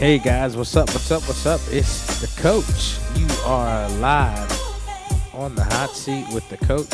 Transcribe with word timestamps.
Hey 0.00 0.18
guys, 0.18 0.56
what's 0.56 0.74
up? 0.76 0.88
What's 0.88 1.10
up? 1.10 1.20
What's 1.28 1.44
up? 1.44 1.60
It's 1.70 2.22
the 2.22 2.40
coach. 2.40 2.96
You 3.20 3.26
are 3.44 3.86
live 3.98 4.50
on 5.34 5.54
the 5.54 5.62
hot 5.62 5.90
seat 5.90 6.24
with 6.32 6.48
the 6.48 6.56
coach. 6.56 6.90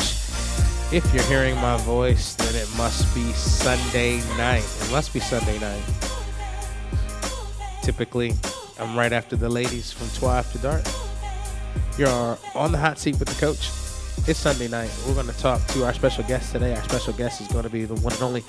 If 0.93 1.09
you're 1.14 1.23
hearing 1.27 1.55
my 1.55 1.77
voice, 1.77 2.34
then 2.34 2.52
it 2.56 2.69
must 2.77 3.15
be 3.15 3.23
Sunday 3.34 4.16
night. 4.37 4.65
It 4.82 4.91
must 4.91 5.15
be 5.15 5.20
Sunday 5.20 5.56
night. 5.60 5.84
Typically, 7.84 8.34
I'm 8.80 8.98
right 8.98 9.12
after 9.12 9.37
the 9.37 9.48
ladies 9.48 9.93
from 9.93 10.09
12 10.18 10.34
After 10.34 10.59
Dark. 10.59 10.84
You're 11.96 12.37
on 12.57 12.73
the 12.73 12.79
hot 12.79 12.98
seat 12.98 13.20
with 13.20 13.29
the 13.29 13.41
coach. 13.41 13.70
It's 14.29 14.41
Sunday 14.41 14.66
night. 14.66 14.91
We're 15.07 15.15
going 15.15 15.29
to 15.29 15.38
talk 15.38 15.65
to 15.68 15.84
our 15.84 15.95
special 15.95 16.24
guest 16.24 16.51
today. 16.51 16.74
Our 16.74 16.82
special 16.82 17.12
guest 17.12 17.41
is 17.41 17.46
going 17.46 17.62
to 17.62 17.70
be 17.70 17.84
the 17.84 17.95
one 17.95 18.15
and 18.15 18.23
only 18.23 18.43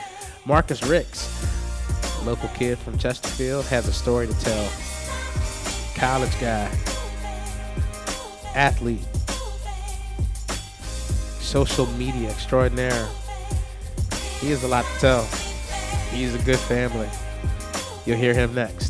Marcus 0.48 0.82
Ricks 0.82 1.57
local 2.28 2.50
kid 2.50 2.78
from 2.78 2.98
Chesterfield, 2.98 3.64
has 3.68 3.88
a 3.88 3.94
story 3.94 4.28
to 4.28 4.40
tell. 4.42 4.70
College 5.96 6.38
guy, 6.42 6.70
athlete, 8.54 9.08
social 11.40 11.86
media 11.94 12.30
extraordinaire. 12.30 13.08
He 14.42 14.50
has 14.50 14.66
a 14.66 14.68
lot 14.68 14.84
to 14.84 15.00
tell. 15.00 15.24
He's 16.12 16.36
a 16.36 16.40
good 16.40 16.60
family. 16.60 17.08
You'll 18.06 18.18
hear 18.18 18.34
him 18.34 18.54
next. 18.54 18.87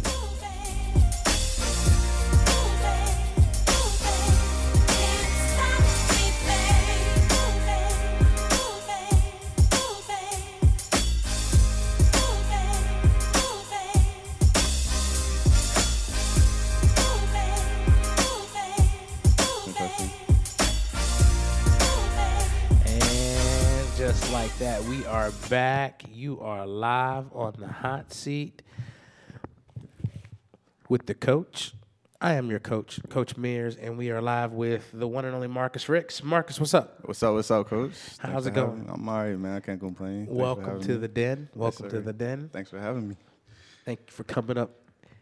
Back. 25.50 26.04
You 26.12 26.42
are 26.42 26.68
live 26.68 27.34
on 27.34 27.54
the 27.58 27.68
hot 27.68 28.12
seat 28.12 28.62
with 30.90 31.06
the 31.06 31.14
coach. 31.14 31.74
I 32.20 32.34
am 32.34 32.50
your 32.50 32.60
coach, 32.60 33.00
Coach 33.10 33.38
Mears, 33.38 33.78
and 33.78 33.98
we 33.98 34.12
are 34.12 34.22
live 34.22 34.52
with 34.52 34.90
the 34.92 35.08
one 35.08 35.24
and 35.24 35.34
only 35.34 35.48
Marcus 35.48 35.88
Ricks. 35.88 36.22
Marcus, 36.22 36.60
what's 36.60 36.74
up? 36.74 37.00
What's 37.04 37.24
up? 37.24 37.34
What's 37.34 37.50
up, 37.50 37.68
Coach? 37.68 37.94
How's 38.20 38.44
Thanks 38.44 38.48
it 38.48 38.54
going? 38.56 38.90
I'm 38.92 39.08
all 39.08 39.24
right, 39.24 39.38
man. 39.38 39.56
I 39.56 39.60
can't 39.62 39.80
complain. 39.80 40.26
Thanks 40.26 40.38
Welcome 40.38 40.82
to 40.82 40.90
me. 40.90 40.98
the 40.98 41.08
den. 41.08 41.50
Welcome 41.56 41.90
to 41.92 42.02
the 42.02 42.14
den. 42.14 42.50
Thanks 42.52 42.70
for 42.70 42.80
having 42.80 43.08
me. 43.08 43.16
Thank 43.86 44.00
you 44.08 44.12
for 44.12 44.24
coming 44.26 44.58
up. 44.58 44.72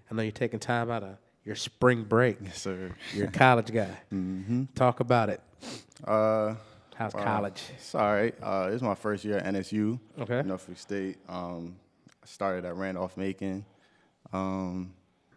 I 0.09 0.15
know 0.15 0.23
you're 0.23 0.31
taking 0.31 0.59
time 0.59 0.89
out 0.89 1.03
of 1.03 1.17
your 1.43 1.55
spring 1.55 2.03
break. 2.03 2.37
Yes, 2.41 2.61
sir. 2.61 2.95
You're 3.13 3.27
a 3.27 3.31
college 3.31 3.71
guy. 3.71 3.95
mm-hmm. 4.13 4.63
Talk 4.73 5.01
about 5.01 5.29
it. 5.29 5.41
Uh, 6.03 6.55
How's 6.95 7.13
wow. 7.13 7.23
college? 7.23 7.61
It's 7.75 7.93
all 7.93 8.13
right. 8.13 8.33
Uh, 8.41 8.67
this 8.67 8.75
is 8.75 8.81
my 8.81 8.95
first 8.95 9.25
year 9.25 9.37
at 9.37 9.53
NSU, 9.53 9.99
Okay. 10.17 10.41
Norfolk 10.43 10.77
State. 10.77 11.17
Um, 11.27 11.75
I 12.23 12.25
started 12.25 12.63
at 12.63 12.75
Randolph 12.75 13.17
Macon. 13.17 13.65
Um, 14.31 14.93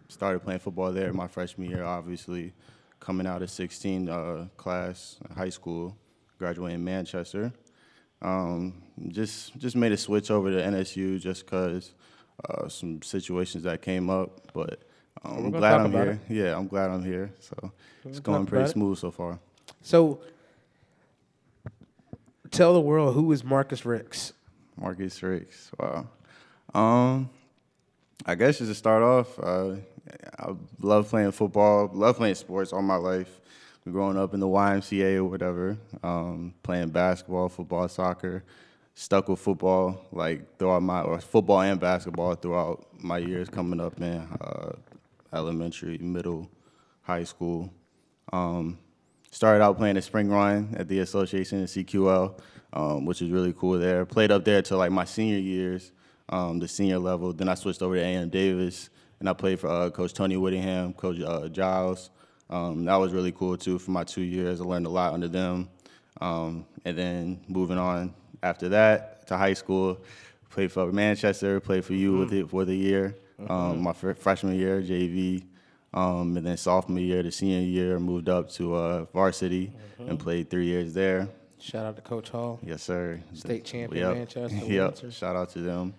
started 0.08 0.41
playing 0.41 0.61
football 0.61 0.92
there 0.92 1.13
my 1.13 1.27
freshman 1.27 1.69
year, 1.69 1.83
obviously. 1.83 2.52
Coming 3.01 3.27
out 3.27 3.42
of 3.42 3.51
16 3.51 4.08
uh, 4.08 4.46
class, 4.57 5.17
in 5.29 5.35
high 5.35 5.48
school, 5.48 5.96
graduating 6.39 6.77
in 6.77 6.85
Manchester. 6.85 7.52
Um, 8.23 8.83
just 9.08 9.57
just 9.58 9.77
made 9.77 9.92
a 9.92 9.96
switch 9.96 10.30
over 10.30 10.51
to 10.51 10.57
NSU 10.57 11.20
just 11.20 11.45
because 11.45 11.92
uh, 12.48 12.69
some 12.69 13.02
situations 13.02 13.64
that 13.64 13.83
came 13.83 14.11
up, 14.11 14.52
but 14.52 14.83
um, 15.25 15.46
I'm 15.46 15.51
glad 15.51 15.80
I'm 15.80 15.92
here. 15.92 16.20
Yeah, 16.29 16.57
I'm 16.57 16.67
glad 16.69 16.90
I'm 16.90 17.05
here. 17.05 17.33
So 17.40 17.73
it's 18.05 18.20
going 18.20 18.46
pretty 18.46 18.67
it. 18.67 18.73
smooth 18.73 18.98
so 18.98 19.11
far. 19.11 19.39
So, 19.83 20.20
tell 22.51 22.73
the 22.73 22.81
world 22.81 23.14
who 23.14 23.31
is 23.33 23.45
Marcus 23.45 23.85
Ricks. 23.85 24.33
Marcus 24.77 25.23
Ricks. 25.23 25.70
Wow. 25.79 26.09
Um, 26.75 27.31
I 28.27 28.35
guess 28.35 28.59
just 28.59 28.70
to 28.70 28.75
start 28.75 29.03
off, 29.03 29.39
uh, 29.39 29.77
I 30.39 30.53
love 30.81 31.08
playing 31.08 31.33
football, 31.33 31.91
love 31.92 32.17
playing 32.17 32.35
sports 32.35 32.73
all 32.73 32.83
my 32.83 32.97
life. 32.97 33.41
Growing 33.91 34.19
up 34.19 34.35
in 34.35 34.41
the 34.41 34.47
YMCA 34.47 35.17
or 35.17 35.25
whatever, 35.25 35.79
um, 36.03 36.53
playing 36.63 36.91
basketball, 36.91 37.48
football, 37.48 37.89
soccer, 37.89 38.45
stuck 38.95 39.29
with 39.29 39.39
football 39.39 40.05
like 40.13 40.58
throughout 40.58 40.83
my 40.83 41.01
or 41.01 41.19
football 41.20 41.63
and 41.63 41.81
basketball 41.81 42.35
throughout 42.35 42.85
my 42.98 43.17
years 43.17 43.48
coming 43.48 43.81
up 43.81 43.98
in 43.98 44.29
uh, 44.42 44.73
elementary, 45.33 45.97
middle, 45.98 46.51
high 47.03 47.25
school. 47.25 47.73
Um, 48.33 48.77
started 49.30 49.62
out 49.62 49.77
playing 49.77 49.96
the 49.96 50.02
spring 50.02 50.28
run 50.28 50.74
at 50.77 50.89
the 50.89 51.00
association 51.00 51.61
in 51.61 51.64
CQL, 51.66 52.39
um, 52.72 53.05
which 53.05 53.22
is 53.22 53.30
really 53.30 53.52
cool 53.52 53.78
there. 53.78 54.05
Played 54.05 54.30
up 54.30 54.44
there 54.44 54.62
till 54.62 54.78
like 54.78 54.90
my 54.90 55.05
senior 55.05 55.39
years, 55.39 55.92
um, 56.28 56.58
the 56.58 56.68
senior 56.68 56.98
level. 56.98 57.33
Then 57.33 57.48
I 57.48 57.55
switched 57.55 57.83
over 57.83 57.96
to 57.96 58.00
A.M. 58.00 58.28
Davis, 58.28 58.90
and 59.20 59.28
I 59.28 59.33
played 59.33 59.61
for 59.61 59.68
uh, 59.68 59.90
Coach 59.90 60.14
Tony 60.14 60.36
Whittingham, 60.36 60.92
Coach 60.92 61.20
uh, 61.20 61.48
Giles. 61.48 62.11
Um, 62.50 62.84
that 62.86 62.96
was 62.96 63.12
really 63.12 63.33
cool 63.33 63.56
too 63.56 63.78
for 63.78 63.90
my 63.90 64.05
two 64.05 64.22
years. 64.22 64.61
I 64.61 64.64
learned 64.64 64.86
a 64.86 64.90
lot 64.90 65.12
under 65.12 65.28
them. 65.28 65.68
Um, 66.20 66.66
and 66.84 66.96
then 66.96 67.40
moving 67.48 67.78
on 67.78 68.14
after 68.42 68.68
that 68.70 69.27
to 69.28 69.36
high 69.36 69.52
school, 69.52 69.98
played 70.50 70.72
for 70.72 70.90
Manchester, 70.90 71.60
played 71.60 71.84
for 71.84 71.95
you 71.95 72.18
with 72.18 72.33
it 72.33 72.48
for 72.48 72.64
the 72.64 72.74
year, 72.74 73.14
um, 73.48 73.83
my 73.83 73.92
fr- 73.92 74.12
freshman 74.12 74.55
year, 74.56 74.83
JV. 74.83 75.45
Um, 75.95 76.37
and 76.37 76.47
then 76.47 76.57
sophomore 76.57 77.01
year 77.01 77.23
to 77.23 77.33
senior 77.33 77.61
year, 77.61 77.99
moved 77.99 78.29
up 78.29 78.51
to 78.53 78.75
uh, 78.75 79.05
varsity 79.07 79.73
and 79.99 80.19
played 80.19 80.51
three 80.51 80.67
years 80.67 80.93
there. 80.93 81.29
Shout 81.59 81.87
out 81.87 81.97
to 81.97 82.03
Coach 82.03 82.29
Hall. 82.29 82.61
Yes, 82.63 82.83
sir. 82.83 83.21
State 83.33 83.65
champion 83.65 84.07
Yep. 84.09 84.17
Manchester, 84.17 84.57
Yep. 84.67 84.87
Windsor. 84.87 85.11
Shout 85.11 85.35
out 85.35 85.49
to 85.51 85.61
them. 85.61 85.95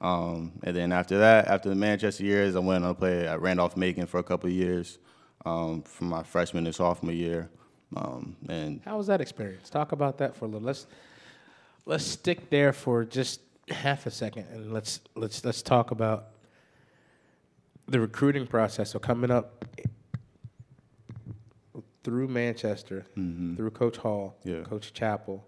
Um, 0.00 0.52
and 0.64 0.74
then 0.74 0.92
after 0.92 1.18
that, 1.18 1.46
after 1.46 1.68
the 1.68 1.74
Manchester 1.74 2.24
years, 2.24 2.56
I 2.56 2.58
went 2.60 2.84
on 2.84 2.94
to 2.94 2.98
play 2.98 3.26
at 3.28 3.40
Randolph 3.40 3.76
Macon 3.76 4.06
for 4.06 4.18
a 4.18 4.22
couple 4.24 4.48
of 4.48 4.54
years, 4.56 4.98
um, 5.46 5.82
from 5.82 6.08
my 6.08 6.22
freshman 6.22 6.66
and 6.66 6.74
sophomore 6.74 7.12
year. 7.12 7.48
Um, 7.96 8.36
and 8.48 8.80
How 8.84 8.96
was 8.96 9.06
that 9.06 9.20
experience? 9.20 9.70
Talk 9.70 9.92
about 9.92 10.18
that 10.18 10.34
for 10.34 10.46
a 10.46 10.48
little. 10.48 10.66
Let's 10.66 10.86
let's 11.86 12.04
stick 12.04 12.50
there 12.50 12.72
for 12.72 13.04
just 13.04 13.40
half 13.68 14.06
a 14.06 14.10
second, 14.10 14.46
and 14.52 14.72
let's 14.72 15.00
let's 15.14 15.44
let's 15.44 15.62
talk 15.62 15.90
about 15.92 16.30
the 17.86 18.00
recruiting 18.00 18.46
process. 18.46 18.90
So 18.90 18.98
coming 18.98 19.30
up 19.30 19.64
through 22.02 22.28
Manchester, 22.28 23.06
through 23.14 23.70
Coach 23.70 23.96
Hall, 23.96 24.36
Yeah. 24.44 24.60
Coach 24.62 24.92
Chapel, 24.92 25.44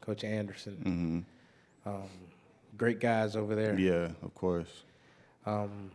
Coach 0.00 0.24
Anderson, 0.24 1.24
um, 1.84 2.02
great 2.76 2.98
guys 3.00 3.36
over 3.36 3.54
there. 3.54 3.78
yeah, 3.78 4.10
of 4.22 4.34
course. 4.34 4.84
Um, 5.44 5.90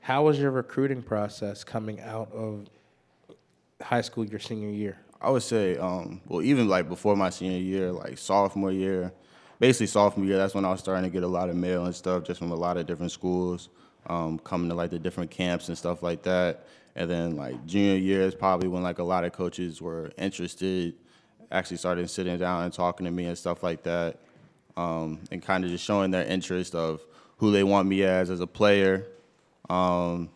how 0.00 0.24
was 0.24 0.38
your 0.38 0.50
recruiting 0.52 1.02
process 1.02 1.64
coming 1.64 2.00
out 2.00 2.30
of 2.32 2.66
high 3.82 4.00
school 4.00 4.24
your 4.24 4.38
senior 4.40 4.70
year? 4.70 4.98
I 5.20 5.30
would 5.30 5.42
say, 5.42 5.76
um, 5.78 6.20
well, 6.28 6.42
even 6.42 6.68
like 6.68 6.88
before 6.88 7.16
my 7.16 7.30
senior 7.30 7.58
year, 7.58 7.90
like 7.90 8.18
sophomore 8.18 8.70
year, 8.70 9.12
basically 9.58 9.86
sophomore 9.86 10.26
year, 10.26 10.36
that's 10.36 10.54
when 10.54 10.64
I 10.64 10.70
was 10.70 10.80
starting 10.80 11.04
to 11.04 11.10
get 11.10 11.24
a 11.24 11.28
lot 11.28 11.48
of 11.48 11.56
mail 11.56 11.84
and 11.86 11.94
stuff 11.94 12.22
just 12.24 12.38
from 12.38 12.52
a 12.52 12.54
lot 12.56 12.76
of 12.76 12.86
different 12.86 13.10
schools, 13.10 13.68
um, 14.06 14.38
coming 14.38 14.68
to 14.68 14.74
like 14.74 14.90
the 14.90 14.98
different 14.98 15.30
camps 15.30 15.68
and 15.68 15.76
stuff 15.76 16.02
like 16.02 16.22
that. 16.22 16.66
And 16.94 17.10
then 17.10 17.36
like 17.36 17.66
junior 17.66 17.96
year 17.96 18.22
is 18.22 18.34
probably 18.34 18.68
when 18.68 18.82
like 18.82 18.98
a 18.98 19.04
lot 19.04 19.24
of 19.24 19.32
coaches 19.32 19.82
were 19.82 20.10
interested, 20.16 20.94
actually 21.50 21.76
started 21.76 22.08
sitting 22.08 22.38
down 22.38 22.64
and 22.64 22.72
talking 22.72 23.04
to 23.04 23.10
me 23.10 23.26
and 23.26 23.36
stuff 23.36 23.62
like 23.62 23.82
that, 23.82 24.18
um, 24.76 25.20
and 25.30 25.42
kind 25.42 25.64
of 25.64 25.70
just 25.70 25.84
showing 25.84 26.10
their 26.10 26.24
interest 26.24 26.74
of 26.74 27.02
who 27.36 27.52
they 27.52 27.62
want 27.62 27.86
me 27.86 28.02
as 28.02 28.30
as 28.30 28.40
a 28.40 28.46
player, 28.46 29.06
um, 29.68 30.30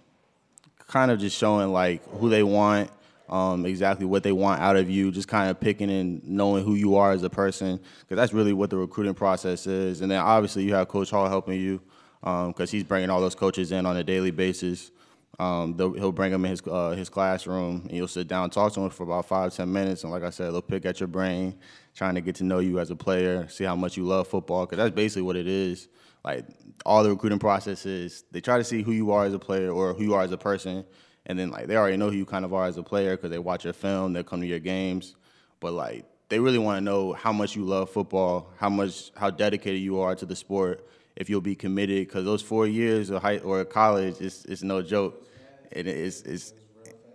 kind 0.86 1.10
of 1.10 1.18
just 1.18 1.36
showing 1.36 1.72
like 1.72 2.06
who 2.18 2.28
they 2.28 2.42
want, 2.42 2.90
um, 3.30 3.64
exactly 3.64 4.04
what 4.04 4.22
they 4.22 4.32
want 4.32 4.60
out 4.60 4.76
of 4.76 4.90
you, 4.90 5.10
just 5.10 5.28
kind 5.28 5.50
of 5.50 5.58
picking 5.58 5.90
and 5.90 6.22
knowing 6.28 6.64
who 6.64 6.74
you 6.74 6.96
are 6.96 7.12
as 7.12 7.22
a 7.22 7.30
person, 7.30 7.80
because 8.00 8.16
that's 8.16 8.34
really 8.34 8.52
what 8.52 8.68
the 8.68 8.76
recruiting 8.76 9.14
process 9.14 9.66
is. 9.66 10.02
And 10.02 10.10
then 10.10 10.18
obviously 10.18 10.64
you 10.64 10.74
have 10.74 10.88
Coach 10.88 11.10
Hall 11.10 11.28
helping 11.28 11.58
you, 11.58 11.80
because 12.20 12.70
he's 12.70 12.84
bringing 12.84 13.10
all 13.10 13.20
those 13.20 13.34
coaches 13.34 13.72
in 13.72 13.86
on 13.86 13.96
a 13.96 14.04
daily 14.04 14.30
basis. 14.30 14.90
Um, 15.38 15.74
he'll 15.78 16.12
bring 16.12 16.32
them 16.32 16.44
in 16.44 16.50
his 16.50 16.62
uh, 16.66 16.90
his 16.90 17.08
classroom, 17.08 17.82
and 17.88 17.92
you'll 17.92 18.08
sit 18.08 18.28
down 18.28 18.50
talk 18.50 18.74
to 18.74 18.80
him 18.80 18.90
for 18.90 19.04
about 19.04 19.24
five 19.26 19.54
ten 19.54 19.72
minutes. 19.72 20.04
And 20.04 20.12
like 20.12 20.22
I 20.22 20.30
said, 20.30 20.52
they'll 20.52 20.60
pick 20.60 20.84
at 20.84 21.00
your 21.00 21.06
brain, 21.06 21.58
trying 21.94 22.14
to 22.16 22.20
get 22.20 22.34
to 22.36 22.44
know 22.44 22.58
you 22.58 22.78
as 22.78 22.90
a 22.90 22.96
player, 22.96 23.48
see 23.48 23.64
how 23.64 23.76
much 23.76 23.96
you 23.96 24.04
love 24.04 24.28
football, 24.28 24.66
because 24.66 24.76
that's 24.76 24.94
basically 24.94 25.22
what 25.22 25.36
it 25.36 25.46
is. 25.46 25.88
Like 26.22 26.44
all 26.84 27.02
the 27.02 27.08
recruiting 27.08 27.38
process 27.38 27.86
is, 27.86 28.24
they 28.30 28.42
try 28.42 28.58
to 28.58 28.64
see 28.64 28.82
who 28.82 28.92
you 28.92 29.12
are 29.12 29.24
as 29.24 29.32
a 29.32 29.38
player 29.38 29.70
or 29.70 29.94
who 29.94 30.02
you 30.02 30.14
are 30.14 30.22
as 30.22 30.32
a 30.32 30.36
person, 30.36 30.84
and 31.24 31.38
then 31.38 31.50
like 31.50 31.68
they 31.68 31.76
already 31.76 31.96
know 31.96 32.10
who 32.10 32.16
you 32.16 32.26
kind 32.26 32.44
of 32.44 32.52
are 32.52 32.66
as 32.66 32.76
a 32.76 32.82
player 32.82 33.16
because 33.16 33.30
they 33.30 33.38
watch 33.38 33.64
your 33.64 33.72
film, 33.72 34.12
they 34.12 34.22
come 34.22 34.42
to 34.42 34.46
your 34.46 34.58
games, 34.58 35.16
but 35.60 35.72
like 35.72 36.04
they 36.28 36.38
really 36.38 36.58
want 36.58 36.76
to 36.76 36.82
know 36.82 37.14
how 37.14 37.32
much 37.32 37.56
you 37.56 37.64
love 37.64 37.88
football, 37.88 38.52
how 38.58 38.68
much 38.68 39.10
how 39.16 39.30
dedicated 39.30 39.80
you 39.80 40.00
are 40.00 40.14
to 40.14 40.26
the 40.26 40.36
sport, 40.36 40.86
if 41.20 41.28
you'll 41.28 41.42
be 41.42 41.54
committed 41.54 42.08
because 42.08 42.24
those 42.24 42.40
four 42.40 42.66
years 42.66 43.10
of 43.10 43.20
high 43.20 43.38
or 43.38 43.62
college 43.64 44.20
is 44.20 44.46
is 44.46 44.64
no 44.64 44.80
joke. 44.80 45.22
it 45.70 45.86
is 45.86 46.22
it's 46.22 46.54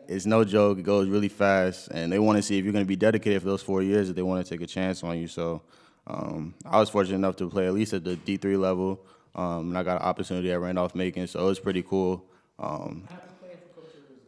it's 0.07 0.27
no 0.27 0.43
joke. 0.43 0.77
It 0.77 0.83
goes 0.83 1.09
really 1.09 1.27
fast, 1.27 1.87
and 1.87 2.13
they 2.13 2.19
want 2.19 2.37
to 2.37 2.43
see 2.43 2.59
if 2.59 2.63
you're 2.63 2.71
going 2.71 2.85
to 2.85 2.87
be 2.87 2.95
dedicated 2.95 3.41
for 3.41 3.47
those 3.47 3.63
four 3.63 3.81
years. 3.81 4.07
If 4.07 4.15
they 4.15 4.21
want 4.21 4.45
to 4.45 4.49
take 4.49 4.61
a 4.61 4.67
chance 4.67 5.03
on 5.03 5.17
you, 5.17 5.27
so 5.27 5.63
um, 6.05 6.53
I 6.63 6.79
was 6.79 6.91
fortunate 6.91 7.15
enough 7.15 7.35
to 7.37 7.49
play 7.49 7.65
at 7.65 7.73
least 7.73 7.93
at 7.93 8.03
the 8.03 8.15
D3 8.15 8.59
level, 8.59 9.03
um, 9.33 9.69
and 9.69 9.77
I 9.77 9.81
got 9.81 9.99
an 9.99 10.07
opportunity 10.07 10.51
at 10.51 10.59
Randolph 10.59 10.93
Macon, 10.93 11.25
so 11.25 11.39
it 11.39 11.45
was 11.45 11.59
pretty 11.59 11.81
cool. 11.81 12.23
Um, 12.59 13.07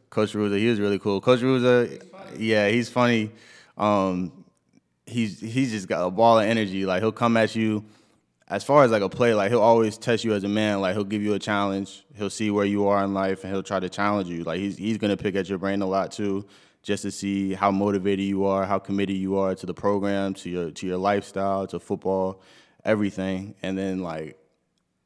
Coach 0.10 0.34
Ruza, 0.34 0.58
he 0.58 0.68
was 0.68 0.80
really 0.80 0.98
cool. 0.98 1.22
Coach 1.22 1.42
Ruza, 1.42 2.04
yeah, 2.36 2.68
he's 2.70 2.90
funny. 2.90 3.30
Um, 3.78 4.32
he's 5.06 5.40
he's 5.40 5.72
just 5.72 5.88
got 5.88 6.04
a 6.04 6.10
ball 6.10 6.40
of 6.40 6.48
energy. 6.48 6.88
Like 6.88 7.04
he'll 7.04 7.12
come 7.12 7.38
at 7.38 7.56
you. 7.56 7.86
As 8.50 8.64
far 8.64 8.84
as 8.84 8.92
like 8.92 9.02
a 9.02 9.10
play, 9.10 9.34
like 9.34 9.52
he'll 9.52 9.60
always 9.60 9.98
test 9.98 10.24
you 10.24 10.34
as 10.34 10.46
a 10.46 10.48
man. 10.48 10.80
Like 10.80 10.96
he'll 10.96 11.04
give 11.04 11.22
you 11.22 11.34
a 11.34 11.40
challenge. 11.40 12.06
He'll 12.16 12.30
see 12.30 12.50
where 12.50 12.66
you 12.66 12.88
are 12.88 13.04
in 13.04 13.14
life, 13.14 13.44
and 13.44 13.52
he'll 13.52 13.64
try 13.64 13.80
to 13.80 13.90
challenge 13.90 14.30
you. 14.30 14.44
Like 14.44 14.60
he's 14.60 14.78
he's 14.78 14.98
gonna 14.98 15.18
pick 15.18 15.36
at 15.36 15.50
your 15.50 15.58
brain 15.58 15.82
a 15.82 15.86
lot 15.86 16.14
too, 16.14 16.46
just 16.82 17.04
to 17.04 17.12
see 17.12 17.54
how 17.54 17.72
motivated 17.72 18.26
you 18.26 18.46
are, 18.46 18.66
how 18.66 18.80
committed 18.80 19.18
you 19.18 19.38
are 19.38 19.54
to 19.54 19.66
the 19.66 19.74
program, 19.74 20.34
to 20.36 20.50
your 20.50 20.72
to 20.72 20.88
your 20.88 20.98
lifestyle, 20.98 21.68
to 21.68 21.80
football, 21.80 22.42
everything. 22.86 23.54
And 23.64 23.78
then 23.78 24.02
like 24.02 24.38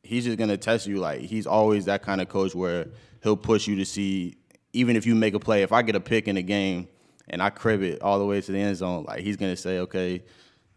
he's 0.03 0.25
just 0.25 0.37
gonna 0.37 0.57
test 0.57 0.85
you. 0.85 0.97
Like 0.97 1.21
he's 1.21 1.47
always 1.47 1.85
that 1.85 2.03
kind 2.03 2.21
of 2.21 2.29
coach 2.29 2.53
where 2.53 2.89
he'll 3.23 3.37
push 3.37 3.67
you 3.67 3.75
to 3.77 3.85
see, 3.85 4.37
even 4.73 4.95
if 4.95 5.07
you 5.07 5.15
make 5.15 5.33
a 5.33 5.39
play. 5.39 5.63
If 5.63 5.71
I 5.71 5.81
get 5.81 5.95
a 5.95 5.99
pick 5.99 6.27
in 6.27 6.37
a 6.37 6.43
game 6.43 6.87
and 7.27 7.41
I 7.41 7.49
crib 7.49 7.81
it 7.81 8.03
all 8.03 8.19
the 8.19 8.25
way 8.25 8.39
to 8.39 8.51
the 8.51 8.59
end 8.59 8.77
zone, 8.77 9.05
like 9.07 9.21
he's 9.21 9.37
gonna 9.37 9.57
say, 9.57 9.79
okay, 9.79 10.23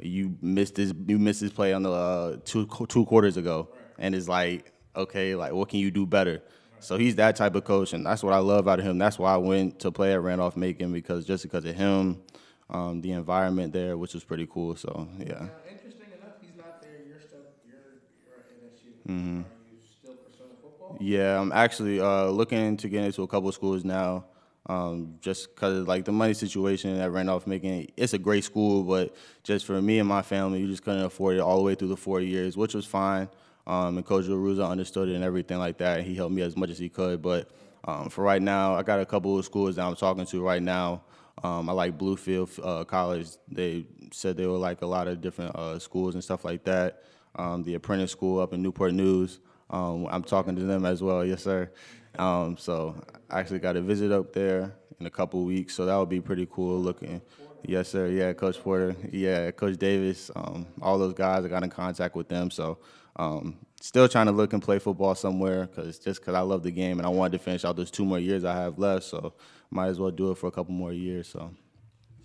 you 0.04 0.36
missed 0.40 0.74
this, 0.76 0.92
you 1.06 1.18
missed 1.18 1.40
this 1.40 1.52
play 1.52 1.72
on 1.72 1.82
the 1.82 1.90
uh, 1.90 2.36
two 2.44 2.66
two 2.88 3.04
quarters 3.06 3.36
ago, 3.36 3.68
and 3.98 4.14
it's 4.14 4.28
like, 4.28 4.72
okay, 4.96 5.34
like 5.34 5.52
what 5.52 5.68
can 5.68 5.80
you 5.80 5.90
do 5.90 6.06
better? 6.06 6.42
So 6.80 6.98
he's 6.98 7.16
that 7.16 7.36
type 7.36 7.54
of 7.54 7.64
coach, 7.64 7.94
and 7.94 8.04
that's 8.04 8.22
what 8.22 8.34
I 8.34 8.38
love 8.38 8.68
out 8.68 8.78
of 8.78 8.84
him. 8.84 8.98
That's 8.98 9.18
why 9.18 9.32
I 9.32 9.38
went 9.38 9.80
to 9.80 9.90
play 9.90 10.12
at 10.12 10.20
Randolph 10.20 10.56
Macon 10.56 10.92
because 10.92 11.24
just 11.24 11.42
because 11.42 11.64
of 11.64 11.74
him, 11.74 12.20
um, 12.68 13.00
the 13.00 13.12
environment 13.12 13.72
there, 13.72 13.96
which 13.96 14.12
was 14.12 14.22
pretty 14.22 14.46
cool. 14.46 14.76
So 14.76 15.08
yeah. 15.18 15.26
Now, 15.26 15.50
interesting 15.70 16.08
enough, 16.20 16.34
he's 16.42 16.56
not 16.56 16.82
there. 16.82 16.98
You're 17.08 17.20
still 17.20 17.40
you're 17.66 17.78
you're 18.26 18.36
at 18.36 18.50
NSU. 18.50 19.10
Mm-hmm. 19.10 19.38
Are 19.38 19.44
you 19.72 19.78
still 19.98 20.14
pursuing 20.14 20.50
football? 20.60 20.98
Yeah, 21.00 21.40
I'm 21.40 21.52
actually 21.52 22.00
uh, 22.00 22.26
looking 22.26 22.76
to 22.76 22.88
get 22.88 23.04
into 23.04 23.22
a 23.22 23.28
couple 23.28 23.48
of 23.48 23.54
schools 23.54 23.84
now. 23.84 24.26
Um, 24.66 25.16
just 25.20 25.54
because 25.54 25.86
like 25.86 26.06
the 26.06 26.12
money 26.12 26.32
situation 26.32 26.98
at 26.98 27.10
Randolph 27.12 27.46
Macon, 27.46 27.86
it's 27.96 28.14
a 28.14 28.18
great 28.18 28.44
school, 28.44 28.82
but 28.82 29.14
just 29.42 29.66
for 29.66 29.80
me 29.82 29.98
and 29.98 30.08
my 30.08 30.22
family, 30.22 30.60
you 30.60 30.68
just 30.68 30.82
couldn't 30.82 31.04
afford 31.04 31.36
it 31.36 31.40
all 31.40 31.58
the 31.58 31.62
way 31.62 31.74
through 31.74 31.88
the 31.88 31.96
four 31.96 32.20
years, 32.20 32.56
which 32.56 32.74
was 32.74 32.86
fine. 32.86 33.28
Um, 33.66 33.96
and 33.96 34.06
Coach 34.06 34.24
Ruza 34.26 34.68
understood 34.68 35.08
it 35.08 35.14
and 35.14 35.24
everything 35.24 35.58
like 35.58 35.78
that. 35.78 36.02
He 36.02 36.14
helped 36.14 36.34
me 36.34 36.42
as 36.42 36.56
much 36.56 36.70
as 36.70 36.78
he 36.78 36.88
could. 36.88 37.22
But 37.22 37.50
um, 37.84 38.08
for 38.08 38.24
right 38.24 38.40
now, 38.40 38.74
I 38.74 38.82
got 38.82 39.00
a 39.00 39.06
couple 39.06 39.38
of 39.38 39.44
schools 39.44 39.76
that 39.76 39.84
I'm 39.84 39.96
talking 39.96 40.26
to 40.26 40.42
right 40.42 40.62
now. 40.62 41.02
Um, 41.42 41.68
I 41.68 41.72
like 41.72 41.98
Bluefield 41.98 42.58
uh, 42.62 42.84
College. 42.84 43.28
They 43.48 43.86
said 44.12 44.36
they 44.36 44.46
were 44.46 44.56
like 44.56 44.82
a 44.82 44.86
lot 44.86 45.08
of 45.08 45.20
different 45.20 45.54
uh, 45.56 45.78
schools 45.78 46.14
and 46.14 46.22
stuff 46.22 46.44
like 46.44 46.64
that. 46.64 47.02
Um, 47.36 47.62
the 47.64 47.74
Apprentice 47.74 48.12
School 48.12 48.40
up 48.40 48.52
in 48.52 48.62
Newport 48.62 48.94
News. 48.94 49.40
Um, 49.70 50.06
I'm 50.10 50.22
talking 50.22 50.54
to 50.56 50.62
them 50.62 50.84
as 50.84 51.02
well. 51.02 51.24
Yes, 51.24 51.42
sir. 51.42 51.70
Um, 52.18 52.56
so 52.56 53.02
I 53.30 53.40
actually 53.40 53.58
got 53.58 53.76
a 53.76 53.80
visit 53.80 54.12
up 54.12 54.32
there 54.32 54.74
in 55.00 55.06
a 55.06 55.10
couple 55.10 55.44
weeks, 55.44 55.74
so 55.74 55.86
that 55.86 55.96
would 55.96 56.08
be 56.08 56.20
pretty 56.20 56.46
cool 56.50 56.78
looking. 56.80 57.20
Yes, 57.62 57.88
sir. 57.88 58.08
Yeah, 58.08 58.32
Coach 58.34 58.60
Porter. 58.62 58.94
Yeah, 59.10 59.50
Coach 59.50 59.78
Davis. 59.78 60.30
Um, 60.36 60.66
all 60.82 60.98
those 60.98 61.14
guys. 61.14 61.44
I 61.44 61.48
got 61.48 61.62
in 61.62 61.70
contact 61.70 62.14
with 62.14 62.28
them. 62.28 62.50
So 62.50 62.78
um, 63.16 63.58
still 63.80 64.08
trying 64.08 64.26
to 64.26 64.32
look 64.32 64.52
and 64.52 64.62
play 64.62 64.78
football 64.78 65.14
somewhere 65.14 65.66
because 65.66 65.98
just 65.98 66.20
because 66.20 66.34
I 66.34 66.40
love 66.40 66.62
the 66.62 66.70
game 66.70 66.98
and 66.98 67.06
I 67.06 67.10
wanted 67.10 67.32
to 67.32 67.38
finish 67.38 67.64
out 67.64 67.76
those 67.76 67.90
two 67.90 68.04
more 68.04 68.18
years 68.18 68.44
I 68.44 68.54
have 68.54 68.78
left. 68.78 69.04
So 69.04 69.34
might 69.70 69.88
as 69.88 69.98
well 69.98 70.10
do 70.10 70.30
it 70.30 70.38
for 70.38 70.46
a 70.48 70.50
couple 70.52 70.74
more 70.74 70.92
years. 70.92 71.28
So. 71.28 71.50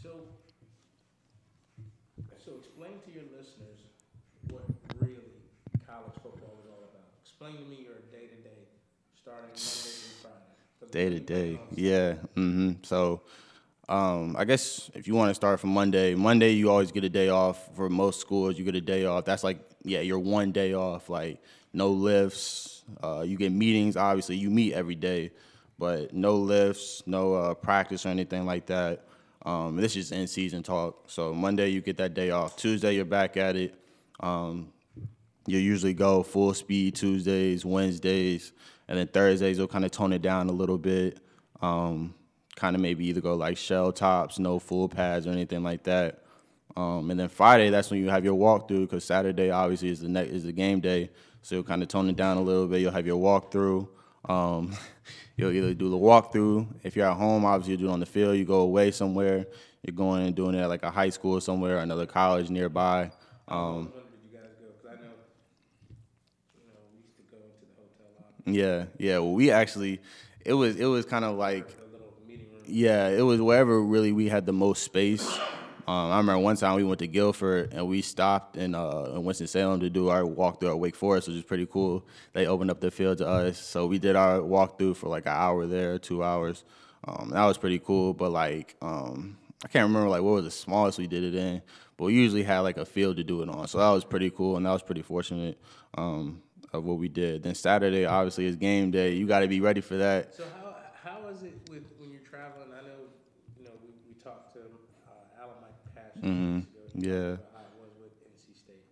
So, 0.02 0.10
so 2.46 2.52
explain 2.58 3.00
to 3.06 3.10
your 3.12 3.28
listeners 3.36 3.80
what 4.50 4.64
really 5.00 5.28
college 5.86 6.16
football 6.24 6.56
is 6.64 6.68
all 6.72 6.84
about. 6.88 7.12
Explain 7.24 7.58
to 7.58 7.66
me 7.70 7.84
your 7.84 8.00
day 8.12 8.28
to 8.32 8.38
day, 8.44 8.62
starting 9.20 9.52
Monday 9.52 9.92
through 10.00 10.16
Friday. 10.24 10.56
'Cause 10.79 10.79
Day 10.92 11.10
to 11.10 11.20
day, 11.20 11.60
yeah. 11.76 12.14
hmm 12.36 12.72
So, 12.82 13.22
um, 13.88 14.36
I 14.38 14.44
guess 14.46 14.90
if 14.96 15.08
you 15.08 15.14
want 15.14 15.30
to 15.30 15.36
start 15.36 15.60
from 15.60 15.70
Monday, 15.72 16.16
Monday 16.16 16.52
you 16.52 16.70
always 16.72 16.92
get 16.92 17.04
a 17.04 17.10
day 17.10 17.30
off. 17.30 17.76
For 17.76 17.90
most 17.90 18.20
schools, 18.20 18.58
you 18.58 18.66
get 18.66 18.76
a 18.76 18.82
day 18.82 19.06
off. 19.06 19.26
That's 19.26 19.44
like, 19.44 19.60
yeah, 19.84 20.02
your 20.02 20.18
one 20.20 20.52
day 20.52 20.74
off. 20.74 21.10
Like 21.10 21.44
no 21.74 21.90
lifts. 21.90 22.84
Uh, 23.04 23.24
you 23.26 23.38
get 23.38 23.52
meetings. 23.52 23.98
Obviously, 23.98 24.38
you 24.38 24.50
meet 24.50 24.74
every 24.74 24.96
day, 24.96 25.32
but 25.78 26.12
no 26.14 26.36
lifts, 26.38 27.04
no 27.06 27.36
uh, 27.36 27.54
practice 27.54 28.06
or 28.06 28.10
anything 28.10 28.46
like 28.46 28.66
that. 28.68 29.06
Um, 29.46 29.76
this 29.78 29.96
is 29.96 30.12
in 30.12 30.26
season 30.28 30.64
talk. 30.64 31.04
So 31.08 31.34
Monday 31.34 31.70
you 31.70 31.82
get 31.82 31.98
that 31.98 32.16
day 32.16 32.32
off. 32.32 32.56
Tuesday 32.56 32.96
you're 32.96 33.06
back 33.06 33.38
at 33.38 33.56
it. 33.56 33.76
Um, 34.22 34.74
you 35.46 35.58
usually 35.60 35.94
go 35.94 36.24
full 36.24 36.54
speed 36.54 36.96
Tuesdays, 36.96 37.64
Wednesdays, 37.64 38.54
and 38.90 38.98
then 38.98 39.08
Thursdays 39.08 39.58
you'll 39.58 39.68
kind 39.68 39.86
of 39.86 39.92
tone 39.92 40.12
it 40.12 40.22
down 40.22 40.50
a 40.50 40.52
little 40.52 40.78
bit. 40.78 41.20
Um, 41.62 42.14
kind 42.56 42.76
of 42.76 42.82
maybe 42.82 43.06
either 43.08 43.22
go 43.22 43.36
like 43.36 43.58
shell 43.58 43.94
tops, 43.94 44.38
no 44.38 44.60
full 44.60 44.90
pads 44.90 45.26
or 45.26 45.30
anything 45.32 45.64
like 45.64 45.84
that. 45.84 46.24
Um, 46.76 47.10
and 47.10 47.20
then 47.20 47.30
Friday, 47.30 47.70
that's 47.70 47.90
when 47.90 48.02
you 48.02 48.10
have 48.10 48.26
your 48.26 48.36
walkthrough 48.36 48.82
because 48.82 49.04
Saturday 49.06 49.50
obviously 49.50 49.90
is 49.90 50.02
the 50.02 50.20
is 50.22 50.44
the 50.44 50.52
game 50.52 50.80
day, 50.82 51.10
so 51.42 51.56
you'll 51.56 51.64
kind 51.64 51.82
of 51.82 51.88
tone 51.88 52.10
it 52.10 52.16
down 52.16 52.38
a 52.38 52.42
little 52.42 52.68
bit. 52.68 52.82
You'll 52.82 52.92
have 52.92 53.08
your 53.08 53.20
walkthrough. 53.20 53.88
Um, 54.28 54.76
you'll 55.38 55.52
either 55.52 55.74
do 55.74 55.90
the 55.90 55.98
walkthrough. 55.98 56.68
If 56.84 56.96
you're 56.96 57.10
at 57.10 57.18
home, 57.18 57.46
obviously 57.46 57.72
you 57.72 57.78
do 57.78 57.90
it 57.90 57.94
on 57.94 58.00
the 58.00 58.06
field. 58.06 58.38
You 58.38 58.46
go 58.46 58.62
away 58.62 58.92
somewhere. 58.92 59.48
You're 59.84 59.96
going 59.96 60.26
and 60.26 60.36
doing 60.36 60.56
it 60.56 60.60
at 60.60 60.70
like 60.70 60.84
a 60.84 60.92
high 60.92 61.10
school 61.10 61.40
somewhere, 61.40 61.78
or 61.78 61.80
another 61.80 62.06
college 62.06 62.50
nearby. 62.50 63.12
Um, 63.48 63.76
When 63.76 63.86
did 63.86 64.32
you 64.32 64.38
guys 64.38 64.50
go? 64.60 64.68
Because 64.76 64.98
I 64.98 65.02
know, 65.02 65.14
you 66.60 66.68
know, 66.68 66.80
we 66.92 67.00
used 67.00 67.16
to 67.18 67.24
go 67.32 67.38
into 67.38 67.66
the 67.66 67.76
hotel 67.76 68.12
lobby, 68.20 68.39
yeah, 68.54 68.86
yeah. 68.98 69.20
Well, 69.20 69.34
we 69.34 69.52
actually, 69.52 70.00
it 70.46 70.54
was 70.54 70.76
it 70.78 70.86
was 70.86 71.06
kind 71.06 71.26
of 71.26 71.38
like. 71.38 71.68
Yeah, 72.72 73.08
it 73.08 73.24
was 73.24 73.42
wherever 73.42 73.82
really 73.82 74.12
we 74.12 74.30
had 74.30 74.46
the 74.46 74.54
most 74.54 74.84
space. 74.84 75.28
Um, 75.88 76.12
I 76.12 76.18
remember 76.18 76.38
one 76.38 76.56
time 76.56 76.76
we 76.76 76.84
went 76.84 77.00
to 77.00 77.08
Guilford 77.08 77.74
and 77.74 77.88
we 77.88 78.04
stopped 78.04 78.58
in, 78.58 78.76
uh, 78.76 79.14
in 79.16 79.24
Winston 79.24 79.48
Salem 79.48 79.80
to 79.80 79.90
do 79.90 80.10
our 80.10 80.24
walk 80.24 80.60
through 80.60 80.70
at 80.70 80.78
Wake 80.78 80.96
Forest, 80.96 81.30
which 81.30 81.36
was 81.36 81.44
pretty 81.44 81.66
cool. 81.66 82.06
They 82.34 82.46
opened 82.46 82.70
up 82.70 82.80
the 82.80 82.92
field 82.92 83.18
to 83.18 83.28
us, 83.28 83.58
so 83.58 83.88
we 83.88 83.98
did 83.98 84.16
our 84.16 84.40
walk 84.44 84.78
through 84.78 84.94
for 84.94 85.10
like 85.10 85.26
an 85.26 85.32
hour 85.32 85.66
there, 85.66 85.98
two 85.98 86.24
hours. 86.24 86.64
Um, 87.08 87.32
that 87.34 87.44
was 87.44 87.58
pretty 87.58 87.80
cool. 87.80 88.14
But 88.14 88.32
like, 88.32 88.76
um, 88.84 89.40
I 89.66 89.68
can't 89.68 89.88
remember 89.88 90.10
like 90.10 90.22
what 90.22 90.34
was 90.34 90.44
the 90.46 90.52
smallest 90.52 91.00
we 91.00 91.08
did 91.08 91.24
it 91.24 91.34
in, 91.34 91.64
but 91.98 92.06
we 92.06 92.14
usually 92.14 92.44
had 92.44 92.60
like 92.60 92.78
a 92.78 92.86
field 92.86 93.18
to 93.18 93.24
do 93.24 93.42
it 93.42 93.50
on, 93.50 93.68
so 93.68 93.80
that 93.80 93.90
was 93.90 94.06
pretty 94.06 94.30
cool 94.30 94.58
and 94.58 94.68
that 94.68 94.72
was 94.72 94.84
pretty 94.84 95.02
fortunate 95.02 95.58
um, 95.98 96.42
of 96.74 96.84
what 96.86 96.98
we 96.98 97.08
did. 97.08 97.44
Then 97.44 97.56
Saturday, 97.56 98.06
obviously, 98.06 98.46
is 98.46 98.56
game 98.56 98.92
day. 98.92 99.14
You 99.14 99.28
got 99.28 99.40
to 99.40 99.48
be 99.48 99.62
ready 99.62 99.82
for 99.82 99.98
that. 99.98 100.34
So 100.36 100.44
how 100.62 100.76
how 101.04 101.28
is 101.30 101.44
it 101.44 101.54
with 101.70 101.84
when 101.98 102.12
you're 102.12 102.22
traveling? 102.30 102.70
I 102.74 102.82
know, 102.86 103.10
you 103.58 103.64
know, 103.66 103.72
we, 103.82 103.90
we 104.08 104.14
talked 104.22 104.54
to 104.54 104.60
uh, 104.60 105.42
Alan 105.42 105.58
Mike 105.62 105.80
Pash. 105.96 106.22
Mhm. 106.22 106.66
Yeah. 106.96 107.38
How 107.54 107.66
it 107.66 107.76
was 107.82 107.94
with 107.98 108.14
NC 108.22 108.54
State. 108.58 108.86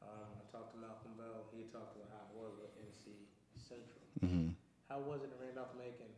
Um, 0.00 0.08
I 0.40 0.44
talked 0.52 0.72
to 0.74 0.78
Malcolm 0.80 1.12
Bell. 1.18 1.44
He 1.52 1.64
talked 1.72 1.96
about 1.96 2.08
how 2.14 2.22
it 2.32 2.34
was 2.40 2.52
with 2.60 2.72
NC 2.80 3.12
Central. 3.60 4.02
Mhm. 4.24 4.54
How 4.88 5.00
was 5.00 5.20
it 5.22 5.30
in 5.32 5.38
Randolph 5.46 5.74
Macon? 5.76 6.08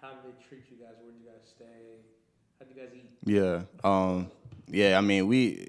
How 0.00 0.14
did 0.20 0.30
they 0.30 0.36
treat 0.46 0.62
you 0.70 0.76
guys? 0.84 0.94
Where 1.02 1.10
did 1.12 1.20
you 1.22 1.28
guys 1.30 1.42
stay? 1.48 1.98
How 2.58 2.66
did 2.66 2.76
you 2.76 2.82
guys 2.82 2.92
eat? 2.94 3.10
Yeah. 3.26 3.62
Um. 3.82 4.30
Yeah. 4.68 4.98
I 4.98 5.00
mean, 5.00 5.26
we. 5.26 5.68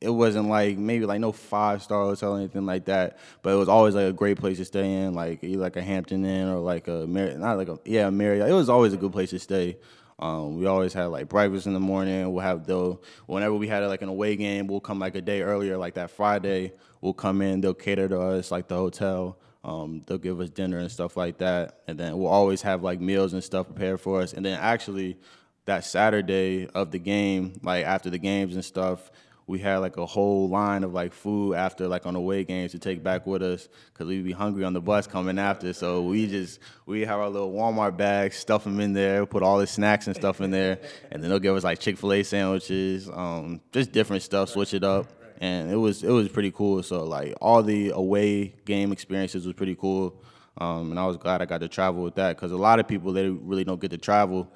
It 0.00 0.08
wasn't 0.08 0.48
like 0.48 0.78
maybe 0.78 1.04
like 1.04 1.20
no 1.20 1.32
five 1.32 1.82
star 1.82 2.02
hotel 2.04 2.34
or 2.34 2.38
anything 2.38 2.64
like 2.64 2.86
that, 2.86 3.18
but 3.42 3.52
it 3.52 3.56
was 3.56 3.68
always 3.68 3.94
like 3.94 4.06
a 4.06 4.12
great 4.12 4.38
place 4.38 4.56
to 4.56 4.64
stay 4.64 4.90
in, 4.92 5.14
like 5.14 5.40
like 5.42 5.76
a 5.76 5.82
Hampton 5.82 6.24
Inn 6.24 6.48
or 6.48 6.58
like 6.58 6.88
a 6.88 7.06
Mar- 7.06 7.34
not 7.34 7.58
like 7.58 7.68
a 7.68 7.78
yeah 7.84 8.08
Marriott. 8.08 8.48
It 8.48 8.54
was 8.54 8.70
always 8.70 8.94
a 8.94 8.96
good 8.96 9.12
place 9.12 9.30
to 9.30 9.38
stay. 9.38 9.76
Um, 10.18 10.58
we 10.58 10.66
always 10.66 10.92
had 10.92 11.06
like 11.06 11.28
breakfast 11.28 11.66
in 11.66 11.72
the 11.72 11.80
morning. 11.80 12.30
We'll 12.32 12.42
have 12.42 12.66
the 12.66 12.98
whenever 13.26 13.54
we 13.54 13.68
had 13.68 13.82
like 13.84 14.02
an 14.02 14.08
away 14.08 14.36
game, 14.36 14.66
we'll 14.66 14.80
come 14.80 14.98
like 14.98 15.14
a 15.14 15.22
day 15.22 15.42
earlier, 15.42 15.76
like 15.76 15.94
that 15.94 16.10
Friday. 16.10 16.72
We'll 17.00 17.14
come 17.14 17.40
in. 17.40 17.60
They'll 17.62 17.74
cater 17.74 18.08
to 18.08 18.20
us 18.20 18.50
like 18.50 18.68
the 18.68 18.76
hotel. 18.76 19.38
Um, 19.64 20.02
they'll 20.06 20.18
give 20.18 20.40
us 20.40 20.50
dinner 20.50 20.78
and 20.78 20.90
stuff 20.90 21.16
like 21.16 21.38
that, 21.38 21.80
and 21.86 21.98
then 21.98 22.18
we'll 22.18 22.28
always 22.28 22.62
have 22.62 22.82
like 22.82 23.00
meals 23.00 23.32
and 23.32 23.44
stuff 23.44 23.66
prepared 23.66 24.00
for 24.00 24.20
us. 24.20 24.32
And 24.32 24.44
then 24.44 24.58
actually, 24.58 25.18
that 25.66 25.84
Saturday 25.84 26.66
of 26.68 26.90
the 26.90 26.98
game, 26.98 27.58
like 27.62 27.84
after 27.84 28.10
the 28.10 28.18
games 28.18 28.54
and 28.54 28.64
stuff, 28.64 29.10
we 29.50 29.58
had 29.58 29.78
like 29.78 29.96
a 29.96 30.06
whole 30.06 30.48
line 30.48 30.84
of 30.84 30.92
like 30.92 31.12
food 31.12 31.54
after 31.54 31.88
like 31.88 32.06
on 32.06 32.14
away 32.14 32.44
games 32.44 32.70
to 32.70 32.78
take 32.78 33.02
back 33.02 33.26
with 33.26 33.42
us 33.42 33.68
because 33.92 34.06
we'd 34.06 34.24
be 34.24 34.30
hungry 34.30 34.62
on 34.62 34.72
the 34.72 34.80
bus 34.80 35.08
coming 35.08 35.40
after. 35.40 35.72
So 35.72 36.02
we 36.02 36.28
just 36.28 36.60
we 36.86 37.00
have 37.00 37.18
our 37.18 37.28
little 37.28 37.52
Walmart 37.52 37.96
bags, 37.96 38.36
stuff 38.36 38.62
them 38.62 38.78
in 38.78 38.92
there, 38.92 39.26
put 39.26 39.42
all 39.42 39.58
the 39.58 39.66
snacks 39.66 40.06
and 40.06 40.14
stuff 40.14 40.40
in 40.40 40.52
there, 40.52 40.78
and 41.10 41.20
then 41.20 41.30
they'll 41.30 41.40
give 41.40 41.56
us 41.56 41.64
like 41.64 41.80
Chick 41.80 41.98
Fil 41.98 42.12
A 42.12 42.22
sandwiches, 42.22 43.10
um, 43.12 43.60
just 43.72 43.90
different 43.90 44.22
stuff, 44.22 44.50
switch 44.50 44.72
it 44.72 44.84
up, 44.84 45.08
and 45.40 45.68
it 45.68 45.76
was 45.76 46.04
it 46.04 46.10
was 46.10 46.28
pretty 46.28 46.52
cool. 46.52 46.80
So 46.84 47.02
like 47.02 47.34
all 47.40 47.64
the 47.64 47.90
away 47.90 48.54
game 48.64 48.92
experiences 48.92 49.46
was 49.46 49.54
pretty 49.56 49.74
cool. 49.74 50.22
Um, 50.58 50.92
and 50.92 51.00
I 51.00 51.06
was 51.06 51.16
glad 51.16 51.42
I 51.42 51.46
got 51.46 51.58
to 51.62 51.68
travel 51.68 52.04
with 52.04 52.14
that 52.14 52.36
because 52.36 52.52
a 52.52 52.56
lot 52.56 52.78
of 52.78 52.86
people 52.86 53.12
they 53.12 53.28
really 53.28 53.64
don't 53.64 53.80
get 53.80 53.90
to 53.90 53.98
travel 53.98 54.48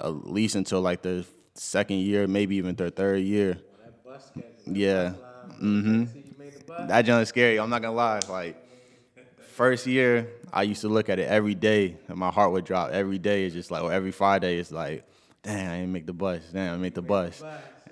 at 0.00 0.26
least 0.26 0.54
until 0.54 0.80
like 0.80 1.02
their 1.02 1.24
second 1.54 1.98
year, 1.98 2.26
maybe 2.26 2.56
even 2.56 2.76
their 2.76 2.88
third 2.88 3.20
year. 3.20 3.58
Yeah. 4.66 5.14
Mm-hmm. 5.60 6.86
That 6.88 7.02
junk 7.02 7.22
is 7.22 7.28
scary. 7.28 7.58
I'm 7.58 7.70
not 7.70 7.82
gonna 7.82 7.94
lie. 7.94 8.20
Like 8.28 8.56
first 9.40 9.86
year, 9.86 10.30
I 10.52 10.62
used 10.62 10.82
to 10.82 10.88
look 10.88 11.08
at 11.08 11.18
it 11.18 11.28
every 11.28 11.54
day, 11.54 11.96
and 12.08 12.16
my 12.16 12.30
heart 12.30 12.52
would 12.52 12.64
drop. 12.64 12.90
Every 12.90 13.18
day 13.18 13.44
It's 13.44 13.54
just 13.54 13.70
like, 13.70 13.82
or 13.82 13.92
every 13.92 14.12
Friday, 14.12 14.58
it's 14.58 14.70
like, 14.70 15.04
damn, 15.42 15.70
I 15.72 15.76
didn't 15.78 15.92
make 15.92 16.06
the 16.06 16.12
bus. 16.12 16.42
Damn, 16.52 16.74
I 16.74 16.76
make 16.76 16.94
the 16.94 17.02
bus. 17.02 17.42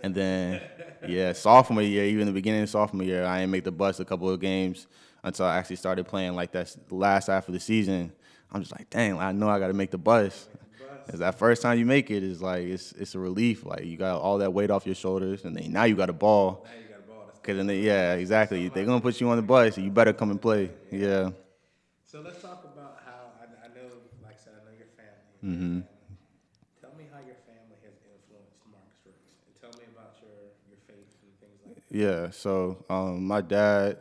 And 0.03 0.15
then, 0.15 0.61
yeah, 1.09 1.33
sophomore 1.33 1.83
year, 1.83 2.05
even 2.05 2.27
the 2.27 2.33
beginning 2.33 2.63
of 2.63 2.69
sophomore 2.69 3.05
year, 3.05 3.25
I 3.25 3.41
didn't 3.41 3.51
make 3.51 3.65
the 3.65 3.73
bus 3.73 3.99
a 3.99 4.05
couple 4.05 4.31
of 4.31 4.39
games 4.41 4.87
until 5.25 5.47
I 5.47 5.57
actually 5.57 5.77
started 5.77 6.07
playing 6.07 6.35
like 6.35 6.53
that 6.53 6.75
last 6.91 7.27
half 7.27 7.49
of 7.49 7.55
the 7.55 7.61
season. 7.61 8.13
I'm 8.53 8.61
just 8.63 8.73
like, 8.73 8.89
dang, 8.91 9.19
I 9.19 9.33
know 9.33 9.49
I 9.49 9.59
got 9.59 9.69
to 9.69 9.75
make 9.75 9.91
the 9.91 9.99
bus. 9.99 10.49
Cause 11.11 11.21
that 11.21 11.39
first 11.39 11.63
time 11.63 11.79
you 11.79 11.87
make 11.87 12.11
it 12.11 12.25
is 12.25 12.43
like 12.43 12.65
it's 12.65 12.93
it's 12.93 13.15
a 13.15 13.19
relief. 13.19 13.65
Like 13.65 13.85
you 13.85 13.97
got 13.97 14.21
all 14.21 14.39
that 14.39 14.53
weight 14.53 14.71
off 14.71 14.87
your 14.87 14.97
shoulders, 14.97 15.45
and 15.45 15.57
then 15.57 15.73
now 15.73 15.85
you 15.85 15.95
got 15.95 16.11
a 16.11 16.13
ball. 16.13 16.67
Cause 17.43 17.57
then 17.57 17.69
they, 17.69 17.79
yeah, 17.79 18.15
exactly. 18.15 18.69
They're 18.69 18.85
gonna 18.85 19.01
put 19.01 19.21
you 19.21 19.29
on 19.29 19.37
the 19.37 19.43
bus, 19.43 19.77
so 19.77 19.81
you 19.81 19.93
better 19.93 20.13
come 20.13 20.33
and 20.33 20.43
play. 20.43 20.69
Yeah. 20.91 21.31
So 22.05 22.21
let's 22.21 22.43
talk 22.43 22.65
about 22.65 22.99
how 23.07 23.31
I, 23.41 23.67
I 23.67 23.69
know, 23.69 23.87
like 24.25 24.35
I 24.35 24.45
said, 24.45 24.55
I 24.61 24.65
know 24.65 24.77
your 24.77 24.89
family. 24.97 25.55
Mm-hmm. 25.79 25.81
Tell 26.81 26.91
me 26.99 27.05
how 27.13 27.19
your 27.19 27.37
family 27.47 27.79
has 27.85 27.95
influenced 28.03 28.59
Marcus 28.69 28.99
Ricks, 29.05 29.47
and 29.47 29.55
tell 29.61 29.71
me 29.79 29.87
about 29.95 30.15
your 30.21 30.51
your 30.69 30.79
faith 30.89 31.07
and 31.23 31.39
things 31.39 31.61
like 31.65 31.89
that. 31.89 31.97
Yeah. 31.97 32.31
So 32.31 32.85
um, 32.91 33.25
my 33.25 33.43
dad, 33.43 33.99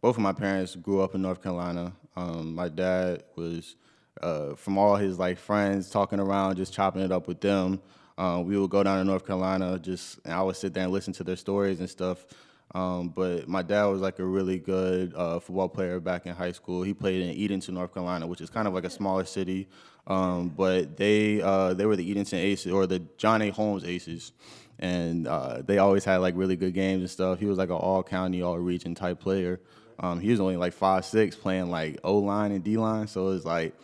both 0.00 0.16
of 0.16 0.22
my 0.22 0.32
parents 0.32 0.74
grew 0.74 1.00
up 1.00 1.14
in 1.14 1.22
North 1.22 1.40
Carolina. 1.40 1.92
Um, 2.16 2.52
my 2.52 2.68
dad 2.68 3.22
was 3.36 3.76
uh, 4.22 4.54
from 4.54 4.78
all 4.78 4.96
his 4.96 5.18
like 5.18 5.38
friends 5.38 5.90
talking 5.90 6.20
around, 6.20 6.56
just 6.56 6.72
chopping 6.72 7.02
it 7.02 7.12
up 7.12 7.28
with 7.28 7.40
them. 7.40 7.80
Um, 8.16 8.46
we 8.46 8.58
would 8.58 8.70
go 8.70 8.82
down 8.82 8.98
to 8.98 9.04
North 9.04 9.26
Carolina, 9.26 9.78
just 9.78 10.18
and 10.24 10.34
I 10.34 10.42
would 10.42 10.56
sit 10.56 10.74
there 10.74 10.84
and 10.84 10.92
listen 10.92 11.12
to 11.14 11.24
their 11.24 11.36
stories 11.36 11.80
and 11.80 11.88
stuff. 11.88 12.26
Um, 12.74 13.08
but 13.08 13.48
my 13.48 13.62
dad 13.62 13.84
was 13.86 14.00
like 14.00 14.18
a 14.18 14.24
really 14.24 14.58
good 14.58 15.14
uh, 15.14 15.38
football 15.38 15.68
player 15.68 16.00
back 16.00 16.26
in 16.26 16.34
high 16.34 16.52
school. 16.52 16.82
He 16.82 16.92
played 16.92 17.22
in 17.22 17.30
Edenton, 17.30 17.74
North 17.74 17.94
Carolina, 17.94 18.26
which 18.26 18.40
is 18.40 18.50
kind 18.50 18.68
of 18.68 18.74
like 18.74 18.84
a 18.84 18.90
smaller 18.90 19.24
city. 19.24 19.68
Um, 20.06 20.48
but 20.48 20.96
they 20.96 21.40
uh, 21.40 21.74
they 21.74 21.86
were 21.86 21.96
the 21.96 22.10
Edenton 22.10 22.38
Aces 22.38 22.72
or 22.72 22.86
the 22.86 23.00
John 23.16 23.40
A. 23.42 23.50
Holmes 23.50 23.84
Aces, 23.84 24.32
and 24.78 25.26
uh, 25.26 25.62
they 25.62 25.78
always 25.78 26.04
had 26.04 26.18
like 26.18 26.34
really 26.36 26.56
good 26.56 26.74
games 26.74 27.00
and 27.00 27.10
stuff. 27.10 27.38
He 27.38 27.46
was 27.46 27.58
like 27.58 27.70
an 27.70 27.76
all 27.76 28.02
county, 28.02 28.42
all 28.42 28.58
region 28.58 28.94
type 28.94 29.20
player. 29.20 29.60
Um, 30.00 30.20
he 30.20 30.30
was 30.30 30.40
only 30.40 30.56
like 30.56 30.72
five 30.72 31.04
six, 31.04 31.34
playing 31.34 31.70
like 31.70 31.98
O 32.04 32.18
line 32.18 32.52
and 32.52 32.62
D 32.62 32.76
line. 32.76 33.08
So 33.08 33.30
it's 33.30 33.44
like 33.44 33.74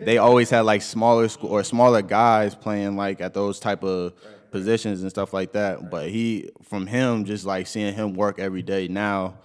they 0.00 0.18
always 0.18 0.50
had 0.50 0.60
like 0.60 0.82
smaller 0.82 1.28
school 1.28 1.50
or 1.50 1.64
smaller 1.64 2.02
guys 2.02 2.54
playing 2.54 2.96
like 2.96 3.20
at 3.20 3.32
those 3.32 3.58
type 3.58 3.82
of 3.82 4.12
positions 4.50 5.00
and 5.02 5.10
stuff 5.10 5.32
like 5.32 5.52
that. 5.52 5.90
But 5.90 6.10
he, 6.10 6.50
from 6.62 6.86
him, 6.86 7.24
just 7.24 7.46
like 7.46 7.66
seeing 7.66 7.94
him 7.94 8.14
work 8.14 8.38
every 8.38 8.62
day 8.62 8.88
now, 8.88 9.38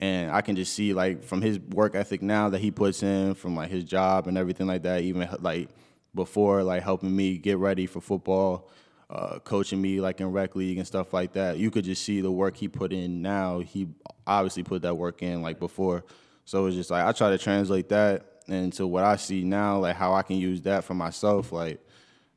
and 0.00 0.30
I 0.30 0.40
can 0.40 0.56
just 0.56 0.72
see 0.72 0.94
like 0.94 1.22
from 1.22 1.42
his 1.42 1.58
work 1.58 1.94
ethic 1.94 2.22
now 2.22 2.48
that 2.48 2.60
he 2.60 2.70
puts 2.70 3.02
in, 3.02 3.34
from 3.34 3.54
like 3.54 3.70
his 3.70 3.84
job 3.84 4.28
and 4.28 4.38
everything 4.38 4.66
like 4.66 4.82
that. 4.84 5.02
Even 5.02 5.28
like 5.40 5.68
before, 6.14 6.62
like 6.62 6.82
helping 6.82 7.14
me 7.14 7.36
get 7.36 7.58
ready 7.58 7.84
for 7.84 8.00
football. 8.00 8.70
Uh, 9.08 9.38
coaching 9.38 9.80
me 9.80 10.00
like 10.00 10.20
in 10.20 10.32
rec 10.32 10.56
league 10.56 10.78
and 10.78 10.86
stuff 10.86 11.12
like 11.12 11.32
that. 11.34 11.58
You 11.58 11.70
could 11.70 11.84
just 11.84 12.02
see 12.02 12.20
the 12.20 12.30
work 12.30 12.56
he 12.56 12.66
put 12.66 12.92
in 12.92 13.22
now. 13.22 13.60
He 13.60 13.86
obviously 14.26 14.64
put 14.64 14.82
that 14.82 14.96
work 14.96 15.22
in 15.22 15.42
like 15.42 15.60
before. 15.60 16.04
So 16.44 16.66
it's 16.66 16.76
just 16.76 16.90
like 16.90 17.04
I 17.04 17.12
try 17.12 17.30
to 17.30 17.38
translate 17.38 17.88
that 17.90 18.36
into 18.48 18.86
what 18.86 19.04
I 19.04 19.16
see 19.16 19.44
now, 19.44 19.78
like 19.78 19.96
how 19.96 20.14
I 20.14 20.22
can 20.22 20.36
use 20.36 20.60
that 20.62 20.84
for 20.84 20.94
myself. 20.94 21.52
Like, 21.52 21.80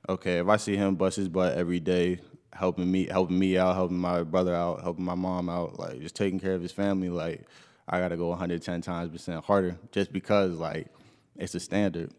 okay, 0.08 0.38
if 0.38 0.48
I 0.48 0.58
see 0.58 0.76
him 0.76 0.96
bust 0.96 1.18
his 1.18 1.28
butt 1.28 1.58
every 1.58 1.80
day, 1.80 2.20
helping 2.54 2.92
me, 2.92 3.08
helping 3.08 3.38
me 3.38 3.58
out, 3.58 3.76
helping 3.76 3.98
my 3.98 4.24
brother 4.24 4.54
out, 4.54 4.82
helping 4.82 5.06
my 5.06 5.16
mom 5.16 5.50
out, 5.50 5.80
like 5.80 6.00
just 6.02 6.16
taking 6.16 6.40
care 6.40 6.54
of 6.54 6.62
his 6.62 6.72
family, 6.72 7.10
like 7.10 7.48
I 7.88 8.00
gotta 8.00 8.18
go 8.18 8.30
110 8.30 8.82
times 8.82 9.12
percent 9.12 9.44
harder 9.44 9.78
just 9.92 10.12
because 10.12 10.58
like 10.58 10.88
it's 11.36 11.56
a 11.56 11.60
standard. 11.60 12.12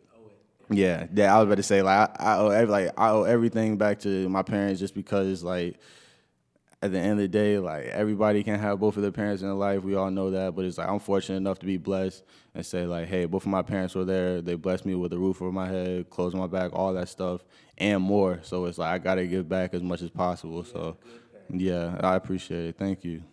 Yeah, 0.71 1.07
yeah. 1.13 1.35
I 1.35 1.39
was 1.39 1.47
about 1.47 1.57
to 1.57 1.63
say 1.65 1.83
like 1.83 2.11
I, 2.21 2.35
I 2.35 2.39
owe 2.39 2.49
every, 2.49 2.71
like 2.73 2.91
I 2.97 3.11
owe 3.11 3.25
everything 3.25 3.77
back 3.77 3.99
to 4.01 4.29
my 4.29 4.43
parents 4.43 4.79
just 4.81 4.95
because 4.95 5.43
like 5.43 5.81
at 6.83 6.93
the 6.93 6.99
end 6.99 7.13
of 7.13 7.19
the 7.19 7.29
day, 7.29 7.59
like 7.59 7.87
everybody 7.87 8.43
can 8.43 8.59
have 8.59 8.79
both 8.79 8.97
of 8.97 9.03
their 9.03 9.11
parents 9.13 9.43
in 9.43 9.49
their 9.49 9.57
life. 9.57 9.83
We 9.83 9.97
all 9.97 10.11
know 10.11 10.31
that, 10.31 10.55
but 10.55 10.65
it's 10.65 10.79
like 10.79 10.89
I'm 10.89 11.01
fortunate 11.01 11.39
enough 11.39 11.59
to 11.59 11.67
be 11.67 11.77
blessed 11.77 12.25
and 12.55 12.65
say 12.65 12.87
like, 12.87 13.09
hey, 13.09 13.27
both 13.27 13.43
of 13.43 13.49
my 13.49 13.63
parents 13.63 13.95
were 13.95 14.05
there. 14.05 14.41
They 14.41 14.55
blessed 14.55 14.87
me 14.87 14.95
with 14.95 15.13
a 15.13 15.19
roof 15.19 15.43
over 15.43 15.53
my 15.53 15.69
head, 15.69 16.09
clothes 16.09 16.35
on 16.35 16.41
my 16.41 16.47
back, 16.47 16.71
all 16.73 16.95
that 16.95 17.09
stuff, 17.09 17.43
and 17.77 18.03
more. 18.03 18.39
So 18.43 18.65
it's 18.67 18.79
like 18.79 18.91
I 18.93 18.99
gotta 18.99 19.27
give 19.27 19.49
back 19.49 19.75
as 19.75 19.83
much 19.83 20.03
as 20.03 20.11
possible. 20.11 20.63
So 20.65 20.97
yeah, 21.49 21.99
I 22.01 22.15
appreciate 22.15 22.67
it. 22.67 22.77
Thank 22.79 23.05
you. 23.05 23.25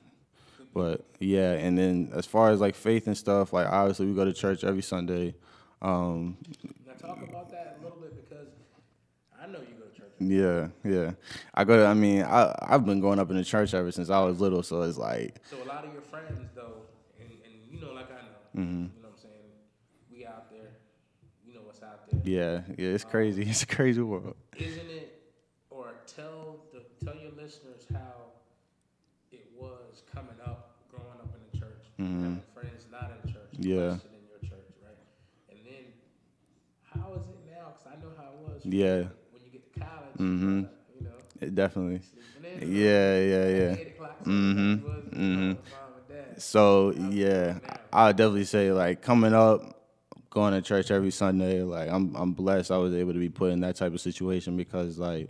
But 0.73 1.05
yeah, 1.19 1.53
and 1.53 1.77
then 1.77 2.11
as 2.13 2.25
far 2.25 2.49
as 2.49 2.59
like 2.59 2.75
faith 2.75 3.07
and 3.07 3.17
stuff, 3.17 3.53
like 3.53 3.67
obviously 3.67 4.07
we 4.07 4.15
go 4.15 4.25
to 4.25 4.33
church 4.33 4.63
every 4.63 4.81
Sunday. 4.81 5.35
Um, 5.81 6.37
Talk 7.01 7.21
about 7.21 7.51
that 7.51 7.77
a 7.79 7.83
little 7.83 7.99
bit 7.99 8.27
because 8.29 8.47
I 9.41 9.47
know 9.47 9.59
you 9.59 9.75
go 9.77 9.85
to 9.85 9.95
church. 9.95 10.11
yeah, 10.19 10.67
yeah. 10.83 11.11
I 11.53 11.63
go. 11.63 11.77
To, 11.77 11.85
I 11.85 11.93
mean, 11.93 12.23
I 12.23 12.53
I've 12.61 12.85
been 12.85 12.99
going 13.01 13.19
up 13.19 13.29
in 13.29 13.37
the 13.37 13.43
church 13.43 13.73
ever 13.73 13.91
since 13.91 14.09
I 14.09 14.21
was 14.23 14.39
little. 14.39 14.63
So 14.63 14.81
it's 14.81 14.97
like, 14.97 15.35
So 15.49 15.61
a 15.61 15.65
lot 15.65 15.85
of 15.85 15.93
your 15.93 16.01
friends 16.01 16.49
though, 16.55 16.81
and, 17.19 17.29
and 17.29 17.53
you 17.71 17.79
know, 17.79 17.93
like 17.93 18.09
I 18.11 18.21
know, 18.21 18.61
Mm-hmm. 18.63 18.71
you 18.71 19.01
know 19.03 19.09
what 19.09 19.11
I'm 19.11 19.17
saying. 19.17 19.51
We 20.11 20.25
out 20.25 20.49
there, 20.49 20.69
you 21.45 21.53
know 21.53 21.61
what's 21.63 21.83
out 21.83 22.09
there. 22.11 22.19
yeah, 22.23 22.61
yeah. 22.77 22.95
It's 22.95 23.03
crazy. 23.03 23.43
It's 23.49 23.61
a 23.63 23.67
crazy 23.67 24.01
world. 24.01 24.35
Isn't 24.57 24.89
it? 24.89 25.21
Or 25.69 25.93
tell 26.07 26.61
the 26.73 26.81
tell 27.05 27.15
your 27.21 27.31
listeners 27.37 27.85
how 27.93 28.33
it 29.31 29.45
was 29.55 30.01
coming 30.11 30.39
up, 30.43 30.77
growing 30.89 31.19
up 31.21 31.29
in 31.35 31.41
the 31.51 31.57
church, 31.65 31.85
having 31.99 32.41
friends 32.55 32.85
not 32.91 33.11
in 33.23 33.31
church, 33.31 33.43
Mm-hmm. 33.59 33.69
Yeah. 33.69 33.89
questioning 33.97 34.25
your 34.29 34.41
church, 34.49 34.69
right? 34.81 34.97
And 35.49 35.59
then 35.65 35.85
how 36.93 37.13
is 37.13 37.25
it 37.29 37.37
now? 37.49 37.73
Because 37.73 37.87
I 37.93 37.95
know 38.01 38.13
how 38.17 38.33
it 38.33 38.39
was. 38.49 38.56
Yeah. 38.71 38.95
When 38.95 39.05
you 39.45 39.51
get 39.53 39.73
to 39.73 39.79
college, 39.79 40.17
Mhm. 40.17 40.65
uh, 40.65 40.69
you 40.99 41.05
know, 41.05 41.11
It 41.41 41.55
definitely. 41.55 42.01
in. 42.61 42.71
Yeah, 42.73 43.19
yeah, 43.19 43.47
yeah. 43.47 43.75
Eight 43.77 43.93
o'clock, 43.95 44.23
Mhm, 44.25 44.25
seven 44.25 44.73
o'clock 44.79 44.95
was, 45.05 45.13
mhm. 45.13 45.19
you 45.19 45.35
know, 45.37 45.43
mom 45.43 45.53
and 45.53 46.07
dad. 46.35 46.41
So 46.41 46.91
yeah, 46.91 47.59
I 47.93 48.07
would 48.07 48.15
definitely 48.17 48.45
say 48.45 48.71
like 48.71 49.01
coming 49.01 49.33
up, 49.33 49.61
going 50.29 50.53
to 50.53 50.61
church 50.61 50.91
every 50.91 51.11
Sunday. 51.11 51.61
Like 51.63 51.89
I'm 51.89 52.15
I'm 52.15 52.33
blessed. 52.33 52.71
I 52.71 52.77
was 52.77 52.93
able 52.93 53.13
to 53.13 53.19
be 53.19 53.29
put 53.29 53.51
in 53.51 53.61
that 53.61 53.75
type 53.75 53.93
of 53.93 54.01
situation 54.01 54.57
because 54.57 54.97
like 54.97 55.29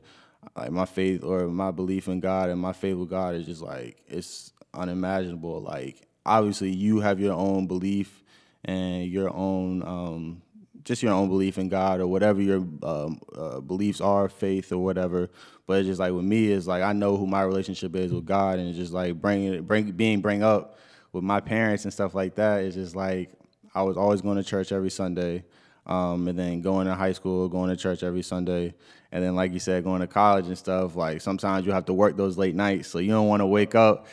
like 0.56 0.72
my 0.72 0.86
faith 0.86 1.24
or 1.24 1.48
my 1.48 1.72
belief 1.72 2.08
in 2.08 2.20
God 2.20 2.50
and 2.50 2.60
my 2.60 2.74
faith 2.74 2.96
with 2.96 3.10
God 3.10 3.36
is 3.36 3.46
just 3.46 3.62
like 3.62 3.98
it's 4.08 4.53
unimaginable. 4.74 5.62
Like 5.62 6.08
obviously 6.25 6.72
you 6.72 7.00
have 7.00 7.20
your 7.20 7.34
own 7.34 7.67
belief 7.67 8.24
and 8.65 9.06
your 9.06 9.34
own 9.34 9.84
um 9.84 10.41
just 10.88 11.03
your 11.03 11.13
own 11.13 11.27
belief 11.27 11.58
in 11.58 11.67
God 11.67 12.00
or 12.00 12.08
whatever 12.08 12.41
your 12.41 12.65
um, 12.82 13.20
uh, 13.36 13.60
beliefs 13.60 14.00
are, 14.00 14.29
faith 14.29 14.72
or 14.72 14.77
whatever. 14.77 15.29
But 15.67 15.79
it's 15.79 15.88
just 15.88 16.00
like 16.00 16.13
with 16.13 16.24
me, 16.24 16.48
it's 16.48 16.65
like 16.65 16.82
I 16.82 16.94
know 16.94 17.17
who 17.17 17.27
my 17.27 17.41
relationship 17.41 17.96
is 17.96 18.13
with 18.13 18.25
God, 18.25 18.58
and 18.58 18.70
it's 18.70 18.77
just 18.77 18.94
like 18.94 19.22
bringing 19.22 19.62
bring 19.63 19.91
being 19.91 20.22
bring 20.22 20.44
up 20.44 20.79
with 21.12 21.24
my 21.24 21.41
parents 21.41 21.84
and 21.84 21.94
stuff 21.94 22.15
like 22.15 22.36
that. 22.36 22.63
It's 22.63 22.75
just 22.75 22.96
like 22.96 23.32
I 23.75 23.82
was 23.84 23.98
always 23.98 24.22
going 24.22 24.38
to 24.38 24.44
church 24.44 24.72
every 24.72 24.89
Sunday, 24.89 25.44
um, 25.86 26.27
and 26.29 26.39
then 26.39 26.62
going 26.62 26.88
to 26.88 26.96
high 26.96 27.12
school, 27.12 27.50
going 27.50 27.70
to 27.70 27.75
church 27.75 28.01
every 28.01 28.24
Sunday, 28.24 28.74
and 29.12 29.22
then 29.22 29.36
like 29.36 29.51
you 29.51 29.60
said, 29.60 29.84
going 29.84 30.00
to 30.00 30.08
college 30.08 30.48
and 30.48 30.58
stuff. 30.58 30.96
Like 30.96 31.20
sometimes 31.20 31.65
you 31.65 31.74
have 31.74 31.86
to 31.86 31.94
work 31.94 32.15
those 32.15 32.38
late 32.38 32.56
nights, 32.56 32.88
so 32.88 33.00
you 33.00 33.12
don't 33.12 33.27
want 33.27 33.41
to 33.41 33.46
wake 33.46 33.75
up. 33.75 34.08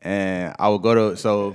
And 0.00 0.54
I 0.58 0.70
would 0.70 0.82
go 0.82 0.94
to 0.94 1.16
so 1.18 1.54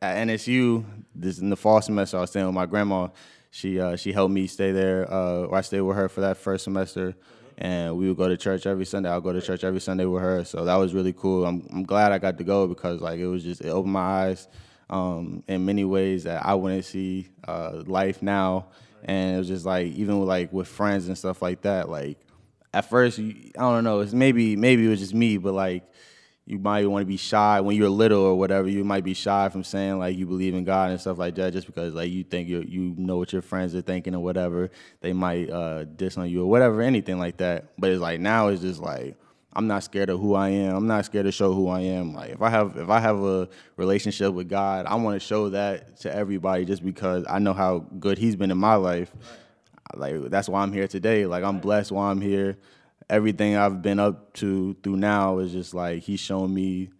at 0.00 0.26
NSU, 0.26 0.84
this 1.14 1.38
in 1.38 1.50
the 1.50 1.56
fall 1.56 1.82
semester, 1.82 2.16
I 2.16 2.20
was 2.20 2.30
staying 2.30 2.46
with 2.46 2.54
my 2.54 2.66
grandma. 2.66 3.08
She 3.50 3.80
uh, 3.80 3.96
she 3.96 4.12
helped 4.12 4.32
me 4.32 4.46
stay 4.46 4.72
there. 4.72 5.10
Uh, 5.12 5.48
I 5.50 5.62
stayed 5.62 5.80
with 5.80 5.96
her 5.96 6.08
for 6.08 6.20
that 6.20 6.36
first 6.36 6.64
semester, 6.64 7.14
and 7.56 7.96
we 7.96 8.08
would 8.08 8.16
go 8.16 8.28
to 8.28 8.36
church 8.36 8.66
every 8.66 8.84
Sunday. 8.84 9.08
I'll 9.10 9.20
go 9.20 9.32
to 9.32 9.40
church 9.40 9.64
every 9.64 9.80
Sunday 9.80 10.04
with 10.04 10.22
her. 10.22 10.44
So 10.44 10.64
that 10.64 10.76
was 10.76 10.94
really 10.94 11.12
cool. 11.12 11.46
I'm 11.46 11.66
I'm 11.72 11.82
glad 11.84 12.12
I 12.12 12.18
got 12.18 12.38
to 12.38 12.44
go 12.44 12.66
because 12.66 13.00
like 13.00 13.18
it 13.18 13.26
was 13.26 13.42
just 13.42 13.60
it 13.62 13.68
opened 13.68 13.92
my 13.92 14.00
eyes 14.00 14.48
um, 14.90 15.42
in 15.48 15.64
many 15.64 15.84
ways 15.84 16.24
that 16.24 16.44
I 16.44 16.54
wouldn't 16.54 16.84
see 16.84 17.28
uh, 17.46 17.82
life 17.86 18.22
now, 18.22 18.66
and 19.04 19.34
it 19.36 19.38
was 19.38 19.48
just 19.48 19.66
like 19.66 19.86
even 19.88 20.18
with, 20.18 20.28
like 20.28 20.52
with 20.52 20.68
friends 20.68 21.08
and 21.08 21.16
stuff 21.16 21.42
like 21.42 21.62
that. 21.62 21.88
Like 21.88 22.18
at 22.74 22.88
first, 22.88 23.18
I 23.18 23.50
don't 23.54 23.84
know. 23.84 24.00
It's 24.00 24.12
maybe 24.12 24.56
maybe 24.56 24.86
it 24.86 24.88
was 24.88 25.00
just 25.00 25.14
me, 25.14 25.38
but 25.38 25.54
like 25.54 25.84
you 26.48 26.58
might 26.58 26.86
want 26.86 27.02
to 27.02 27.06
be 27.06 27.18
shy 27.18 27.60
when 27.60 27.76
you're 27.76 27.90
little 27.90 28.22
or 28.22 28.34
whatever. 28.34 28.70
You 28.70 28.82
might 28.82 29.04
be 29.04 29.12
shy 29.12 29.50
from 29.50 29.62
saying 29.62 29.98
like 29.98 30.16
you 30.16 30.24
believe 30.24 30.54
in 30.54 30.64
God 30.64 30.90
and 30.90 30.98
stuff 30.98 31.18
like 31.18 31.34
that, 31.34 31.52
just 31.52 31.66
because 31.66 31.92
like 31.92 32.10
you 32.10 32.24
think 32.24 32.48
you 32.48 32.64
you 32.66 32.94
know 32.96 33.18
what 33.18 33.34
your 33.34 33.42
friends 33.42 33.74
are 33.74 33.82
thinking 33.82 34.14
or 34.14 34.20
whatever. 34.20 34.70
They 35.02 35.12
might 35.12 35.50
uh, 35.50 35.84
diss 35.84 36.16
on 36.16 36.30
you 36.30 36.42
or 36.42 36.46
whatever, 36.46 36.80
anything 36.80 37.18
like 37.18 37.36
that. 37.36 37.66
But 37.76 37.90
it's 37.90 38.00
like 38.00 38.20
now 38.20 38.48
it's 38.48 38.62
just 38.62 38.80
like 38.80 39.14
I'm 39.52 39.66
not 39.66 39.84
scared 39.84 40.08
of 40.08 40.20
who 40.20 40.34
I 40.34 40.48
am. 40.48 40.74
I'm 40.74 40.86
not 40.86 41.04
scared 41.04 41.26
to 41.26 41.32
show 41.32 41.52
who 41.52 41.68
I 41.68 41.80
am. 41.80 42.14
Like 42.14 42.30
if 42.30 42.40
I 42.40 42.48
have 42.48 42.78
if 42.78 42.88
I 42.88 42.98
have 43.00 43.22
a 43.22 43.50
relationship 43.76 44.32
with 44.32 44.48
God, 44.48 44.86
I 44.86 44.94
want 44.94 45.20
to 45.20 45.26
show 45.26 45.50
that 45.50 46.00
to 46.00 46.14
everybody 46.14 46.64
just 46.64 46.82
because 46.82 47.26
I 47.28 47.40
know 47.40 47.52
how 47.52 47.80
good 47.98 48.16
he's 48.16 48.36
been 48.36 48.50
in 48.50 48.58
my 48.58 48.76
life. 48.76 49.12
Like 49.94 50.30
that's 50.30 50.48
why 50.48 50.62
I'm 50.62 50.72
here 50.72 50.88
today. 50.88 51.26
Like 51.26 51.44
I'm 51.44 51.58
blessed 51.58 51.92
why 51.92 52.10
I'm 52.10 52.22
here. 52.22 52.56
Everything 53.10 53.56
I've 53.56 53.82
been 53.82 53.98
up 53.98 54.34
to 54.34 54.76
through 54.82 54.96
now 54.96 55.38
is 55.38 55.52
just 55.52 55.74
like 55.74 56.02
he's 56.02 56.20
shown 56.20 56.52
me 56.52 56.90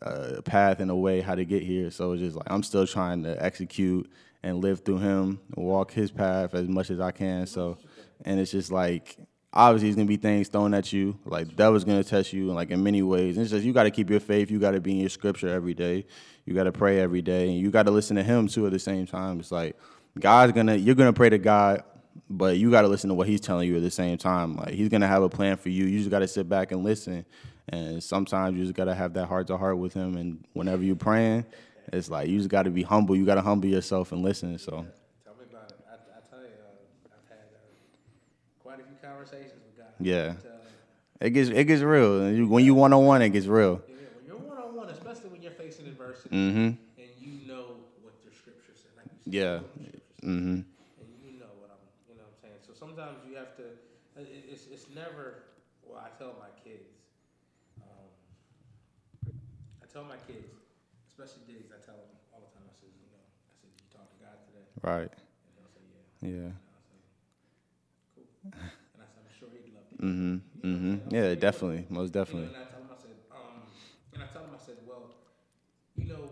a 0.00 0.42
path 0.42 0.80
and 0.80 0.90
a 0.90 0.96
way 0.96 1.20
how 1.20 1.34
to 1.34 1.44
get 1.44 1.62
here. 1.62 1.90
So 1.90 2.12
it's 2.12 2.22
just 2.22 2.36
like 2.36 2.46
I'm 2.50 2.62
still 2.62 2.86
trying 2.86 3.24
to 3.24 3.42
execute 3.44 4.10
and 4.42 4.62
live 4.62 4.84
through 4.84 4.98
him, 4.98 5.40
walk 5.56 5.92
his 5.92 6.12
path 6.12 6.54
as 6.54 6.68
much 6.68 6.90
as 6.90 7.00
I 7.00 7.10
can. 7.10 7.46
So 7.46 7.78
and 8.24 8.38
it's 8.38 8.52
just 8.52 8.70
like 8.70 9.18
obviously, 9.52 9.88
it's 9.88 9.96
gonna 9.96 10.06
be 10.06 10.16
things 10.16 10.48
thrown 10.48 10.74
at 10.74 10.92
you. 10.92 11.18
Like 11.24 11.56
that 11.56 11.68
was 11.68 11.84
gonna 11.84 12.04
test 12.04 12.32
you, 12.32 12.52
like 12.52 12.70
in 12.70 12.82
many 12.82 13.02
ways. 13.02 13.36
And 13.36 13.42
it's 13.42 13.50
just 13.50 13.64
you 13.64 13.72
got 13.72 13.84
to 13.84 13.90
keep 13.90 14.10
your 14.10 14.20
faith. 14.20 14.50
You 14.50 14.58
got 14.58 14.72
to 14.72 14.80
be 14.80 14.92
in 14.92 15.00
your 15.00 15.08
scripture 15.08 15.48
every 15.48 15.74
day. 15.74 16.06
You 16.44 16.54
got 16.54 16.64
to 16.64 16.72
pray 16.72 17.00
every 17.00 17.22
day, 17.22 17.48
and 17.48 17.58
you 17.58 17.70
got 17.70 17.84
to 17.84 17.90
listen 17.90 18.16
to 18.16 18.22
Him 18.22 18.48
too 18.48 18.66
at 18.66 18.72
the 18.72 18.78
same 18.78 19.06
time. 19.06 19.40
It's 19.40 19.52
like 19.52 19.76
God's 20.18 20.52
gonna, 20.52 20.76
you're 20.76 20.94
gonna 20.94 21.12
pray 21.12 21.30
to 21.30 21.38
God, 21.38 21.82
but 22.30 22.56
you 22.56 22.70
got 22.70 22.82
to 22.82 22.88
listen 22.88 23.08
to 23.08 23.14
what 23.14 23.26
He's 23.28 23.40
telling 23.40 23.68
you 23.68 23.76
at 23.76 23.82
the 23.82 23.90
same 23.90 24.16
time. 24.18 24.56
Like 24.56 24.70
He's 24.70 24.88
gonna 24.88 25.06
have 25.08 25.22
a 25.22 25.28
plan 25.28 25.56
for 25.56 25.68
you. 25.68 25.84
You 25.84 25.98
just 25.98 26.10
got 26.10 26.20
to 26.20 26.28
sit 26.28 26.48
back 26.48 26.72
and 26.72 26.82
listen. 26.84 27.24
And 27.70 28.02
sometimes 28.02 28.56
you 28.56 28.64
just 28.64 28.74
got 28.74 28.86
to 28.86 28.94
have 28.94 29.12
that 29.14 29.26
heart 29.26 29.46
to 29.48 29.56
heart 29.58 29.76
with 29.78 29.92
Him. 29.94 30.16
And 30.16 30.44
whenever 30.54 30.82
you're 30.82 30.96
praying, 30.96 31.44
it's 31.92 32.08
like 32.10 32.28
you 32.28 32.38
just 32.38 32.48
got 32.48 32.62
to 32.62 32.70
be 32.70 32.82
humble. 32.82 33.14
You 33.16 33.26
got 33.26 33.34
to 33.36 33.42
humble 33.42 33.68
yourself 33.68 34.12
and 34.12 34.22
listen. 34.22 34.58
So. 34.58 34.86
Tell 35.24 35.34
me 35.34 35.44
about 35.50 35.70
it. 35.72 35.76
I, 35.90 35.94
I 35.94 36.20
tell 36.30 36.40
you, 36.40 36.46
uh, 36.46 37.12
I've 37.12 37.28
had 37.28 37.44
uh, 37.54 38.62
quite 38.62 38.80
a 38.80 38.84
few 38.84 38.96
conversations 39.02 39.60
with 39.66 39.76
God. 39.76 39.92
Yeah. 40.00 40.34
But, 40.42 40.48
uh, 40.50 41.26
It 41.26 41.30
gets 41.30 41.50
it 41.50 41.64
gets 41.64 41.82
real. 41.82 42.46
When 42.46 42.64
you 42.64 42.74
one 42.74 42.92
on 42.94 43.04
one, 43.04 43.20
it 43.22 43.30
gets 43.30 43.46
real. 43.46 43.82
yeah, 43.88 43.94
when 44.16 44.24
you're 44.26 44.36
one 44.38 44.56
on 44.58 44.74
one, 44.76 44.88
especially 44.88 45.28
when 45.30 45.42
you're 45.42 45.52
facing 45.52 45.86
adversity, 45.88 46.30
Mm-hmm. 46.34 46.58
and 47.02 47.10
you 47.20 47.46
know 47.46 47.76
what 48.00 48.14
the 48.24 48.30
scripture 48.32 48.72
says, 48.72 48.92
like 48.96 49.06
Yeah. 49.26 49.40
you 49.40 49.44
know 49.50 49.56
what 49.60 49.74
the 49.74 49.80
scripture 49.84 50.00
says, 50.22 50.24
Mm-hmm. 50.24 50.56
and 51.04 51.08
you 51.20 51.32
know 51.40 51.52
what 51.60 51.68
I'm, 51.68 51.82
you 52.08 52.14
know 52.16 52.24
what 52.24 52.32
I'm 52.32 52.40
saying. 52.40 52.60
So 52.64 52.72
sometimes 52.72 53.18
you 53.28 53.36
have 53.36 53.52
to. 53.60 53.64
it- 54.16 54.46
It's 54.48 54.64
it's 54.72 54.86
never. 54.94 55.44
Well, 55.84 56.00
I 56.00 56.08
tell 56.16 56.32
my 56.40 56.48
kids. 56.64 56.88
Um, 57.82 58.06
I 59.82 59.86
tell 59.92 60.04
my 60.04 60.18
kids, 60.26 60.54
especially 61.10 61.42
Diggs. 61.50 61.70
I 61.74 61.78
tell 61.82 61.98
them 61.98 62.10
all 62.34 62.42
the 62.46 62.50
time. 62.54 62.66
I 62.66 62.74
said, 62.78 62.90
you 62.94 63.08
know, 63.10 63.22
I 63.22 63.52
said, 63.58 63.70
did 63.74 63.82
you 63.82 63.88
talk 63.90 64.06
to 64.10 64.18
God 64.22 64.36
today? 64.46 64.66
Right. 64.88 65.10
Say, 65.72 66.28
yeah. 66.28 66.30
Yeah. 66.30 66.52
And 68.44 68.54
I 68.54 68.56
said, 68.56 68.62
cool. 68.64 68.64
And 68.94 69.02
I 69.02 69.06
said, 69.06 69.20
I'm 69.22 69.30
sure 69.38 69.48
he'd 69.52 69.72
love 69.74 69.88
to. 69.90 69.96
Mm-hmm. 70.04 70.66
Mm-hmm. 70.66 71.14
Yeah, 71.14 71.34
definitely. 71.34 71.86
Most 71.88 72.12
definitely. 72.12 72.48
And 72.52 72.56
I 72.56 72.64
tell 72.70 72.80
him, 72.80 72.90
I 72.92 72.98
said, 73.00 73.18
um, 73.30 73.62
and 74.12 74.22
I 74.22 74.26
tell 74.26 74.42
him, 74.42 74.54
I 74.54 74.58
said, 74.64 74.76
well, 74.86 75.10
you 75.96 76.06
know, 76.06 76.30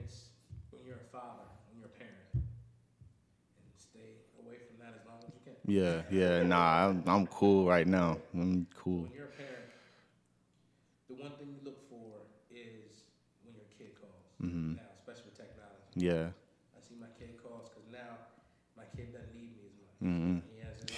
it's, 0.00 0.30
when 0.70 0.84
you're 0.84 0.96
a 0.96 1.10
father, 1.12 1.46
when 1.68 1.78
you're 1.78 1.86
a 1.86 1.98
parent, 1.98 2.30
and 2.34 3.72
stay 3.76 4.18
away 4.38 4.56
from 4.66 4.78
that 4.78 4.94
as 4.98 5.04
long 5.06 5.18
as 5.22 5.30
you 5.30 5.38
can. 5.44 5.56
Yeah. 5.66 6.02
Yeah. 6.08 6.42
Nah, 6.42 6.88
I'm 6.88 7.04
I'm 7.06 7.26
cool 7.26 7.66
right 7.66 7.86
now. 7.86 8.20
I'm 8.34 8.66
cool. 8.74 9.02
When 9.06 9.14
you're 9.14 9.26
a 9.26 9.28
parent, 9.36 9.70
the 11.08 11.14
one 11.14 11.32
thing 11.38 11.48
you 11.52 11.60
look 11.64 11.78
for 11.88 12.26
is 12.50 13.04
when 13.42 13.54
your 13.54 13.66
kid 13.76 13.94
calls. 13.94 14.26
Mhm. 14.42 14.76
Now, 14.78 14.90
especially 14.98 15.30
with 15.30 15.38
technology. 15.38 15.94
Yeah. 15.94 16.30
I 16.76 16.80
see 16.80 16.94
my 16.98 17.10
kid 17.18 17.36
calls 17.42 17.68
because 17.70 17.88
now 17.90 18.24
my 18.76 18.84
kid 18.96 19.12
doesn't 19.12 19.34
need 19.34 19.52
me 19.56 19.62
as 19.66 19.76
much. 19.78 19.89
Mm-hmm. 20.02 20.38
He 20.52 20.66
has 20.66 20.76
his. 20.82 20.94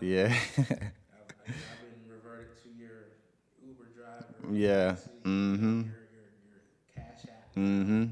Yeah. 0.00 0.34
I've, 0.66 1.30
I- 1.46 1.72
I've 1.72 1.80
been 1.80 2.06
reverted 2.08 2.48
to 2.62 2.68
your 2.68 3.16
Uber 3.62 3.88
driver. 3.94 4.52
Yeah. 4.52 4.96
Mhm. 5.24 5.94
Your, 6.10 6.22
your, 6.42 6.60
your 6.76 6.84
cash 6.94 7.24
app. 7.26 7.54
mm-hmm. 7.56 8.04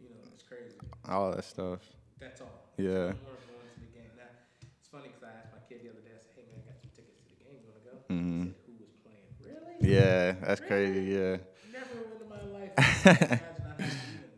You 0.00 0.08
know, 0.08 0.22
it's 0.32 0.42
crazy. 0.42 0.78
All 1.08 1.32
that 1.32 1.44
stuff. 1.44 1.80
That's 2.18 2.40
all. 2.40 2.60
Yeah. 2.76 3.12
No 3.12 3.18
more 3.26 3.40
going 3.48 3.66
to 3.74 3.80
the 3.80 3.86
game. 3.90 4.12
Now, 4.16 4.30
it's 4.78 4.88
funny 4.88 5.08
because 5.08 5.22
I 5.22 5.32
asked 5.40 5.52
my 5.52 5.58
kid 5.68 5.82
the 5.82 5.90
other 5.90 6.00
day, 6.00 6.14
I 6.14 6.20
said, 6.22 6.34
hey 6.36 6.44
man, 6.48 6.62
I 6.62 6.66
got 6.70 6.78
some 6.80 6.90
tickets 6.94 7.18
to 7.22 7.28
the 7.28 7.38
game. 7.38 7.58
You 7.60 7.68
want 7.68 7.78
to 7.82 7.86
go? 7.86 7.94
Mhm. 8.10 8.54
Said, 8.54 8.62
who 8.66 8.74
was 8.78 8.92
playing? 9.02 9.26
Really? 9.42 9.66
Yeah. 9.80 10.32
That's 10.42 10.60
crazy. 10.60 11.02
Yeah. 11.12 11.36
Never 11.72 12.06
in 12.22 12.28
my 12.28 12.42
life. 12.52 12.72
Imagine 12.78 13.66
I 13.66 13.74
had 13.82 13.96
to 13.96 14.02
even 14.06 14.32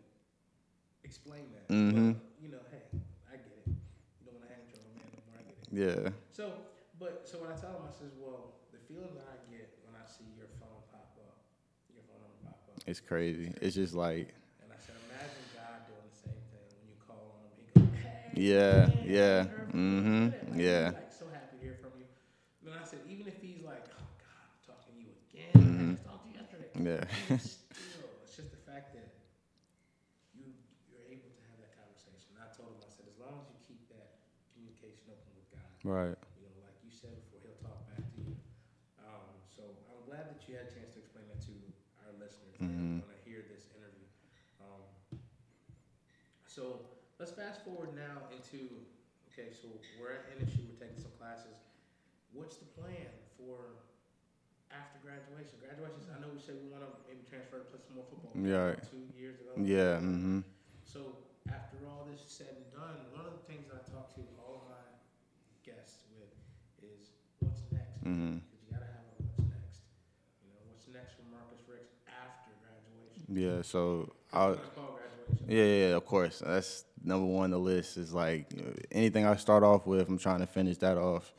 explain 1.04 1.50
that. 1.52 1.66
Mhm. 1.72 2.14
But, 2.14 2.24
you 2.38 2.48
know, 2.50 2.62
hey, 2.70 2.84
I 3.28 3.36
get 3.36 3.52
it. 3.52 3.66
You 3.66 4.26
don't 4.26 4.34
want 4.36 4.46
to 4.46 4.52
hang 4.52 4.62
with 4.64 4.72
your 4.74 4.82
old 4.84 4.94
man 4.96 5.08
no 5.12 5.20
more. 5.24 5.36
I 5.38 5.42
get 5.42 5.56
it. 5.58 5.63
Yeah. 5.74 6.10
So, 6.30 6.52
but 6.98 7.26
so 7.26 7.38
when 7.42 7.50
I 7.50 7.58
tell 7.58 7.74
him, 7.74 7.84
I 7.86 7.92
says, 7.98 8.14
well, 8.18 8.54
the 8.70 8.78
feeling 8.86 9.10
that 9.18 9.26
I 9.26 9.36
get 9.50 9.66
when 9.82 9.98
I 9.98 10.06
see 10.06 10.26
your 10.38 10.46
phone 10.62 10.78
pop 10.94 11.18
up, 11.18 11.42
your 11.90 12.06
phone 12.06 12.22
number 12.22 12.38
pop 12.46 12.54
up, 12.70 12.78
It's 12.86 13.00
crazy. 13.00 13.50
It's 13.60 13.74
just 13.74 13.94
like. 13.94 14.30
and 14.62 14.70
I 14.70 14.78
said, 14.78 14.94
imagine 15.10 15.44
God 15.50 15.90
doing 15.90 16.06
the 16.06 16.14
same 16.14 16.38
thing 16.54 16.62
when 16.78 16.86
you 16.94 16.98
call 17.02 17.34
on 17.34 17.42
him. 17.42 17.52
He 17.58 17.64
goes, 17.74 17.90
hey, 17.98 18.30
Yeah. 18.38 18.86
Yeah. 19.02 19.38
I 19.42 19.50
heard 19.50 19.66
from 19.70 19.82
you." 19.82 20.00
Mhm. 20.02 20.22
Like, 20.30 20.60
Yeah. 20.62 20.84
Like 20.94 21.10
so 21.10 21.26
happy 21.34 21.58
to 21.58 21.62
hear 21.62 21.76
from 21.82 21.92
you. 21.98 22.06
Then 22.62 22.74
I 22.78 22.84
said, 22.86 23.02
even 23.10 23.26
if 23.26 23.42
he's 23.42 23.62
like, 23.66 23.82
oh 23.98 24.06
God, 24.22 24.46
I'm 24.46 24.62
talking 24.62 24.94
to 24.94 25.02
you 25.02 25.10
again. 25.26 25.54
Mhm. 25.58 25.90
I 25.90 25.98
just 25.98 26.06
talked 26.06 26.22
to 26.22 26.28
you 26.30 26.36
yesterday. 26.38 26.70
Yeah. 26.78 27.02
Even 27.34 27.42
still, 27.42 28.10
it's 28.22 28.34
just 28.38 28.50
the 28.54 28.62
fact 28.62 28.94
that 28.94 29.10
you 30.38 30.46
you're 30.90 31.06
able 31.10 31.30
to 31.34 31.42
have 31.50 31.58
that 31.62 31.74
conversation. 31.74 32.34
And 32.38 32.42
I 32.46 32.48
told 32.54 32.70
him, 32.74 32.82
I 32.86 32.90
said, 32.94 33.06
as 33.10 33.18
long 33.18 33.42
as 33.42 33.46
you 33.52 33.58
keep 33.66 33.82
that 33.94 34.22
communication 34.54 35.10
open 35.12 35.30
with 35.38 35.48
God, 35.54 35.73
Right. 35.84 36.16
you 36.40 36.48
know, 36.48 36.56
like 36.64 36.80
you 36.80 36.88
said 36.90 37.12
before, 37.28 37.44
he'll 37.44 37.60
talk 37.60 37.84
back 37.92 38.00
to 38.16 38.20
you. 38.24 38.32
Um, 39.04 39.28
so 39.52 39.62
I'm 39.92 40.00
glad 40.08 40.32
that 40.32 40.40
you 40.48 40.56
had 40.56 40.66
a 40.68 40.72
chance 40.72 40.96
to 40.96 41.00
explain 41.04 41.28
that 41.28 41.44
to 41.44 41.54
our 42.08 42.12
listeners 42.16 42.56
Mhm. 42.56 43.04
want 43.04 43.12
to 43.12 43.20
hear 43.28 43.44
this 43.52 43.68
interview. 43.76 44.08
Um, 44.64 44.80
so 46.48 46.88
let's 47.20 47.32
fast 47.32 47.64
forward 47.68 47.92
now 47.94 48.28
into 48.32 48.68
okay. 49.32 49.52
So 49.52 49.68
we're 50.00 50.12
at 50.12 50.30
NSU. 50.40 50.64
We're 50.72 50.80
taking 50.80 51.00
some 51.00 51.12
classes. 51.20 51.56
What's 52.32 52.56
the 52.56 52.66
plan 52.80 53.12
for 53.36 53.84
after 54.72 54.98
graduation? 55.04 55.60
Graduations. 55.60 56.08
I 56.08 56.18
know 56.20 56.32
we 56.32 56.40
said 56.40 56.56
we 56.64 56.68
want 56.72 56.82
to 56.82 56.90
maybe 57.06 57.22
transfer 57.28 57.58
to 57.60 57.64
play 57.68 57.80
some 57.84 57.96
more 58.00 58.06
football. 58.08 58.32
Yeah. 58.34 58.74
Two 58.88 59.04
years 59.14 59.36
ago. 59.40 59.52
Yeah. 59.60 60.00
Mm-hmm. 60.00 60.40
So 60.84 61.18
after 61.52 61.76
all 61.86 62.08
this 62.10 62.24
is 62.24 62.30
said 62.32 62.56
and 62.56 62.72
done, 62.72 63.12
one 63.12 63.26
of 63.28 63.36
the 63.36 63.44
things 63.46 63.68
that 63.68 63.76
I 63.76 63.84
talked 63.92 64.16
to 64.16 64.22
all 64.40 64.64
of 64.64 64.70
my 64.70 64.82
guests 65.62 66.04
with 66.18 66.30
is 66.82 67.14
what's 68.04 68.16
next. 68.16 68.16
Mhm. 68.16 68.40
Because 68.40 68.60
you 68.62 68.72
gotta 68.72 68.84
have 68.86 69.04
a 69.08 69.22
what's 69.22 69.50
next. 69.50 69.80
You 70.42 70.50
know, 70.50 70.60
what's 70.70 70.88
next 70.88 71.12
for 71.14 71.24
Marcus 71.30 71.62
Ricks 71.68 71.94
after 72.08 72.50
graduation? 72.62 73.56
Yeah. 73.56 73.62
So 73.62 74.12
I. 74.32 74.54
called 74.74 74.98
graduation. 74.98 75.46
Yeah, 75.48 75.88
yeah, 75.88 75.96
of 75.96 76.04
course. 76.06 76.42
That's 76.44 76.84
number 77.02 77.26
one 77.26 77.44
on 77.44 77.50
the 77.50 77.58
list. 77.58 77.96
Is 77.96 78.12
like 78.12 78.46
uh, 78.58 78.72
anything 78.92 79.26
I 79.26 79.36
start 79.36 79.62
off 79.62 79.86
with, 79.86 80.08
I'm 80.08 80.18
trying 80.18 80.40
to 80.40 80.46
finish 80.46 80.78
that 80.78 80.98
off. 80.98 81.32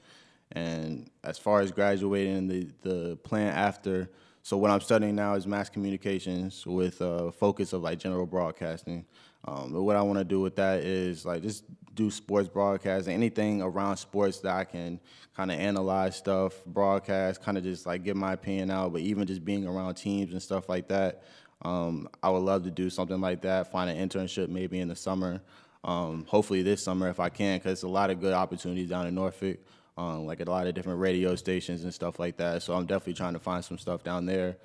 And 0.52 1.10
as 1.24 1.38
far 1.38 1.62
as 1.62 1.72
graduating, 1.72 2.48
the 2.48 2.70
the 2.82 3.16
plan 3.18 3.54
after. 3.54 4.10
So 4.44 4.58
what 4.58 4.70
I'm 4.70 4.82
studying 4.82 5.16
now 5.16 5.34
is 5.34 5.48
mass 5.48 5.70
communications 5.70 6.68
with 6.68 7.02
a 7.02 7.32
focus 7.32 7.74
of 7.74 7.82
like 7.82 7.98
general 8.00 8.28
broadcasting. 8.28 9.06
Um, 9.46 9.72
but 9.72 9.84
what 9.84 9.96
I 9.96 10.02
want 10.02 10.18
to 10.20 10.26
do 10.26 10.42
with 10.42 10.56
that 10.56 10.82
is 10.82 11.26
like 11.26 11.44
just 11.44 11.64
do 11.94 12.12
sports 12.12 12.50
broadcasting, 12.50 13.14
anything 13.14 13.62
around 13.62 13.98
sports 13.98 14.40
that 14.40 14.54
I 14.54 14.64
can 14.66 15.00
kind 15.36 15.52
of 15.52 15.60
analyze 15.60 16.16
stuff, 16.16 16.64
broadcast, 16.66 17.42
kind 17.42 17.58
of 17.58 17.64
just 17.64 17.86
like 17.86 18.04
get 18.04 18.16
my 18.16 18.34
opinion 18.34 18.72
out. 18.72 18.92
But 18.92 19.02
even 19.02 19.26
just 19.26 19.46
being 19.46 19.66
around 19.66 19.96
teams 19.96 20.34
and 20.34 20.42
stuff 20.42 20.68
like 20.68 20.88
that, 20.90 21.24
um, 21.62 22.10
I 22.22 22.30
would 22.30 22.44
love 22.44 22.64
to 22.64 22.72
do 22.72 22.90
something 22.90 23.22
like 23.22 23.42
that. 23.42 23.72
Find 23.72 23.90
an 23.90 24.10
internship 24.10 24.50
maybe 24.50 24.80
in 24.80 24.88
the 24.88 24.96
summer. 24.96 25.42
Um, 25.84 26.26
hopefully 26.28 26.64
this 26.64 26.84
summer 26.84 27.10
if 27.10 27.20
I 27.20 27.30
can, 27.30 27.60
because 27.60 27.84
a 27.84 27.88
lot 27.88 28.10
of 28.10 28.20
good 28.20 28.34
opportunities 28.34 28.90
down 28.90 29.06
in 29.06 29.14
Norfolk, 29.14 29.60
um, 29.98 30.26
like 30.26 30.42
at 30.42 30.48
a 30.48 30.52
lot 30.52 30.68
of 30.68 30.74
different 30.74 31.00
radio 31.00 31.36
stations 31.36 31.84
and 31.84 31.94
stuff 31.94 32.20
like 32.20 32.38
that. 32.38 32.64
So 32.64 32.74
I'm 32.74 32.86
definitely 32.86 33.14
trying 33.14 33.34
to 33.34 33.40
find 33.40 33.64
some 33.64 33.78
stuff 33.78 34.04
down 34.04 34.26
there. 34.26 34.58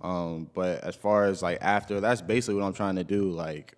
Um, 0.00 0.48
but 0.54 0.84
as 0.84 0.94
far 0.94 1.24
as 1.24 1.42
like 1.42 1.58
after, 1.60 2.00
that's 2.00 2.22
basically 2.22 2.54
what 2.54 2.64
I'm 2.64 2.72
trying 2.72 2.96
to 2.96 3.04
do. 3.04 3.30
Like 3.30 3.74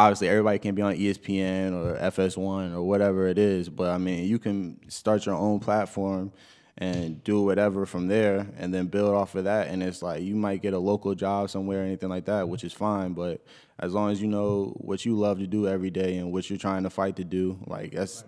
obviously 0.00 0.28
everybody 0.28 0.58
can 0.58 0.74
be 0.74 0.82
on 0.82 0.94
ESPN 0.94 1.74
or 1.74 1.96
FS1 1.98 2.74
or 2.74 2.82
whatever 2.82 3.28
it 3.28 3.38
is, 3.38 3.68
but 3.68 3.90
I 3.90 3.98
mean, 3.98 4.26
you 4.26 4.38
can 4.38 4.78
start 4.88 5.26
your 5.26 5.34
own 5.34 5.60
platform 5.60 6.32
and 6.78 7.22
do 7.24 7.42
whatever 7.42 7.84
from 7.84 8.08
there 8.08 8.46
and 8.56 8.72
then 8.72 8.86
build 8.86 9.14
off 9.14 9.34
of 9.34 9.44
that 9.44 9.68
and 9.68 9.82
it's 9.82 10.00
like 10.00 10.22
you 10.22 10.34
might 10.34 10.62
get 10.62 10.72
a 10.72 10.78
local 10.78 11.14
job 11.14 11.50
somewhere 11.50 11.82
or 11.82 11.84
anything 11.84 12.08
like 12.08 12.24
that, 12.24 12.48
which 12.48 12.64
is 12.64 12.72
fine, 12.72 13.12
but 13.12 13.44
as 13.78 13.92
long 13.92 14.10
as 14.10 14.20
you 14.20 14.28
know 14.28 14.74
what 14.78 15.04
you 15.04 15.14
love 15.14 15.38
to 15.38 15.46
do 15.46 15.68
every 15.68 15.90
day 15.90 16.16
and 16.16 16.32
what 16.32 16.48
you're 16.48 16.58
trying 16.58 16.82
to 16.82 16.90
fight 16.90 17.16
to 17.16 17.24
do, 17.24 17.58
like 17.66 17.92
that's 17.92 18.24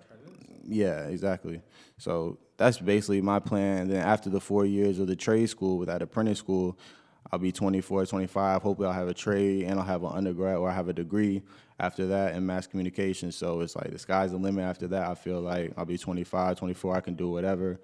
yeah, 0.64 1.06
exactly. 1.06 1.60
So 1.98 2.38
that's 2.56 2.78
basically 2.78 3.20
my 3.20 3.38
plan. 3.38 3.78
And 3.78 3.90
then 3.90 4.02
after 4.02 4.30
the 4.30 4.40
four 4.40 4.64
years 4.64 4.98
of 4.98 5.06
the 5.06 5.16
trade 5.16 5.48
school 5.48 5.78
with 5.78 5.88
that 5.88 6.02
apprentice 6.02 6.38
school, 6.38 6.78
I'll 7.32 7.38
be 7.38 7.52
24, 7.52 8.06
25. 8.06 8.62
Hopefully, 8.62 8.88
I'll 8.88 8.94
have 8.94 9.08
a 9.08 9.14
trade 9.14 9.64
and 9.64 9.78
I'll 9.78 9.86
have 9.86 10.02
an 10.02 10.12
undergrad 10.12 10.56
or 10.56 10.68
I 10.70 10.74
have 10.74 10.88
a 10.88 10.92
degree 10.92 11.42
after 11.80 12.06
that 12.08 12.34
in 12.34 12.44
mass 12.44 12.66
communication. 12.66 13.32
So 13.32 13.60
it's 13.60 13.74
like 13.74 13.90
the 13.90 13.98
sky's 13.98 14.32
the 14.32 14.36
limit 14.36 14.64
after 14.64 14.86
that. 14.88 15.08
I 15.08 15.14
feel 15.14 15.40
like 15.40 15.72
I'll 15.76 15.86
be 15.86 15.98
25, 15.98 16.58
24. 16.58 16.94
I 16.96 17.00
can 17.00 17.14
do 17.14 17.30
whatever. 17.30 17.80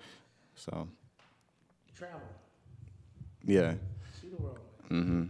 So 0.55 0.89
travel, 1.97 2.21
Yeah. 3.45 3.75
see 4.21 4.29
the 4.29 4.37
world. 4.43 4.59
hmm 4.89 5.23
You 5.23 5.29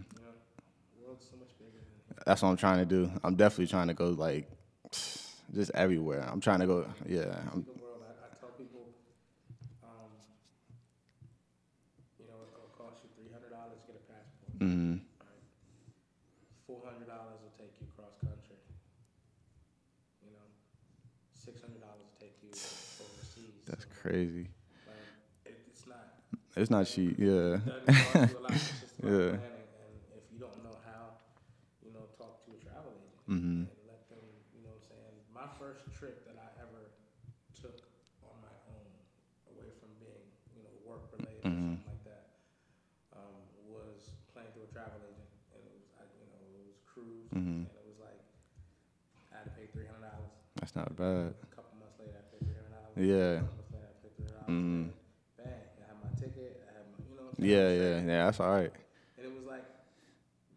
the 0.97 1.07
world's 1.07 1.25
so 1.31 1.37
much 1.39 1.49
bigger 1.59 1.83
That's 2.27 2.43
what 2.43 2.49
I'm 2.51 2.57
trying 2.57 2.79
to 2.79 2.87
do. 2.87 3.11
I'm 3.23 3.37
definitely 3.37 3.67
trying 3.69 3.89
to 3.89 3.95
go 3.95 4.09
like 4.11 4.49
just 5.55 5.71
everywhere. 5.75 6.27
I'm 6.31 6.41
trying 6.41 6.61
to 6.61 6.67
go. 6.67 6.87
Yeah. 7.07 7.23
I'm, 7.53 7.63
the 7.65 7.81
world. 7.81 8.03
I, 8.05 8.27
I 8.27 8.29
tell 8.39 8.51
people, 8.51 8.89
um, 9.85 10.11
you 12.19 12.27
know, 12.27 12.37
it'll 12.53 12.73
cost 12.77 13.01
you 13.05 13.09
three 13.17 13.33
hundred 13.33 13.51
dollars 13.51 13.81
to 13.87 13.93
get 13.93 14.01
a 14.03 14.05
passport. 14.59 14.71
hmm 14.71 14.97
Four 16.67 16.83
hundred 16.85 17.09
dollars 17.09 17.41
will 17.41 17.57
take 17.57 17.73
you 17.81 17.87
cross 17.97 18.13
country. 18.21 18.61
You 20.21 20.31
know, 20.37 20.45
six 21.33 21.61
hundred 21.65 21.81
dollars 21.81 22.05
will 22.05 22.19
take 22.21 22.37
you 22.45 22.53
overseas. 23.01 23.65
That's 23.67 23.85
So, 23.89 23.91
crazy. 24.03 24.49
like, 24.87 25.09
it, 25.49 25.65
it's 25.69 25.87
not. 25.89 26.21
It's 26.57 26.71
not 26.71 26.85
cheap. 26.87 27.17
Yeah. 27.19 27.63
It 27.63 27.65
doesn't 27.65 27.89
cost 28.05 28.29
you 28.29 28.39
a 28.39 28.45
lot. 28.45 28.61
It's 28.69 28.81
just 28.85 28.99
about 29.01 29.13
Yeah. 29.13 29.41
And 29.41 29.95
if 30.13 30.25
you 30.29 30.39
don't 30.39 30.61
know 30.61 30.77
how, 30.85 31.17
you 31.81 31.93
know, 31.95 32.05
talk 32.19 32.45
to 32.45 32.53
a 32.53 32.59
travel 32.61 32.93
agent 32.93 33.17
hmm 33.27 33.65
and 33.65 33.79
let 33.89 34.09
them, 34.13 34.21
you 34.53 34.61
know 34.65 34.73
what 34.77 34.85
I'm 34.85 34.93
saying? 34.93 35.17
My 35.33 35.49
first 35.57 35.89
trip 35.97 36.27
that 36.29 36.37
I 36.37 36.49
ever 36.61 36.93
took 37.57 37.89
on 38.25 38.37
my 38.45 38.53
own, 38.69 38.89
away 39.55 39.71
from 39.81 39.93
being, 40.03 40.29
you 40.53 40.61
know, 40.65 40.73
work 40.85 41.09
related 41.17 41.49
or 41.49 41.49
Mhm. 41.49 41.81
something 41.81 41.89
like 41.89 42.05
that, 42.05 42.25
um, 43.17 43.37
was 43.69 44.13
playing 44.33 44.51
through 44.53 44.68
a 44.68 44.68
travel 44.79 45.03
agent. 45.05 45.31
And 45.55 45.61
it 45.65 45.71
was, 45.75 45.85
I, 45.99 46.05
you 46.21 46.27
know, 46.29 46.39
it 46.55 46.65
was 46.67 46.79
cruise, 46.87 47.35
Mhm. 47.35 47.67
and 47.67 47.75
it 47.77 47.85
was 47.87 47.99
like, 47.99 48.23
I 49.33 49.37
had 49.37 49.45
to 49.45 49.51
pay 49.51 49.67
$300. 49.67 50.31
That's 50.61 50.75
not 50.75 50.97
bad. 50.97 51.35
A 51.43 51.47
couple 51.55 51.77
months 51.79 51.99
later, 51.99 52.17
I 52.19 52.25
paid 52.31 52.45
$300. 52.47 52.97
Yeah. 52.97 53.41
A 53.41 53.41
couple 53.45 53.65
later, 53.73 53.93
$300. 54.17 54.47
Mhm. 54.49 54.91
Bang, 55.37 55.71
I 55.79 55.87
had 55.87 55.99
my 56.03 56.11
ticket, 56.19 56.59
I 56.67 56.73
had 56.79 56.87
my, 56.91 56.99
you 57.09 57.15
know 57.15 57.23
what 57.23 57.39
I'm 57.39 57.45
saying? 57.45 57.51
Yeah, 57.51 57.71
yeah, 57.71 58.01
yeah. 58.07 58.25
That's 58.27 58.41
all 58.41 58.51
right. 58.51 58.73
And 59.17 59.25
it 59.27 59.33
was 59.35 59.45
like, 59.45 59.65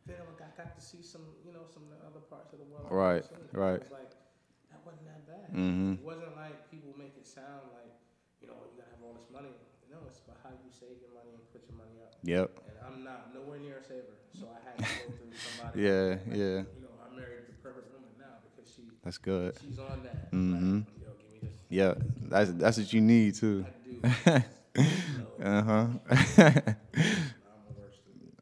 then 0.05 0.17
I 0.17 0.31
got, 0.57 0.73
to 0.75 0.81
see 0.81 1.01
some, 1.01 1.21
you 1.45 1.51
know, 1.53 1.65
some 1.73 1.83
of 1.83 1.89
the 1.89 2.01
other 2.05 2.19
parts 2.19 2.53
of 2.53 2.59
the 2.59 2.65
world. 2.65 2.87
Right, 2.89 3.23
right. 3.53 3.75
It 3.75 3.83
was 3.83 3.91
like, 3.91 4.11
that 4.71 4.81
wasn't 4.85 5.05
that 5.05 5.25
bad. 5.27 5.49
hmm 5.53 5.93
It 5.93 6.01
wasn't 6.03 6.33
like 6.35 6.69
people 6.71 6.93
make 6.97 7.13
it 7.17 7.27
sound 7.27 7.69
like, 7.73 7.93
you 8.41 8.47
know, 8.47 8.57
you 8.71 8.77
gotta 8.81 8.89
have 8.97 9.03
all 9.03 9.13
this 9.13 9.29
money. 9.29 9.53
No, 9.89 9.97
it's 10.07 10.19
about 10.25 10.39
how 10.43 10.49
you 10.51 10.69
save 10.71 10.97
your 11.01 11.11
money 11.13 11.33
and 11.35 11.43
put 11.51 11.61
your 11.69 11.77
money 11.77 11.99
up. 12.01 12.15
Yep. 12.23 12.49
And 12.65 12.70
I'm 12.93 13.03
not 13.03 13.33
nowhere 13.33 13.59
near 13.59 13.77
a 13.79 13.83
saver, 13.83 14.17
so 14.39 14.47
I 14.51 14.59
had 14.63 14.77
to 14.83 14.91
go 14.91 15.07
through 15.15 15.31
somebody. 15.47 15.81
Yeah, 15.81 16.17
like, 16.19 16.19
yeah. 16.27 16.57
You 16.75 16.81
know, 16.83 16.93
I 16.99 17.07
married 17.15 17.47
the 17.47 17.55
perfect 17.63 17.87
woman 17.91 18.11
now 18.19 18.43
because 18.51 18.67
she, 18.71 18.83
That's 19.03 19.17
good. 19.17 19.55
she's 19.63 19.79
on 19.79 20.03
that. 20.03 20.31
Mhm. 20.31 20.85
Like, 20.85 20.95
yo, 20.99 21.11
give 21.19 21.31
me 21.31 21.39
this. 21.47 21.55
Yeah. 21.69 21.93
That's 22.29 22.51
that's 22.53 22.77
what 22.77 22.91
you 22.93 23.01
need 23.01 23.35
too. 23.35 23.65
I 24.03 24.09
do. 24.29 24.43
Uh 25.41 25.61
huh. 25.63 25.87
I'm 26.11 27.61
the 27.65 27.73
worst. 27.75 27.99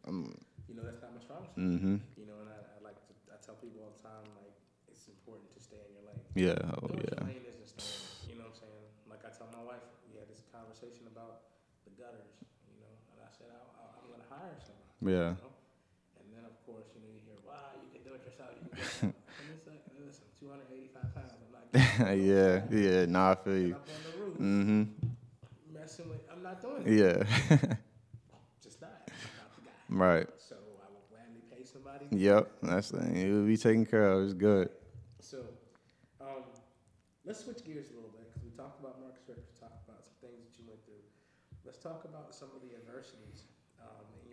um, 0.07 0.33
You 0.67 0.75
know, 0.75 0.83
that's 0.83 1.01
not 1.01 1.13
my 1.15 1.21
strong 1.23 1.43
suit. 1.47 1.55
hmm 1.55 1.97
You 2.19 2.25
know, 2.27 2.37
and 2.43 2.49
I, 2.51 2.59
I 2.75 2.79
like 2.83 2.99
to, 3.07 3.13
I 3.31 3.37
tell 3.39 3.55
people 3.55 3.81
all 3.87 3.93
the 3.95 4.03
time, 4.03 4.27
like, 4.37 4.53
it's 4.91 5.07
important 5.07 5.49
to 5.55 5.59
stay 5.63 5.79
in 5.79 5.91
your 5.95 6.03
lane. 6.05 6.21
Yeah. 6.35 6.59
Oh 6.83 6.91
yeah. 6.93 7.23
your 7.23 7.31
lane 7.31 7.45
is 7.47 7.55
and 7.57 7.67
stay 7.67 7.87
in 7.87 7.95
it. 7.95 8.11
You 8.29 8.35
know 8.37 8.45
what 8.51 8.59
I'm 8.59 8.61
saying? 8.67 8.85
Like 9.09 9.23
I 9.25 9.31
tell 9.33 9.49
my 9.55 9.63
wife, 9.63 9.83
we 10.11 10.19
had 10.19 10.27
this 10.29 10.43
conversation 10.51 11.07
about 11.09 11.55
the 11.87 11.93
gutters, 11.95 12.35
you 12.69 12.77
know, 12.83 12.93
and 13.15 13.19
I 13.23 13.29
said, 13.31 13.49
I, 13.53 13.59
I, 13.79 13.83
I'm 14.01 14.07
going 14.11 14.21
to 14.21 14.29
hire 14.29 14.59
someone. 14.61 14.88
Yeah. 15.01 15.09
You 15.09 15.39
know? 15.39 15.53
And 16.19 16.27
then, 16.33 16.43
of 16.45 16.55
course, 16.65 16.85
you 16.95 17.01
know, 17.01 17.09
you 17.13 17.21
hear, 17.23 17.39
wow, 17.47 17.75
you 17.83 17.89
can 17.91 18.03
do 18.03 18.13
it 18.15 18.23
yourself. 18.25 18.51
You 18.55 18.69
can 18.69 18.69
do 18.69 18.77
it 18.77 18.83
yourself. 18.83 19.79
and 19.95 20.05
listen, 20.05 20.25
285 20.39 21.15
pounds. 21.15 21.33
I'm 21.39 21.51
not 22.05 22.17
yeah. 22.17 22.61
Yeah. 22.71 23.05
Nah, 23.05 23.31
I 23.31 23.35
feel 23.35 23.57
you. 23.57 23.75
up 23.75 23.87
on 23.87 24.01
the 24.03 24.23
roof, 24.23 24.37
hmm 24.37 24.83
messing 25.73 26.09
with, 26.09 26.21
I'm 26.31 26.43
not 26.43 26.61
doing 26.61 26.83
it. 26.85 26.91
Yeah. 26.91 27.57
Just 28.63 28.81
not. 28.81 29.09
I'm 29.89 29.97
not 29.97 30.05
right. 30.05 30.27
So 30.37 30.55
I 30.55 30.87
will 30.91 31.05
gladly 31.09 31.41
pay 31.49 31.63
somebody. 31.63 32.05
Yep. 32.11 32.51
That's 32.63 32.89
the 32.91 32.99
thing. 32.99 33.15
It 33.17 33.31
will 33.31 33.45
be 33.45 33.57
taken 33.57 33.85
care 33.85 34.11
of. 34.11 34.23
It's 34.25 34.33
good. 34.33 34.69
So, 35.19 35.45
um, 36.21 36.43
let's 37.25 37.43
switch 37.43 37.65
gears 37.65 37.89
a 37.91 37.95
little 37.95 38.09
bit 38.09 38.27
because 38.29 38.43
we 38.43 38.51
talked 38.51 38.79
about 38.79 38.99
Marcus 38.99 39.23
Rick, 39.27 39.39
we 39.45 39.55
talked 39.59 39.87
about 39.87 40.03
some 40.03 40.15
things 40.21 40.45
that 40.45 40.53
you 40.59 40.65
went 40.67 40.83
through. 40.85 41.01
Let's 41.65 41.79
talk 41.79 42.05
about 42.05 42.33
some 42.33 42.49
of 42.55 42.61
the 42.61 42.75
adversities 42.75 43.48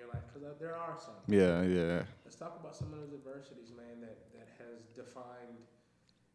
um, 0.06 0.14
life 0.14 0.24
because 0.30 0.46
there 0.58 0.76
are 0.76 0.96
some. 0.98 1.18
Yeah. 1.28 1.62
Yeah. 1.62 2.06
Let's 2.24 2.36
talk 2.38 2.58
about 2.60 2.74
some 2.76 2.92
of 2.94 3.00
those 3.02 3.12
adversities, 3.12 3.70
man, 3.74 4.00
that, 4.00 4.30
that 4.34 4.48
has 4.62 4.86
defined 4.94 5.66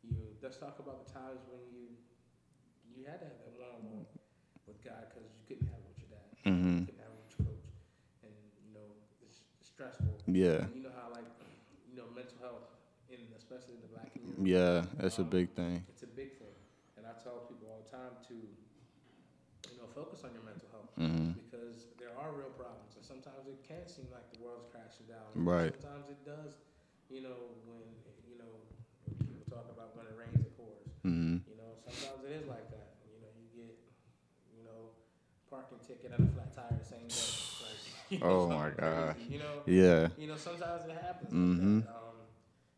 you. 0.04 0.16
Let's 0.42 0.58
talk 0.58 0.80
about 0.80 1.06
the 1.06 1.10
times 1.14 1.42
when 1.48 1.62
you 1.72 1.96
you 2.92 3.08
had 3.08 3.20
to 3.24 3.28
have 3.28 3.40
that 3.42 3.54
one 3.56 3.72
on 3.72 3.82
one 3.88 4.06
with 4.68 4.78
God 4.84 5.08
because 5.10 5.32
you 5.32 5.44
couldn't 5.48 5.68
have 5.72 5.80
it 5.80 5.88
with 5.90 6.00
your 6.04 6.12
dad, 6.12 6.28
hmm 6.44 6.84
you 6.84 6.86
couldn't 6.92 7.02
have 7.02 7.14
it 7.14 7.22
with 7.24 7.32
your 7.34 7.44
coach, 7.50 7.68
and 8.28 8.34
you 8.68 8.72
know 8.76 8.88
it's 9.24 9.42
stressful. 9.64 10.12
Yeah. 10.28 10.68
And 10.68 10.76
you 10.76 10.84
know 10.84 10.94
how 10.94 11.10
like 11.14 11.28
you 11.88 11.96
know 11.98 12.08
mental 12.14 12.38
health, 12.42 12.68
in 13.10 13.20
especially 13.38 13.80
in 13.80 13.82
the 13.84 13.92
black 13.92 14.12
community. 14.14 14.52
Yeah. 14.54 14.86
That's 15.00 15.20
a 15.20 15.26
big 15.28 15.52
thing. 15.56 15.84
It's 15.90 16.04
a 16.04 16.12
big 16.12 16.38
thing, 16.40 16.56
and 16.98 17.06
I 17.06 17.14
tell 17.20 17.48
people 17.50 17.68
all 17.72 17.82
the 17.84 17.92
time 17.92 18.14
to, 18.32 18.36
you 18.38 19.78
know, 19.78 19.88
focus 19.92 20.24
on 20.24 20.32
your 20.34 20.44
mental 20.46 20.68
health 20.72 20.92
hmm 20.96 21.32
because 21.36 21.92
there 22.00 22.16
are 22.16 22.32
real 22.32 22.50
problems, 22.56 22.71
sometimes 23.12 23.44
it 23.52 23.60
can 23.68 23.84
seem 23.92 24.08
like 24.08 24.24
the 24.32 24.40
world's 24.40 24.72
crashing 24.72 25.12
down. 25.12 25.28
Right. 25.36 25.76
Sometimes 25.76 26.08
it 26.08 26.24
does, 26.24 26.64
you 27.12 27.20
know, 27.20 27.60
when 27.68 27.84
you 28.24 28.40
know 28.40 28.64
people 29.20 29.44
talk 29.52 29.68
about 29.68 30.00
when 30.00 30.08
it 30.08 30.16
rains 30.16 30.40
it 30.40 30.56
pours. 30.56 30.88
hmm 31.04 31.44
You 31.44 31.60
know, 31.60 31.76
sometimes 31.84 32.24
it 32.24 32.32
is 32.40 32.48
like 32.48 32.72
that. 32.72 33.04
You 33.12 33.20
know, 33.20 33.32
you 33.36 33.48
get, 33.52 33.76
you 34.56 34.64
know, 34.64 34.96
parking 35.52 35.84
ticket 35.84 36.16
and 36.16 36.24
a 36.24 36.32
flat 36.32 36.56
tire 36.56 36.72
the 36.72 36.88
same 36.88 37.04
day. 37.12 37.32
Like, 37.60 37.80
you 38.08 38.20
know, 38.24 38.32
Oh 38.32 38.44
my 38.48 38.72
God. 38.72 39.20
crazy, 39.20 39.28
You 39.36 39.40
know, 39.44 39.56
Yeah. 39.68 40.08
you 40.16 40.28
know, 40.32 40.40
sometimes 40.40 40.88
it 40.88 40.96
happens. 40.96 41.36
Mm-hmm. 41.36 41.84
Like. 41.84 41.92
Um, 41.92 42.18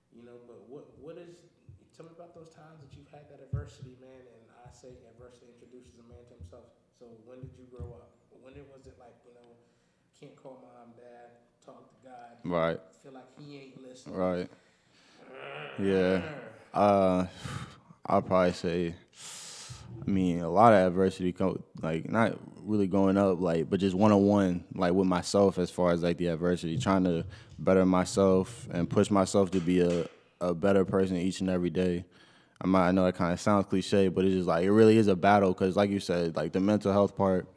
you 0.10 0.26
know, 0.26 0.42
but 0.50 0.66
what 0.66 0.90
what 0.98 1.22
is? 1.22 1.46
Tell 1.94 2.10
me 2.10 2.14
about 2.18 2.34
those 2.34 2.50
times 2.50 2.82
that 2.82 2.90
you've 2.98 3.10
had 3.14 3.30
that 3.30 3.38
adversity, 3.38 3.94
man. 4.02 4.26
And 4.34 4.44
I 4.50 4.74
say 4.74 4.98
adversity 5.14 5.54
introduces 5.54 5.94
a 6.02 6.06
man 6.10 6.26
to 6.26 6.34
himself. 6.42 6.74
So 6.98 7.06
when 7.30 7.38
did 7.46 7.54
you 7.54 7.70
grow 7.70 7.94
up? 8.02 8.18
When 8.34 8.58
it 8.58 8.66
was 8.66 8.90
it 8.90 8.98
like 8.98 9.14
you 9.30 9.34
know, 9.38 9.54
can't 10.24 10.42
call 10.42 10.60
mom, 10.62 10.94
dad, 10.96 11.32
talk 11.66 11.90
to 11.90 12.08
God, 12.08 12.50
Right. 12.50 12.80
feel 13.02 13.14
like 13.14 13.24
he 13.40 13.58
ain't 13.58 13.82
listening. 13.90 14.16
Right. 14.16 14.50
Yeah. 15.78 16.22
Uh, 16.74 17.26
I'll 18.06 18.22
probably 18.22 18.54
say. 18.54 18.96
I 20.06 20.10
mean, 20.12 20.42
a 20.42 20.50
lot 20.50 20.74
of 20.74 20.86
adversity, 20.88 21.32
come 21.32 21.64
like 21.82 22.10
not 22.10 22.38
really 22.58 22.88
growing 22.88 23.18
up, 23.18 23.40
like, 23.40 23.70
but 23.70 23.80
just 23.80 23.96
one 23.96 24.12
on 24.12 24.24
one, 24.24 24.66
like 24.76 24.94
with 24.94 25.08
myself, 25.08 25.58
as 25.58 25.72
far 25.72 25.92
as 25.92 26.04
like 26.04 26.18
the 26.18 26.28
adversity, 26.28 26.78
trying 26.78 27.06
to 27.06 27.26
better 27.58 27.86
myself 27.86 28.68
and 28.72 28.90
push 28.90 29.10
myself 29.10 29.52
to 29.52 29.62
be 29.62 29.80
a, 29.80 30.06
a 30.42 30.54
better 30.54 30.84
person 30.84 31.16
each 31.16 31.40
and 31.40 31.50
every 31.50 31.70
day. 31.70 32.04
I 32.62 32.68
might, 32.68 32.90
I 32.90 32.92
know 32.92 33.06
it 33.06 33.16
kind 33.16 33.32
of 33.32 33.40
sounds 33.40 33.66
cliche, 33.68 34.10
but 34.10 34.26
it's 34.26 34.36
just 34.36 34.48
like 34.48 34.66
it 34.66 34.72
really 34.72 34.98
is 34.98 35.08
a 35.08 35.16
battle 35.16 35.54
because, 35.54 35.78
like 35.78 35.90
you 35.90 36.02
said, 36.02 36.36
like 36.36 36.52
the 36.52 36.60
mental 36.60 36.92
health 36.92 37.16
part, 37.16 37.48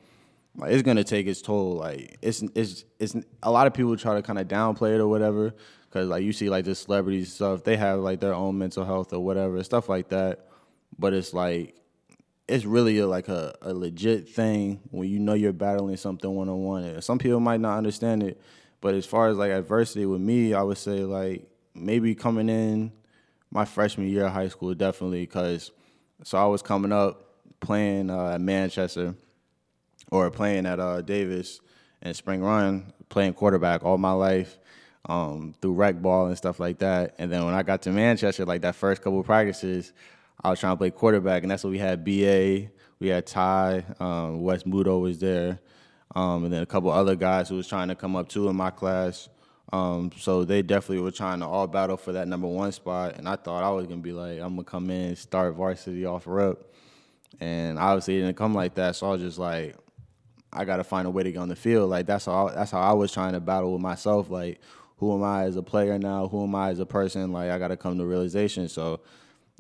like 0.57 0.73
it's 0.73 0.83
gonna 0.83 1.05
take 1.05 1.27
its 1.27 1.43
toll. 1.43 1.77
Like 1.77 2.19
it's 2.23 2.43
it's 2.55 2.85
it's 2.99 3.15
a 3.43 3.51
lot 3.51 3.67
of 3.67 3.75
people 3.75 3.97
try 3.97 4.15
to 4.15 4.23
kind 4.23 4.39
of 4.39 4.49
downplay 4.49 4.95
it 4.95 5.01
or 5.01 5.09
whatever, 5.09 5.55
because 5.89 6.09
like 6.09 6.23
you 6.23 6.33
see 6.33 6.49
like 6.49 6.65
the 6.65 6.75
celebrities 6.75 7.33
stuff, 7.33 7.65
they 7.65 7.77
have 7.77 8.01
like 8.01 8.21
their 8.21 8.35
own 8.35 8.59
mental 8.59 8.85
health 8.85 9.13
or 9.13 9.21
whatever 9.21 9.63
stuff 9.63 9.89
like 9.89 10.09
that. 10.09 10.47
But 10.99 11.13
it's 11.13 11.35
like 11.35 11.77
it's 12.49 12.65
really 12.65 12.99
a, 12.99 13.07
like 13.07 13.29
a, 13.29 13.55
a 13.61 13.75
legit 13.75 14.29
thing 14.29 14.81
when 14.91 15.09
you 15.09 15.19
know 15.19 15.35
you're 15.35 15.53
battling 15.53 15.97
something 15.97 16.33
one 16.35 16.49
on 16.49 16.63
one. 16.63 17.03
Some 17.03 17.19
people 17.19 17.41
might 17.41 17.61
not 17.61 17.77
understand 17.77 18.23
it, 18.23 18.41
but 18.81 18.95
as 18.95 19.05
far 19.05 19.29
as 19.29 19.37
like 19.37 19.51
adversity 19.51 20.07
with 20.07 20.21
me, 20.21 20.55
I 20.55 20.63
would 20.63 20.79
say 20.79 21.01
like 21.01 21.47
maybe 21.75 22.15
coming 22.15 22.49
in 22.49 22.93
my 23.51 23.67
freshman 23.67 24.09
year 24.09 24.25
of 24.25 24.33
high 24.33 24.49
school, 24.49 24.73
definitely 24.75 25.21
because 25.21 25.71
so 26.25 26.39
I 26.39 26.47
was 26.47 26.63
coming 26.63 26.93
up 26.93 27.25
playing 27.61 28.09
uh, 28.09 28.31
at 28.31 28.41
Manchester 28.41 29.15
or 30.11 30.31
playing 30.31 30.67
at 30.67 30.81
uh, 30.81 31.03
Davis 31.03 31.61
and 32.03 32.15
Spring 32.15 32.43
Run, 32.43 32.93
playing 33.09 33.35
quarterback 33.35 33.85
all 33.85 33.99
my 33.99 34.13
life 34.13 34.59
um, 35.09 35.55
through 35.61 35.75
rec 35.75 36.01
ball 36.01 36.27
and 36.27 36.37
stuff 36.37 36.61
like 36.61 36.79
that. 36.79 37.15
And 37.19 37.31
then 37.31 37.45
when 37.45 37.55
I 37.55 37.63
got 37.63 37.83
to 37.83 37.91
Manchester, 37.91 38.45
like 38.45 38.63
that 38.63 38.75
first 38.75 39.03
couple 39.03 39.21
of 39.21 39.27
practices, 39.27 39.93
I 40.43 40.51
was 40.51 40.61
trying 40.61 40.75
to 40.75 40.77
play 40.77 40.91
quarterback, 40.91 41.43
and 41.43 41.51
that's 41.51 41.65
what 41.65 41.71
we 41.71 41.79
had. 41.79 42.05
Ba, 42.05 42.69
we 42.99 43.09
had 43.09 43.27
Ty, 43.27 43.85
um, 44.01 44.43
Wes 44.43 44.65
Mudo 44.65 45.01
was 45.01 45.19
there, 45.19 45.59
um, 46.15 46.45
and 46.45 46.53
then 46.53 46.63
a 46.63 46.67
couple 46.67 46.91
other 46.91 47.17
guys 47.17 47.49
who 47.49 47.57
was 47.57 47.67
trying 47.67 47.89
to 47.89 47.95
come 47.95 48.17
up 48.17 48.29
too 48.29 48.49
in 48.49 48.57
my 48.57 48.71
class. 48.71 49.29
Um, 49.73 50.13
so 50.17 50.45
they 50.45 50.63
definitely 50.63 51.03
were 51.03 51.11
trying 51.11 51.41
to 51.41 51.47
all 51.47 51.67
battle 51.67 51.97
for 51.97 52.13
that 52.13 52.29
number 52.29 52.47
one 52.47 52.71
spot, 52.73 53.17
and 53.17 53.29
I 53.29 53.37
thought 53.37 53.65
I 53.65 53.71
was 53.71 53.87
gonna 53.87 54.01
be 54.01 54.13
like, 54.13 54.39
I'm 54.39 54.55
gonna 54.55 54.65
come 54.65 54.91
in, 54.91 55.17
start 55.17 55.55
varsity 55.55 56.05
off 56.05 56.25
rep, 56.27 56.59
and 57.41 57.79
obviously 57.79 58.19
it 58.19 58.21
didn't 58.21 58.37
come 58.37 58.55
like 58.55 58.75
that. 58.75 58.95
So 58.97 59.09
I 59.09 59.11
was 59.13 59.23
just 59.23 59.39
like, 59.39 59.75
I 60.57 60.65
got 60.65 60.77
to 60.77 60.85
find 60.85 61.07
a 61.07 61.11
way 61.11 61.23
to 61.23 61.33
get 61.33 61.39
on 61.39 61.49
the 61.49 61.57
field. 61.57 61.91
Like 61.91 62.07
that's 62.07 62.27
how 62.27 62.49
that's 62.49 62.71
how 62.71 62.81
I 62.81 62.93
was 62.93 63.13
trying 63.13 63.33
to 63.33 63.41
battle 63.41 63.73
with 63.73 63.83
myself. 63.83 64.31
Like, 64.31 64.61
who 64.99 65.15
am 65.15 65.23
I 65.23 65.45
as 65.45 65.57
a 65.57 65.63
player 65.63 65.99
now? 65.99 66.29
Who 66.29 66.45
am 66.45 66.55
I 66.55 66.71
as 66.71 66.79
a 66.79 66.87
person? 66.87 67.33
Like, 67.33 67.51
I 67.51 67.59
got 67.59 67.69
to 67.69 67.77
come 67.77 67.99
to 67.99 68.07
realization. 68.07 68.69
So 68.69 69.01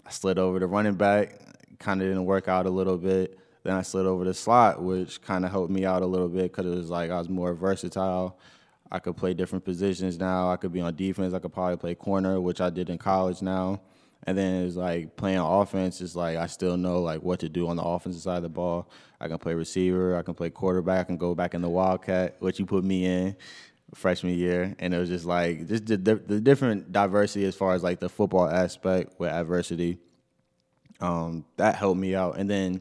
I 0.07 0.11
slid 0.11 0.39
over 0.39 0.59
to 0.59 0.67
running 0.67 0.95
back. 0.95 1.39
Kind 1.79 2.01
of 2.01 2.09
didn't 2.09 2.25
work 2.25 2.49
out 2.49 2.67
a 2.67 2.71
little 2.71 2.97
bit. 2.97 3.39
Then 3.63 3.75
I 3.75 3.83
slid 3.83 4.07
over 4.07 4.25
to 4.25 4.33
slot, 4.33 4.83
which 4.83 5.21
kind 5.23 5.45
of 5.45 5.51
helped 5.51 5.71
me 5.73 5.85
out 5.85 6.03
a 6.03 6.07
little 6.07 6.29
bit 6.29 6.53
because 6.53 6.67
it 6.67 6.77
was 6.77 6.89
like 6.89 7.11
I 7.11 7.19
was 7.19 7.29
more 7.29 7.53
versatile. 7.53 8.39
I 8.91 9.01
could 9.01 9.17
play 9.17 9.35
different 9.35 9.65
positions 9.65 10.19
now. 10.19 10.51
I 10.51 10.57
could 10.57 10.73
be 10.73 10.81
on 10.81 10.95
defense. 10.95 11.35
I 11.35 11.41
could 11.41 11.53
probably 11.53 11.77
play 11.77 11.95
corner, 11.97 12.41
which 12.41 12.61
I 12.61 12.71
did 12.71 12.89
in 12.89 12.99
college 12.99 13.43
now. 13.43 13.81
And 14.27 14.37
then 14.37 14.65
it's 14.65 14.77
like 14.77 15.17
playing 15.17 15.39
offense. 15.39 16.01
It's 16.01 16.17
like 16.17 16.37
I 16.37 16.47
still 16.47 16.77
know 16.77 17.01
like 17.01 17.23
what 17.23 17.41
to 17.41 17.49
do 17.49 17.69
on 17.69 17.77
the 17.77 17.83
offensive 17.83 18.23
side 18.23 18.39
of 18.39 18.43
the 18.43 18.49
ball. 18.49 18.91
I 19.21 19.29
can 19.29 19.39
play 19.39 19.55
receiver. 19.55 20.17
I 20.17 20.23
can 20.23 20.35
play 20.35 20.51
quarterback 20.51 21.09
and 21.09 21.19
go 21.19 21.35
back 21.35 21.55
in 21.55 21.63
the 21.63 21.69
wildcat, 21.69 22.37
which 22.41 22.59
you 22.59 22.67
put 22.67 22.85
me 22.85 23.07
in 23.07 23.37
freshman 23.95 24.35
year. 24.35 24.75
And 24.79 24.93
it 24.93 24.99
was 24.99 25.09
just 25.09 25.25
like 25.25 25.69
just 25.69 25.87
the, 25.87 25.97
the 25.97 26.41
different 26.41 26.93
diversity 26.93 27.45
as 27.45 27.55
far 27.55 27.75
as 27.75 27.83
like 27.83 28.01
the 28.01 28.09
football 28.09 28.49
aspect 28.49 29.19
with 29.19 29.31
adversity. 29.31 29.99
Um, 31.01 31.45
that 31.57 31.77
helped 31.77 32.01
me 32.01 32.15
out. 32.15 32.39
And 32.39 32.49
then 32.51 32.81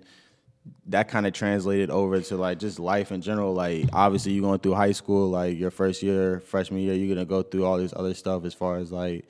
that 0.88 1.08
kind 1.08 1.28
of 1.28 1.34
translated 1.34 1.90
over 1.90 2.20
to 2.22 2.38
like 2.38 2.60
just 2.60 2.80
life 2.80 3.12
in 3.12 3.22
general. 3.22 3.54
Like 3.54 3.86
obviously 3.94 4.34
you're 4.34 4.42
going 4.42 4.60
through 4.60 4.74
high 4.74 4.94
school, 4.94 5.30
like 5.30 5.58
your 5.58 5.72
first 5.72 6.02
year, 6.02 6.40
freshman 6.40 6.82
year, 6.82 6.94
you're 6.96 7.14
gonna 7.14 7.26
go 7.26 7.44
through 7.44 7.66
all 7.66 7.78
this 7.78 7.94
other 7.96 8.14
stuff 8.14 8.46
as 8.46 8.54
far 8.54 8.78
as 8.78 8.92
like 8.92 9.26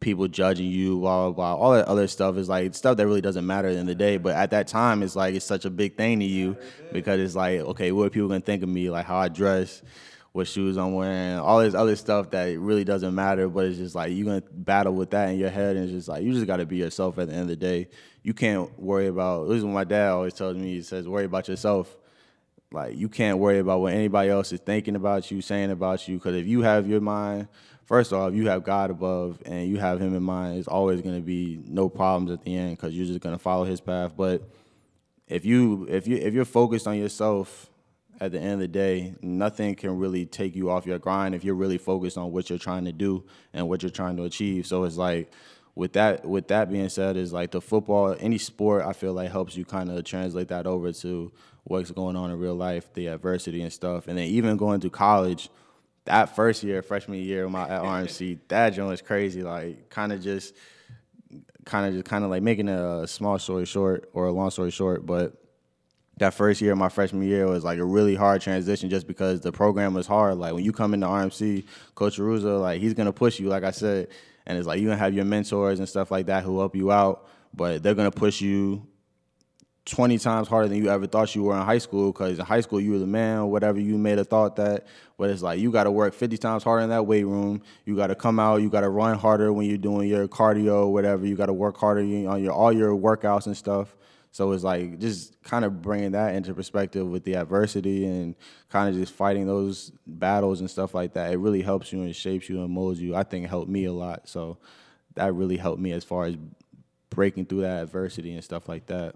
people 0.00 0.28
judging 0.28 0.66
you, 0.66 0.98
blah 0.98 1.30
blah 1.30 1.32
blah. 1.32 1.56
All 1.56 1.72
that 1.72 1.86
other 1.86 2.06
stuff 2.06 2.36
is 2.36 2.48
like 2.48 2.74
stuff 2.74 2.96
that 2.96 3.06
really 3.06 3.20
doesn't 3.20 3.46
matter 3.46 3.68
in 3.68 3.86
the 3.86 3.94
day. 3.94 4.16
But 4.16 4.36
at 4.36 4.50
that 4.50 4.68
time, 4.68 5.02
it's 5.02 5.16
like 5.16 5.34
it's 5.34 5.46
such 5.46 5.64
a 5.64 5.70
big 5.70 5.96
thing 5.96 6.20
to 6.20 6.26
you 6.26 6.56
because 6.92 7.20
it's 7.20 7.34
like, 7.34 7.60
okay, 7.60 7.92
what 7.92 8.06
are 8.06 8.10
people 8.10 8.28
gonna 8.28 8.40
think 8.40 8.62
of 8.62 8.68
me? 8.68 8.90
Like 8.90 9.06
how 9.06 9.16
I 9.16 9.28
dress, 9.28 9.82
what 10.32 10.46
shoes 10.46 10.76
I'm 10.76 10.94
wearing, 10.94 11.38
all 11.38 11.60
this 11.60 11.74
other 11.74 11.96
stuff 11.96 12.30
that 12.30 12.58
really 12.58 12.84
doesn't 12.84 13.14
matter. 13.14 13.48
But 13.48 13.66
it's 13.66 13.78
just 13.78 13.94
like 13.94 14.12
you're 14.12 14.26
gonna 14.26 14.42
battle 14.52 14.94
with 14.94 15.10
that 15.10 15.30
in 15.30 15.38
your 15.38 15.50
head, 15.50 15.76
and 15.76 15.84
it's 15.84 15.92
just 15.92 16.08
like 16.08 16.22
you 16.22 16.32
just 16.32 16.46
got 16.46 16.58
to 16.58 16.66
be 16.66 16.76
yourself 16.76 17.18
at 17.18 17.28
the 17.28 17.32
end 17.32 17.42
of 17.42 17.48
the 17.48 17.56
day. 17.56 17.88
You 18.22 18.34
can't 18.34 18.78
worry 18.78 19.06
about. 19.06 19.48
This 19.48 19.58
is 19.58 19.64
what 19.64 19.74
my 19.74 19.84
dad 19.84 20.10
always 20.10 20.34
tells 20.34 20.56
me. 20.56 20.74
He 20.74 20.82
says, 20.82 21.08
"Worry 21.08 21.24
about 21.24 21.48
yourself." 21.48 21.96
Like 22.72 22.96
you 22.96 23.08
can't 23.08 23.38
worry 23.38 23.60
about 23.60 23.80
what 23.80 23.92
anybody 23.92 24.30
else 24.30 24.52
is 24.52 24.58
thinking 24.58 24.96
about 24.96 25.30
you, 25.30 25.40
saying 25.40 25.70
about 25.70 26.08
you, 26.08 26.16
because 26.16 26.34
if 26.34 26.46
you 26.46 26.62
have 26.62 26.88
your 26.88 27.00
mind 27.00 27.46
first 27.84 28.12
off, 28.12 28.34
you 28.34 28.48
have 28.48 28.64
God 28.64 28.90
above 28.90 29.42
and 29.44 29.68
you 29.68 29.76
have 29.78 30.00
Him 30.00 30.14
in 30.14 30.22
mind. 30.22 30.58
It's 30.58 30.68
always 30.68 31.00
going 31.00 31.16
to 31.16 31.22
be 31.22 31.60
no 31.66 31.88
problems 31.88 32.30
at 32.30 32.44
the 32.44 32.56
end 32.56 32.76
because 32.76 32.94
you're 32.94 33.06
just 33.06 33.20
going 33.20 33.34
to 33.34 33.42
follow 33.42 33.64
His 33.64 33.80
path. 33.80 34.16
But 34.16 34.42
if 35.28 35.44
you 35.44 35.86
if 35.88 36.06
you 36.06 36.16
if 36.16 36.34
you're 36.34 36.44
focused 36.44 36.86
on 36.86 36.98
yourself 36.98 37.70
at 38.20 38.32
the 38.32 38.40
end 38.40 38.54
of 38.54 38.58
the 38.60 38.68
day, 38.68 39.14
nothing 39.22 39.74
can 39.74 39.98
really 39.98 40.26
take 40.26 40.54
you 40.54 40.70
off 40.70 40.86
your 40.86 40.98
grind 40.98 41.34
if 41.34 41.44
you're 41.44 41.54
really 41.54 41.78
focused 41.78 42.16
on 42.16 42.32
what 42.32 42.48
you're 42.48 42.58
trying 42.58 42.84
to 42.84 42.92
do 42.92 43.24
and 43.52 43.68
what 43.68 43.82
you're 43.82 43.90
trying 43.90 44.16
to 44.16 44.24
achieve. 44.24 44.66
So 44.66 44.84
it's 44.84 44.96
like 44.96 45.32
with 45.74 45.94
that 45.94 46.24
with 46.24 46.48
that 46.48 46.70
being 46.70 46.88
said, 46.88 47.16
is 47.16 47.32
like 47.32 47.50
the 47.50 47.60
football, 47.60 48.16
any 48.20 48.38
sport 48.38 48.84
I 48.84 48.92
feel 48.92 49.12
like 49.12 49.30
helps 49.30 49.56
you 49.56 49.64
kind 49.64 49.90
of 49.90 50.04
translate 50.04 50.48
that 50.48 50.66
over 50.66 50.92
to 50.92 51.32
what's 51.64 51.90
going 51.90 52.16
on 52.16 52.30
in 52.30 52.38
real 52.38 52.54
life, 52.54 52.92
the 52.94 53.08
adversity 53.08 53.62
and 53.62 53.72
stuff. 53.72 54.06
And 54.06 54.18
then 54.18 54.26
even 54.26 54.56
going 54.56 54.80
to 54.80 54.90
college, 54.90 55.48
that 56.04 56.36
first 56.36 56.62
year, 56.62 56.82
freshman 56.82 57.18
year, 57.18 57.48
my 57.48 57.68
at 57.68 57.82
RMC, 57.82 58.38
that 58.48 58.70
joint 58.70 58.90
was 58.90 59.02
crazy. 59.02 59.42
Like, 59.42 59.88
kind 59.90 60.12
of 60.12 60.22
just, 60.22 60.54
kind 61.64 61.86
of 61.86 61.94
just, 61.94 62.04
kind 62.04 62.24
of 62.24 62.30
like 62.30 62.42
making 62.42 62.68
a 62.68 63.06
small 63.06 63.38
story 63.38 63.64
short 63.64 64.10
or 64.12 64.26
a 64.26 64.32
long 64.32 64.50
story 64.50 64.70
short. 64.70 65.06
But 65.06 65.34
that 66.18 66.34
first 66.34 66.60
year, 66.60 66.76
my 66.76 66.88
freshman 66.88 67.26
year, 67.26 67.46
was 67.46 67.64
like 67.64 67.78
a 67.78 67.84
really 67.84 68.14
hard 68.14 68.40
transition, 68.42 68.90
just 68.90 69.06
because 69.06 69.40
the 69.40 69.52
program 69.52 69.94
was 69.94 70.06
hard. 70.06 70.36
Like 70.36 70.54
when 70.54 70.64
you 70.64 70.72
come 70.72 70.94
into 70.94 71.06
RMC, 71.06 71.64
Coach 71.94 72.18
Arruza, 72.18 72.60
like 72.60 72.80
he's 72.80 72.94
gonna 72.94 73.12
push 73.12 73.40
you, 73.40 73.48
like 73.48 73.64
I 73.64 73.70
said, 73.70 74.08
and 74.46 74.58
it's 74.58 74.66
like 74.66 74.80
you 74.80 74.86
gonna 74.86 74.98
have 74.98 75.14
your 75.14 75.24
mentors 75.24 75.78
and 75.78 75.88
stuff 75.88 76.10
like 76.10 76.26
that 76.26 76.44
who 76.44 76.58
help 76.58 76.76
you 76.76 76.92
out, 76.92 77.28
but 77.52 77.82
they're 77.82 77.94
gonna 77.94 78.10
push 78.10 78.40
you 78.40 78.86
20 79.86 80.16
times 80.18 80.48
harder 80.48 80.66
than 80.66 80.82
you 80.82 80.88
ever 80.88 81.06
thought 81.06 81.34
you 81.34 81.42
were 81.42 81.54
in 81.54 81.62
high 81.62 81.78
school 81.78 82.10
because 82.10 82.38
in 82.38 82.44
high 82.44 82.62
school 82.62 82.80
you 82.80 82.92
were 82.92 82.98
the 82.98 83.06
man 83.06 83.40
or 83.40 83.50
whatever 83.50 83.78
you 83.78 83.98
made 83.98 84.18
a 84.18 84.24
thought 84.24 84.56
that 84.56 84.86
but 85.18 85.28
it's 85.28 85.42
like 85.42 85.60
you 85.60 85.70
got 85.70 85.84
to 85.84 85.90
work 85.90 86.14
50 86.14 86.38
times 86.38 86.62
harder 86.62 86.84
in 86.84 86.90
that 86.90 87.06
weight 87.06 87.24
room. 87.24 87.62
You 87.84 87.94
got 87.94 88.06
to 88.06 88.14
come 88.14 88.40
out 88.40 88.62
you 88.62 88.70
got 88.70 88.80
to 88.80 88.88
run 88.88 89.18
harder 89.18 89.52
when 89.52 89.66
you're 89.66 89.76
doing 89.76 90.08
your 90.08 90.26
cardio 90.26 90.90
whatever. 90.90 91.26
You 91.26 91.36
got 91.36 91.46
to 91.46 91.52
work 91.52 91.76
harder 91.76 92.00
on 92.00 92.42
your 92.42 92.52
all 92.52 92.72
your 92.72 92.96
workouts 92.96 93.46
and 93.46 93.56
stuff. 93.56 93.94
So 94.30 94.50
it's 94.52 94.64
like 94.64 94.98
just 94.98 95.40
kind 95.42 95.64
of 95.64 95.82
bringing 95.82 96.12
that 96.12 96.34
into 96.34 96.54
perspective 96.54 97.06
with 97.06 97.22
the 97.24 97.36
adversity 97.36 98.06
and 98.06 98.34
kind 98.70 98.88
of 98.88 98.94
just 98.96 99.12
fighting 99.12 99.46
those 99.46 99.92
battles 100.06 100.60
and 100.60 100.68
stuff 100.68 100.94
like 100.94 101.12
that 101.12 101.32
it 101.32 101.36
really 101.36 101.62
helps 101.62 101.92
you 101.92 102.02
and 102.02 102.16
shapes 102.16 102.48
you 102.48 102.62
and 102.62 102.72
molds 102.72 103.00
you. 103.00 103.14
I 103.14 103.22
think 103.22 103.46
helped 103.46 103.70
me 103.70 103.84
a 103.84 103.92
lot. 103.92 104.30
So 104.30 104.56
that 105.14 105.34
really 105.34 105.58
helped 105.58 105.80
me 105.80 105.92
as 105.92 106.04
far 106.04 106.24
as 106.24 106.36
breaking 107.10 107.44
through 107.44 107.60
that 107.60 107.82
adversity 107.82 108.32
and 108.32 108.42
stuff 108.42 108.66
like 108.66 108.86
that 108.86 109.14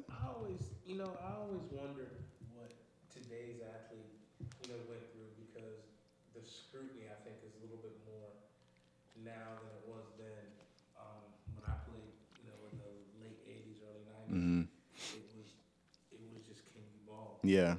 Yeah. 17.42 17.76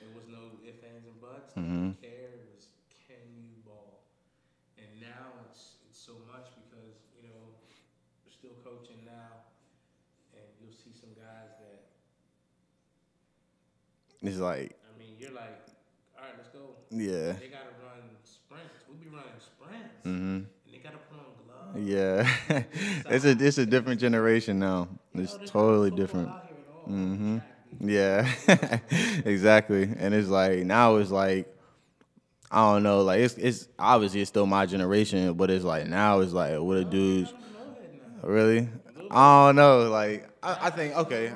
There 0.00 0.08
was 0.10 0.26
no 0.26 0.58
ifs, 0.66 0.82
ands, 0.82 1.06
and 1.06 1.20
buts. 1.20 1.52
Mm-hmm. 1.56 1.90
care. 2.02 2.34
It 2.34 2.42
was 2.54 2.68
can 3.06 3.22
you 3.30 3.62
ball? 3.64 4.02
And 4.78 5.00
now 5.00 5.38
it's 5.46 5.78
it's 5.88 5.98
so 6.00 6.12
much 6.26 6.48
because 6.56 6.96
you 7.14 7.22
know 7.28 7.54
we're 8.24 8.32
still 8.34 8.56
coaching 8.64 9.04
now, 9.04 9.44
and 10.34 10.44
you'll 10.60 10.74
see 10.74 10.92
some 10.92 11.12
guys 11.14 11.52
that. 11.60 11.82
It's 14.22 14.38
like. 14.38 14.76
I 14.94 14.98
mean, 14.98 15.16
you're 15.18 15.32
like, 15.32 15.58
all 16.16 16.24
right, 16.24 16.34
let's 16.36 16.48
go. 16.48 16.76
Yeah. 16.90 17.32
They 17.40 17.48
gotta 17.48 17.74
run 17.80 18.16
sprints. 18.24 18.84
We'll 18.88 18.98
be 18.98 19.08
running 19.08 19.38
sprints. 19.40 19.94
Mm-hmm. 20.06 20.46
And 20.64 20.72
they 20.72 20.78
gotta 20.78 20.98
put 20.98 21.18
on 21.18 21.34
gloves. 21.36 21.88
Yeah, 21.88 22.28
it's 23.08 23.24
a 23.24 23.30
it's 23.30 23.58
a 23.58 23.66
different 23.66 24.00
generation 24.00 24.58
now. 24.58 24.88
It's 25.14 25.38
totally 25.44 25.90
different. 25.90 26.36
Mm-hmm. 26.88 27.38
Yeah, 27.80 28.30
exactly. 29.24 29.82
And 29.98 30.14
it's 30.14 30.28
like 30.28 30.60
now 30.60 30.96
it's 30.96 31.10
like 31.10 31.48
I 32.50 32.72
don't 32.72 32.82
know, 32.82 33.00
like 33.02 33.20
it's 33.20 33.34
it's 33.38 33.68
obviously 33.78 34.20
it's 34.20 34.28
still 34.28 34.46
my 34.46 34.66
generation, 34.66 35.32
but 35.34 35.50
it's 35.50 35.64
like 35.64 35.86
now 35.86 36.20
it's 36.20 36.32
like 36.32 36.58
what 36.60 36.76
a 36.76 36.84
dudes 36.84 37.32
really. 38.22 38.68
I 39.10 39.46
don't 39.46 39.56
know, 39.56 39.88
like 39.90 40.28
I, 40.42 40.58
I 40.62 40.70
think 40.70 40.94
okay, 40.96 41.32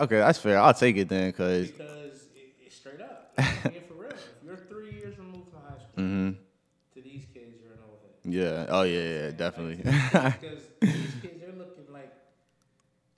okay, 0.00 0.18
that's 0.18 0.38
fair. 0.38 0.58
I'll 0.58 0.74
take 0.74 0.96
it 0.96 1.08
then, 1.08 1.32
cause 1.32 1.68
because 1.68 2.28
it's 2.64 2.76
straight 2.76 3.00
up. 3.00 3.32
for 3.88 3.94
real. 3.94 4.12
You're 4.44 4.56
three 4.56 4.90
years 4.90 5.18
removed 5.18 5.50
from 5.50 5.60
high 5.62 5.78
school, 5.78 6.04
mm-hmm. 6.04 6.30
to 6.30 7.00
these 7.00 7.26
kids, 7.32 7.56
you're 7.62 7.72
an 7.72 7.78
old 7.88 7.98
head. 8.02 8.32
Yeah. 8.32 8.66
Oh 8.68 8.82
yeah, 8.82 9.20
yeah, 9.26 9.30
definitely. 9.30 9.76
because 9.76 10.34
these 10.80 10.92
kids, 11.22 11.40
they're 11.40 11.52
looking 11.56 11.92
like 11.92 12.12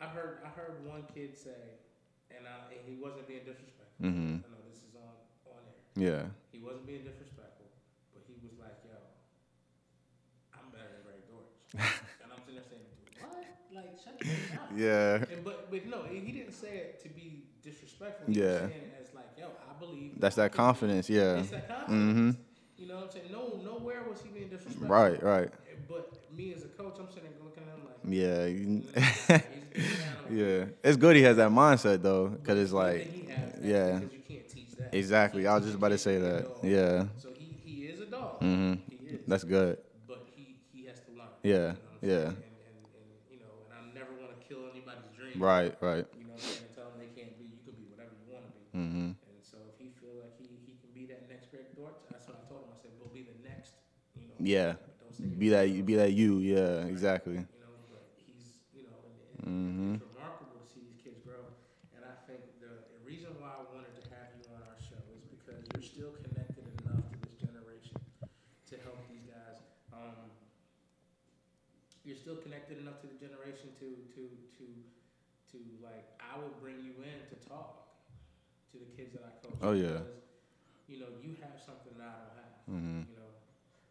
I 0.01 0.07
heard. 0.07 0.39
I 0.45 0.49
heard 0.49 0.87
one 0.87 1.05
kid 1.15 1.37
say 1.37 1.51
he 2.89 2.97
wasn't 2.97 3.29
being 3.29 3.45
disrespectful. 3.45 4.01
Mm-hmm. 4.01 4.41
I 4.41 4.49
know 4.49 4.63
this 4.65 4.81
is 4.81 4.97
on 4.97 5.13
on 5.53 5.61
air. 5.69 5.77
Yeah. 5.95 6.23
He 6.53 6.59
wasn't 6.59 6.87
being 6.89 7.05
disrespectful, 7.05 7.69
but 8.13 8.25
he 8.25 8.35
was 8.41 8.57
like, 8.57 8.81
"Yo, 8.89 8.97
I'm 10.57 10.73
better 10.73 10.89
than 10.89 11.03
Greg 11.05 11.21
Dortch," 11.29 11.53
and 12.25 12.29
I'm 12.33 12.41
sitting 12.41 12.57
there 12.57 12.69
saying, 12.69 12.89
"What? 13.21 13.45
Like, 13.69 13.93
shut 14.01 14.17
your 14.25 14.33
mouth." 14.33 14.73
Yeah. 14.73 15.29
And, 15.29 15.45
but 15.45 15.71
but 15.71 15.85
no, 15.87 16.09
he 16.09 16.33
didn't 16.33 16.57
say 16.57 16.97
it 16.97 17.03
to 17.05 17.09
be 17.13 17.45
disrespectful. 17.63 18.33
He 18.33 18.41
yeah. 18.41 18.65
was 18.65 18.73
saying 18.73 18.89
it 18.89 19.05
as 19.05 19.15
like, 19.15 19.31
"Yo, 19.37 19.53
I 19.53 19.73
believe." 19.79 20.17
That's 20.17 20.37
that 20.37 20.53
confidence. 20.53 21.11
Yeah. 21.11 21.45
It's 21.45 21.51
that 21.51 21.69
confidence. 21.69 21.93
Mm-hmm. 21.93 22.31
You 22.79 22.87
know 22.87 22.95
what 22.97 23.05
I'm 23.05 23.11
saying? 23.11 23.33
No, 23.33 23.61
nowhere 23.63 24.05
was 24.09 24.23
he 24.23 24.31
being 24.31 24.49
disrespectful. 24.49 24.89
Right, 24.89 25.21
right. 25.23 25.51
But 25.89 26.17
me 26.31 26.55
as 26.55 26.65
a 26.65 26.69
coach, 26.69 26.97
I'm 27.01 27.11
sitting 27.11 27.31
there 27.31 27.43
looking 27.43 27.65
at 27.65 27.75
him 27.75 27.85
like, 27.85 27.99
yeah, 28.09 28.47
yeah. 29.29 29.41
It's 30.89 30.97
good 30.97 31.17
he 31.17 31.23
has 31.29 31.37
that 31.37 31.51
mindset 31.51 32.01
though, 32.01 32.29
because 32.29 32.59
it's 32.59 32.73
like, 32.73 33.13
yeah, 33.61 34.01
exactly. 34.91 35.47
I 35.47 35.55
was 35.55 35.65
just 35.65 35.77
about 35.77 35.91
to 35.91 35.99
say 35.99 36.17
that. 36.17 36.49
Yeah. 36.63 37.05
So 37.19 37.29
he, 37.37 37.53
he 37.63 37.93
is 37.93 38.01
a 38.01 38.07
dog. 38.07 38.41
Mm-hmm. 38.41 39.17
That's 39.27 39.45
good. 39.45 39.77
But 40.09 40.25
he, 40.35 40.57
he 40.73 40.87
has 40.87 40.97
to 41.01 41.13
learn. 41.13 41.29
Yeah, 41.43 41.53
you 41.53 41.61
know 41.61 41.77
yeah. 42.01 42.09
And, 42.09 42.25
and, 42.25 42.33
and, 42.33 43.21
you 43.29 43.37
know, 43.37 43.53
and 43.69 43.77
I 43.77 43.93
never 43.93 44.17
want 44.17 44.33
to 44.33 44.41
kill 44.49 44.65
anybody's 44.73 45.13
dream. 45.13 45.37
Right, 45.37 45.77
right. 45.85 46.09
You 46.17 46.25
know 46.25 46.33
what 46.33 46.41
I'm 46.41 46.57
saying? 46.57 46.65
And 46.65 46.73
tell 46.73 46.89
them 46.89 46.97
they 47.05 47.13
can't 47.13 47.37
be. 47.37 47.53
You 47.53 47.61
can 47.69 47.77
be 47.77 47.85
whatever 47.93 48.17
you 48.17 48.33
want 48.33 48.49
to 48.49 48.53
be. 48.57 48.65
Mm-hmm. 48.73 49.13
And 49.13 49.45
so 49.45 49.61
if 49.69 49.77
he 49.77 49.93
feel 50.01 50.17
like 50.25 50.41
he, 50.41 50.49
he 50.65 50.81
can 50.81 50.89
be 50.97 51.05
that 51.13 51.29
next 51.29 51.53
Greg 51.53 51.69
Dortch, 51.77 52.01
that's 52.09 52.25
what 52.33 52.41
I 52.41 52.49
told 52.49 52.65
him. 52.65 52.73
I 52.73 52.81
said, 52.81 52.97
"We'll 52.97 53.13
be 53.13 53.29
the 53.29 53.37
next." 53.45 53.77
You 54.17 54.25
know. 54.25 54.41
Yeah. 54.41 54.81
Be 55.37 55.53
that 55.53 55.69
be 55.85 56.01
that 56.01 56.17
you. 56.17 56.41
Yeah. 56.41 56.89
Exactly. 56.89 57.45
You 57.45 57.45
know, 57.61 57.77
but 57.93 58.09
he's 58.25 58.57
you 58.73 58.89
know. 58.89 58.97
And, 59.45 60.01
mm-hmm. 60.01 60.09
you're 72.09 72.17
still 72.17 72.41
connected 72.41 72.81
enough 72.81 73.05
to 73.05 73.07
the 73.07 73.21
generation 73.21 73.69
to 73.77 73.93
to 74.17 74.33
to 74.57 74.65
to 75.53 75.61
like 75.85 76.09
I 76.39 76.43
would 76.47 76.61
bring 76.63 76.79
you 76.81 76.95
in 77.03 77.27
to 77.35 77.37
talk 77.49 77.99
to 78.73 78.79
the 78.79 78.87
kids 78.95 79.13
that 79.15 79.25
I 79.27 79.33
coach. 79.43 79.59
Oh, 79.63 79.73
yeah. 79.73 80.07
Because, 80.07 80.87
you 80.87 80.99
know, 81.03 81.11
you 81.21 81.35
have 81.43 81.59
something 81.59 81.97
that 81.99 82.07
I 82.07 82.19
don't 82.23 82.37
have. 82.39 82.55
Mhm. 82.71 83.07
You 83.11 83.17
know, 83.19 83.31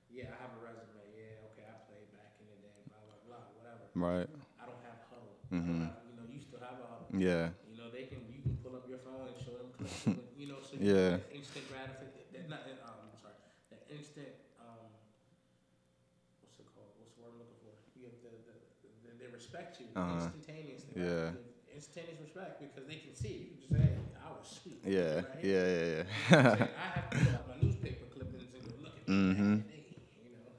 yeah, 0.10 0.32
I 0.32 0.38
have 0.42 0.54
a 0.56 0.62
resume. 0.64 1.04
Yeah, 1.12 1.48
okay, 1.52 1.66
I 1.68 1.76
played 1.90 2.10
back 2.16 2.40
in 2.40 2.48
the 2.48 2.60
day. 2.64 2.88
Blah 2.88 3.02
blah 3.04 3.20
blah. 3.26 3.44
Whatever. 3.58 3.84
Right. 3.96 4.30
I 4.62 4.66
don't 4.66 4.82
have 4.84 5.00
huddle. 5.12 5.36
Mhm. 5.52 5.92
have, 5.92 6.00
you 6.08 6.16
know, 6.16 6.24
you 6.24 6.40
still 6.40 6.60
have 6.64 6.80
a 6.80 6.88
huddle. 6.88 7.12
Yeah. 7.12 7.52
You 7.68 7.76
know, 7.76 7.90
they 7.90 8.06
can 8.08 8.24
you 8.32 8.40
can 8.42 8.56
pull 8.64 8.76
up 8.76 8.88
your 8.88 9.00
phone 9.00 9.28
and 9.28 9.38
show 9.38 9.58
them 9.60 9.72
you 10.36 10.48
know, 10.48 10.62
so 10.62 10.78
Yeah. 10.80 11.20
that 11.20 11.28
instant 11.32 11.68
gratification. 11.68 12.48
That 12.48 12.48
not 12.50 12.64
um, 12.86 13.12
I'm 13.12 13.18
sorry, 13.20 13.36
that 13.72 13.84
instant 13.90 14.32
um, 14.60 14.88
what's 16.42 16.60
it 16.60 16.68
called? 16.74 16.94
What's 17.00 17.14
the 17.16 17.22
word 17.22 17.32
I'm 17.34 17.40
looking 17.42 17.60
for? 17.62 17.74
You 17.98 18.06
have 18.10 18.18
the, 18.24 18.34
the, 18.48 18.56
the 19.04 19.12
they 19.20 19.30
respect 19.32 19.80
you 19.80 19.88
Uh-huh. 19.96 20.30
instantaneously. 20.30 20.94
Yeah. 20.96 21.34
Right? 21.34 21.47
You 21.78 21.86
Instantaneous 21.86 22.18
respect 22.26 22.58
because 22.58 22.90
they 22.90 22.98
can 22.98 23.14
see. 23.14 23.38
You 23.38 23.46
can 23.54 23.58
just 23.62 23.70
say, 23.70 23.86
hey, 23.86 24.02
I 24.18 24.34
was 24.34 24.50
sweet. 24.50 24.82
Yeah. 24.82 25.22
Right? 25.22 25.46
Yeah. 25.46 25.54
Yeah. 25.54 26.02
know 26.02 26.10
what 26.10 26.34
I'm 26.34 26.34
Yeah. 26.34 26.58
saying? 26.58 26.70
I 26.74 26.88
have 26.98 27.06
to 27.06 27.18
pull 27.22 27.34
out 27.38 27.46
my 27.54 27.58
newspaper 27.62 28.06
clippings 28.10 28.50
and 28.58 28.64
go 28.66 28.74
look 28.82 28.98
at. 28.98 29.06
Mhm. 29.06 29.62
back 29.62 29.70
in 29.70 29.78
day," 29.78 29.94
You 29.94 30.34
know, 30.34 30.42
like, 30.50 30.58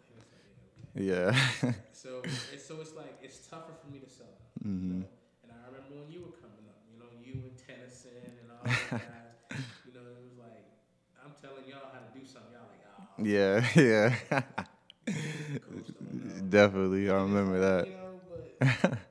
yeah, 0.95 1.35
okay. 1.35 1.75
yeah. 1.75 1.75
So 1.91 2.23
it's 2.55 2.63
so 2.71 2.79
it's 2.79 2.95
like 2.95 3.19
it's 3.19 3.51
tougher 3.51 3.75
for 3.83 3.91
me 3.91 3.99
to 3.99 4.07
sell. 4.07 4.31
You 4.63 4.71
Mhm. 4.71 5.03
know? 5.03 5.11
And 5.43 5.51
I 5.51 5.67
remember 5.67 5.99
when 5.99 6.07
you 6.15 6.23
were 6.23 6.39
coming 6.39 6.71
up, 6.71 6.79
you 6.87 7.03
know, 7.03 7.11
you 7.19 7.43
and 7.51 7.59
Tennyson 7.59 8.39
and 8.39 8.47
all 8.55 8.63
those 8.63 9.03
guys, 9.03 9.35
you 9.83 9.91
know, 9.99 10.07
it 10.07 10.23
was 10.23 10.39
like 10.39 10.71
I'm 11.19 11.35
telling 11.43 11.67
y'all 11.67 11.91
how 11.91 11.99
to 11.99 12.11
do 12.15 12.23
something, 12.23 12.55
y'all 12.55 12.71
like, 12.71 12.87
oh, 12.87 13.27
Yeah. 13.27 13.67
Yeah. 13.75 14.15
coach 15.67 15.91
don't 15.99 16.15
know. 16.15 16.47
Definitely. 16.49 17.11
I 17.11 17.15
remember 17.27 17.59
that. 17.59 17.89
You 17.91 17.95
know, 17.99 18.23
but 18.31 18.63
coach 18.63 18.79
does. 18.87 19.08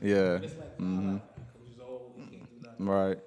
Yeah. 0.00 0.40
It's 0.42 0.56
like, 0.56 0.72
coach 1.52 1.76
old, 1.80 2.12
he 2.16 2.22
can't 2.28 2.50
do 2.58 2.66
nothing. 2.76 2.88
Right. 2.88 3.18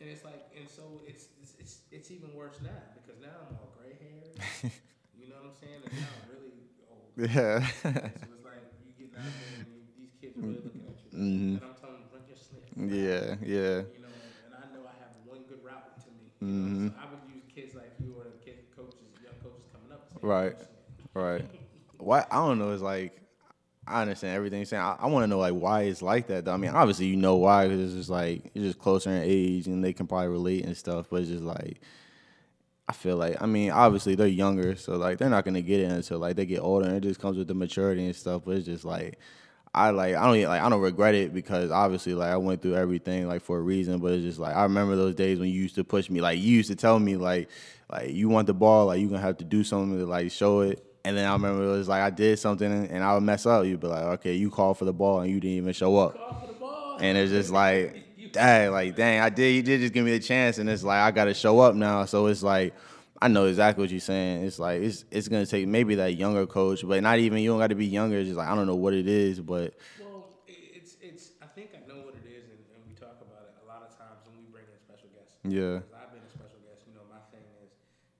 And 0.00 0.10
it's 0.10 0.24
like, 0.24 0.44
and 0.56 0.68
so 0.68 1.02
it's 1.06 1.28
it's 1.40 1.54
it's, 1.58 1.80
it's 1.92 2.10
even 2.10 2.32
worse 2.34 2.60
now 2.62 2.82
because 2.94 3.20
now 3.20 3.32
I'm 3.48 3.56
all 3.56 3.70
gray 3.72 3.94
haired. 3.98 4.72
you 5.14 5.28
know 5.28 5.36
what 5.36 5.46
I'm 5.46 5.54
saying? 5.60 5.82
And 5.86 5.94
now 5.94 6.10
I'm 6.18 6.28
really 6.30 6.52
old. 6.82 7.08
Yeah. 7.16 7.60
so 8.20 8.28
it's 8.28 8.42
like 8.42 8.64
you 8.98 9.06
get 9.06 9.20
out 9.20 9.38
there 9.38 9.48
and 9.54 9.68
you, 9.70 9.86
these 9.96 10.12
kids 10.20 10.36
are 10.36 10.42
really 10.42 10.60
looking 10.64 10.84
at 10.88 10.98
you. 11.04 11.14
Mhm. 11.16 11.60
And 11.60 11.64
I'm 11.64 11.74
telling 11.78 11.96
them, 12.00 12.08
run 12.10 12.24
your 12.26 12.36
slip. 12.36 12.64
Yeah. 12.76 13.36
Yeah. 13.42 13.82
You 13.92 14.00
know, 14.02 14.14
and 14.44 14.52
I 14.54 14.66
know 14.72 14.84
I 14.86 14.94
have 15.00 15.14
one 15.24 15.44
good 15.48 15.62
route 15.62 15.94
to 16.04 16.10
me. 16.10 16.32
You 16.42 16.50
know, 16.50 16.50
Mhm. 16.50 16.90
so 16.90 16.94
I 17.00 17.06
would 17.10 17.22
use 17.26 17.44
kids 17.52 17.74
like 17.74 17.94
you 17.98 18.14
or 18.18 18.34
kid 18.44 18.66
coaches, 18.74 19.14
young 19.22 19.38
coaches 19.42 19.64
coming 19.72 19.92
up. 19.92 20.02
Right. 20.22 20.56
Right. 21.14 21.46
Why? 21.98 22.26
I 22.30 22.36
don't 22.36 22.58
know. 22.58 22.72
It's 22.72 22.82
like 22.82 23.20
I 23.86 24.02
understand 24.02 24.36
everything 24.36 24.60
you're 24.60 24.66
saying. 24.66 24.82
I, 24.82 24.96
I 25.00 25.06
want 25.06 25.24
to 25.24 25.26
know 25.26 25.38
like 25.38 25.54
why 25.54 25.82
it's 25.82 26.02
like 26.02 26.28
that. 26.28 26.44
Though. 26.44 26.52
I 26.52 26.56
mean, 26.56 26.70
obviously 26.70 27.06
you 27.06 27.16
know 27.16 27.36
why 27.36 27.68
because 27.68 27.84
it's 27.84 27.94
just 27.94 28.10
like 28.10 28.50
you're 28.54 28.64
just 28.64 28.78
closer 28.78 29.10
in 29.10 29.22
age 29.22 29.66
and 29.66 29.84
they 29.84 29.92
can 29.92 30.06
probably 30.06 30.28
relate 30.28 30.64
and 30.64 30.76
stuff. 30.76 31.06
But 31.10 31.22
it's 31.22 31.30
just 31.30 31.42
like 31.44 31.80
I 32.88 32.92
feel 32.92 33.16
like 33.16 33.40
I 33.40 33.46
mean, 33.46 33.70
obviously 33.70 34.14
they're 34.14 34.26
younger, 34.26 34.76
so 34.76 34.96
like 34.96 35.18
they're 35.18 35.30
not 35.30 35.44
gonna 35.44 35.62
get 35.62 35.80
it 35.80 35.90
until 35.90 36.18
like 36.18 36.36
they 36.36 36.46
get 36.46 36.60
older. 36.60 36.86
And 36.86 36.96
it 36.96 37.02
just 37.02 37.20
comes 37.20 37.36
with 37.36 37.48
the 37.48 37.54
maturity 37.54 38.06
and 38.06 38.16
stuff. 38.16 38.42
But 38.44 38.56
it's 38.56 38.66
just 38.66 38.84
like. 38.84 39.18
I 39.76 39.90
like 39.90 40.14
I 40.14 40.24
don't 40.26 40.48
like 40.48 40.62
I 40.62 40.68
don't 40.68 40.80
regret 40.80 41.16
it 41.16 41.34
because 41.34 41.72
obviously 41.72 42.14
like 42.14 42.30
I 42.30 42.36
went 42.36 42.62
through 42.62 42.76
everything 42.76 43.26
like 43.26 43.42
for 43.42 43.58
a 43.58 43.60
reason, 43.60 43.98
but 43.98 44.12
it's 44.12 44.22
just 44.22 44.38
like 44.38 44.54
I 44.54 44.62
remember 44.62 44.94
those 44.94 45.16
days 45.16 45.40
when 45.40 45.48
you 45.48 45.60
used 45.60 45.74
to 45.74 45.82
push 45.82 46.08
me 46.08 46.20
like 46.20 46.38
you 46.38 46.52
used 46.52 46.70
to 46.70 46.76
tell 46.76 47.00
me 47.00 47.16
like 47.16 47.50
like 47.90 48.10
you 48.10 48.28
want 48.28 48.46
the 48.46 48.54
ball 48.54 48.86
like 48.86 49.00
you're 49.00 49.10
gonna 49.10 49.20
have 49.20 49.38
to 49.38 49.44
do 49.44 49.64
something 49.64 49.98
to 49.98 50.06
like 50.06 50.30
show 50.30 50.60
it, 50.60 50.83
and 51.04 51.16
then 51.16 51.26
I 51.28 51.32
remember 51.32 51.64
it 51.64 51.76
was 51.76 51.88
like 51.88 52.02
I 52.02 52.10
did 52.10 52.38
something 52.38 52.70
and 52.72 53.04
I 53.04 53.14
would 53.14 53.22
mess 53.22 53.46
up. 53.46 53.64
You'd 53.66 53.80
be 53.80 53.86
like, 53.88 54.02
okay, 54.04 54.34
you 54.34 54.50
called 54.50 54.78
for 54.78 54.84
the 54.84 54.92
ball 54.92 55.20
and 55.20 55.30
you 55.30 55.40
didn't 55.40 55.56
even 55.58 55.72
show 55.72 55.96
up, 55.98 56.18
Call 56.28 56.40
for 56.40 56.46
the 56.46 56.52
ball. 56.54 56.96
and 56.98 57.18
it's 57.18 57.30
just 57.30 57.50
like, 57.50 57.96
dang, 58.32 58.72
like 58.72 58.94
dang, 58.94 59.20
I 59.20 59.28
did 59.30 59.54
you 59.54 59.62
did 59.62 59.80
just 59.80 59.92
give 59.92 60.04
me 60.04 60.12
the 60.12 60.20
chance, 60.20 60.58
and 60.58 60.68
it's 60.68 60.82
like 60.84 61.00
I 61.00 61.10
got 61.10 61.24
to 61.26 61.34
show 61.34 61.60
up 61.60 61.74
now, 61.74 62.04
so 62.04 62.26
it's 62.26 62.42
like. 62.42 62.74
I 63.22 63.28
know 63.28 63.46
exactly 63.46 63.80
what 63.82 63.90
you're 63.90 64.00
saying. 64.00 64.44
It's 64.44 64.58
like 64.58 64.82
it's 64.82 65.04
it's 65.10 65.28
gonna 65.28 65.46
take 65.46 65.66
maybe 65.66 65.94
that 65.94 66.16
younger 66.16 66.46
coach, 66.46 66.86
but 66.86 67.02
not 67.02 67.18
even 67.20 67.38
you 67.38 67.48
don't 67.50 67.60
got 67.60 67.68
to 67.68 67.74
be 67.74 67.86
younger. 67.86 68.18
It's 68.18 68.28
just 68.28 68.36
like 68.36 68.48
I 68.48 68.54
don't 68.54 68.66
know 68.66 68.74
what 68.76 68.92
it 68.92 69.08
is, 69.08 69.40
but 69.40 69.72
Well, 69.96 70.34
it's 70.74 70.96
it's. 71.00 71.32
I 71.42 71.46
think 71.54 71.70
I 71.74 71.80
know 71.86 72.00
what 72.04 72.14
it 72.18 72.26
is, 72.26 72.50
and, 72.50 72.60
and 72.74 72.80
we 72.86 72.92
talk 72.94 73.20
about 73.22 73.48
it 73.48 73.56
a 73.62 73.66
lot 73.66 73.82
of 73.86 73.90
times 73.96 74.24
when 74.26 74.36
we 74.40 74.44
bring 74.50 74.66
in 74.68 74.78
special 74.80 75.08
guests. 75.14 75.38
Yeah. 75.46 75.80
I've 75.94 76.10
been 76.12 76.24
a 76.26 76.32
special 76.32 76.60
guest. 76.64 76.84
You 76.88 76.94
know, 76.98 77.06
my 77.08 77.20
thing 77.32 77.44
is 77.62 77.70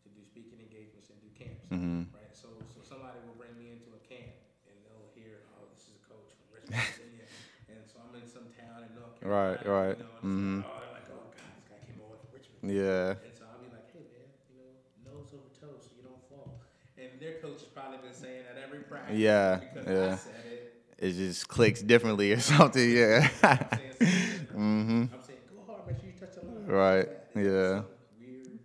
to 0.04 0.08
do 0.12 0.22
speaking 0.24 0.60
engagements 0.62 1.10
and 1.10 1.18
do 1.20 1.28
camps. 1.34 1.64
Mhm. 1.72 2.08
Right. 2.14 2.32
So 2.34 2.48
so 2.70 2.80
somebody 2.84 3.18
will 3.26 3.36
bring 3.38 3.54
me 3.58 3.74
into 3.74 3.90
a 3.96 4.02
camp, 4.06 4.34
and 4.70 4.76
they'll 4.86 5.10
hear, 5.16 5.46
oh, 5.58 5.66
this 5.72 5.86
is 5.90 5.98
a 5.98 6.02
coach 6.06 6.30
from 6.36 6.46
Richmond, 6.54 6.80
Virginia, 6.96 7.26
and 7.70 7.80
so 7.88 8.00
I'm 8.04 8.14
in 8.18 8.26
some 8.28 8.48
town 8.54 8.86
in 8.86 8.92
North 8.94 9.13
Right, 9.24 9.56
right. 9.66 9.96
You 9.98 10.04
know, 10.04 10.28
Mhm. 10.28 10.56
like, 10.64 10.66
oh, 10.68 10.92
like, 10.92 11.08
oh 11.10 11.24
God, 11.32 11.50
this 11.56 11.64
guy 11.70 11.80
came 11.87 12.00
over 12.04 12.16
from 12.20 12.28
Richmond. 12.37 12.76
yeah, 12.76 13.16
And 13.24 13.34
so 13.34 13.44
I'll 13.48 13.58
be 13.64 13.72
like, 13.72 13.88
hey 13.92 14.04
man, 14.04 14.28
you 14.52 14.56
know, 14.60 15.16
nose 15.16 15.32
over 15.32 15.48
toe 15.60 15.80
so 15.80 15.88
you 15.96 16.02
don't 16.04 16.20
fall. 16.28 16.60
And 16.98 17.18
their 17.20 17.38
coach 17.40 17.60
has 17.64 17.68
probably 17.72 17.98
been 18.04 18.12
saying 18.12 18.44
that 18.44 18.60
every 18.62 18.80
practice. 18.84 19.16
Yeah, 19.16 19.60
Because 19.72 19.88
yeah. 19.88 20.12
I 20.12 20.16
said 20.16 20.44
it. 20.52 21.08
it 21.08 21.12
just 21.16 21.48
clicks 21.48 21.80
differently 21.80 22.32
or 22.32 22.40
something. 22.52 22.84
Yeah. 22.90 23.28
I'm 23.42 23.58
saying 23.72 24.46
mhm. 24.52 25.08
I'm 25.08 25.22
saying, 25.24 25.40
go 25.48 25.64
hard, 25.72 25.87
make 25.88 25.96
sure 25.96 26.06
you 26.12 26.16
touch 26.20 26.34
the 26.37 26.44
line. 26.44 26.66
Right, 26.68 27.08
yeah. 27.34 27.82
Weird 28.20 28.60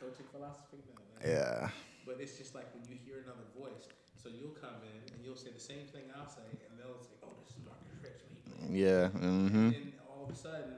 coaching 0.00 0.26
philosophy. 0.32 0.78
Yeah. 1.24 1.68
But 2.06 2.16
it's 2.18 2.36
just 2.38 2.54
like 2.54 2.66
when 2.74 2.82
you 2.88 2.96
hear 3.04 3.20
another 3.22 3.44
voice, 3.56 3.86
so 4.16 4.28
you'll 4.32 4.56
come 4.56 4.80
in 4.88 5.14
and 5.14 5.20
you'll 5.24 5.36
say 5.36 5.50
the 5.52 5.60
same 5.60 5.86
thing 5.92 6.08
I'll 6.16 6.28
say, 6.28 6.42
and 6.48 6.78
they'll 6.80 6.98
say, 7.04 7.14
oh, 7.22 7.30
this 7.44 7.52
is 7.54 7.62
Marcus 7.64 7.92
Rich. 8.02 8.24
What 8.72 8.78
he 8.78 8.84
playing? 8.84 9.12
Yeah. 9.22 9.22
And 9.22 9.50
Mhm. 9.50 9.52
then 9.74 9.92
all 10.08 10.24
of 10.24 10.30
a 10.30 10.36
sudden, 10.36 10.76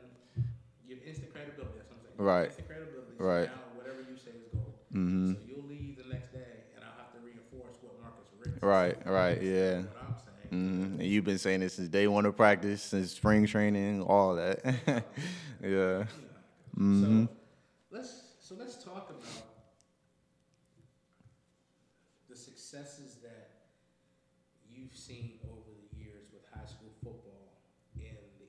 you 0.86 0.96
have 0.96 1.04
instant 1.06 1.32
credibility. 1.32 1.78
That's 1.78 1.90
what 1.90 1.98
I'm 1.98 2.02
saying. 2.02 2.26
Right. 2.26 2.46
Instant 2.48 2.66
credibility. 2.66 3.12
So 3.18 3.24
Right. 3.24 3.48
Now 3.48 3.74
whatever 3.76 4.00
you 4.02 4.16
say 4.16 4.30
is 4.32 4.46
gold. 4.52 4.74
Mhm. 4.92 5.36
So 5.36 5.42
you'll 5.46 5.66
leave 5.66 5.96
the 5.96 6.04
next 6.12 6.32
day, 6.32 6.64
and 6.74 6.84
I'll 6.84 6.98
have 6.98 7.12
to 7.12 7.18
reinforce 7.24 7.76
what 7.82 7.98
Marcus. 8.00 8.28
Right, 8.62 8.96
said. 8.98 9.06
right, 9.12 9.40
yeah. 9.42 9.74
What 9.82 10.08
I'm 10.08 10.14
saying. 10.18 10.94
Mhm. 10.94 11.00
And 11.00 11.02
you've 11.02 11.24
been 11.24 11.38
saying 11.38 11.60
this 11.60 11.74
since 11.74 11.88
day 11.88 12.06
one 12.06 12.26
of 12.26 12.36
practice, 12.36 12.82
since 12.82 13.12
spring 13.12 13.46
training, 13.46 14.02
all 14.02 14.34
that. 14.36 14.60
yeah. 15.62 16.06
Mhm. 16.76 17.28
So 17.28 17.96
let's 17.96 18.12
so 18.40 18.54
let's 18.58 18.82
talk 18.82 19.10
about 19.10 19.22
the 22.28 22.36
successes 22.36 23.16
that 23.22 23.50
you've 24.68 24.94
seen 24.96 25.38
over 25.44 25.70
the 25.70 25.98
years 25.98 26.26
with 26.32 26.42
high 26.52 26.66
school 26.66 26.90
football 27.02 27.63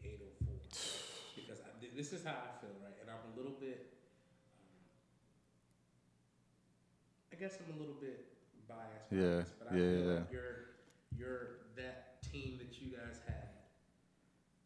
804. 0.05 0.55
Because 1.35 1.59
I, 1.61 1.69
this 1.95 2.13
is 2.13 2.23
how 2.25 2.37
I 2.37 2.51
feel, 2.61 2.75
right? 2.83 2.95
And 3.01 3.09
I'm 3.09 3.23
a 3.31 3.33
little 3.37 3.55
bit, 3.59 3.93
um, 4.61 4.77
I 7.31 7.35
guess 7.35 7.57
I'm 7.59 7.73
a 7.73 7.79
little 7.79 7.97
bit 7.99 8.25
biased. 8.67 9.11
Yeah, 9.11 9.43
this, 9.43 9.51
but 9.59 9.67
I 9.69 9.75
yeah, 9.75 9.89
feel 9.91 10.05
yeah. 10.05 10.13
like 10.21 10.31
you're 10.31 10.57
you're 11.17 11.41
that 11.75 12.21
team 12.31 12.57
that 12.59 12.71
you 12.81 12.91
guys 12.95 13.19
had. 13.27 13.49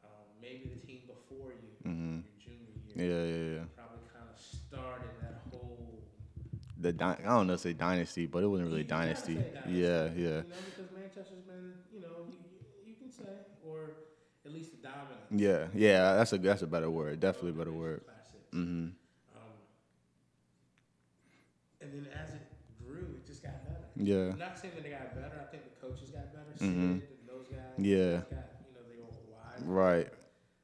Um, 0.04 0.26
maybe 0.42 0.70
the 0.74 0.82
team 0.86 1.02
before 1.08 1.54
you, 1.54 1.70
Mhm. 1.86 2.24
your 2.24 2.34
junior 2.40 2.72
year 2.88 2.96
Yeah, 2.96 3.24
yeah, 3.26 3.54
yeah. 3.60 3.66
probably 3.76 4.06
kind 4.14 4.28
of 4.30 4.38
started 4.40 5.12
that 5.22 5.42
whole. 5.52 6.04
The 6.80 6.94
dy- 6.94 7.06
I 7.26 7.36
don't 7.36 7.48
know, 7.48 7.58
say 7.58 7.74
dynasty, 7.74 8.26
but 8.26 8.44
it 8.44 8.48
wasn't 8.48 8.70
really 8.70 8.84
dynasty. 8.84 9.36
dynasty, 9.36 9.72
Yeah, 9.72 10.06
yeah. 10.16 10.44
You 10.44 10.50
know, 10.50 10.64
because 10.64 10.92
Manchester's 10.96 11.44
been, 11.44 11.76
you 11.92 12.00
know, 12.00 12.24
you, 12.28 12.40
you 12.88 12.96
can 12.96 13.12
say, 13.12 13.28
or 13.66 14.09
at 14.46 14.52
least 14.54 14.72
the 14.72 14.78
dominant. 14.88 15.20
Yeah, 15.32 15.68
yeah. 15.74 16.16
That's 16.16 16.34
a 16.34 16.38
that's 16.38 16.62
a 16.62 16.68
better 16.68 16.90
word. 16.90 17.20
Definitely 17.20 17.52
a 17.52 17.54
better 17.54 17.74
word. 17.74 18.02
Mhm. 18.54 18.58
Um, 18.58 18.94
and 21.82 21.94
then 21.94 22.08
as 22.14 22.34
it 22.34 22.42
grew, 22.84 23.16
it 23.18 23.26
just 23.28 23.44
got 23.44 23.64
better. 23.66 23.86
Yeah. 23.96 24.34
I'm 24.34 24.40
not 24.40 24.58
saying 24.58 24.74
that 24.76 24.84
they 24.84 24.92
got 24.92 25.14
better. 25.14 25.36
I 25.42 25.52
think 25.52 25.64
the 25.66 25.88
coaches 25.88 26.10
got 26.10 26.34
better. 26.34 26.52
Mhm. 26.60 27.00
Sid 27.02 27.10
and 27.20 27.30
those 27.30 27.48
guys. 27.48 27.78
Yeah. 27.78 28.24
Got, 28.30 28.50
you 28.66 28.74
know, 28.74 28.84
they 28.90 28.98
were 28.98 29.12
wise. 29.30 29.62
Right. 29.64 30.10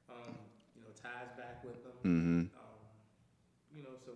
Um, 0.09 0.39
you 0.75 0.81
know, 0.81 0.89
ties 0.95 1.31
back 1.37 1.63
with 1.63 1.83
them. 1.83 1.93
Mhm. 2.03 2.39
Um, 2.57 2.79
you 3.71 3.83
know, 3.83 3.95
so 4.05 4.11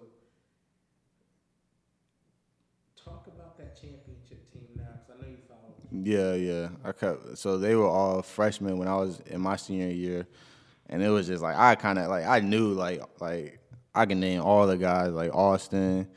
talk 2.96 3.28
about 3.28 3.58
that 3.58 3.76
championship 3.80 4.52
team 4.52 4.68
now, 4.76 5.00
because 5.00 5.10
I 5.18 5.22
know 5.22 5.30
you 5.30 5.38
follow. 5.48 5.76
Yeah, 6.04 6.34
yeah. 6.34 6.70
I 6.84 6.92
kept 6.92 7.38
so 7.38 7.58
they 7.58 7.76
were 7.76 7.88
all 7.88 8.22
freshmen 8.22 8.78
when 8.78 8.88
I 8.88 8.96
was 8.96 9.20
in 9.28 9.42
my 9.42 9.56
senior 9.56 9.90
year, 9.90 10.28
and 10.88 11.02
it 11.04 11.10
was 11.10 11.28
just 11.28 11.42
like 11.44 11.56
I 11.58 11.76
kind 11.76 12.00
of 12.00 12.08
like 12.10 12.26
I 12.26 12.40
knew 12.40 12.70
like 12.74 13.02
like 13.20 13.60
I 13.96 14.06
can 14.06 14.20
name 14.20 14.42
all 14.42 14.68
the 14.68 14.78
guys 14.78 15.12
like 15.12 15.34
Austin, 15.34 16.08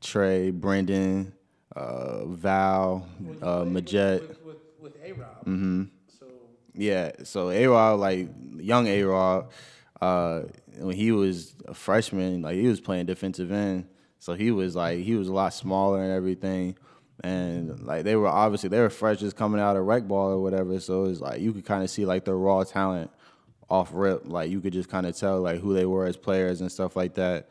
Trey, 0.00 0.50
Brendan, 0.50 1.32
uh, 1.74 2.26
Val, 2.26 3.06
you 3.20 3.38
uh, 3.42 3.64
Majet. 3.64 4.20
With, 4.20 4.28
with, 4.30 4.56
with, 4.80 4.94
with 4.94 5.04
A-Rob. 5.04 5.44
hmm 5.44 5.84
So, 6.18 6.26
Yeah, 6.74 7.12
so 7.24 7.50
A 7.50 7.66
Rod, 7.66 8.00
like 8.00 8.28
young 8.58 8.86
A 8.86 9.02
Rod, 9.04 9.48
uh, 10.00 10.42
when 10.78 10.96
he 10.96 11.12
was 11.12 11.54
a 11.66 11.74
freshman, 11.74 12.42
like 12.42 12.56
he 12.56 12.66
was 12.68 12.80
playing 12.80 13.06
defensive 13.06 13.50
end, 13.50 13.88
so 14.18 14.34
he 14.34 14.50
was 14.50 14.76
like 14.76 15.00
he 15.00 15.14
was 15.16 15.28
a 15.28 15.32
lot 15.32 15.52
smaller 15.54 16.02
and 16.02 16.12
everything, 16.12 16.76
and 17.24 17.70
mm-hmm. 17.70 17.86
like 17.86 18.04
they 18.04 18.16
were 18.16 18.28
obviously 18.28 18.68
they 18.68 18.80
were 18.80 18.90
fresh 18.90 19.18
just 19.18 19.36
coming 19.36 19.60
out 19.60 19.76
of 19.76 19.84
rec 19.84 20.06
ball 20.06 20.30
or 20.30 20.42
whatever, 20.42 20.78
so 20.80 21.04
it 21.04 21.08
was 21.08 21.20
like 21.20 21.40
you 21.40 21.52
could 21.52 21.64
kind 21.64 21.82
of 21.82 21.90
see 21.90 22.04
like 22.04 22.24
the 22.24 22.34
raw 22.34 22.64
talent 22.64 23.10
off 23.68 23.90
rip. 23.92 24.22
Like 24.26 24.50
you 24.50 24.60
could 24.60 24.72
just 24.72 24.88
kind 24.88 25.06
of 25.06 25.16
tell 25.16 25.40
like 25.40 25.60
who 25.60 25.74
they 25.74 25.86
were 25.86 26.06
as 26.06 26.16
players 26.16 26.60
and 26.60 26.70
stuff 26.70 26.96
like 26.96 27.14
that. 27.14 27.48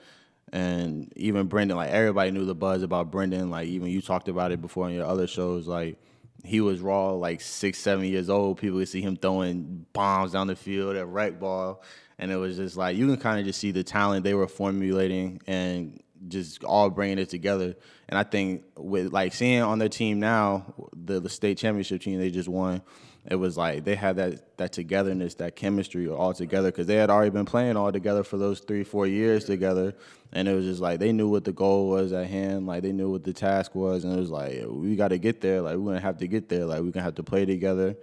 And 0.53 1.11
even 1.15 1.47
Brendan, 1.47 1.77
like 1.77 1.89
everybody 1.89 2.31
knew 2.31 2.45
the 2.45 2.55
buzz 2.55 2.83
about 2.83 3.11
Brendan. 3.11 3.49
Like 3.49 3.67
even 3.67 3.89
you 3.89 4.01
talked 4.01 4.27
about 4.27 4.51
it 4.51 4.61
before 4.61 4.85
on 4.85 4.93
your 4.93 5.05
other 5.05 5.27
shows. 5.27 5.67
Like 5.67 5.97
he 6.43 6.61
was 6.61 6.79
raw, 6.79 7.11
like 7.11 7.41
six, 7.41 7.79
seven 7.79 8.05
years 8.05 8.29
old. 8.29 8.59
People 8.59 8.77
would 8.77 8.87
see 8.87 9.01
him 9.01 9.17
throwing 9.17 9.85
bombs 9.93 10.33
down 10.33 10.47
the 10.47 10.55
field 10.55 10.95
at 10.95 11.07
rec 11.07 11.39
ball, 11.39 11.81
and 12.19 12.31
it 12.31 12.37
was 12.37 12.57
just 12.57 12.77
like 12.77 12.95
you 12.95 13.07
can 13.07 13.17
kind 13.17 13.39
of 13.39 13.45
just 13.45 13.59
see 13.59 13.71
the 13.71 13.83
talent 13.83 14.23
they 14.23 14.33
were 14.35 14.47
formulating 14.47 15.41
and 15.47 15.99
just 16.27 16.63
all 16.63 16.89
bringing 16.89 17.19
it 17.19 17.29
together. 17.29 17.75
And 18.07 18.17
I 18.17 18.23
think 18.23 18.63
with 18.77 19.11
like 19.11 19.33
seeing 19.33 19.61
on 19.61 19.79
their 19.79 19.89
team 19.89 20.19
now, 20.19 20.73
the 20.93 21.19
the 21.19 21.29
state 21.29 21.57
championship 21.57 22.01
team 22.01 22.19
they 22.19 22.31
just 22.31 22.49
won, 22.49 22.81
it 23.27 23.35
was 23.35 23.57
like 23.57 23.83
they 23.83 23.95
had 23.95 24.17
that 24.17 24.57
that 24.57 24.73
togetherness, 24.73 25.35
that 25.35 25.55
chemistry 25.55 26.07
all 26.07 26.33
together 26.33 26.69
because 26.69 26.87
they 26.87 26.95
had 26.95 27.09
already 27.09 27.31
been 27.31 27.45
playing 27.45 27.75
all 27.75 27.91
together 27.91 28.23
for 28.23 28.37
those 28.37 28.59
three 28.59 28.83
four 28.83 29.07
years 29.07 29.45
together, 29.45 29.95
and 30.31 30.47
it 30.47 30.53
was 30.53 30.65
just 30.65 30.81
like 30.81 30.99
they 30.99 31.11
knew 31.11 31.27
what 31.27 31.43
the 31.43 31.51
goal 31.51 31.89
was 31.89 32.13
at 32.13 32.27
hand, 32.27 32.67
like 32.67 32.83
they 32.83 32.91
knew 32.91 33.09
what 33.09 33.23
the 33.23 33.33
task 33.33 33.73
was, 33.73 34.03
and 34.03 34.13
it 34.13 34.19
was 34.19 34.29
like 34.29 34.63
we 34.67 34.95
got 34.95 35.07
to 35.07 35.17
get 35.17 35.41
there, 35.41 35.61
like 35.61 35.75
we're 35.77 35.85
gonna 35.85 35.99
have 35.99 36.19
to 36.19 36.27
get 36.27 36.49
there, 36.49 36.65
like 36.65 36.81
we're 36.81 36.91
gonna 36.91 37.03
have 37.03 37.15
to 37.15 37.23
play 37.23 37.45
together. 37.45 37.95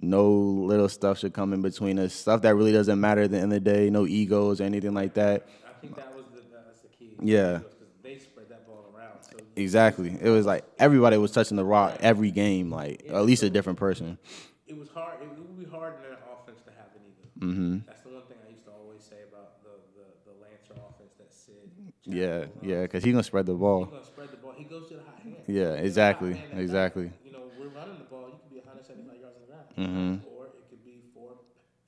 No 0.00 0.30
little 0.30 0.88
stuff 0.88 1.18
should 1.18 1.32
come 1.32 1.52
in 1.54 1.62
between 1.62 1.98
us. 1.98 2.12
Stuff 2.12 2.42
that 2.42 2.54
really 2.54 2.72
doesn't 2.72 3.00
matter 3.00 3.22
at 3.22 3.30
the 3.30 3.38
end 3.38 3.52
of 3.52 3.64
the 3.64 3.70
day. 3.70 3.88
No 3.88 4.06
egos 4.06 4.60
or 4.60 4.64
anything 4.64 4.92
like 4.92 5.14
that. 5.14 5.46
I 5.66 5.72
think 5.80 5.96
that 5.96 6.14
was 6.14 6.26
the 6.34 6.42
that's 6.52 6.80
the 6.80 6.88
key. 6.88 7.05
Yeah. 7.22 7.60
They 8.02 8.18
spread 8.18 8.48
that 8.50 8.66
ball 8.66 8.84
around. 8.94 9.22
So 9.22 9.36
Exactly. 9.56 10.16
It 10.20 10.30
was 10.30 10.46
like 10.46 10.64
everybody 10.78 11.16
was 11.18 11.30
touching 11.32 11.56
the 11.56 11.64
rock 11.64 11.96
every 12.00 12.30
game, 12.30 12.70
like 12.70 13.04
at 13.08 13.24
least 13.24 13.42
a 13.42 13.50
different 13.50 13.78
person. 13.78 14.18
it 14.66 14.76
was 14.76 14.88
hard. 14.88 15.20
It 15.22 15.28
would 15.28 15.58
be 15.58 15.64
hard 15.64 15.94
in 15.96 16.02
their 16.02 16.18
offense 16.32 16.60
to 16.64 16.70
have 16.70 16.88
an 16.94 17.02
ego. 17.06 17.46
Mm-hmm. 17.46 17.86
That's 17.86 18.02
the 18.02 18.10
one 18.10 18.22
thing 18.28 18.36
I 18.46 18.50
used 18.52 18.64
to 18.64 18.70
always 18.72 19.02
say 19.02 19.16
about 19.32 19.62
the 19.62 19.70
the, 19.96 20.30
the 20.30 20.34
Lancer 20.42 20.74
offense 20.74 21.14
that 21.18 21.32
Sid. 21.32 21.70
Yeah, 22.04 22.46
yeah, 22.62 22.82
because 22.82 23.02
he's 23.02 23.12
gonna 23.12 23.22
spread 23.22 23.46
the 23.46 23.54
ball. 23.54 23.84
He's 23.84 23.92
gonna 23.92 24.04
spread 24.04 24.30
the 24.30 24.36
ball. 24.36 24.52
He 24.56 24.64
goes 24.64 24.88
to 24.88 24.94
the 24.94 25.02
hot 25.02 25.18
hand. 25.22 25.36
Yeah, 25.46 25.52
He 25.54 25.58
goes 25.58 25.66
to 25.76 25.80
the 25.80 25.84
exactly, 25.86 26.34
hand 26.34 26.60
exactly. 26.60 27.04
back. 27.06 27.14
You 27.24 27.32
know, 27.32 27.42
we're 27.58 27.68
running 27.68 27.98
the 27.98 28.04
ball. 28.04 28.28
You 28.30 28.38
could 28.42 28.50
be 28.52 28.60
175 28.60 29.20
yards 29.20 29.36
on 29.36 29.42
the 29.42 29.50
ground, 29.50 30.20
Mm-hmm. 30.22 30.28
or 30.38 30.46
it 30.46 30.62
could 30.70 30.84
be 30.84 31.02
four 31.14 31.32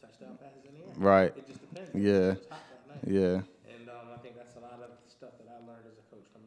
touchdown 0.01 0.37
passes 0.43 0.65
in 0.67 0.75
the 0.75 0.83
air. 0.89 0.95
Right. 0.99 1.33
It 1.37 1.47
just 1.47 1.61
depends. 1.63 1.91
Yeah. 1.95 2.33
It's 2.35 2.49
hot 2.51 2.61
that 2.67 2.89
night. 2.89 3.05
Yeah. 3.07 3.35
And 3.71 3.87
um, 3.89 4.11
I 4.13 4.19
think 4.19 4.35
that's 4.37 4.57
a 4.57 4.61
lot 4.65 4.75
of 4.83 4.91
the 4.91 5.11
stuff 5.11 5.33
that 5.39 5.47
I 5.49 5.63
learned 5.63 5.87
as 5.87 5.97
a 5.97 6.05
coach 6.11 6.27
from 6.35 6.43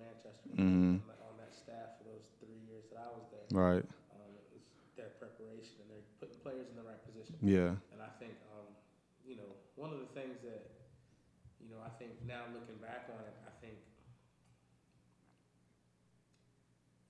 Mhm. 0.61 1.01
on, 1.01 1.37
that, 1.37 1.53
staff 1.53 1.97
for 1.97 2.05
those 2.13 2.25
three 2.39 2.57
years 2.69 2.85
that 2.93 2.99
I 3.01 3.09
was 3.11 3.25
there. 3.33 3.45
Right. 3.51 3.83
Um, 4.13 4.31
it's 4.55 4.69
their 4.95 5.11
preparation 5.19 5.81
and 5.81 5.89
they're 5.91 6.07
putting 6.19 6.37
players 6.45 6.69
in 6.69 6.75
the 6.77 6.83
right 6.85 7.01
position. 7.05 7.35
Yeah. 7.41 7.75
And 7.91 7.99
I 8.01 8.09
think, 8.21 8.33
um, 8.55 8.69
you 9.25 9.35
know, 9.35 9.49
one 9.75 9.91
of 9.91 9.99
the 9.99 10.11
things 10.15 10.39
that, 10.45 10.71
you 11.59 11.69
know, 11.69 11.81
I 11.83 11.89
think 11.99 12.13
now 12.25 12.45
looking 12.53 12.77
back 12.79 13.09
on 13.11 13.21
it, 13.25 13.35
I 13.45 13.51
think, 13.59 13.77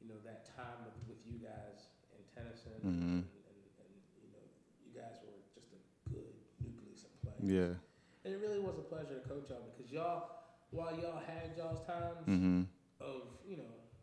you 0.02 0.08
know, 0.10 0.18
that 0.26 0.49
time 0.58 0.82
with, 0.89 0.97
with 1.08 1.22
you 1.28 1.38
guys 1.39 1.91
in 2.18 2.22
Tennyson, 2.34 2.74
Mhm. 2.82 3.22
and, 3.22 3.28
and, 3.45 3.60
and, 3.86 3.91
you 4.26 4.30
know, 4.34 4.43
you 4.84 4.91
guys 4.97 5.22
were 5.24 5.38
just 5.54 5.70
a 5.78 5.80
good 6.10 6.34
nucleus 6.60 7.06
of 7.06 7.14
players. 7.22 7.45
Yeah. 7.45 7.74
And 8.26 8.34
it 8.34 8.39
really 8.41 8.60
was 8.60 8.78
a 8.78 8.86
pleasure 8.86 9.18
to 9.22 9.26
coach 9.28 9.49
y'all 9.49 9.66
because 9.74 9.91
y'all, 9.91 10.30
while 10.72 10.93
y'all 10.99 11.20
had 11.22 11.56
y'all's 11.58 11.86
times 11.86 12.26
Mhm. 12.28 12.66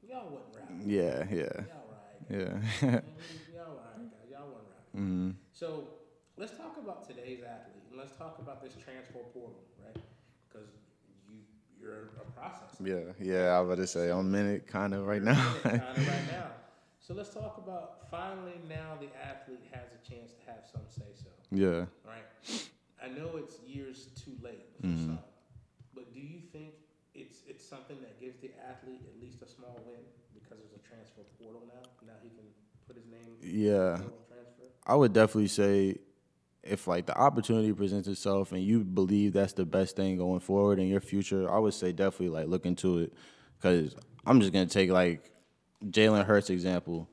Of, 0.09 0.15
you 0.15 0.15
know, 0.15 0.21
y'all 0.21 0.31
wasn't 0.31 0.55
rapping. 0.57 0.89
Yeah. 0.89 1.25
Yeah. 1.31 1.65
Y'all 1.69 1.89
right. 1.93 2.63
Yeah. 2.83 2.91
y'all 3.55 3.75
right, 3.77 4.11
guys. 4.11 4.31
Y'all 4.31 4.49
wasn't 4.49 4.73
rapping. 4.95 5.01
mhm. 5.01 5.35
So 5.53 5.85
let's 6.37 6.53
talk 6.57 6.77
about 6.83 7.07
today's 7.09 7.41
athlete, 7.43 7.83
and 7.91 7.99
let's 7.99 8.17
talk 8.17 8.39
about 8.41 8.63
this 8.63 8.75
transfer 8.85 9.19
portal, 9.33 9.61
right? 9.85 10.03
Because 10.49 10.69
you 11.29 11.39
you're 11.81 12.11
a 12.21 12.31
process. 12.39 12.77
Yeah. 12.83 13.13
Yeah. 13.21 13.57
I 13.57 13.61
was 13.61 13.67
about 13.69 13.83
to 13.83 13.87
say 13.87 14.11
I'm 14.11 14.35
in 14.35 14.47
it 14.47 14.67
kind 14.67 14.95
of 14.95 15.07
right 15.07 15.23
now. 15.23 15.35
kind 15.63 15.77
of 15.81 16.09
right 16.09 16.27
now. 16.33 16.47
So 17.01 17.15
let's 17.15 17.31
talk 17.33 17.57
about 17.65 18.11
finally 18.11 18.61
now 18.69 18.99
the 19.01 19.09
athlete 19.27 19.65
has 19.73 19.87
a 19.97 20.09
chance 20.11 20.33
to 20.33 20.41
have 20.53 20.65
some 20.71 20.83
say 20.91 21.09
so, 21.17 21.31
yeah. 21.51 21.87
right? 22.07 22.69
I 23.03 23.09
know 23.09 23.37
it's 23.37 23.57
years 23.67 24.09
too 24.23 24.37
late 24.43 24.67
for 24.79 24.87
Mhm. 24.89 25.07
some, 25.07 25.19
but 25.95 26.13
do 26.13 26.21
you 26.21 26.41
think 26.53 26.75
it's 27.19 27.39
it's 27.49 27.65
something 27.67 27.99
that 28.01 28.21
gives 28.21 28.39
the 28.41 28.51
athlete 28.71 29.03
at 29.09 29.21
least 29.21 29.43
a 29.43 29.49
small 29.49 29.81
win 29.87 30.01
because 30.35 30.59
there's 30.59 30.73
a 30.75 30.89
transfer 30.89 31.23
portal 31.41 31.63
now? 31.67 31.89
Now 32.07 32.15
he 32.23 32.29
can 32.31 32.47
put 32.87 32.97
his 32.97 33.07
name 33.07 33.37
Yeah. 33.43 33.75
in 33.75 33.93
the 33.93 33.99
portal 34.11 34.25
transfer. 34.29 34.65
I 34.87 34.95
would 34.95 35.13
definitely 35.13 35.49
say 35.49 35.97
if 36.63 36.87
like 36.87 37.07
the 37.07 37.17
opportunity 37.17 37.73
presents 37.73 38.09
itself 38.09 38.53
and 38.53 38.63
you 38.63 38.85
believe 38.85 39.33
that's 39.33 39.53
the 39.55 39.65
best 39.65 39.97
thing 39.97 40.17
going 40.19 40.41
forward 40.41 40.79
in 40.79 40.89
your 40.89 41.01
future, 41.01 41.51
I 41.51 41.59
would 41.59 41.75
say 41.75 41.93
definitely 41.93 42.31
like 42.31 42.49
look 42.49 42.67
into 42.67 42.99
it. 42.99 43.13
Cause 43.63 43.97
I'm 44.27 44.41
just 44.41 44.53
gonna 44.53 44.67
take 44.67 44.91
like 44.91 45.31
Jalen 45.85 46.25
Hurts 46.27 46.51
example. 46.51 47.09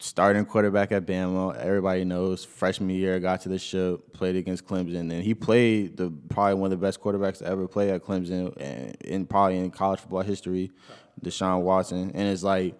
Starting 0.00 0.44
quarterback 0.44 0.92
at 0.92 1.06
Bama, 1.06 1.56
everybody 1.56 2.04
knows 2.04 2.44
freshman 2.44 2.90
year 2.90 3.18
got 3.18 3.40
to 3.40 3.48
the 3.48 3.58
ship, 3.58 4.12
played 4.12 4.36
against 4.36 4.64
Clemson, 4.64 5.10
and 5.10 5.24
he 5.24 5.34
played 5.34 5.96
the 5.96 6.12
probably 6.28 6.54
one 6.54 6.72
of 6.72 6.78
the 6.78 6.86
best 6.86 7.00
quarterbacks 7.00 7.38
to 7.38 7.46
ever 7.46 7.66
play 7.66 7.90
at 7.90 8.04
Clemson 8.04 8.56
and 8.58 8.94
in 9.00 9.26
probably 9.26 9.58
in 9.58 9.72
college 9.72 9.98
football 9.98 10.22
history, 10.22 10.70
Deshaun 11.20 11.62
Watson. 11.62 12.12
And 12.14 12.28
it's 12.28 12.44
like 12.44 12.78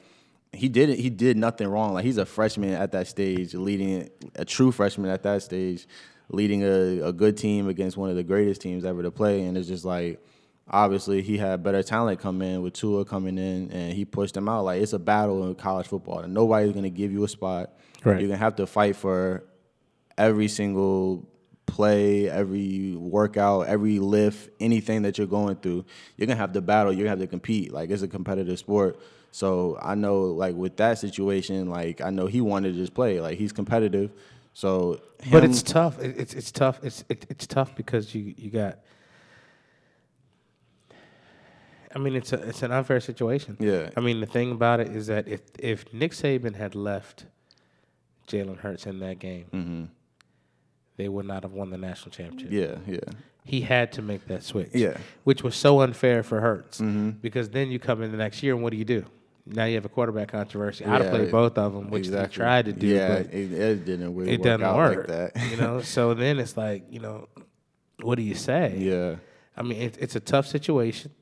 he 0.52 0.68
did 0.68 0.90
it. 0.90 1.00
He 1.00 1.10
did 1.10 1.36
nothing 1.36 1.66
wrong. 1.66 1.94
Like 1.94 2.04
he's 2.04 2.18
a 2.18 2.26
freshman 2.26 2.70
at 2.70 2.92
that 2.92 3.08
stage, 3.08 3.52
leading 3.52 4.08
a 4.36 4.44
true 4.44 4.70
freshman 4.70 5.10
at 5.10 5.24
that 5.24 5.42
stage, 5.42 5.88
leading 6.30 6.62
a, 6.62 7.00
a 7.00 7.12
good 7.12 7.36
team 7.36 7.68
against 7.68 7.96
one 7.96 8.10
of 8.10 8.16
the 8.16 8.22
greatest 8.22 8.60
teams 8.60 8.84
ever 8.84 9.02
to 9.02 9.10
play. 9.10 9.42
And 9.42 9.58
it's 9.58 9.66
just 9.66 9.84
like, 9.84 10.24
obviously, 10.70 11.22
he 11.22 11.38
had 11.38 11.62
better 11.62 11.82
talent 11.82 12.20
come 12.20 12.42
in 12.42 12.62
with 12.62 12.74
Tua 12.74 13.04
coming 13.04 13.38
in, 13.38 13.70
and 13.70 13.92
he 13.92 14.04
pushed 14.04 14.36
him 14.36 14.48
out. 14.48 14.64
Like 14.64 14.82
it's 14.82 14.92
a 14.92 14.98
battle 14.98 15.46
in 15.48 15.54
college 15.54 15.86
football, 15.86 16.20
and 16.20 16.34
nobody's 16.34 16.72
gonna 16.72 16.90
give 16.90 17.12
you 17.12 17.24
a 17.24 17.28
spot. 17.28 17.72
Right. 18.04 18.20
You're 18.20 18.28
gonna 18.28 18.38
have 18.38 18.56
to 18.56 18.66
fight 18.66 18.96
for 18.96 19.44
every 20.16 20.48
single 20.48 21.28
play, 21.66 22.28
every 22.28 22.96
workout, 22.96 23.66
every 23.68 23.98
lift, 23.98 24.50
anything 24.58 25.02
that 25.02 25.18
you're 25.18 25.26
going 25.26 25.56
through, 25.56 25.84
you're 26.16 26.26
gonna 26.26 26.36
have 26.36 26.52
to 26.52 26.60
battle. 26.60 26.92
You're 26.92 27.04
gonna 27.04 27.10
have 27.10 27.20
to 27.20 27.26
compete. 27.26 27.72
Like 27.72 27.90
it's 27.90 28.02
a 28.02 28.08
competitive 28.08 28.58
sport. 28.58 28.98
So 29.30 29.78
I 29.80 29.94
know, 29.94 30.22
like 30.22 30.56
with 30.56 30.76
that 30.78 30.98
situation, 30.98 31.68
like 31.68 32.00
I 32.00 32.10
know 32.10 32.26
he 32.26 32.40
wanted 32.40 32.72
to 32.72 32.78
just 32.78 32.94
play. 32.94 33.20
Like 33.20 33.38
he's 33.38 33.52
competitive. 33.52 34.10
So, 34.54 35.00
But 35.30 35.44
it's 35.44 35.62
tough. 35.62 36.00
It, 36.00 36.18
it's 36.18 36.34
it's 36.34 36.50
tough. 36.50 36.80
It's 36.82 37.04
it, 37.08 37.26
it's 37.28 37.46
tough 37.46 37.76
because 37.76 38.14
you 38.14 38.34
you 38.36 38.50
got. 38.50 38.78
I 41.95 41.99
mean, 41.99 42.14
it's 42.16 42.32
a 42.32 42.36
it's 42.49 42.62
an 42.62 42.70
unfair 42.72 43.01
situation. 43.01 43.57
yeah, 43.61 43.91
I 43.97 44.01
mean, 44.01 44.20
the 44.20 44.26
thing 44.26 44.53
about 44.53 44.80
it 44.80 44.89
is 44.89 45.07
that 45.07 45.26
if 45.28 45.41
if 45.59 45.93
Nick 45.93 46.12
Saban 46.12 46.55
had 46.57 46.74
left 46.74 47.26
Jalen 48.26 48.59
Hurts 48.59 48.86
in 48.86 48.99
that 49.01 49.18
game, 49.18 49.47
hmm 49.51 49.84
they 50.97 51.09
would 51.09 51.26
not 51.26 51.45
have 51.45 51.53
won 51.53 51.70
the 51.70 51.78
national 51.78 52.11
championship. 52.11 52.51
yeah, 52.51 52.93
yeah, 52.93 52.99
He 53.45 53.61
had 53.61 53.93
to 53.93 54.03
make 54.03 54.26
that 54.26 54.43
switch. 54.43 54.70
Yeah. 54.74 54.97
which 55.22 55.45
was 55.45 55.55
so 55.55 55.80
unfair 55.80 56.22
for 56.24 56.41
Hurts 56.41 56.78
hmm 56.78 57.11
because 57.11 57.49
then 57.51 57.70
you 57.70 57.78
come 57.78 58.03
in 58.03 58.11
the 58.11 58.18
next 58.18 58.43
year 58.43 58.55
and 58.55 58.62
what 58.62 58.72
do 58.72 58.76
you 58.78 58.84
do? 58.84 59.05
Now 59.47 59.64
you 59.64 59.76
have 59.76 59.84
a 59.86 59.89
quarterback 59.89 60.28
controversy. 60.32 60.84
I'd 60.84 60.91
have 61.01 61.05
Yeah, 61.05 61.11
played 61.11 61.30
both 61.30 61.57
of 61.57 61.72
them, 61.72 61.89
which 61.89 62.01
exactly. 62.09 62.28
they 62.28 62.34
tried 62.34 62.64
to 62.66 62.72
do, 62.74 62.86
Yeah, 62.86 63.09
but 63.22 63.32
it, 63.32 63.53
it 63.53 63.84
didn't 63.86 64.14
really 64.14 64.32
it 64.32 64.41
work 64.41 64.45
doesn't 64.45 64.62
out 64.66 64.76
work. 64.76 64.97
like 64.99 65.07
that. 65.34 65.51
you 65.51 65.57
know, 65.57 65.80
so 65.95 66.12
then 66.14 66.39
it's 66.41 66.57
like, 66.57 66.82
you 66.91 67.01
know, 67.01 67.28
what 68.03 68.16
do 68.16 68.22
you 68.22 68.34
say? 68.34 68.74
yeah, 68.76 69.16
I 69.57 69.62
mean, 69.62 69.80
it, 69.80 69.97
it's 70.01 70.16
a 70.16 70.20
tough 70.20 70.47
situation. 70.47 71.12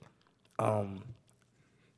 Um, 0.59 1.03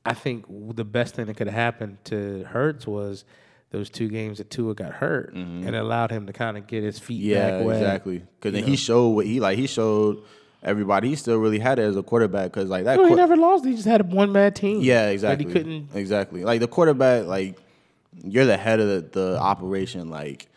I 0.05 0.15
think 0.15 0.47
the 0.75 0.85
best 0.85 1.15
thing 1.15 1.27
that 1.27 1.37
could 1.37 1.47
have 1.49 1.55
happened 1.55 1.99
to 2.07 2.45
Hurts 2.45 2.87
was 2.87 3.25
those 3.71 3.91
two 3.91 4.09
games 4.09 4.39
that 4.39 4.51
Tua 4.51 4.75
got 4.75 4.93
hurt, 4.93 5.35
and 5.35 5.65
it 5.67 5.75
allowed 5.75 6.11
him 6.11 6.27
to 6.27 6.33
kind 6.33 6.57
of 6.57 6.67
get 6.67 6.83
his 6.83 6.99
feet 6.99 7.21
Mm-hmm. 7.21 7.31
yeah, 7.31 7.51
back 7.59 7.67
wet. 7.67 7.77
exactly. 7.77 8.23
Because 8.39 8.53
then 8.55 8.65
you 8.65 8.71
he 8.71 8.77
showed 8.77 9.09
what 9.11 9.27
he 9.27 9.41
like. 9.41 9.59
He 9.59 9.67
showed 9.67 10.23
everybody. 10.63 11.11
He 11.11 11.17
still 11.17 11.37
really 11.37 11.59
had 11.59 11.79
it 11.79 11.83
as 11.83 11.97
a 11.97 12.03
quarterback. 12.03 12.51
Because 12.53 12.71
like 12.71 12.85
that. 12.85 12.97
No, 12.97 13.07
he 13.07 13.15
never 13.15 13.37
lost. 13.37 13.65
He 13.67 13.75
just 13.75 13.87
had 13.87 14.11
one 14.11 14.33
bad 14.33 14.57
team. 14.57 14.81
Yeah, 14.81 15.11
exactly. 15.11 15.45
But 15.45 15.53
he 15.55 15.59
couldn't. 15.59 15.89
Exactly. 15.95 16.45
Like 16.45 16.61
the 16.61 16.69
quarterback, 16.69 17.27
like 17.27 17.59
you're 18.25 18.47
the 18.47 18.57
head 18.57 18.81
of 18.81 18.89
the, 19.13 19.21
the 19.21 19.39
operation. 19.39 20.09
Like 20.09 20.49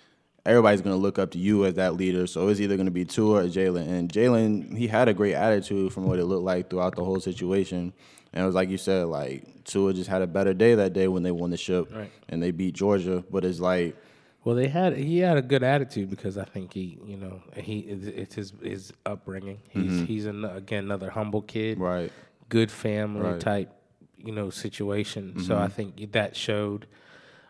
everybody's 0.45 0.81
gonna 0.81 0.95
look 0.95 1.19
up 1.19 1.31
to 1.31 1.37
you 1.39 1.65
as 1.65 1.75
that 1.75 1.95
leader. 1.95 2.27
So 2.27 2.47
it's 2.47 2.59
either 2.59 2.77
gonna 2.77 2.91
be 2.91 3.05
Tua 3.05 3.43
or 3.43 3.47
Jalen. 3.47 3.87
And 3.87 4.11
Jalen, 4.11 4.75
he 4.77 4.87
had 4.87 5.07
a 5.07 5.13
great 5.13 5.33
attitude 5.35 5.93
from 5.93 6.05
what 6.05 6.19
it 6.19 6.25
looked 6.25 6.43
like 6.43 6.69
throughout 6.69 6.95
the 6.95 7.03
whole 7.03 7.19
situation. 7.19 7.93
And 8.33 8.43
it 8.43 8.45
was 8.45 8.55
like 8.55 8.69
you 8.69 8.77
said, 8.77 9.07
like 9.07 9.63
Tua 9.65 9.93
just 9.93 10.09
had 10.09 10.21
a 10.21 10.27
better 10.27 10.53
day 10.53 10.75
that 10.75 10.93
day 10.93 11.07
when 11.07 11.23
they 11.23 11.31
won 11.31 11.49
the 11.51 11.57
ship 11.57 11.93
Right. 11.93 12.09
and 12.29 12.41
they 12.41 12.51
beat 12.51 12.73
Georgia. 12.75 13.23
But 13.29 13.43
it's 13.45 13.59
like, 13.59 13.95
Well, 14.43 14.55
they 14.55 14.67
had 14.69 14.95
he 14.97 15.19
had 15.19 15.37
a 15.37 15.41
good 15.41 15.63
attitude 15.63 16.09
because 16.09 16.37
I 16.37 16.45
think 16.45 16.73
he, 16.73 16.97
you 17.05 17.17
know, 17.17 17.41
he 17.55 17.79
it's 17.79 18.33
his 18.35 18.53
his 18.63 18.93
upbringing. 19.05 19.59
He's 19.69 20.07
he's 20.07 20.25
an, 20.25 20.45
again 20.45 20.85
another 20.85 21.09
humble 21.11 21.41
kid. 21.41 21.75
Mm-hmm. 21.75 21.83
right, 21.83 22.11
good 22.49 22.71
family 22.71 23.21
Right. 23.21 23.29
Mm-hmm. 23.31 23.39
type, 23.39 23.71
you 24.17 24.31
know, 24.31 24.49
situation. 24.49 25.43
So 25.43 25.57
I 25.57 25.67
think 25.67 26.11
that 26.13 26.35
showed. 26.35 26.87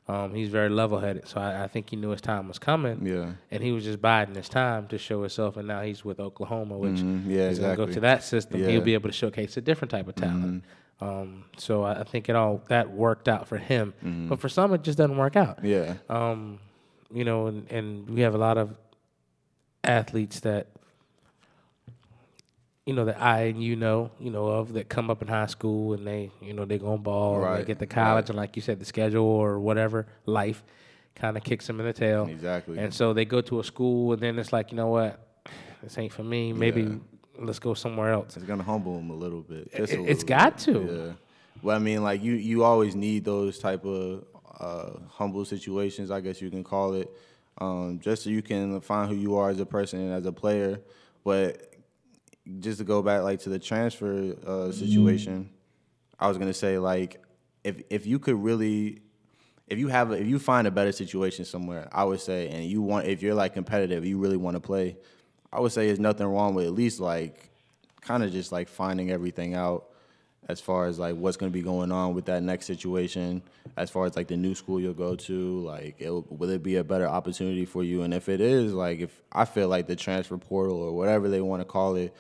Um, 0.08 0.34
he's 0.34 0.50
very 0.50 0.68
level 0.70 1.00
headed, 1.00 1.28
so 1.28 1.40
I, 1.40 1.64
I 1.64 1.68
think 1.68 1.90
he 1.92 1.96
knew 1.96 2.10
his 2.10 2.22
time 2.22 2.48
was 2.48 2.60
coming. 2.60 3.06
Yeah. 3.06 3.34
and 3.52 3.64
he 3.64 3.72
was 3.72 3.84
just 3.86 4.02
biding 4.02 4.36
his 4.36 4.50
time 4.50 4.88
to 4.88 4.98
show 4.98 5.22
himself. 5.22 5.56
And 5.58 5.68
now 5.68 5.82
he's 5.82 6.04
with 6.04 6.20
Oklahoma, 6.20 6.78
which 6.78 6.96
Mhm. 7.00 7.28
Yeah, 7.28 7.48
he's 7.50 7.60
gonna 7.60 7.78
go 7.78 7.86
to 7.86 8.00
that 8.02 8.24
system. 8.24 8.60
Yeah. 8.60 8.66
Mm-hmm. 8.66 8.72
He'll 8.74 8.82
be 8.82 8.94
able 8.96 9.10
to 9.10 9.14
showcase 9.16 9.56
a 9.58 9.62
different 9.62 9.92
type 9.92 10.08
of 10.08 10.16
talent. 10.16 10.64
Um, 11.00 11.46
so 11.58 11.84
I, 11.84 12.02
I 12.02 12.04
think 12.04 12.30
it 12.30 12.36
all 12.36 12.62
that 12.68 12.92
worked 12.92 13.28
out 13.30 13.48
for 13.48 13.58
him, 13.58 13.94
Mm-hmm. 14.04 14.28
but 14.30 14.40
for 14.40 14.50
some 14.50 14.74
it 14.74 14.82
just 14.84 14.98
doesn't 14.98 15.18
work 15.18 15.36
out. 15.36 15.64
Yeah. 15.64 15.94
Um, 16.10 16.60
you 17.14 17.24
know, 17.24 17.48
and, 17.48 17.72
and 17.72 18.10
we 18.10 18.22
have 18.22 18.36
a 18.36 18.38
lot 18.40 18.58
of 18.58 18.74
athletes 19.84 20.42
that 20.42 20.68
you 22.86 22.94
know 22.94 23.06
that 23.06 23.22
I 23.22 23.44
and 23.44 23.64
you 23.64 23.76
know, 23.76 24.12
you 24.20 24.32
know 24.32 24.48
of 24.48 24.74
that 24.74 24.90
come 24.90 25.10
up 25.10 25.22
in 25.22 25.28
high 25.28 25.46
school 25.46 25.94
and 25.94 26.06
they, 26.06 26.32
you 26.42 26.54
know, 26.54 26.66
they 26.66 26.80
go 26.80 26.94
on 26.94 27.02
ball 27.04 27.44
and 27.44 27.60
they 27.60 27.66
get 27.66 27.80
to 27.80 27.86
college 27.86 28.24
right. 28.24 28.30
and 28.30 28.38
like 28.38 28.56
you 28.56 28.62
said, 28.62 28.80
the 28.80 28.86
schedule 28.86 29.24
or 29.24 29.60
whatever 29.60 30.08
life 30.26 30.64
kind 31.16 31.38
of 31.38 31.44
kicks 31.44 31.68
them 31.68 31.80
in 31.80 31.86
the 31.86 31.94
tail. 31.94 32.28
Exactly. 32.28 32.80
And 32.80 32.94
so 32.94 33.14
they 33.14 33.26
go 33.26 33.42
to 33.42 33.60
a 33.60 33.64
school 33.64 34.14
and 34.14 34.22
then 34.22 34.40
it's 34.40 34.52
like, 34.52 34.72
you 34.72 34.78
know 34.78 34.88
what, 34.88 35.20
this 35.84 35.98
ain't 35.98 36.14
for 36.14 36.24
me. 36.24 36.54
Maybe 36.54 36.84
Yeah. 36.84 36.96
let's 37.40 37.60
go 37.60 37.74
somewhere 37.76 38.14
else. 38.14 38.36
It's 38.36 38.46
gonna 38.46 38.64
humble 38.64 38.98
them 38.98 39.12
a 39.12 39.16
little 39.16 39.42
bit. 39.42 39.70
It- 39.74 39.90
it's 39.92 40.24
got 40.24 40.58
bit. 40.58 40.66
to. 40.66 40.72
Yeah. 40.92 41.14
Well, 41.62 41.76
I 41.76 41.80
mean, 41.80 42.02
like 42.02 42.24
you, 42.24 42.34
you 42.34 42.64
always 42.64 42.96
need 42.96 43.24
those 43.26 43.60
type 43.60 43.86
of 43.86 44.26
uh, 44.60 45.00
humble 45.10 45.46
situations, 45.46 46.10
I 46.10 46.20
guess 46.22 46.42
you 46.42 46.50
can 46.50 46.64
call 46.64 46.94
it, 46.94 47.12
um, 47.60 48.00
just 48.00 48.24
so 48.24 48.30
you 48.32 48.42
can 48.42 48.82
find 48.82 49.10
who 49.10 49.16
you 49.16 49.36
are 49.36 49.50
as 49.50 49.60
a 49.60 49.66
person 49.66 50.00
and 50.00 50.14
as 50.14 50.26
a 50.26 50.32
player. 50.32 50.80
But 51.24 51.71
just 52.60 52.80
to 52.80 52.84
go 52.84 53.02
back, 53.02 53.24
like 53.24 53.40
to 53.42 53.50
the 53.50 53.60
transfer 53.60 54.36
uh, 54.46 54.72
situation, 54.72 55.50
I 56.20 56.28
was 56.28 56.38
gonna 56.38 56.54
say, 56.54 56.78
like, 56.78 57.24
if 57.64 57.82
if 57.90 58.06
you 58.06 58.20
could 58.20 58.42
really 58.42 59.02
if 59.72 59.80
you 59.80 59.88
have 59.88 60.12
a, 60.12 60.16
if 60.16 60.28
you 60.28 60.38
find 60.38 60.68
a 60.68 60.72
better 60.72 60.92
situation 60.92 61.46
somewhere, 61.46 61.88
I 61.94 62.04
would 62.04 62.20
say, 62.20 62.50
and 62.50 62.66
you 62.66 62.82
want 62.82 63.08
if 63.08 63.22
you're 63.22 63.36
like 63.36 63.54
competitive, 63.54 64.06
you 64.06 64.18
really 64.18 64.36
want 64.36 64.56
to 64.56 64.60
play, 64.60 64.98
I 65.54 65.62
would 65.62 65.72
say 65.72 65.88
there's 65.88 66.00
nothing 66.00 66.28
wrong 66.28 66.54
with 66.56 66.66
at 66.66 66.74
least 66.74 67.00
like 67.00 67.50
kind 68.02 68.22
of 68.22 68.34
just 68.34 68.52
like 68.52 68.68
finding 68.68 69.12
everything 69.12 69.54
out 69.54 69.91
as 70.50 70.60
far 70.60 70.88
as 70.88 70.98
like 70.98 71.16
what's 71.16 71.38
going 71.38 71.52
to 71.52 71.54
be 71.54 71.62
going 71.62 71.92
on 71.92 72.14
with 72.14 72.26
that 72.26 72.44
next 72.44 72.66
situation, 72.66 73.42
as 73.78 73.90
far 73.90 74.06
as 74.06 74.16
like 74.16 74.28
the 74.28 74.38
new 74.38 74.56
school 74.56 74.80
you'll 74.80 74.94
go 74.94 75.16
to, 75.16 75.60
like 75.60 75.96
it, 76.00 76.10
will 76.10 76.50
it 76.50 76.64
be 76.64 76.78
a 76.78 76.84
better 76.84 77.08
opportunity 77.08 77.66
for 77.66 77.84
you? 77.84 78.02
And 78.02 78.14
if 78.14 78.28
it 78.28 78.42
is, 78.42 78.74
like 78.74 79.00
if 79.00 79.22
I 79.32 79.46
feel 79.46 79.68
like 79.68 79.88
the 79.88 79.96
transfer 79.96 80.38
portal 80.38 80.78
or 80.78 80.94
whatever 80.94 81.30
they 81.30 81.42
want 81.42 81.62
to 81.62 81.66
call 81.66 81.96
it, 81.96 82.14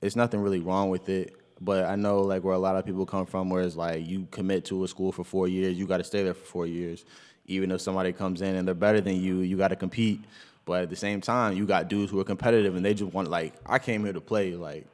it's 0.00 0.16
nothing 0.16 0.40
really 0.40 0.60
wrong 0.60 0.90
with 0.90 1.08
it. 1.08 1.34
But 1.60 1.84
I 1.84 1.96
know 1.96 2.20
like 2.20 2.42
where 2.42 2.54
a 2.54 2.58
lot 2.58 2.76
of 2.76 2.86
people 2.86 3.04
come 3.04 3.26
from, 3.26 3.50
where 3.50 3.62
it's 3.62 3.76
like 3.76 4.06
you 4.06 4.26
commit 4.30 4.64
to 4.66 4.84
a 4.84 4.88
school 4.88 5.12
for 5.12 5.24
four 5.24 5.48
years, 5.48 5.76
you 5.76 5.86
got 5.86 5.98
to 5.98 6.04
stay 6.04 6.22
there 6.22 6.34
for 6.34 6.44
four 6.44 6.66
years. 6.66 7.04
Even 7.46 7.70
if 7.70 7.80
somebody 7.80 8.12
comes 8.12 8.42
in 8.42 8.54
and 8.54 8.66
they're 8.66 8.74
better 8.74 9.00
than 9.00 9.16
you, 9.16 9.40
you 9.40 9.56
got 9.56 9.68
to 9.68 9.76
compete. 9.76 10.20
But 10.64 10.82
at 10.82 10.90
the 10.90 10.96
same 10.96 11.20
time, 11.20 11.56
you 11.56 11.66
got 11.66 11.88
dudes 11.88 12.12
who 12.12 12.20
are 12.20 12.24
competitive 12.24 12.76
and 12.76 12.84
they 12.84 12.94
just 12.94 13.12
want 13.12 13.30
like 13.30 13.54
I 13.66 13.78
came 13.78 14.04
here 14.04 14.12
to 14.12 14.20
play. 14.20 14.54
Like 14.54 14.86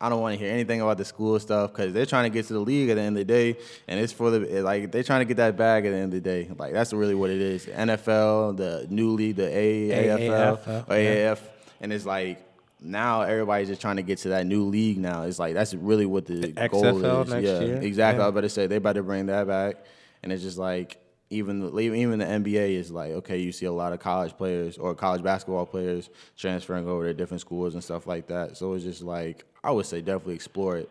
I 0.00 0.08
don't 0.08 0.20
want 0.20 0.38
to 0.38 0.44
hear 0.44 0.52
anything 0.52 0.80
about 0.80 0.96
the 0.96 1.04
school 1.04 1.38
stuff 1.40 1.72
because 1.72 1.92
they're 1.92 2.06
trying 2.06 2.30
to 2.30 2.34
get 2.34 2.46
to 2.46 2.52
the 2.52 2.60
league 2.60 2.88
at 2.88 2.94
the 2.94 3.00
end 3.00 3.18
of 3.18 3.26
the 3.26 3.32
day, 3.32 3.58
and 3.88 3.98
it's 3.98 4.12
for 4.12 4.30
the 4.30 4.62
like 4.62 4.92
they're 4.92 5.02
trying 5.02 5.20
to 5.20 5.24
get 5.24 5.38
that 5.38 5.56
bag 5.56 5.86
at 5.86 5.90
the 5.90 5.96
end 5.96 6.14
of 6.14 6.22
the 6.22 6.28
day. 6.28 6.48
Like 6.56 6.72
that's 6.72 6.92
really 6.92 7.16
what 7.16 7.30
it 7.30 7.40
is. 7.40 7.66
NFL, 7.66 8.56
the 8.56 8.86
new 8.90 9.10
league, 9.10 9.36
the 9.36 9.42
AAFL, 9.42 10.58
AAF, 10.64 10.88
or 10.88 10.94
AAF, 10.94 11.40
and 11.80 11.92
it's 11.92 12.06
like 12.06 12.44
now 12.80 13.22
everybody's 13.22 13.68
just 13.68 13.80
trying 13.80 13.96
to 13.96 14.02
get 14.02 14.18
to 14.18 14.28
that 14.28 14.46
new 14.46 14.64
league. 14.64 14.98
Now 14.98 15.24
it's 15.24 15.40
like 15.40 15.54
that's 15.54 15.74
really 15.74 16.06
what 16.06 16.26
the, 16.26 16.52
goal 16.68 16.82
XFL 16.84 17.26
is. 17.26 17.44
yeah, 17.44 17.60
year. 17.60 17.82
exactly. 17.82 18.22
Yeah. 18.22 18.28
I 18.28 18.30
better 18.30 18.48
say 18.48 18.68
they 18.68 18.76
about 18.76 18.94
to 18.94 19.02
bring 19.02 19.26
that 19.26 19.48
back, 19.48 19.76
and 20.22 20.32
it's 20.32 20.42
just 20.42 20.58
like 20.58 20.98
even 21.30 21.60
the, 21.60 21.78
even 21.78 22.18
the 22.18 22.24
NBA 22.24 22.70
is 22.70 22.90
like 22.90 23.12
okay, 23.12 23.38
you 23.38 23.52
see 23.52 23.66
a 23.66 23.72
lot 23.72 23.92
of 23.92 24.00
college 24.00 24.36
players 24.36 24.78
or 24.78 24.94
college 24.94 25.22
basketball 25.22 25.66
players 25.66 26.10
transferring 26.36 26.88
over 26.88 27.04
to 27.04 27.14
different 27.14 27.40
schools 27.40 27.74
and 27.74 27.84
stuff 27.84 28.06
like 28.06 28.26
that. 28.28 28.56
So 28.56 28.74
it's 28.74 28.84
just 28.84 29.02
like 29.02 29.44
I 29.62 29.70
would 29.70 29.86
say 29.86 30.00
definitely 30.00 30.34
explore 30.34 30.78
it. 30.78 30.90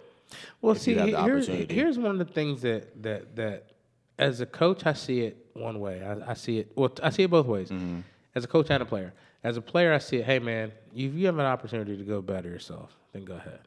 Well, 0.61 0.75
see, 0.75 0.91
you 0.91 0.99
have 0.99 1.11
the 1.11 1.23
here's, 1.23 1.47
here's 1.47 1.97
one 1.97 2.19
of 2.19 2.27
the 2.27 2.33
things 2.33 2.61
that 2.61 3.01
that 3.03 3.35
that 3.35 3.71
as 4.19 4.41
a 4.41 4.45
coach, 4.45 4.85
I 4.85 4.93
see 4.93 5.21
it 5.21 5.45
one 5.53 5.79
way. 5.79 6.03
I, 6.03 6.31
I 6.31 6.33
see 6.33 6.59
it. 6.59 6.71
Well, 6.75 6.91
I 7.03 7.09
see 7.09 7.23
it 7.23 7.29
both 7.29 7.45
ways. 7.45 7.69
Mm-hmm. 7.69 7.99
As 8.35 8.43
a 8.43 8.47
coach 8.47 8.67
and 8.69 8.81
a 8.81 8.85
player. 8.85 9.13
As 9.43 9.57
a 9.57 9.61
player, 9.61 9.93
I 9.93 9.99
see 9.99 10.17
it. 10.17 10.25
Hey, 10.25 10.39
man, 10.39 10.71
if 10.95 11.13
you 11.13 11.25
have 11.27 11.37
an 11.37 11.45
opportunity 11.45 11.95
to 11.95 12.03
go 12.03 12.21
better 12.21 12.49
yourself, 12.49 12.95
then 13.13 13.25
go 13.25 13.35
ahead. 13.35 13.59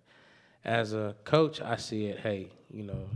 As 0.64 0.92
a 0.92 1.14
coach, 1.24 1.60
I 1.60 1.76
see 1.76 2.06
it. 2.06 2.20
Hey, 2.20 2.50
you 2.72 2.82
know, 2.82 3.08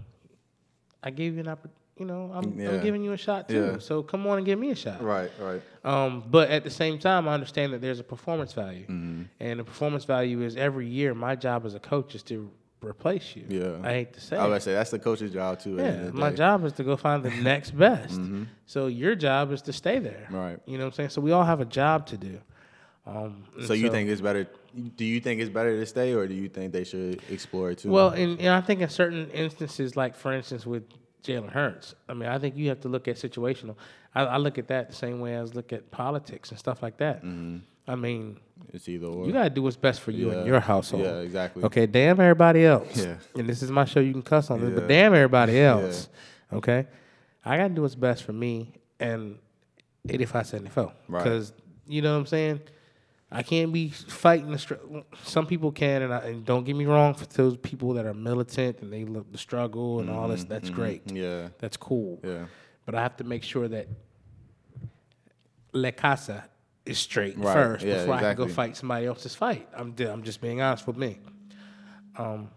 I 1.02 1.10
gave 1.10 1.34
you 1.34 1.40
an 1.40 1.48
opportunity. 1.48 1.80
You 1.96 2.06
know, 2.06 2.30
I'm, 2.34 2.44
I'm 2.60 2.82
giving 2.82 3.04
you 3.04 3.12
a 3.12 3.16
shot 3.16 3.48
too. 3.48 3.70
Yeah. 3.74 3.78
So 3.78 4.02
come 4.02 4.26
on 4.26 4.38
and 4.38 4.46
give 4.46 4.58
me 4.58 4.70
a 4.70 4.74
shot. 4.74 5.00
Right, 5.02 5.30
right. 5.40 5.62
Um, 5.84 6.24
but 6.28 6.50
at 6.50 6.64
the 6.64 6.70
same 6.70 6.98
time, 6.98 7.28
I 7.28 7.34
understand 7.34 7.72
that 7.72 7.80
there's 7.80 8.00
a 8.00 8.04
performance 8.04 8.52
value, 8.52 8.86
Mm-hmm. 8.86 9.22
and 9.38 9.60
the 9.60 9.64
performance 9.64 10.04
value 10.04 10.42
is 10.42 10.56
every 10.56 10.88
year. 10.88 11.14
My 11.14 11.36
job 11.36 11.64
as 11.64 11.74
a 11.74 11.78
coach 11.80 12.16
is 12.16 12.22
to 12.24 12.50
replace 12.82 13.36
you. 13.36 13.44
Yeah. 13.48 13.78
I 13.88 13.92
hate 13.92 14.12
to 14.14 14.20
say. 14.20 14.36
I 14.36 14.46
would 14.48 14.60
say 14.60 14.72
that's 14.72 14.90
the 14.90 14.98
coach's 14.98 15.32
job 15.32 15.60
too. 15.60 15.76
Yeah, 15.76 15.82
end 15.84 16.06
of 16.08 16.12
the 16.14 16.18
my 16.18 16.30
job 16.32 16.64
is 16.64 16.72
to 16.74 16.82
go 16.84 16.96
find 16.96 17.22
the 17.22 17.30
next 17.30 17.70
best. 17.78 18.20
So 18.66 18.88
your 18.88 19.14
job 19.14 19.52
is 19.52 19.62
to 19.62 19.72
stay 19.72 20.00
there. 20.00 20.26
Right. 20.30 20.58
You 20.66 20.78
know 20.78 20.84
what 20.84 20.94
I'm 20.94 20.96
saying? 20.96 21.10
So 21.10 21.20
we 21.20 21.30
all 21.30 21.44
have 21.44 21.60
a 21.60 21.64
job 21.64 22.06
to 22.06 22.16
do. 22.16 22.40
Um, 23.06 23.44
So 23.66 23.72
you 23.74 23.88
think 23.90 24.08
it's 24.08 24.20
better? 24.20 24.48
Do 24.96 25.04
you 25.04 25.20
think 25.20 25.40
it's 25.40 25.50
better 25.50 25.78
to 25.78 25.86
stay, 25.86 26.12
or 26.14 26.26
do 26.26 26.34
you 26.34 26.48
think 26.48 26.72
they 26.72 26.82
should 26.84 27.20
explore 27.30 27.70
it 27.70 27.78
too? 27.78 27.90
Well, 27.90 28.08
and, 28.08 28.40
and 28.40 28.48
I 28.48 28.60
think 28.62 28.80
in 28.80 28.88
certain 28.88 29.30
instances, 29.30 29.96
like 29.96 30.16
for 30.16 30.32
instance 30.32 30.66
with 30.66 30.82
Jalen 31.24 31.50
Hurts, 31.50 31.94
I 32.08 32.14
mean, 32.14 32.28
I 32.28 32.38
think 32.38 32.56
you 32.56 32.68
have 32.68 32.80
to 32.82 32.88
look 32.88 33.08
at 33.08 33.16
situational. 33.16 33.76
I, 34.14 34.22
I 34.24 34.36
look 34.36 34.58
at 34.58 34.68
that 34.68 34.90
the 34.90 34.94
same 34.94 35.20
way 35.20 35.34
as 35.34 35.54
look 35.54 35.72
at 35.72 35.90
politics 35.90 36.50
and 36.50 36.58
stuff 36.58 36.82
like 36.82 36.98
that. 36.98 37.24
Mm-hmm. 37.24 37.58
I 37.86 37.96
mean, 37.96 38.38
it's 38.72 38.88
either 38.88 39.06
or. 39.06 39.26
you 39.26 39.32
got 39.32 39.44
to 39.44 39.50
do 39.50 39.62
what's 39.62 39.76
best 39.76 40.00
for 40.00 40.10
you 40.10 40.30
Yeah. 40.30 40.38
and 40.38 40.46
your 40.46 40.60
household. 40.60 41.02
Yeah, 41.04 41.18
exactly. 41.18 41.64
Okay, 41.64 41.86
damn 41.86 42.20
everybody 42.20 42.64
else. 42.64 42.96
Yeah. 42.96 43.16
And 43.36 43.48
this 43.48 43.62
is 43.62 43.70
my 43.70 43.84
show. 43.84 44.00
You 44.00 44.12
can 44.12 44.22
cuss 44.22 44.50
on 44.50 44.60
this, 44.60 44.72
but 44.74 44.86
damn 44.88 45.14
everybody 45.14 45.60
else. 45.72 46.08
Yeah. 46.52 46.58
Okay, 46.58 46.86
I 47.44 47.56
got 47.58 47.68
to 47.68 47.74
do 47.74 47.82
what's 47.82 47.94
best 47.94 48.22
for 48.22 48.32
me 48.32 48.72
and 49.00 49.38
85, 50.08 50.46
74. 50.46 50.92
Right. 51.08 51.22
Because 51.24 51.52
you 51.86 52.00
know 52.02 52.12
what 52.12 52.20
I'm 52.20 52.26
saying. 52.26 52.60
I 53.34 53.42
can't 53.42 53.72
be 53.72 53.88
fighting 53.90 54.50
the. 54.52 54.58
Str- 54.58 54.74
Some 55.24 55.46
people 55.46 55.72
can, 55.72 56.02
and, 56.02 56.14
I, 56.14 56.18
and 56.18 56.44
don't 56.44 56.64
get 56.64 56.76
me 56.76 56.86
wrong. 56.86 57.14
For 57.14 57.26
those 57.26 57.56
people 57.56 57.94
that 57.94 58.06
are 58.06 58.14
militant 58.14 58.80
and 58.80 58.92
they 58.92 59.04
look 59.04 59.30
the 59.32 59.38
struggle 59.38 60.00
and 60.00 60.08
all 60.10 60.28
this, 60.28 60.44
that's 60.44 60.70
great. 60.70 61.10
Yeah, 61.12 61.48
That's 61.58 61.76
cool. 61.76 62.20
yeah, 62.24 62.46
But 62.86 62.94
I 62.94 63.02
have 63.02 63.16
to 63.18 63.24
make 63.24 63.42
sure 63.42 63.66
that 63.68 63.88
La 65.72 65.90
Casa 65.90 66.44
is 66.86 66.98
straight 66.98 67.36
Right, 67.38 67.52
first 67.54 67.84
yeah, 67.84 68.00
before 68.00 68.14
I 68.14 68.20
can 68.20 68.36
go 68.36 68.46
fight 68.46 68.76
somebody 68.76 69.06
else's 69.06 69.34
fight. 69.34 69.68
I'm 69.74 69.94
I'm 69.98 70.22
just 70.22 70.40
being 70.40 70.60
honest 70.60 70.86
with 70.86 70.96
me. 70.96 71.18
Um, 72.16 72.50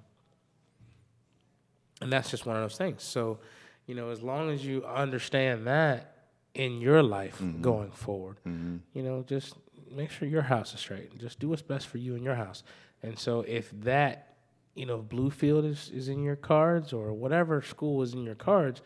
and 2.01 2.11
that's 2.11 2.29
just 2.29 2.45
one 2.45 2.55
of 2.55 2.61
those 2.61 2.77
things. 2.77 3.01
So, 3.03 3.39
you 3.87 3.95
know, 3.95 4.09
as 4.11 4.21
long 4.21 4.49
as 4.51 4.63
you 4.65 4.85
understand 4.85 5.65
that 5.67 6.13
in 6.53 6.79
your 6.81 7.01
life 7.01 7.39
Mm-hmm. 7.39 7.61
going 7.61 7.91
forward, 7.91 8.37
you 8.45 9.03
know, 9.03 9.23
just 9.27 9.55
make 9.91 10.11
sure 10.11 10.27
your 10.27 10.43
house 10.43 10.73
is 10.73 10.79
straight. 10.79 11.17
Just 11.17 11.39
do 11.39 11.49
what's 11.49 11.61
best 11.61 11.87
for 11.87 11.97
you 11.97 12.15
and 12.15 12.23
your 12.23 12.35
house. 12.35 12.63
And 13.03 13.17
so, 13.17 13.41
if 13.41 13.69
that, 13.81 14.35
you 14.75 14.85
know, 14.85 14.99
Bluefield 14.99 15.69
is, 15.69 15.89
is 15.93 16.09
in 16.09 16.23
your 16.23 16.35
cards 16.35 16.93
or 16.93 17.13
whatever 17.13 17.61
school 17.61 18.01
is 18.01 18.13
in 18.13 18.23
your 18.23 18.35
cards, 18.35 18.81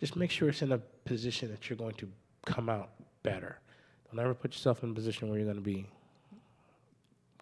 just 0.00 0.16
make 0.16 0.30
sure 0.30 0.48
it's 0.48 0.62
in 0.62 0.72
a 0.72 0.78
position 1.04 1.50
that 1.50 1.68
you're 1.68 1.76
going 1.76 1.94
to 1.94 2.08
come 2.44 2.68
out 2.68 2.90
better. 3.22 3.58
Don't 4.10 4.20
ever 4.20 4.34
put 4.34 4.52
yourself 4.52 4.82
in 4.82 4.90
a 4.90 4.94
position 4.94 5.28
where 5.28 5.38
you're 5.38 5.46
going 5.46 5.56
to 5.56 5.62
be, 5.62 5.86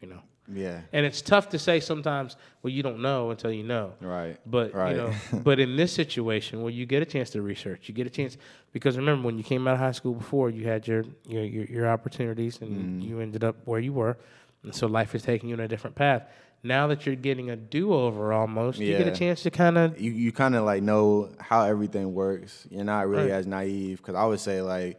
you 0.00 0.08
know. 0.08 0.20
yeah. 0.52 0.80
And 0.92 1.06
it's 1.06 1.20
tough 1.22 1.48
to 1.50 1.58
say 1.58 1.78
sometimes, 1.80 2.36
well, 2.62 2.72
you 2.72 2.82
don't 2.82 3.00
know 3.00 3.30
until 3.30 3.52
you 3.52 3.62
know. 3.62 3.92
Right. 4.00 4.36
But 4.46 4.74
Right. 4.74 4.90
you 4.92 4.96
know, 4.96 5.12
but 5.44 5.60
in 5.60 5.76
this 5.76 5.92
situation 5.92 6.62
where 6.62 6.72
you 6.72 6.86
get 6.86 7.02
a 7.02 7.06
chance 7.06 7.30
to 7.30 7.42
research, 7.42 7.88
you 7.88 7.94
get 7.94 8.06
a 8.06 8.10
chance 8.10 8.36
because 8.72 8.96
remember 8.96 9.26
when 9.26 9.36
you 9.38 9.44
came 9.44 9.66
out 9.68 9.74
of 9.74 9.80
high 9.80 9.92
school 9.92 10.14
before, 10.14 10.50
you 10.50 10.66
had 10.66 10.86
your 10.88 11.04
your 11.26 11.44
your, 11.44 11.64
your 11.66 11.88
opportunities 11.88 12.60
and 12.60 12.70
Mm-hmm. 12.70 13.00
you 13.08 13.20
ended 13.20 13.44
up 13.44 13.56
where 13.64 13.80
you 13.80 13.92
were, 13.92 14.16
and 14.64 14.74
so 14.74 14.86
life 14.86 15.14
is 15.14 15.22
taking 15.22 15.48
you 15.48 15.54
in 15.54 15.60
a 15.60 15.68
different 15.68 15.94
path. 15.96 16.22
Now 16.62 16.88
that 16.88 17.06
you're 17.06 17.14
getting 17.16 17.48
a 17.50 17.56
do 17.56 17.94
over 17.94 18.34
almost, 18.34 18.78
you 18.80 18.94
get 18.98 19.06
a 19.06 19.16
chance 19.16 19.42
to 19.44 19.50
kind 19.50 19.78
of 19.78 19.98
you 20.00 20.10
you 20.10 20.30
kind 20.32 20.54
of 20.54 20.64
like 20.64 20.82
know 20.82 21.30
how 21.38 21.64
everything 21.64 22.12
works. 22.14 22.66
You're 22.70 22.84
not 22.84 23.08
really 23.08 23.30
Right. 23.30 23.38
as 23.38 23.46
naive 23.46 23.96
because 23.98 24.14
I 24.14 24.26
would 24.26 24.40
say 24.40 24.60
like 24.60 24.98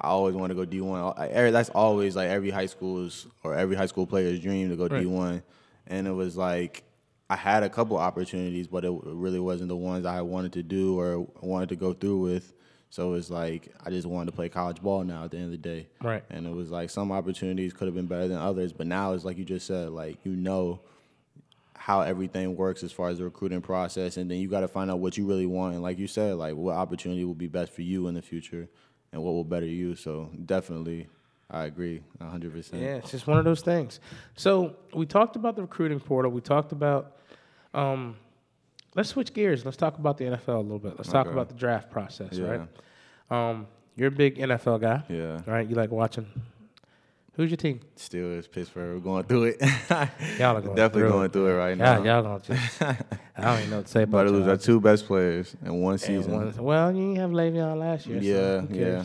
I 0.00 0.08
always 0.08 0.34
want 0.34 0.50
to 0.50 0.54
go 0.54 0.64
D 0.64 0.80
one. 0.80 1.14
That's 1.18 1.68
always 1.70 2.16
like 2.16 2.28
every 2.28 2.50
high 2.50 2.66
school's 2.66 3.26
or 3.42 3.54
every 3.54 3.76
high 3.76 3.86
school 3.86 4.06
player's 4.06 4.40
dream 4.40 4.70
to 4.70 4.76
go 4.76 4.86
Right. 4.86 5.02
D 5.02 5.06
one, 5.06 5.42
and 5.86 6.06
it 6.06 6.12
was 6.12 6.36
like 6.36 6.84
I 7.28 7.36
had 7.36 7.62
a 7.62 7.68
couple 7.68 7.96
opportunities, 7.96 8.66
but 8.66 8.84
it 8.84 8.92
really 9.04 9.40
wasn't 9.40 9.68
the 9.68 9.76
ones 9.76 10.06
I 10.06 10.22
wanted 10.22 10.52
to 10.54 10.62
do 10.62 10.98
or 10.98 11.28
wanted 11.40 11.68
to 11.68 11.76
go 11.76 11.92
through 11.92 12.18
with. 12.18 12.54
So 12.88 13.14
it's 13.14 13.30
like 13.30 13.72
I 13.84 13.90
just 13.90 14.06
wanted 14.06 14.32
to 14.32 14.36
play 14.36 14.48
college 14.48 14.82
ball 14.82 15.04
now 15.04 15.24
at 15.24 15.30
the 15.30 15.36
end 15.36 15.46
of 15.46 15.52
the 15.52 15.58
day. 15.58 15.86
Right. 16.02 16.24
And 16.28 16.44
it 16.46 16.52
was 16.52 16.70
like 16.70 16.90
some 16.90 17.12
opportunities 17.12 17.72
could 17.72 17.86
have 17.86 17.94
been 17.94 18.06
better 18.06 18.26
than 18.26 18.38
others, 18.38 18.72
but 18.72 18.88
now 18.88 19.12
it's 19.12 19.24
like 19.24 19.38
you 19.38 19.44
just 19.44 19.66
said, 19.66 19.90
like 19.90 20.18
you 20.24 20.32
know 20.34 20.80
how 21.76 22.00
everything 22.00 22.56
works 22.56 22.82
as 22.82 22.90
far 22.90 23.08
as 23.08 23.18
the 23.18 23.24
recruiting 23.24 23.60
process, 23.60 24.16
and 24.16 24.30
then 24.30 24.38
you 24.38 24.48
got 24.48 24.60
to 24.60 24.68
find 24.68 24.90
out 24.90 24.98
what 24.98 25.16
you 25.16 25.24
really 25.24 25.46
want. 25.46 25.74
And 25.74 25.82
like 25.82 25.98
you 25.98 26.08
said, 26.08 26.34
like 26.34 26.54
what 26.56 26.74
opportunity 26.74 27.24
will 27.24 27.34
be 27.34 27.46
best 27.46 27.72
for 27.72 27.82
you 27.82 28.08
in 28.08 28.14
the 28.14 28.22
future, 28.22 28.68
and 29.12 29.22
what 29.22 29.32
will 29.32 29.44
better 29.44 29.66
you. 29.66 29.94
So 29.94 30.30
definitely, 30.46 31.08
I 31.50 31.64
agree, 31.64 32.02
hundred 32.20 32.52
percent. 32.52 32.82
Yeah, 32.82 32.96
it's 32.96 33.10
just 33.10 33.26
one 33.26 33.38
of 33.38 33.44
those 33.44 33.60
things. 33.62 34.00
So 34.36 34.76
we 34.94 35.06
talked 35.06 35.36
about 35.36 35.56
the 35.56 35.62
recruiting 35.62 36.00
portal. 36.00 36.30
We 36.30 36.40
talked 36.40 36.72
about. 36.72 37.16
Um, 37.74 38.16
let's 38.96 39.08
switch 39.08 39.32
gears. 39.32 39.64
Let's 39.64 39.76
talk 39.76 39.98
about 39.98 40.18
the 40.18 40.24
NFL 40.24 40.56
a 40.56 40.58
little 40.60 40.78
bit. 40.78 40.94
Let's 40.98 41.10
talk 41.10 41.26
Okay. 41.26 41.32
about 41.32 41.48
the 41.48 41.54
draft 41.54 41.90
process, 41.90 42.32
Yeah. 42.36 42.66
right? 43.30 43.50
Um, 43.50 43.66
you're 43.96 44.08
a 44.08 44.10
big 44.10 44.38
NFL 44.38 44.78
guy, 44.80 45.02
Yeah. 45.08 45.40
right? 45.46 45.68
You 45.68 45.76
like 45.76 45.90
watching. 45.92 46.26
Who's 47.40 47.48
your 47.50 47.56
team? 47.56 47.80
Steelers, 47.96 48.50
Pittsburgh, 48.52 48.96
we're 48.96 49.00
going 49.00 49.24
through 49.24 49.44
it. 49.44 49.60
Y'all 50.38 50.58
are 50.58 50.60
going 50.60 50.76
definitely 50.76 51.00
through 51.00 51.08
going 51.10 51.24
it. 51.24 51.32
through 51.32 51.46
it 51.46 51.54
right 51.54 51.74
Yeah, 51.78 51.96
now. 51.98 52.02
y'all 52.04 52.22
gonna 52.22 52.40
just. 52.40 52.82
I 52.82 52.96
don't 53.38 53.58
even 53.60 53.70
know 53.70 53.76
what 53.78 53.86
to 53.86 53.92
say 53.92 54.02
About 54.02 54.26
about 54.26 54.30
to 54.30 54.36
lose 54.38 54.46
our 54.46 54.56
two 54.58 54.78
best 54.78 55.06
players 55.06 55.56
in 55.64 55.80
one 55.80 55.96
season. 55.96 56.34
one- 56.34 56.54
well, 56.62 56.92
you 56.94 57.00
didn't 57.00 57.16
have 57.16 57.30
Le'Veon 57.30 57.78
last 57.78 58.06
year. 58.06 58.18
yeah, 58.20 58.60
who 58.60 58.74
yeah. 58.78 59.04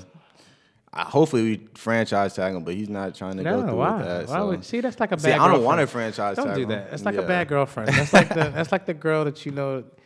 I, 0.92 1.04
hopefully 1.04 1.44
we 1.44 1.68
franchise 1.76 2.34
tag 2.36 2.54
him, 2.56 2.66
but 2.66 2.74
he's 2.74 2.90
not 2.90 3.16
trying 3.16 3.38
to 3.38 3.44
go 3.46 3.62
through 3.62 3.74
why? 3.78 3.96
with 4.00 4.06
that. 4.06 4.28
why 4.28 4.36
so. 4.36 4.48
would, 4.48 4.66
see, 4.66 4.82
that's 4.82 5.00
like 5.00 5.14
a 5.14 5.16
bad. 5.16 5.22
See, 5.24 5.32
I 5.32 5.48
don't 5.48 5.64
want 5.64 5.80
to 5.80 5.88
franchise 5.88 6.36
Don't 6.36 6.48
tag 6.48 6.56
do 6.58 6.62
him. 6.64 6.70
that. 6.70 6.92
That's 6.92 7.06
like 7.06 7.16
a 7.16 7.22
bad 7.22 7.48
girlfriend. 7.48 7.88
That's 7.94 8.12
like 8.12 8.28
the 8.28 8.50
that's 8.54 8.74
like 8.74 8.86
the 8.86 8.94
girl 8.94 9.24
that 9.24 9.46
you 9.46 9.54
know. 9.54 9.86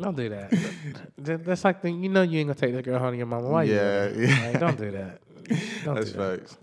don't 0.00 0.16
do 0.16 0.28
that. 0.28 0.50
That- 1.18 1.44
That's 1.44 1.64
like 1.64 1.82
the 1.82 1.90
you 1.90 2.08
know 2.08 2.22
you 2.22 2.38
ain't 2.38 2.48
gonna 2.48 2.54
take 2.54 2.72
the 2.74 2.82
girl 2.82 3.00
home 3.00 3.12
to 3.12 3.16
your 3.16 3.26
mama. 3.26 3.48
Why 3.48 3.64
you? 3.64 3.74
Yeah, 3.74 4.08
doing 4.08 4.20
that? 4.20 4.28
yeah. 4.28 4.46
Like, 4.50 4.60
don't 4.60 4.78
do 4.78 4.90
that. 4.92 5.20
Don't 5.84 5.94
That's 5.96 6.12
do 6.12 6.16
that. 6.18 6.40
facts. 6.40 6.56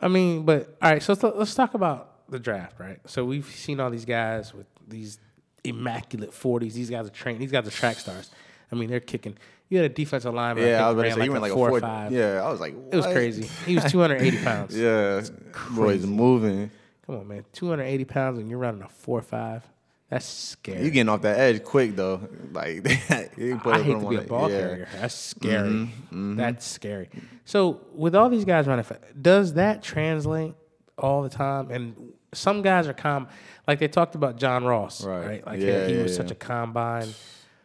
I 0.00 0.08
mean, 0.08 0.44
but 0.44 0.76
all 0.80 0.90
right. 0.92 1.02
So 1.02 1.12
let's, 1.12 1.36
let's 1.36 1.54
talk 1.54 1.74
about 1.74 2.28
the 2.28 2.38
draft, 2.38 2.78
right? 2.78 2.98
So 3.06 3.24
we've 3.24 3.46
seen 3.46 3.80
all 3.80 3.90
these 3.90 4.04
guys 4.04 4.54
with 4.54 4.66
these 4.88 5.18
immaculate 5.64 6.32
forties. 6.32 6.74
These 6.74 6.90
guys 6.90 7.06
are 7.06 7.10
trained. 7.10 7.40
These 7.40 7.52
guys 7.52 7.66
are 7.66 7.70
track 7.70 7.98
stars. 7.98 8.30
I 8.72 8.76
mean, 8.76 8.88
they're 8.88 9.00
kicking. 9.00 9.36
You 9.68 9.78
had 9.78 9.90
a 9.90 9.94
defensive 9.94 10.34
lineman. 10.34 10.66
Yeah, 10.66 10.84
I 10.84 10.88
I 10.88 10.92
was 10.92 11.04
to 11.04 11.10
say 11.10 11.14
he 11.14 11.20
ran 11.20 11.32
ran 11.32 11.42
like 11.42 11.52
a 11.52 11.54
four 11.54 11.70
or 11.70 11.80
five. 11.80 12.12
Yeah, 12.12 12.42
I 12.42 12.50
was 12.50 12.60
like, 12.60 12.74
It 12.90 12.96
was 12.96 13.06
crazy. 13.06 13.48
He 13.66 13.74
was 13.76 13.84
280 13.84 14.38
pounds. 14.44 14.76
Yeah, 14.76 15.22
boys 15.70 16.04
moving. 16.06 16.70
Come 17.06 17.16
on, 17.16 17.28
man. 17.28 17.44
280 17.52 18.04
pounds 18.04 18.38
and 18.38 18.48
you're 18.48 18.58
running 18.58 18.82
a 18.82 18.88
four 18.88 19.22
five. 19.22 19.64
That's 20.10 20.26
scary. 20.26 20.82
You 20.84 20.90
getting 20.90 21.08
off 21.08 21.22
that 21.22 21.38
edge 21.38 21.62
quick 21.64 21.94
though. 21.96 22.28
Like 22.52 22.84
you 23.38 23.58
put 23.58 23.74
I 23.76 23.82
hate 23.82 23.92
to 23.92 24.08
be 24.08 24.16
a 24.16 24.18
one- 24.18 24.26
ball 24.26 24.50
yeah. 24.50 24.58
carrier. 24.58 24.88
That's 25.00 25.14
scary. 25.14 25.70
Mm-hmm, 25.70 26.36
That's 26.36 26.66
scary. 26.66 27.08
So 27.44 27.80
with 27.94 28.14
all 28.16 28.28
these 28.28 28.44
guys 28.44 28.66
running, 28.66 28.84
does 29.22 29.54
that 29.54 29.82
translate 29.84 30.54
all 30.98 31.22
the 31.22 31.28
time? 31.28 31.70
And 31.70 32.12
some 32.32 32.60
guys 32.62 32.88
are 32.88 32.92
calm, 32.92 33.28
like 33.68 33.78
they 33.78 33.88
talked 33.88 34.16
about 34.16 34.36
John 34.36 34.64
Ross, 34.64 35.04
right? 35.04 35.26
Right. 35.26 35.46
Like 35.46 35.60
Yeah, 35.60 35.86
he, 35.86 35.92
he 35.92 35.96
yeah, 35.98 36.02
was 36.02 36.16
such 36.16 36.30
a 36.32 36.34
combine 36.34 37.08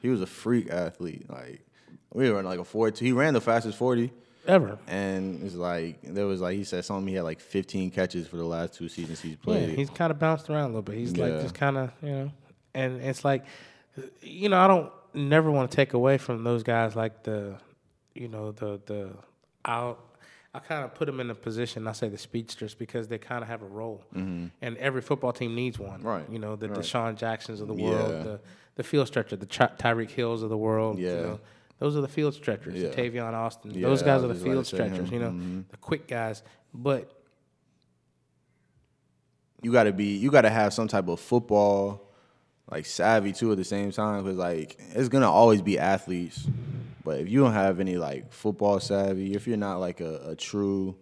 He 0.02 0.10
was 0.10 0.22
a 0.22 0.28
freak 0.28 0.70
athlete. 0.70 1.28
Like 1.30 1.62
we 2.14 2.30
were 2.30 2.36
running 2.36 2.50
like 2.50 2.60
a 2.60 2.64
four 2.64 2.91
two. 2.91 3.06
He 3.06 3.12
ran 3.12 3.34
the 3.34 3.41
fastest 3.41 3.76
forty. 3.78 4.14
Ever. 4.48 4.78
And 4.88 5.43
it's 5.43 5.56
like 5.56 6.02
there 6.04 6.26
was 6.26 6.41
like 6.41 6.56
he 6.58 6.64
said 6.64 6.86
something. 6.86 7.08
He 7.08 7.16
had 7.16 7.24
like 7.24 7.39
15 7.39 7.91
catches 7.91 8.28
for 8.28 8.38
the 8.38 8.43
last 8.46 8.74
two 8.76 8.88
seasons 8.89 9.20
he's 9.22 9.36
played. 9.38 9.70
Yeah, 9.70 9.76
he's 9.76 9.89
kind 9.89 10.12
of 10.12 10.20
bounced 10.20 10.50
around 10.50 10.64
a 10.66 10.68
little 10.68 10.82
bit. 10.82 10.96
He's 10.96 11.16
like 11.18 11.41
just 11.41 11.56
kind 11.56 11.78
of 11.78 11.91
you 12.02 12.10
know, 12.10 12.32
and 12.74 13.02
it's 13.02 13.24
like, 13.26 13.46
you 14.22 14.50
know, 14.50 14.58
I 14.58 14.68
don't 14.68 14.91
never 15.14 15.50
want 15.50 15.72
to 15.72 15.76
take 15.76 15.93
away 15.93 16.18
from 16.18 16.43
those 16.43 16.62
guys 16.64 16.96
like 16.96 17.24
the, 17.24 17.56
you 18.14 18.28
know, 18.28 18.52
the 18.52 18.80
the 18.86 19.10
I'll 19.64 19.98
I 20.54 20.60
kind 20.60 20.86
of 20.86 20.93
put 20.96 21.06
them 21.08 21.20
in 21.20 21.30
a 21.30 21.36
position. 21.36 21.86
I 21.88 21.91
say 21.91 22.08
the 22.08 22.18
speedsters 22.18 22.74
because 22.74 23.08
they 23.10 23.18
kind 23.18 23.41
of 23.41 23.50
have 23.50 23.62
a 23.62 23.66
role, 23.68 24.04
and 24.14 24.52
every 24.78 25.02
football 25.02 25.34
team 25.34 25.54
needs 25.54 25.78
one. 25.78 26.00
Mm-hmm. 26.00 26.08
Right, 26.08 26.30
You 26.30 26.39
know, 26.39 26.56
the 26.56 26.70
right. 26.70 26.80
DeSean 26.80 27.18
Jacksons 27.18 27.60
of 27.62 27.68
the 27.68 27.74
world, 27.74 28.10
Yeah. 28.12 28.24
the 28.24 28.39
the 28.76 28.84
field 28.84 29.08
stretcher, 29.08 29.36
the 29.38 29.46
Ty- 29.46 29.72
Tyreek 29.80 30.12
Hills 30.12 30.43
of 30.43 30.50
the 30.50 30.58
world. 30.58 30.98
You 31.00 31.08
Yeah. 31.08 31.22
know, 31.22 31.39
those 31.80 31.96
are 31.98 32.02
the 32.02 32.08
field 32.08 32.34
stretchers. 32.34 32.76
Yeah. 32.82 32.90
Tavon 32.90 33.34
Austin. 33.34 33.72
Yeah, 33.74 33.88
those 33.88 34.02
guys 34.02 34.24
are 34.24 34.28
the 34.28 34.36
field 34.36 34.66
stretchers. 34.66 35.12
You 35.12 35.20
know, 35.20 35.30
Mhm. 35.32 35.66
the 35.70 35.78
quick 35.78 36.08
guys. 36.08 36.42
But 36.74 37.12
you 39.62 39.72
got 39.72 39.84
to 39.86 39.94
be 39.94 40.16
you 40.18 40.32
got 40.32 40.42
to 40.42 40.50
have 40.50 40.74
some 40.74 40.88
type 40.88 41.08
of 41.08 41.20
football 41.20 42.02
like 42.72 42.86
savvy 42.86 43.32
too 43.32 43.52
at 43.52 43.58
the 43.58 43.64
same 43.64 43.92
time 43.92 44.24
because 44.24 44.38
like 44.38 44.78
it's 44.94 45.10
gonna 45.10 45.30
always 45.32 45.62
be 45.62 45.78
athletes 45.80 46.48
but 47.04 47.20
if 47.20 47.30
you 47.30 47.40
don't 47.42 47.54
have 47.54 47.80
any 47.80 47.98
like 47.98 48.32
football 48.32 48.80
savvy 48.80 49.34
if 49.34 49.48
you're 49.48 49.58
not 49.58 49.78
like 49.78 50.02
a, 50.02 50.30
a 50.32 50.36
true 50.36 50.96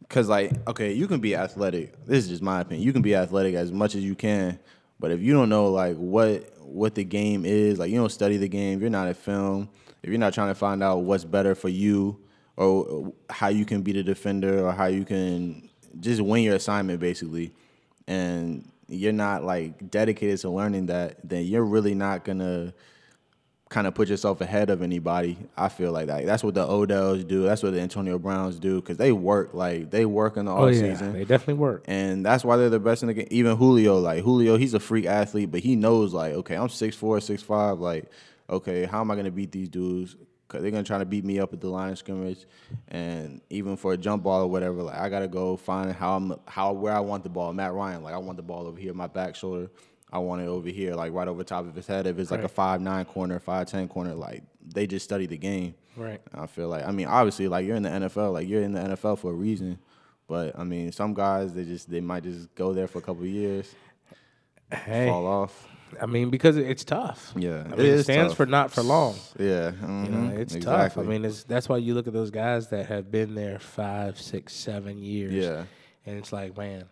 because 0.00 0.28
like 0.28 0.52
okay 0.66 0.92
you 0.92 1.06
can 1.06 1.20
be 1.20 1.34
athletic 1.36 1.92
this 2.06 2.24
is 2.24 2.30
just 2.30 2.42
my 2.42 2.60
opinion 2.60 2.84
you 2.86 2.92
can 2.92 3.02
be 3.02 3.14
athletic 3.14 3.54
as 3.54 3.70
much 3.70 3.94
as 3.94 4.02
you 4.02 4.14
can 4.14 4.58
but 4.98 5.10
if 5.10 5.20
you 5.20 5.32
don't 5.34 5.48
know 5.50 5.70
like 5.70 5.96
what 5.96 6.52
what 6.62 6.94
the 6.94 7.04
game 7.04 7.44
is 7.44 7.78
like 7.78 7.90
you 7.90 7.96
don't 7.98 8.12
study 8.12 8.36
the 8.38 8.48
game 8.48 8.80
you're 8.80 8.90
not 8.90 9.08
at 9.08 9.16
film 9.16 9.68
if 10.02 10.10
you're 10.10 10.18
not 10.18 10.34
trying 10.34 10.48
to 10.48 10.54
find 10.54 10.82
out 10.82 11.02
what's 11.02 11.24
better 11.24 11.54
for 11.54 11.68
you 11.68 12.18
or 12.56 13.12
how 13.30 13.48
you 13.48 13.64
can 13.64 13.82
be 13.82 13.92
the 13.92 14.02
defender 14.02 14.66
or 14.66 14.72
how 14.72 14.86
you 14.86 15.04
can 15.04 15.68
just 16.00 16.20
win 16.20 16.42
your 16.42 16.56
assignment 16.56 17.00
basically 17.00 17.52
and 18.06 18.70
you're 18.88 19.12
not 19.12 19.44
like 19.44 19.90
dedicated 19.90 20.38
to 20.38 20.50
learning 20.50 20.86
that 20.86 21.16
then 21.22 21.44
you're 21.44 21.64
really 21.64 21.94
not 21.94 22.24
gonna 22.24 22.72
kind 23.68 23.86
of 23.86 23.94
put 23.94 24.08
yourself 24.08 24.40
ahead 24.40 24.70
of 24.70 24.82
anybody. 24.82 25.36
I 25.56 25.68
feel 25.68 25.92
like 25.92 26.06
that. 26.06 26.24
That's 26.24 26.42
what 26.42 26.54
the 26.54 26.66
Odells 26.66 27.26
do. 27.26 27.42
That's 27.44 27.62
what 27.62 27.74
the 27.74 27.80
Antonio 27.80 28.18
Browns 28.18 28.58
do 28.58 28.80
because 28.80 28.96
they 28.96 29.12
work 29.12 29.52
like 29.52 29.90
they 29.90 30.06
work 30.06 30.36
in 30.36 30.46
the 30.46 30.52
oh 30.52 30.68
yeah, 30.68 30.80
season. 30.80 31.12
they 31.12 31.24
definitely 31.24 31.54
work. 31.54 31.84
And 31.86 32.24
that's 32.24 32.44
why 32.44 32.56
they're 32.56 32.70
the 32.70 32.80
best 32.80 33.02
in 33.02 33.08
the 33.08 33.14
game. 33.14 33.28
Even 33.30 33.56
Julio, 33.56 33.98
like 33.98 34.22
Julio, 34.22 34.56
he's 34.56 34.74
a 34.74 34.80
freak 34.80 35.06
athlete, 35.06 35.50
but 35.50 35.60
he 35.60 35.76
knows 35.76 36.14
like, 36.14 36.32
okay, 36.34 36.56
I'm 36.56 36.68
six 36.68 36.96
four 36.96 37.20
six 37.20 37.42
five 37.42 37.78
like, 37.78 38.10
okay, 38.48 38.84
how 38.84 39.00
am 39.00 39.10
I 39.10 39.16
gonna 39.16 39.30
beat 39.30 39.52
these 39.52 39.68
dudes? 39.68 40.16
Cause 40.48 40.62
they're 40.62 40.70
gonna 40.70 40.82
try 40.82 40.96
to 40.96 41.04
beat 41.04 41.26
me 41.26 41.38
up 41.38 41.52
at 41.52 41.60
the 41.60 41.68
line 41.68 41.92
of 41.92 41.98
scrimmage, 41.98 42.46
and 42.88 43.42
even 43.50 43.76
for 43.76 43.92
a 43.92 43.98
jump 43.98 44.22
ball 44.22 44.42
or 44.42 44.46
whatever, 44.46 44.82
like 44.82 44.96
I 44.96 45.10
gotta 45.10 45.28
go 45.28 45.56
find 45.58 45.92
how 45.92 46.16
I'm 46.16 46.34
how 46.46 46.72
where 46.72 46.94
I 46.94 47.00
want 47.00 47.22
the 47.22 47.28
ball. 47.28 47.52
Matt 47.52 47.74
Ryan, 47.74 48.02
like 48.02 48.14
I 48.14 48.18
want 48.18 48.38
the 48.38 48.42
ball 48.42 48.66
over 48.66 48.80
here, 48.80 48.94
my 48.94 49.08
back 49.08 49.36
shoulder. 49.36 49.70
I 50.10 50.18
want 50.20 50.40
it 50.40 50.46
over 50.46 50.70
here, 50.70 50.94
like 50.94 51.12
right 51.12 51.28
over 51.28 51.44
top 51.44 51.66
of 51.66 51.74
his 51.74 51.86
head. 51.86 52.06
If 52.06 52.18
it's 52.18 52.30
like 52.30 52.42
a 52.42 52.48
five 52.48 52.80
nine 52.80 53.04
corner, 53.04 53.38
five 53.38 53.66
ten 53.66 53.88
corner, 53.88 54.14
like 54.14 54.42
they 54.66 54.86
just 54.86 55.04
study 55.04 55.26
the 55.26 55.36
game. 55.36 55.74
Right. 55.96 56.20
I 56.32 56.46
feel 56.46 56.68
like 56.68 56.86
I 56.86 56.92
mean, 56.92 57.08
obviously, 57.08 57.46
like 57.48 57.66
you're 57.66 57.76
in 57.76 57.82
the 57.82 57.90
NFL, 57.90 58.32
like 58.32 58.48
you're 58.48 58.62
in 58.62 58.72
the 58.72 58.80
NFL 58.80 59.18
for 59.18 59.32
a 59.32 59.34
reason. 59.34 59.78
But 60.28 60.58
I 60.58 60.64
mean, 60.64 60.92
some 60.92 61.12
guys 61.12 61.52
they 61.52 61.64
just 61.64 61.90
they 61.90 62.00
might 62.00 62.22
just 62.22 62.54
go 62.54 62.72
there 62.72 62.86
for 62.86 62.98
a 62.98 63.02
couple 63.02 63.24
of 63.24 63.28
years, 63.28 63.74
Hey, 64.72 65.08
fall 65.08 65.26
off. 65.26 65.66
I 66.00 66.06
mean, 66.06 66.30
because 66.30 66.56
it's 66.56 66.84
tough. 66.84 67.32
Yeah, 67.36 67.50
I 67.50 67.60
it 67.60 67.68
mean, 67.70 67.78
it, 67.80 67.84
is 67.86 68.04
stands 68.04 68.30
tough. 68.32 68.36
for 68.36 68.46
not 68.46 68.70
for 68.70 68.82
long. 68.82 69.16
Yeah, 69.38 69.70
You 69.70 69.76
mhm, 69.86 70.10
know, 70.10 70.36
it's 70.38 70.56
tough. 70.56 70.96
I 70.98 71.02
mean, 71.02 71.24
it's, 71.24 71.44
that's 71.44 71.68
why 71.68 71.78
you 71.78 71.94
look 71.94 72.06
at 72.06 72.12
those 72.12 72.30
guys 72.30 72.68
that 72.68 72.86
have 72.86 73.10
been 73.10 73.34
there 73.34 73.58
five, 73.58 74.20
six, 74.20 74.52
seven 74.54 75.02
years. 75.02 75.32
yeah, 75.32 75.64
and 76.06 76.18
it's 76.18 76.32
like, 76.32 76.56
man, 76.56 76.84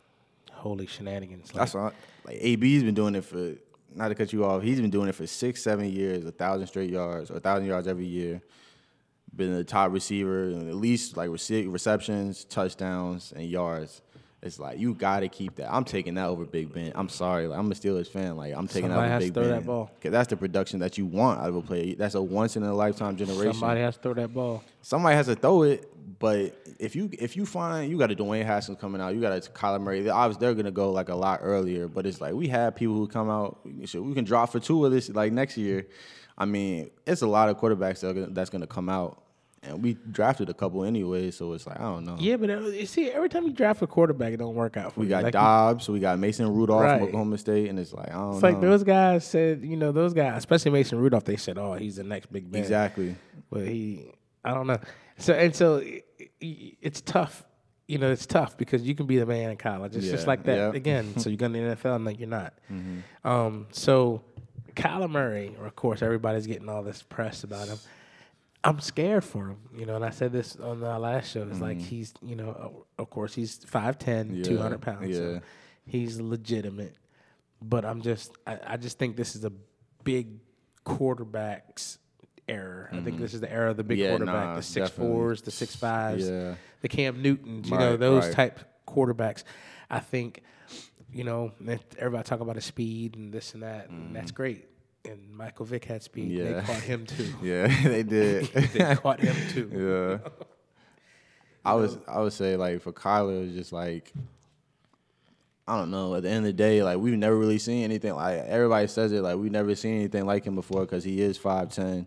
holy 0.52 0.86
shenanigans! 0.86 1.54
Like, 1.54 1.70
that's. 1.70 1.74
Like 1.74 2.38
AB's 2.40 2.82
been 2.82 2.94
doing 2.94 3.14
it 3.14 3.24
for 3.24 3.54
not 3.94 4.08
to 4.08 4.14
cut 4.14 4.32
you 4.32 4.44
off. 4.44 4.62
He's 4.62 4.80
been 4.80 4.90
doing 4.90 5.08
it 5.08 5.14
for 5.14 5.26
six, 5.26 5.62
seven 5.62 5.90
years, 5.90 6.24
a 6.24 6.32
thousand 6.32 6.66
straight 6.66 6.90
yards 6.90 7.30
or 7.30 7.36
a 7.36 7.40
thousand 7.40 7.66
yards 7.66 7.86
every 7.86 8.06
year. 8.06 8.42
Been 9.34 9.54
the 9.54 9.64
top 9.64 9.92
receiver, 9.92 10.48
at 10.50 10.74
least 10.76 11.16
like 11.16 11.28
rece- 11.30 11.70
receptions, 11.70 12.44
touchdowns, 12.44 13.32
and 13.36 13.44
yards. 13.48 14.00
It's 14.46 14.58
like 14.60 14.78
you 14.78 14.94
got 14.94 15.20
to 15.20 15.28
keep 15.28 15.56
that. 15.56 15.72
I'm 15.72 15.84
taking 15.84 16.14
that 16.14 16.26
over 16.26 16.44
Big 16.44 16.72
Ben. 16.72 16.92
I'm 16.94 17.08
sorry, 17.08 17.48
like, 17.48 17.58
I'm 17.58 17.70
a 17.70 17.74
Steelers 17.74 18.06
fan. 18.08 18.36
Like 18.36 18.54
I'm 18.54 18.68
taking 18.68 18.90
Somebody 18.90 19.08
that 19.08 19.14
has 19.14 19.22
over 19.22 19.26
to 19.26 19.26
Big 19.26 19.34
throw 19.34 19.42
Ben. 19.42 19.52
that 19.52 19.66
ball. 19.66 19.90
Cause 20.00 20.12
that's 20.12 20.28
the 20.28 20.36
production 20.36 20.78
that 20.80 20.96
you 20.96 21.06
want 21.06 21.40
out 21.40 21.48
of 21.48 21.56
a 21.56 21.62
player. 21.62 21.94
That's 21.96 22.14
a 22.14 22.22
once 22.22 22.56
in 22.56 22.62
a 22.62 22.72
lifetime 22.72 23.16
generation. 23.16 23.52
somebody 23.52 23.80
has 23.80 23.96
to 23.96 24.02
throw 24.02 24.14
that 24.14 24.32
ball. 24.32 24.62
somebody 24.80 25.16
has 25.16 25.26
to 25.26 25.34
throw 25.34 25.64
it. 25.64 25.92
But 26.18 26.56
if 26.78 26.94
you 26.94 27.10
if 27.12 27.36
you 27.36 27.44
find 27.44 27.90
you 27.90 27.98
got 27.98 28.12
a 28.12 28.14
Dwayne 28.14 28.46
Haskins 28.46 28.78
coming 28.80 29.00
out, 29.00 29.14
you 29.14 29.20
got 29.20 29.32
a 29.32 29.40
Kyler 29.50 29.80
Murray. 29.80 30.02
They, 30.02 30.10
obviously, 30.10 30.46
they're 30.46 30.54
gonna 30.54 30.70
go 30.70 30.92
like 30.92 31.08
a 31.08 31.14
lot 31.14 31.40
earlier. 31.42 31.88
But 31.88 32.06
it's 32.06 32.20
like 32.20 32.32
we 32.32 32.48
have 32.48 32.76
people 32.76 32.94
who 32.94 33.08
come 33.08 33.28
out. 33.28 33.58
So 33.86 34.00
we 34.00 34.14
can 34.14 34.24
drop 34.24 34.52
for 34.52 34.60
two 34.60 34.84
of 34.86 34.92
this 34.92 35.08
like 35.08 35.32
next 35.32 35.56
year. 35.58 35.86
I 36.38 36.44
mean, 36.44 36.90
it's 37.06 37.22
a 37.22 37.26
lot 37.26 37.48
of 37.48 37.58
quarterbacks 37.58 38.00
that 38.00 38.10
are 38.10 38.14
gonna, 38.14 38.26
that's 38.28 38.50
gonna 38.50 38.66
come 38.66 38.88
out, 38.88 39.22
and 39.62 39.82
we 39.82 39.94
drafted 40.10 40.48
a 40.48 40.54
couple 40.54 40.84
anyway. 40.84 41.30
So 41.30 41.52
it's 41.54 41.66
like 41.66 41.78
I 41.80 41.82
don't 41.84 42.04
know. 42.04 42.16
Yeah, 42.18 42.36
but 42.36 42.50
uh, 42.50 42.60
you 42.66 42.86
see, 42.86 43.10
every 43.10 43.28
time 43.28 43.44
you 43.44 43.52
draft 43.52 43.82
a 43.82 43.86
quarterback, 43.86 44.32
it 44.32 44.36
don't 44.36 44.54
work 44.54 44.76
out 44.76 44.92
for 44.92 45.00
We 45.00 45.06
you. 45.06 45.10
got 45.10 45.24
Like, 45.24 45.32
Dobbs, 45.32 45.88
we 45.88 45.98
got 45.98 46.18
Mason 46.18 46.52
Rudolph 46.54 46.82
Right. 46.82 46.98
from 46.98 47.08
Oklahoma 47.08 47.38
State, 47.38 47.68
and 47.68 47.78
it's 47.78 47.92
like 47.92 48.08
I 48.10 48.12
don't 48.12 48.34
It's 48.34 48.42
know. 48.42 48.48
like 48.50 48.60
those 48.60 48.84
guys 48.84 49.24
said, 49.24 49.62
you 49.64 49.76
know, 49.76 49.92
those 49.92 50.14
guys, 50.14 50.36
especially 50.38 50.70
Mason 50.72 50.98
Rudolph, 50.98 51.24
they 51.24 51.36
said, 51.36 51.58
"Oh, 51.58 51.74
he's 51.74 51.96
the 51.96 52.04
next 52.04 52.32
Big 52.32 52.50
Ben." 52.50 52.60
exactly. 52.62 53.16
but 53.50 53.66
he, 53.66 54.06
I 54.44 54.54
don't 54.54 54.66
know. 54.66 54.78
So 55.18 55.32
and 55.34 55.54
so, 55.54 55.82
it's 56.40 57.00
tough. 57.00 57.44
You 57.88 57.98
know, 57.98 58.10
it's 58.10 58.26
tough 58.26 58.56
because 58.58 58.82
you 58.82 58.94
can 58.96 59.06
be 59.06 59.16
the 59.18 59.26
man 59.26 59.50
in 59.50 59.56
college. 59.56 59.94
It's 59.96 60.08
just 60.08 60.26
like 60.26 60.42
that 60.44 60.56
yeah. 60.56 60.72
again. 60.72 61.16
so 61.18 61.30
you 61.30 61.36
go 61.36 61.46
to 61.46 61.52
the 61.52 61.58
NFL 61.58 61.96
and 61.96 62.04
like 62.04 62.18
you're 62.18 62.28
not. 62.28 62.52
Mm-hmm. 62.70 63.26
Um, 63.28 63.66
so 63.70 64.22
Kyler 64.74 65.08
Murray, 65.08 65.54
of 65.64 65.74
course, 65.76 66.02
everybody's 66.02 66.46
getting 66.48 66.68
all 66.68 66.82
this 66.82 67.02
press 67.02 67.44
about 67.44 67.68
him. 67.68 67.78
I'm 68.66 68.80
scared 68.80 69.22
for 69.24 69.46
him, 69.48 69.58
you 69.74 69.86
know, 69.86 69.94
and 69.96 70.04
I 70.04 70.10
said 70.10 70.32
this 70.32 70.56
on 70.56 70.80
the 70.80 70.98
last 70.98 71.30
show. 71.30 71.46
It's 71.48 71.60
like 71.60 71.80
he's, 71.80 72.12
you 72.22 72.34
know, 72.36 72.84
of- 72.98 73.10
course, 73.10 73.34
he's 73.34 73.58
5'10", 73.60 73.98
Mm-hmm. 74.26 74.34
Yeah, 74.38 74.42
200 74.44 74.80
pounds. 74.80 75.08
yeah. 75.08 75.16
So 75.16 75.40
he's 75.86 76.20
legitimate. 76.20 76.96
But 77.62 77.84
I'm 77.84 78.02
just, 78.02 78.32
I, 78.46 78.58
I 78.66 78.76
just 78.76 78.98
think 78.98 79.16
this 79.16 79.36
is 79.36 79.44
a 79.44 79.52
big 80.04 80.40
quarterbacks 80.84 81.98
era. 82.48 82.88
I 82.92 83.00
think 83.00 83.18
this 83.18 83.34
is 83.34 83.40
the 83.40 83.52
era 83.52 83.70
of 83.70 83.76
the 83.76 83.84
big 83.84 83.98
Mm-hmm. 83.98 84.04
Yeah, 84.04 84.10
quarterback, 84.10 84.34
nah, 84.46 84.56
the 84.56 84.62
six 84.62 84.90
definitely. 84.90 85.14
fours, 85.14 85.42
the 85.42 85.50
six 85.50 85.76
fives, 85.76 86.28
Yeah. 86.28 86.54
the 86.80 86.88
Cam 86.88 87.22
Newtons, 87.22 87.68
you 87.70 87.78
know, 87.78 87.96
those 87.96 88.24
right. 88.26 88.34
type 88.34 88.60
quarterbacks. 88.86 89.44
I 89.90 90.00
think, 90.00 90.42
you 91.12 91.24
know, 91.24 91.52
everybody 91.98 92.24
talk 92.24 92.40
about 92.40 92.56
his 92.56 92.64
speed 92.64 93.16
and 93.16 93.32
this 93.32 93.54
and 93.54 93.62
that, 93.62 93.88
and 93.90 94.14
that's 94.14 94.30
great. 94.32 94.66
And 95.06 95.34
Michael 95.34 95.66
Vick 95.66 95.84
had 95.84 96.02
speed. 96.02 96.30
Yeah. 96.32 96.44
They. 96.66 96.66
Caught 96.66 96.82
him 96.82 97.06
too. 97.06 97.34
Yeah, 97.42 97.66
they 97.88 98.02
did. 98.02 98.46
they 98.46 98.94
caught 98.96 99.20
him 99.20 99.36
too. 99.50 100.20
yeah. 100.22 100.30
I 101.64 101.74
was 101.74 101.98
I 102.06 102.20
would 102.20 102.32
say 102.32 102.56
like 102.56 102.80
for 102.80 102.92
Kyler 102.92 103.44
it's 103.44 103.56
just 103.56 103.72
like 103.72 104.12
I 105.68 105.76
don't 105.76 105.90
know. 105.90 106.14
At 106.14 106.22
the 106.22 106.28
end 106.28 106.38
of 106.38 106.44
the 106.44 106.52
day, 106.52 106.82
like 106.84 106.98
we've 106.98 107.18
never 107.18 107.36
really 107.36 107.58
seen 107.58 107.82
anything 107.82 108.14
like 108.14 108.38
everybody 108.38 108.86
says 108.86 109.10
it. 109.10 109.22
Like 109.22 109.36
we've 109.36 109.50
never 109.50 109.74
seen 109.74 109.96
anything 109.96 110.24
like 110.24 110.44
him 110.44 110.54
before 110.54 110.82
because 110.82 111.02
he 111.02 111.20
is 111.20 111.36
five 111.36 111.70
ten. 111.70 112.06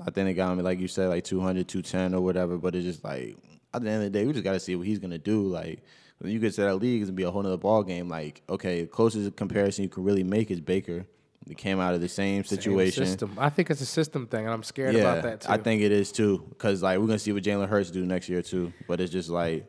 I 0.00 0.04
think 0.10 0.26
they 0.26 0.34
got 0.34 0.52
him 0.52 0.64
like 0.64 0.80
you 0.80 0.88
said 0.88 1.08
like 1.08 1.24
200, 1.24 1.68
210 1.68 2.14
or 2.14 2.20
whatever. 2.20 2.58
But 2.58 2.74
it's 2.74 2.84
just 2.84 3.04
like 3.04 3.36
at 3.72 3.82
the 3.82 3.90
end 3.90 4.04
of 4.04 4.12
the 4.12 4.18
day, 4.18 4.26
we 4.26 4.32
just 4.32 4.44
got 4.44 4.52
to 4.54 4.60
see 4.60 4.74
what 4.74 4.88
he's 4.88 4.98
gonna 4.98 5.18
do. 5.18 5.42
Like 5.42 5.84
when 6.18 6.32
you 6.32 6.40
get 6.40 6.54
to 6.54 6.62
that 6.62 6.76
league, 6.76 7.00
it's 7.00 7.10
gonna 7.10 7.16
be 7.16 7.22
a 7.22 7.30
whole 7.30 7.44
nother 7.44 7.56
ball 7.56 7.84
game. 7.84 8.08
Like 8.08 8.42
okay, 8.50 8.86
closest 8.86 9.36
comparison 9.36 9.84
you 9.84 9.88
can 9.88 10.02
really 10.02 10.24
make 10.24 10.50
is 10.50 10.60
Baker. 10.60 11.06
They 11.50 11.56
came 11.56 11.80
out 11.80 11.94
of 11.94 12.00
the 12.00 12.08
same 12.08 12.44
Same 12.44 12.58
situation. 12.58 13.06
System. 13.06 13.36
I 13.36 13.50
think 13.50 13.70
it's 13.70 13.80
a 13.80 13.86
system 13.86 14.28
thing, 14.28 14.44
and 14.44 14.54
I'm 14.54 14.62
scared 14.62 14.94
about 14.94 15.24
that 15.24 15.40
too. 15.40 15.50
I 15.50 15.56
think 15.56 15.82
it 15.82 15.90
is 15.90 16.12
too, 16.12 16.46
because 16.48 16.80
like 16.80 17.00
we're 17.00 17.08
gonna 17.08 17.18
see 17.18 17.32
what 17.32 17.42
Jalen 17.42 17.68
Hurts 17.68 17.90
do 17.90 18.06
next 18.06 18.28
year 18.28 18.40
too. 18.40 18.72
But 18.86 19.00
it's 19.00 19.10
just 19.10 19.30
like, 19.30 19.68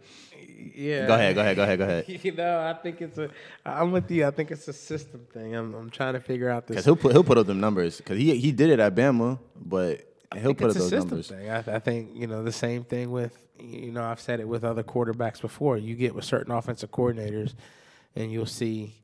yeah. 0.75 1.07
go 1.07 1.15
ahead, 1.15 1.33
go 1.33 1.41
ahead, 1.41 1.55
go 1.55 1.63
ahead, 1.63 1.79
go 1.79 1.85
ahead. 1.85 2.05
You 2.23 2.33
know, 2.33 2.59
I 2.59 2.79
think 2.79 3.01
it's 3.01 3.17
a. 3.17 3.31
I'm 3.65 3.91
with 3.91 4.11
you. 4.11 4.27
I 4.27 4.29
think 4.29 4.51
it's 4.51 4.67
a 4.67 4.73
system 4.73 5.25
thing. 5.33 5.55
I'm, 5.55 5.73
I'm 5.73 5.89
trying 5.89 6.13
to 6.13 6.19
figure 6.19 6.51
out 6.51 6.67
this. 6.67 6.75
Because 6.75 6.85
he'll 6.85 6.95
put 6.95 7.13
he'll 7.13 7.23
put 7.23 7.39
up 7.39 7.47
them 7.47 7.59
numbers. 7.59 7.97
Because 7.97 8.19
he 8.19 8.37
he 8.37 8.51
did 8.51 8.69
it 8.69 8.79
at 8.79 8.93
Bama, 8.93 9.39
but 9.55 10.07
he'll 10.37 10.53
put 10.53 10.69
up 10.69 10.75
those 10.75 10.91
numbers. 10.91 11.29
thing. 11.29 11.49
I, 11.49 11.63
I 11.65 11.79
think 11.79 12.11
you 12.13 12.27
know 12.27 12.43
the 12.43 12.51
same 12.51 12.83
thing 12.83 13.09
with 13.09 13.35
you 13.59 13.91
know 13.91 14.03
I've 14.03 14.21
said 14.21 14.39
it 14.39 14.47
with 14.47 14.63
other 14.63 14.83
quarterbacks 14.83 15.41
before. 15.41 15.79
You 15.79 15.95
get 15.95 16.13
with 16.13 16.25
certain 16.25 16.53
offensive 16.53 16.91
coordinators, 16.91 17.55
and 18.15 18.31
you'll 18.31 18.45
see 18.45 19.00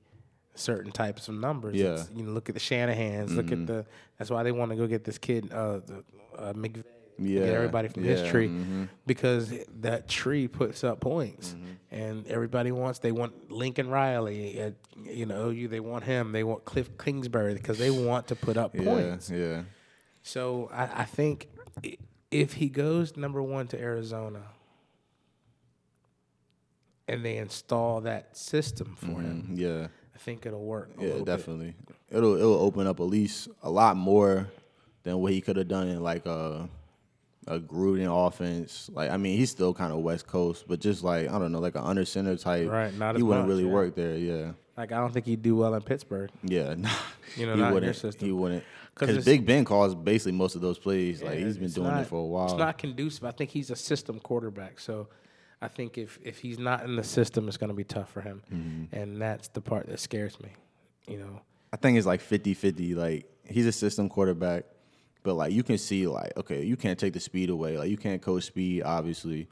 certain 0.60 0.92
types 0.92 1.28
of 1.28 1.36
numbers. 1.36 1.76
Yeah. 1.76 1.94
It's, 1.94 2.10
you 2.16 2.24
know, 2.24 2.32
look 2.32 2.50
at 2.50 2.56
the 2.56 2.60
Shanahan's. 2.62 3.36
Look 3.36 3.48
Mm-hmm. 3.48 3.62
at 3.62 3.68
the. 3.68 3.86
That's 4.18 4.30
why 4.32 4.44
they 4.44 4.52
want 4.52 4.72
to 4.72 4.76
go 4.78 4.88
get 4.88 5.04
this 5.04 5.18
kid, 5.18 5.52
uh, 5.52 5.80
the, 5.86 6.04
uh, 6.38 6.54
McVay. 6.54 6.84
Yeah, 7.20 7.46
Get 7.46 7.54
everybody 7.56 7.88
from 7.88 8.06
yeah, 8.06 8.12
his 8.12 8.30
tree 8.30 8.48
mhm. 8.48 8.90
because 9.08 9.52
that 9.80 10.08
tree 10.08 10.48
puts 10.48 10.84
up 10.84 11.00
points, 11.00 11.56
Mm-hmm. 11.56 11.66
and 11.90 12.28
everybody 12.28 12.72
wants. 12.72 13.00
They 13.00 13.12
want 13.12 13.50
Lincoln 13.52 13.90
Riley 13.90 14.60
at 14.60 14.76
you 15.04 15.26
know 15.26 15.48
OU. 15.50 15.68
They 15.70 15.80
want 15.80 16.04
him. 16.04 16.32
They 16.32 16.44
want 16.44 16.64
Cliff 16.66 16.96
Kingsbury 17.00 17.56
because 17.56 17.80
they 17.80 17.90
want 17.90 18.28
to 18.28 18.36
put 18.36 18.56
up 18.56 18.76
Yeah, 18.76 18.84
points. 18.84 19.32
yeah, 19.32 19.64
So 20.22 20.70
I, 20.72 21.02
I 21.02 21.06
think 21.06 21.50
if 22.30 22.54
he 22.54 22.70
goes 22.70 23.18
number 23.18 23.42
one 23.42 23.66
to 23.70 23.80
Arizona 23.82 24.44
and 27.08 27.24
they 27.24 27.38
install 27.38 28.02
that 28.02 28.36
system 28.38 28.96
for 29.00 29.22
him, 29.22 29.50
Mm, 29.52 29.58
yeah, 29.58 29.88
I 30.18 30.20
think 30.20 30.48
it'll 30.48 30.66
work. 30.66 30.90
Yeah, 31.00 31.20
definitely. 31.24 31.76
It'll 32.10 32.36
it'll 32.36 32.56
open 32.60 32.88
up 32.88 33.00
at 33.00 33.04
least 33.04 33.50
a 33.62 33.70
lot 33.70 33.96
more 33.96 34.48
than 35.04 35.20
what 35.20 35.32
he 35.32 35.42
could 35.42 35.58
have 35.58 35.68
done 35.68 35.88
in 35.90 36.02
like 36.02 36.26
a 36.26 36.68
a 37.46 37.60
Gruden 37.60 38.08
offense. 38.28 38.90
Like 38.92 39.12
I 39.12 39.18
mean, 39.18 39.38
he's 39.38 39.52
still 39.52 39.76
kind 39.76 39.94
of 39.94 40.00
West 40.00 40.26
Coast, 40.26 40.66
but 40.68 40.80
just 40.80 41.04
like 41.04 41.30
I 41.30 41.38
don't 41.38 41.52
know, 41.52 41.60
like 41.60 41.76
an 41.76 41.84
under 41.84 42.04
center 42.04 42.36
type. 42.36 42.68
Right, 42.68 42.92
not 42.98 43.16
he 43.16 43.22
wouldn't 43.22 43.46
much, 43.46 43.50
really 43.50 43.66
yeah. 43.68 43.72
work 43.74 43.94
there. 43.96 44.18
Yeah. 44.18 44.54
Like 44.76 44.92
I 44.92 44.98
don't 44.98 45.14
think 45.14 45.28
he'd 45.28 45.44
do 45.44 45.56
well 45.56 45.76
in 45.76 45.82
Pittsburgh. 45.84 46.32
Yeah, 46.44 46.74
nah, 46.78 46.90
You 47.36 47.46
know, 47.46 47.54
he 47.54 47.60
not 47.60 47.74
in 47.78 47.84
your 47.84 47.94
wouldn't. 47.94 48.22
He 48.22 48.32
wouldn't. 48.32 48.64
'Cause 48.96 49.10
Because 49.10 49.26
Big 49.26 49.46
Ben 49.46 49.64
calls 49.66 49.94
basically 49.94 50.32
most 50.32 50.56
of 50.56 50.62
those 50.62 50.80
plays. 50.80 51.22
like 51.22 51.38
he's 51.38 51.60
been 51.60 51.70
doing 51.70 51.90
not- 51.90 52.02
it 52.02 52.08
for 52.08 52.20
a 52.20 52.26
while. 52.26 52.46
It's 52.46 52.56
not 52.58 52.80
conducive. 52.80 53.24
I 53.26 53.32
think 53.32 53.52
he's 53.52 53.70
a 53.70 53.76
system 53.76 54.20
quarterback. 54.20 54.80
So 54.80 55.08
I 55.62 55.68
think 55.68 55.98
if 55.98 56.20
if 56.24 56.38
he's 56.40 56.60
not 56.60 56.84
in 56.84 56.96
the 56.96 57.04
system, 57.04 57.48
it's 57.48 57.58
going 57.58 57.70
to 57.70 57.76
be 57.76 57.84
tough 57.84 58.12
for 58.12 58.22
him, 58.22 58.42
Mm-hmm. 58.54 58.96
and 58.96 59.22
that's 59.22 59.48
the 59.50 59.62
part 59.62 59.88
that 59.88 60.00
scares 60.00 60.40
me. 60.40 60.50
You 61.08 61.18
know, 61.20 61.42
I 61.74 61.78
think 61.78 61.98
it's 61.98 62.06
like 62.08 62.22
50-50. 62.22 62.96
Like 62.96 63.26
he's 63.44 63.66
a 63.66 63.72
system 63.72 64.08
quarterback, 64.10 64.66
but 65.24 65.34
like 65.36 65.52
you 65.54 65.64
can 65.64 65.78
see 65.78 66.06
like 66.08 66.34
okay, 66.38 66.64
you 66.64 66.76
can't 66.78 67.00
take 67.00 67.14
the 67.14 67.20
speed 67.20 67.50
away. 67.50 67.78
Like 67.78 67.90
you 67.90 67.98
can't 67.98 68.22
coach 68.22 68.44
speed, 68.44 68.84
obviously. 68.84 69.48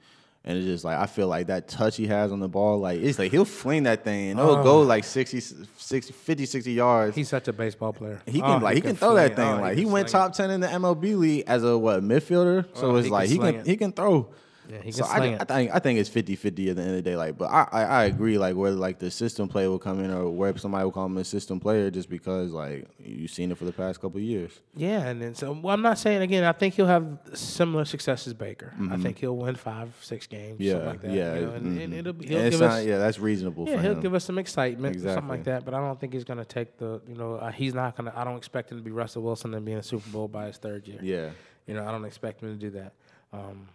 And 0.48 0.56
it's 0.60 0.68
just 0.68 0.84
like 0.86 1.00
I 1.00 1.08
feel 1.08 1.28
like 1.28 1.48
that 1.48 1.68
touch 1.68 1.98
he 1.98 2.06
has 2.06 2.32
on 2.32 2.40
the 2.40 2.48
ball, 2.48 2.78
like 2.78 3.00
it's 3.02 3.18
like 3.18 3.32
he'll 3.32 3.46
fling 3.46 3.82
that 3.84 4.04
thing 4.04 4.30
and 4.30 4.40
it'll 4.40 4.62
go 4.62 4.82
like 4.82 5.04
60, 5.04 5.40
60, 5.40 6.14
50, 6.14 6.46
60 6.46 6.72
yards. 6.72 7.16
he's 7.16 7.30
such 7.30 7.48
a 7.48 7.54
baseball 7.54 7.94
player. 7.94 8.22
He 8.28 8.44
Oh, 8.44 8.46
can 8.46 8.62
like 8.62 8.76
he, 8.76 8.82
can, 8.82 8.96
throw 8.96 9.16
that 9.16 9.36
thing. 9.36 9.48
oh, 9.48 9.60
like 9.62 9.76
he, 9.76 9.86
can 9.86 9.92
went 9.92 10.08
top 10.08 10.34
ten 10.34 10.52
in 10.52 10.60
the 10.62 10.68
MLB 10.68 11.18
league 11.18 11.46
as 11.48 11.64
a 11.64 11.76
what 11.76 12.04
midfielder. 12.04 12.68
So 12.78 12.92
Oh, 12.92 12.96
it's 12.98 13.08
he 13.08 13.12
like 13.12 13.28
can 13.30 13.32
he 13.32 13.38
can 13.40 13.56
it. 13.62 13.66
he 13.66 13.76
can 13.78 13.92
throw. 13.92 14.30
Yeah, 14.70 14.78
he 14.78 14.84
can 14.92 14.94
so 14.94 15.06
I, 15.06 15.38
I 15.40 15.44
think 15.44 15.72
I 15.76 15.80
think 15.80 16.00
it's 16.00 16.10
50-50 16.10 16.46
at 16.48 16.54
the 16.56 16.62
end 16.70 16.80
of 16.80 16.96
the 16.96 17.02
day. 17.02 17.16
Like, 17.16 17.38
but 17.38 17.46
I, 17.52 17.68
I 17.72 17.82
I 17.84 18.04
agree. 18.06 18.38
Like 18.38 18.56
whether 18.56 18.76
like 18.76 19.00
the 19.00 19.12
system 19.12 19.48
player 19.48 19.70
will 19.70 19.80
come 19.80 20.04
in 20.04 20.12
or 20.12 20.30
where 20.30 20.58
somebody 20.58 20.84
will 20.84 20.92
call 20.92 21.06
him 21.06 21.18
a 21.18 21.24
system 21.24 21.60
player 21.60 21.92
just 21.92 22.10
because 22.10 22.52
like 22.52 22.88
you've 23.00 23.32
seen 23.32 23.52
it 23.52 23.58
for 23.58 23.66
the 23.66 23.72
past 23.74 24.02
couple 24.02 24.18
of 24.18 24.24
years. 24.24 24.60
Yeah, 24.76 25.02
and 25.06 25.22
then 25.22 25.36
so 25.36 25.52
well, 25.52 25.74
I'm 25.74 25.82
not 25.82 25.98
saying 25.98 26.22
again. 26.22 26.44
I 26.44 26.52
think 26.52 26.74
he'll 26.76 26.88
have 26.88 27.20
similar 27.34 27.86
success 27.86 28.28
as 28.28 28.34
Baker. 28.34 28.74
I 28.92 28.98
think 28.98 29.20
he'll 29.20 29.36
win 29.38 29.56
five, 29.56 29.94
six 30.02 30.28
games, 30.28 30.60
Mm-hmm. 30.60 30.64
Yeah, 30.64 30.72
something 30.74 30.88
like 30.90 31.02
that. 31.02 31.12
yeah, 31.12 31.36
you 31.36 31.42
know, 31.42 31.52
and, 31.52 31.80
and 31.82 31.94
mhm. 31.94 31.98
it'll 32.00 32.14
be, 32.14 32.28
he'll 32.28 32.40
it's 32.40 32.56
give 32.58 32.62
not- 32.68 32.80
us 32.80 32.86
yeah, 32.86 32.98
that's 32.98 33.20
reasonable 33.20 33.68
yeah 33.68 33.82
he'll 33.82 33.92
him. 33.94 34.00
give 34.02 34.14
us 34.14 34.24
some 34.26 34.38
excitement, 34.38 34.96
or 34.98 35.00
something 35.14 35.28
like 35.28 35.44
that. 35.46 35.66
But 35.66 35.74
I 35.74 35.80
don't 35.80 36.00
think 36.00 36.14
he's 36.14 36.24
going 36.24 36.40
to 36.40 36.46
take 36.46 36.78
the 36.78 37.02
you 37.08 37.16
know 37.16 37.36
uh, 37.36 37.52
he's 37.52 37.74
not 37.74 37.96
going 37.96 38.12
to. 38.12 38.18
I 38.20 38.24
don't 38.24 38.38
expect 38.38 38.72
him 38.72 38.78
to 38.78 38.84
be 38.84 38.92
Russell 38.92 39.22
Wilson 39.24 39.54
and 39.54 39.66
be 39.66 39.72
in 39.74 39.78
a 39.80 39.84
Super 39.84 40.10
Bowl 40.10 40.28
by 40.28 40.48
his 40.48 40.58
third 40.58 40.88
year. 40.88 41.00
yeah, 41.02 41.30
You 41.68 41.74
know, 41.74 41.86
I 41.88 41.92
don't 41.92 42.06
expect 42.06 42.42
him 42.42 42.50
to 42.54 42.60
do 42.60 42.70
that. 42.72 42.94
Um, 43.34 43.68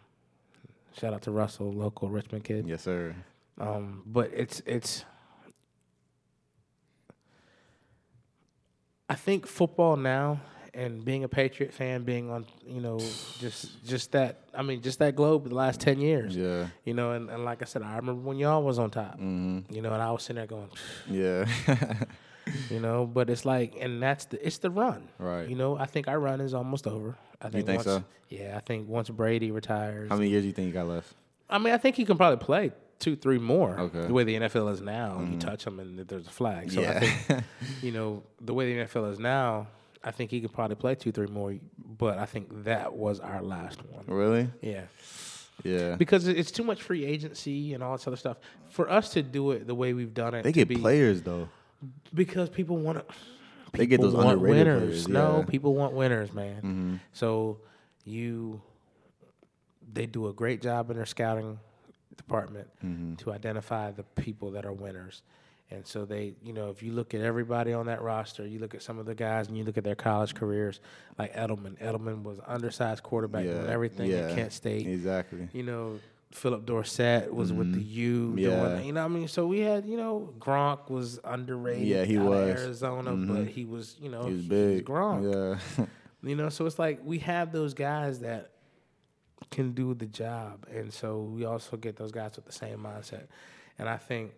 shout 0.99 1.15
out 1.15 1.23
to 1.23 1.31
Russell, 1.31 1.73
local 1.73 2.09
Richmond 2.09 2.45
kid. 2.45 2.67
yes 2.67 2.83
sir. 2.83 3.15
Um, 3.59 4.03
but 4.07 4.31
it's 4.35 4.63
it's. 4.67 5.05
I 9.09 9.15
think 9.17 9.47
football 9.47 9.97
now, 9.97 10.41
and 10.73 11.05
being 11.05 11.25
a 11.25 11.29
Patriot 11.29 11.75
fan, 11.75 12.05
being 12.05 12.31
on 12.31 12.47
you 12.67 12.81
know 12.81 12.99
just 13.39 13.85
just 13.85 14.13
that 14.13 14.45
I 14.55 14.63
mean 14.63 14.83
just 14.83 14.99
that 15.01 15.17
globe 15.17 15.49
the 15.49 15.55
last 15.55 15.81
ten 15.81 16.01
years. 16.01 16.37
Yeah, 16.37 16.69
You 16.85 16.95
know, 16.95 17.13
and, 17.13 17.29
and 17.29 17.45
like 17.45 17.61
I 17.61 17.65
said, 17.65 17.83
I 17.83 17.97
remember 17.97 18.23
when 18.23 18.39
y'all 18.39 18.63
was 18.63 18.79
on 18.79 18.91
top. 18.91 19.15
Mm-hmm. 19.15 19.75
You 19.75 19.83
know, 19.83 19.93
and 19.93 20.03
I 20.03 20.11
was 20.13 20.23
sitting 20.23 20.37
there 20.37 20.47
going, 20.47 20.71
yeah, 21.09 21.45
you 22.71 22.81
know, 22.81 23.05
but 23.05 23.29
it's 23.31 23.45
like, 23.45 23.75
and 23.81 24.03
that's 24.03 24.27
the 24.27 24.47
it's 24.47 24.59
the 24.59 24.71
run. 24.71 25.09
Right. 25.19 25.49
You 25.49 25.57
know, 25.57 25.77
I 25.77 25.87
think 25.87 26.09
our 26.09 26.19
run 26.19 26.41
is 26.41 26.55
almost 26.55 26.87
over. 26.87 27.17
I 27.41 27.49
think, 27.49 27.67
think 27.67 27.79
once, 27.79 27.85
so? 27.85 28.05
Yeah, 28.29 28.55
I 28.57 28.61
think 28.61 28.89
once 28.89 29.09
Brady 29.11 29.51
retires, 29.51 30.09
How 30.09 30.17
many 30.17 30.31
years 30.31 30.43
do 30.43 30.49
you 30.49 30.53
think 30.53 30.67
he 30.67 30.73
got 30.73 30.87
left? 30.87 31.15
I 31.49 31.59
mean, 31.59 31.73
I 31.73 31.79
think 31.79 31.97
he 31.97 32.05
can 32.05 32.17
probably 32.17 32.45
play 32.45 32.73
two, 33.01 33.17
three 33.17 33.39
more. 33.39 33.79
Okay. 33.79 33.99
Mm-hmm. 33.99 34.07
The 34.09 34.13
way 34.13 34.25
the 34.25 34.35
NFL 34.37 34.73
is 34.73 34.81
now, 34.81 35.27
you 35.29 35.39
touch 35.39 35.67
him 35.67 35.81
and 35.81 35.99
there's 35.99 36.27
a 36.27 36.31
flag. 36.31 36.71
So 36.71 36.83
I 36.83 37.01
think, 37.01 37.45
you 37.83 37.93
know, 37.93 38.23
the 38.41 38.55
way 38.55 38.73
the 38.73 38.85
NFL 38.85 39.13
is 39.13 39.19
now, 39.19 39.67
I 40.05 40.13
think 40.13 40.31
he 40.31 40.41
could 40.41 40.53
probably 40.53 40.77
play 40.77 40.95
two, 40.95 41.11
three 41.13 41.27
more. 41.27 41.57
But 41.99 42.19
I 42.19 42.27
think 42.27 42.65
that 42.65 42.93
was 42.93 43.19
our 43.21 43.43
last 43.43 43.81
one. 43.91 44.05
Really? 44.07 44.49
Yeah, 44.63 44.83
Yeah. 45.65 45.97
because 45.97 46.29
it's 46.29 46.51
too 46.51 46.63
much 46.63 46.83
free 46.83 47.05
agency 47.05 47.75
and 47.75 47.83
all 47.83 47.93
this 47.97 48.07
other 48.07 48.17
stuff 48.17 48.37
for 48.71 48.89
us 48.89 49.11
to 49.15 49.23
do 49.23 49.51
it 49.51 49.67
the 49.67 49.75
way 49.75 49.93
we've 49.93 50.15
done 50.15 50.35
it. 50.35 50.45
They 50.45 50.53
get 50.53 50.69
be, 50.69 50.77
players 50.77 51.23
though. 51.23 51.49
because 52.15 52.49
people 52.49 52.77
want 52.77 53.07
to. 53.07 53.15
They 53.73 53.87
get 53.87 54.01
those 54.01 54.15
want 54.15 54.29
underrated 54.31 54.67
winners. 54.67 54.81
players, 54.89 55.09
No, 55.09 55.21
yeah. 55.21 55.39
Mm-hmm. 55.41 55.51
people 55.51 55.75
want 55.75 55.95
winners, 55.95 56.33
man. 56.33 57.01
So 57.13 57.59
you, 58.05 58.61
they 59.93 60.07
do 60.07 60.29
a 60.29 60.33
great 60.33 60.63
job 60.63 60.91
in 60.91 60.97
their 60.97 61.07
scouting 61.07 61.59
department 62.17 62.69
Mm-hmm. 62.85 63.15
to 63.17 63.33
identify 63.33 63.91
the 63.93 64.03
people 64.03 64.51
that 64.53 64.65
are 64.67 64.73
winners. 64.73 65.23
And 65.73 65.87
so 65.87 66.05
they, 66.05 66.35
you 66.43 66.53
know, 66.53 66.69
if 66.71 66.83
you 66.83 66.91
look 66.93 67.15
at 67.15 67.21
everybody 67.21 67.73
on 67.73 67.87
that 67.87 68.03
roster, 68.03 68.45
you 68.45 68.59
look 68.59 68.75
at 68.75 68.83
some 68.83 68.99
of 68.99 69.07
the 69.07 69.15
guys 69.15 69.47
and 69.47 69.57
you 69.57 69.63
look 69.63 69.79
at 69.79 69.85
their 69.85 69.95
college 69.95 70.35
careers, 70.35 70.81
like 71.17 71.33
Edelman. 71.35 71.79
Edelman 71.79 72.25
was 72.25 72.41
undersized 72.45 73.05
quarterback 73.05 73.45
doing 73.45 73.69
everything 73.69 74.11
at 74.13 74.35
Kent 74.35 74.53
State. 74.53 74.87
Exactly. 74.89 75.49
You 75.53 75.63
know, 75.63 76.01
Phillip 76.33 76.65
Dorsett 76.65 77.35
was 77.35 77.53
with 77.53 77.73
the 77.73 77.83
U. 77.83 78.29
Mm-hmm. 78.29 78.39
Yeah. 78.39 78.69
Doing, 78.69 78.85
you 78.87 78.93
know, 78.93 79.01
what 79.03 79.11
I 79.11 79.15
mean, 79.15 79.29
so 79.29 79.47
we 79.47 79.61
had, 79.61 79.85
you 79.85 79.97
know, 79.97 80.33
Gronk 80.39 80.89
was 80.89 81.19
underrated. 81.25 81.87
Yeah, 81.89 82.05
he 82.05 82.19
out 82.19 82.23
of 82.23 82.29
was. 82.29 82.39
Mm-hmm. 82.39 82.65
Arizona, 82.65 83.13
but 83.15 83.47
he 83.49 83.65
was, 83.65 83.97
you 84.01 84.11
know, 84.11 84.23
He 84.23 84.31
was 84.33 84.41
he's 84.41 84.49
big. 84.49 84.85
Gronk. 84.85 85.59
Yeah. 85.79 85.85
You 86.23 86.37
know, 86.37 86.51
so 86.51 86.67
it's 86.67 86.79
like 86.79 87.01
we 87.03 87.19
have 87.21 87.51
those 87.51 87.73
guys 87.73 88.19
that 88.21 88.51
can 89.51 89.73
do 89.73 89.95
the 89.95 90.05
job, 90.05 90.67
and 90.71 90.93
so 90.93 91.23
we 91.23 91.47
also 91.47 91.79
get 91.79 91.97
those 91.97 92.13
guys 92.13 92.37
with 92.37 92.45
the 92.45 92.53
same 92.53 92.77
mindset. 92.81 93.27
And 93.79 93.89
I 93.89 93.97
think 93.97 94.33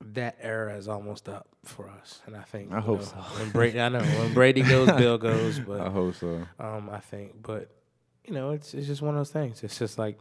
that 0.00 0.36
era 0.40 0.76
is 0.76 0.86
almost 0.86 1.28
up 1.28 1.48
for 1.64 1.88
us. 1.88 2.20
And 2.26 2.36
I 2.36 2.42
think 2.42 2.72
I 2.72 2.78
hope 2.80 3.00
know, 3.00 3.04
so. 3.04 3.16
When 3.16 3.50
Brady, 3.50 3.80
I 3.80 3.88
know 3.88 3.98
when 4.00 4.32
Brady 4.32 4.62
goes, 4.62 4.90
Bill 4.92 5.18
goes, 5.28 5.58
but 5.58 5.80
I 5.80 5.90
hope 5.90 6.14
so. 6.14 6.46
um, 6.60 6.88
I 6.90 7.00
think, 7.00 7.42
but 7.42 7.68
you 8.26 8.34
know, 8.34 8.50
it's 8.50 8.74
it's 8.74 8.86
just 8.86 9.02
one 9.02 9.14
of 9.14 9.20
those 9.20 9.30
things. 9.30 9.62
It's 9.62 9.78
just 9.78 9.98
like 9.98 10.18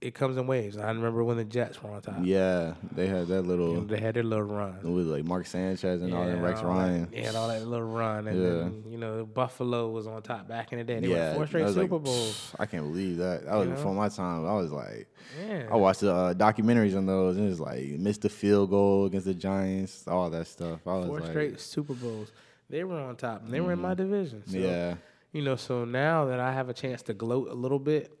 it 0.00 0.14
comes 0.14 0.38
in 0.38 0.46
waves. 0.46 0.78
I 0.78 0.88
remember 0.88 1.22
when 1.22 1.36
the 1.36 1.44
Jets 1.44 1.82
were 1.82 1.90
on 1.90 2.00
top. 2.00 2.20
Yeah, 2.22 2.72
they 2.92 3.06
had 3.06 3.26
that 3.28 3.42
little 3.42 3.82
They 3.82 4.00
had 4.00 4.14
their 4.14 4.22
little 4.22 4.44
run. 4.46 4.94
with 4.94 5.06
like 5.06 5.24
Mark 5.24 5.44
Sanchez 5.46 6.00
and 6.00 6.14
all 6.14 6.24
that 6.24 6.38
Rex 6.40 6.60
all 6.60 6.68
Ryan. 6.70 7.10
That, 7.10 7.18
yeah, 7.18 7.32
all 7.38 7.48
that 7.48 7.66
little 7.66 7.86
run, 7.86 8.26
and 8.26 8.42
Yeah. 8.42 8.48
then 8.48 8.84
you 8.88 8.96
know 8.96 9.26
Buffalo 9.26 9.90
was 9.90 10.06
on 10.06 10.22
top 10.22 10.48
back 10.48 10.72
in 10.72 10.78
the 10.78 10.84
day. 10.84 11.00
They 11.00 11.08
yeah, 11.08 11.30
won 11.30 11.36
four 11.36 11.46
straight 11.48 11.64
was 11.64 11.76
like, 11.76 11.84
Super 11.84 11.98
Bowls. 11.98 12.54
I 12.58 12.64
can't 12.64 12.84
believe 12.84 13.18
that. 13.18 13.44
That 13.44 13.54
was 13.56 13.64
You 13.66 13.70
know? 13.72 13.76
before 13.76 13.94
my 13.94 14.08
time. 14.08 14.46
I 14.46 14.54
was 14.54 14.72
like, 14.72 15.06
Yeah, 15.46 15.68
I 15.70 15.76
watched 15.76 16.00
the 16.00 16.14
uh, 16.14 16.32
documentaries 16.34 16.96
on 16.96 17.04
those, 17.04 17.36
and 17.36 17.50
it's 17.50 17.60
like 17.60 17.84
missed 17.98 18.22
the 18.22 18.30
field 18.30 18.70
goal 18.70 19.04
against 19.04 19.26
the 19.26 19.34
Giants, 19.34 20.08
all 20.08 20.30
that 20.30 20.46
stuff. 20.46 20.80
I 20.86 20.94
was 20.96 21.06
four 21.08 21.14
like, 21.16 21.22
Mm-hmm. 21.24 21.30
straight 21.30 21.60
Super 21.60 21.92
Bowls. 21.94 22.32
They 22.70 22.84
were 22.84 22.98
on 23.00 23.16
top, 23.16 23.42
and 23.44 23.52
they 23.52 23.60
were 23.60 23.72
in 23.72 23.80
my 23.82 23.92
division. 23.94 24.44
So, 24.46 24.56
yeah, 24.56 24.94
you 25.32 25.42
know, 25.42 25.56
so 25.56 25.84
now 25.84 26.24
that 26.26 26.40
I 26.40 26.52
have 26.52 26.68
a 26.68 26.74
chance 26.74 27.02
to 27.02 27.14
gloat 27.14 27.48
a 27.48 27.54
little 27.54 27.78
bit, 27.78 28.16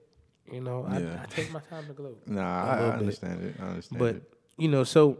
you 0.50 0.60
know, 0.60 0.84
I, 0.88 0.98
Yeah. 0.98 1.20
I 1.22 1.26
take 1.26 1.50
my 1.52 1.60
time 1.60 1.86
to 1.86 1.92
gloat. 1.92 2.22
nah, 2.26 2.64
I, 2.64 2.72
I 2.72 2.90
bit. 2.90 2.98
understand 3.00 3.42
it. 3.44 3.54
I 3.60 3.64
understand 3.66 3.98
But 3.98 4.14
it. 4.16 4.32
you 4.58 4.68
know, 4.68 4.84
so 4.84 5.18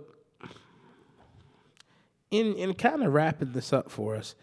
in 2.30 2.54
in 2.54 2.74
kind 2.74 3.02
of 3.02 3.12
wrapping 3.12 3.52
this 3.52 3.72
up 3.72 3.90
for 3.90 4.14
us, 4.16 4.34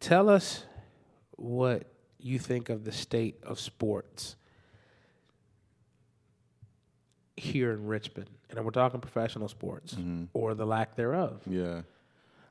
tell 0.00 0.28
us 0.28 0.64
what 1.36 1.86
you 2.18 2.38
think 2.38 2.68
of 2.68 2.84
the 2.84 2.92
state 2.92 3.38
of 3.42 3.58
sports 3.58 4.36
here 7.36 7.72
in 7.72 7.86
Richmond, 7.86 8.28
and 8.50 8.64
we're 8.64 8.70
talking 8.70 9.00
professional 9.00 9.48
sports 9.48 9.94
Mm-hmm. 9.94 10.24
or 10.34 10.54
the 10.54 10.66
lack 10.66 10.94
thereof. 10.96 11.40
Yeah, 11.46 11.82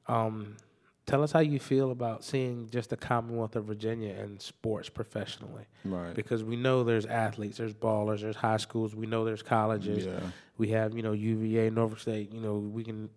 Um, 0.07 0.57
tell 1.05 1.23
us 1.23 1.31
how 1.31 1.39
you 1.39 1.59
feel 1.59 1.91
about 1.91 2.23
seeing 2.23 2.69
just 2.69 2.89
the 2.89 2.97
Commonwealth 2.97 3.55
of 3.55 3.65
Virginia 3.65 4.13
and 4.13 4.41
sports 4.41 4.89
professionally, 4.89 5.65
right. 5.83 6.13
because 6.13 6.43
we 6.43 6.55
know 6.55 6.83
there's 6.83 7.05
athletes, 7.05 7.57
there's 7.57 7.73
ballers, 7.73 8.21
there's 8.21 8.35
high 8.35 8.57
schools, 8.57 8.95
we 8.95 9.07
know 9.07 9.25
there's 9.25 9.41
colleges. 9.41 10.05
Yeah, 10.05 10.19
We 10.57 10.69
have, 10.69 10.95
you 10.95 11.01
know, 11.01 11.13
UVA, 11.13 11.69
Norfolk 11.71 11.99
State. 11.99 12.31
You 12.31 12.39
know, 12.41 12.55
we 12.57 12.83
can 12.83 13.09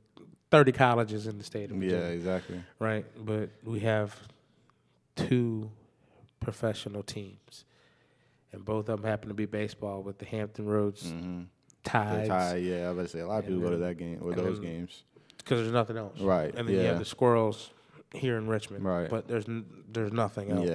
thirty 0.51 0.72
colleges 0.72 1.26
in 1.26 1.37
the 1.39 1.45
state 1.45 1.70
of 1.70 1.76
Virginia. 1.76 1.99
yeah, 1.99 2.07
exactly. 2.09 2.62
right? 2.78 3.05
But 3.18 3.51
we 3.64 3.80
have 3.80 4.16
two 5.16 5.70
professional 6.41 7.03
teams, 7.03 7.64
and 8.53 8.64
both 8.64 8.89
of 8.89 9.01
them 9.03 9.11
happen 9.11 9.28
to 9.28 9.35
be 9.35 9.47
baseball 9.47 10.03
with 10.03 10.18
the 10.18 10.24
Hampton 10.26 10.66
Roads 10.66 11.05
Mm-hmm. 11.05 11.43
Tides, 11.85 12.28
Tie, 12.28 12.57
yeah, 12.57 12.87
I 12.87 12.89
was 12.89 12.93
about 12.93 13.03
to 13.03 13.09
say 13.09 13.18
a 13.20 13.26
lot 13.26 13.39
of 13.41 13.45
And 13.45 13.55
people 13.57 13.68
go 13.68 13.70
to 13.76 13.82
that 13.85 13.99
game 13.99 14.18
or 14.22 14.32
those 14.32 14.59
games. 14.59 15.03
Because 15.45 15.61
there's 15.61 15.72
nothing 15.72 15.97
else, 15.99 16.18
Right, 16.20 16.55
And 16.55 16.66
then 16.68 16.74
you 16.74 16.80
have 16.82 16.99
the 16.99 17.05
Squirrels 17.05 17.70
here 18.14 18.36
in 18.38 18.47
Richmond, 18.49 18.84
Right. 18.84 19.11
But 19.11 19.28
there's 19.28 19.47
n- 19.49 19.66
there's 19.90 20.12
nothing 20.12 20.51
else. 20.51 20.66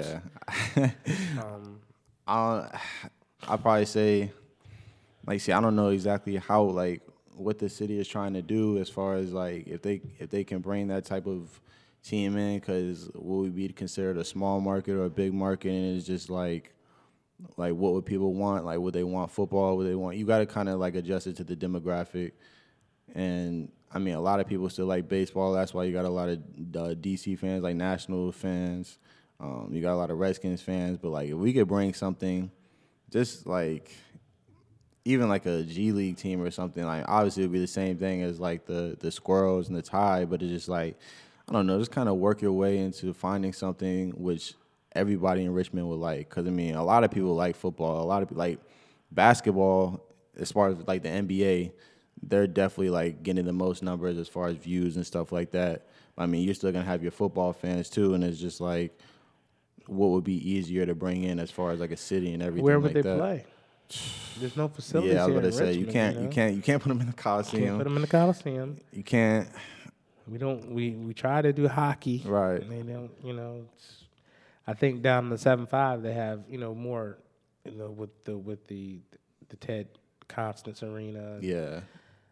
Yeah, 0.75 0.91
Um, 1.41 1.79
I 2.27 2.79
I 3.47 3.57
probably 3.57 3.85
say, 3.85 4.31
like, 5.25 5.41
see, 5.41 5.51
I 5.51 5.59
don't 5.61 5.75
know 5.75 5.89
exactly 5.89 6.35
how 6.37 6.63
like 6.63 7.01
what 7.35 7.57
the 7.57 7.69
city 7.69 7.99
is 7.99 8.07
trying 8.07 8.33
to 8.33 8.41
do 8.41 8.77
as 8.77 8.89
far 8.89 9.15
as 9.15 9.31
like 9.31 9.67
if 9.67 9.81
they 9.81 10.01
if 10.19 10.29
they 10.29 10.43
can 10.43 10.59
bring 10.59 10.87
that 10.89 11.05
type 11.05 11.25
of 11.25 11.59
team 12.03 12.37
in, 12.37 12.59
because 12.59 13.09
will 13.15 13.41
we 13.41 13.49
be 13.49 13.67
considered 13.69 14.17
a 14.17 14.23
small 14.23 14.59
market 14.61 14.93
or 14.93 15.05
a 15.05 15.09
big 15.09 15.33
market, 15.33 15.69
and 15.71 15.97
it's 15.97 16.05
just 16.05 16.29
like. 16.29 16.73
Like 17.55 17.73
what 17.73 17.93
would 17.93 18.05
people 18.05 18.33
want? 18.33 18.65
Like 18.65 18.79
would 18.79 18.93
they 18.93 19.05
want 19.05 19.31
football? 19.31 19.77
Would 19.77 19.87
they 19.87 19.95
want? 19.95 20.17
You 20.17 20.25
got 20.25 20.39
to 20.39 20.45
kind 20.45 20.67
of 20.67 20.77
like 20.77 20.95
adjust 20.95 21.25
it 21.25 21.37
to 21.37 21.45
the 21.45 21.55
demographic, 21.55 22.33
and 23.15 23.71
I 23.91 23.99
mean 23.99 24.13
a 24.13 24.21
lot 24.21 24.39
of 24.39 24.47
people 24.47 24.69
still 24.69 24.85
like 24.85 25.07
baseball. 25.07 25.53
That's 25.53 25.73
why 25.73 25.85
you 25.85 25.93
got 25.93 26.05
a 26.05 26.09
lot 26.09 26.29
of 26.29 26.37
uh, 26.37 26.95
DC 26.95 27.37
fans, 27.37 27.63
like 27.63 27.75
national 27.75 28.31
fans. 28.31 28.99
Um, 29.39 29.69
you 29.71 29.81
got 29.81 29.93
a 29.93 29.95
lot 29.95 30.11
of 30.11 30.17
Redskins 30.17 30.61
fans, 30.61 30.97
but 30.97 31.09
like 31.09 31.29
if 31.29 31.35
we 31.35 31.53
could 31.53 31.67
bring 31.67 31.93
something, 31.93 32.51
just 33.09 33.47
like 33.47 33.91
even 35.05 35.29
like 35.29 35.45
a 35.45 35.63
G 35.63 35.91
League 35.91 36.17
team 36.17 36.41
or 36.41 36.51
something, 36.51 36.85
like 36.85 37.05
obviously 37.07 37.43
it'd 37.43 37.53
be 37.53 37.59
the 37.59 37.67
same 37.67 37.97
thing 37.97 38.21
as 38.21 38.39
like 38.39 38.65
the 38.65 38.97
the 38.99 39.11
Squirrels 39.11 39.69
and 39.69 39.77
the 39.77 39.81
Tide, 39.81 40.29
but 40.29 40.41
it's 40.41 40.51
just 40.51 40.69
like 40.69 40.97
I 41.47 41.53
don't 41.53 41.65
know, 41.65 41.79
just 41.79 41.91
kind 41.91 42.09
of 42.09 42.17
work 42.17 42.41
your 42.41 42.51
way 42.51 42.77
into 42.77 43.13
finding 43.13 43.53
something 43.53 44.11
which 44.11 44.53
everybody 44.93 45.43
in 45.43 45.53
Richmond 45.53 45.87
would 45.89 45.99
like. 45.99 46.29
Because 46.29 46.45
I 46.45 46.51
mean, 46.51 46.75
a 46.75 46.83
lot 46.83 47.03
of 47.03 47.11
people 47.11 47.35
like 47.35 47.55
football, 47.55 48.03
a 48.03 48.05
lot 48.05 48.21
of 48.21 48.31
like 48.31 48.59
basketball. 49.11 50.05
As 50.37 50.51
far 50.51 50.69
as 50.69 50.77
like 50.87 51.03
the 51.03 51.09
NBA, 51.09 51.71
they're 52.23 52.47
definitely 52.47 52.89
like 52.89 53.23
getting 53.23 53.45
the 53.45 53.53
most 53.53 53.83
numbers 53.83 54.17
as 54.17 54.27
far 54.27 54.47
as 54.47 54.57
views 54.57 54.95
and 54.95 55.05
stuff 55.05 55.31
like 55.31 55.51
that. 55.51 55.87
I 56.17 56.25
mean, 56.25 56.43
you're 56.43 56.53
still 56.53 56.71
gonna 56.71 56.85
have 56.85 57.01
your 57.01 57.11
football 57.11 57.53
fans 57.53 57.89
too, 57.89 58.13
and 58.13 58.23
it's 58.23 58.39
just 58.39 58.59
like 58.61 58.97
what 59.87 60.09
would 60.09 60.23
be 60.23 60.51
easier 60.51 60.85
to 60.85 60.93
bring 60.93 61.23
in 61.23 61.39
as 61.39 61.49
far 61.49 61.71
as 61.71 61.79
like 61.79 61.91
a 61.91 61.97
city 61.97 62.33
and 62.33 62.43
everything. 62.43 62.63
where 62.63 62.79
would 62.79 62.93
like 62.93 63.03
they 63.03 63.09
that. 63.09 63.17
play? 63.17 63.45
There's 64.39 64.55
no 64.55 64.67
facilities. 64.67 65.13
Yeah, 65.13 65.23
I 65.23 65.27
was 65.27 65.35
gonna 65.35 65.51
say 65.51 65.73
you 65.73 65.87
can't, 65.87 66.15
you 66.17 66.23
know? 66.23 66.29
can't, 66.29 66.55
you 66.55 66.61
can't 66.61 66.81
put 66.81 66.89
them 66.89 67.01
in 67.01 67.07
the 67.07 67.13
Can't 67.13 67.23
Coliseum. 67.23 67.77
put 67.77 67.83
them 67.85 67.95
in 67.95 68.01
the 68.01 68.07
Coliseum. 68.07 68.77
You 68.91 69.03
can't. 69.03 69.49
We 70.27 70.37
don't. 70.37 70.71
We 70.71 70.91
we 70.91 71.13
try 71.13 71.41
to 71.41 71.51
do 71.51 71.67
hockey. 71.67 72.21
Right. 72.25 72.61
And 72.61 72.71
they 72.71 72.93
don't. 72.93 73.11
You 73.23 73.33
know. 73.33 73.65
It's, 73.75 74.03
I 74.67 74.73
think 74.75 75.01
down 75.01 75.23
in 75.25 75.29
the 75.31 75.37
seven 75.39 75.65
five 75.65 76.03
they 76.03 76.13
have 76.13 76.41
you 76.47 76.59
know 76.59 76.75
more, 76.75 77.17
you 77.65 77.75
know, 77.75 77.89
with 77.89 78.23
the 78.25 78.37
with 78.37 78.67
the 78.67 78.99
the 79.49 79.57
Ted 79.57 79.87
Constant 80.27 80.83
Arena. 80.83 81.39
Yeah, 81.41 81.79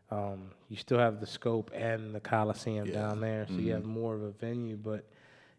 Um, 0.10 0.51
you 0.70 0.78
still 0.78 0.99
have 0.99 1.20
the 1.20 1.26
scope 1.26 1.72
and 1.74 2.14
the 2.16 2.20
Coliseum 2.20 2.86
Yeah. 2.88 2.93
Mm-hmm. 2.93 3.01
down 3.01 3.22
there, 3.22 3.45
so 3.47 3.55
you 3.55 3.74
have 3.74 3.86
more 3.86 4.16
of 4.16 4.22
a 4.24 4.32
venue. 4.32 4.78
But 4.78 5.05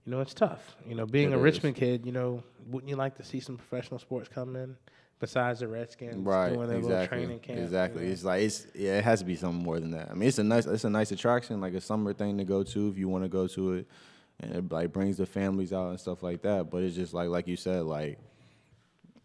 you 0.04 0.12
know, 0.12 0.20
it's 0.20 0.32
tough. 0.34 0.76
You 0.86 0.94
know, 0.94 1.04
being 1.06 1.32
It 1.32 1.34
a 1.34 1.38
is. 1.38 1.42
Richmond 1.42 1.76
kid, 1.76 2.06
you 2.06 2.12
know, 2.12 2.42
wouldn't 2.66 2.88
you 2.88 2.96
like 2.96 3.16
to 3.16 3.24
see 3.24 3.40
some 3.40 3.56
professional 3.58 3.98
sports 4.00 4.28
come 4.32 4.56
in 4.56 4.76
besides 5.20 5.60
the 5.60 5.68
Redskins 5.68 6.24
right. 6.24 6.52
doing 6.52 6.68
their 6.68 6.78
little 6.78 6.92
Exactly. 6.92 7.18
training 7.18 7.38
camp? 7.40 7.58
you 7.58 7.64
Exactly. 7.64 8.04
know? 8.06 8.10
It's 8.12 8.24
like 8.24 8.42
it's 8.42 8.66
yeah. 8.74 8.98
It 8.98 9.04
has 9.04 9.18
to 9.18 9.26
be 9.26 9.36
something 9.36 9.62
more 9.62 9.78
than 9.80 9.90
that. 9.90 10.10
I 10.10 10.14
mean, 10.14 10.28
it's 10.28 10.38
a 10.38 10.44
nice, 10.44 10.64
it's 10.66 10.84
a 10.84 10.90
nice 10.90 11.12
attraction, 11.12 11.60
like 11.60 11.74
a 11.74 11.80
summer 11.80 12.14
thing 12.14 12.38
to 12.38 12.44
go 12.44 12.62
to 12.62 12.88
if 12.88 12.96
you 12.96 13.08
want 13.08 13.24
to 13.24 13.28
go 13.28 13.46
to 13.48 13.72
it, 13.74 13.86
and 14.40 14.54
it 14.54 14.72
like 14.72 14.92
brings 14.94 15.18
the 15.18 15.26
families 15.26 15.74
out 15.74 15.90
and 15.90 16.00
stuff 16.00 16.22
like 16.22 16.40
that. 16.42 16.70
But 16.70 16.84
it's 16.84 16.96
just 16.96 17.12
like 17.12 17.28
like 17.28 17.46
you 17.46 17.56
said, 17.56 17.82
like. 17.82 18.18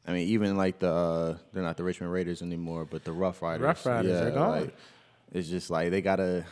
I 0.06 0.12
mean, 0.12 0.28
even 0.28 0.58
like 0.58 0.80
the 0.80 0.92
uh, 0.92 1.38
they're 1.54 1.64
not 1.64 1.78
the 1.78 1.84
Richmond 1.86 2.12
Raiders 2.12 2.42
anymore, 2.42 2.84
but 2.84 3.06
the 3.06 3.14
Rough 3.14 3.42
Riders. 3.42 3.64
Rough 3.64 3.86
Riders, 3.86 4.20
they're 4.20 4.32
gone. 4.32 4.50
like, 4.64 4.76
it's 5.34 5.50
just 5.50 5.70
like 5.70 5.92
they 5.92 6.02
gotta, 6.02 6.46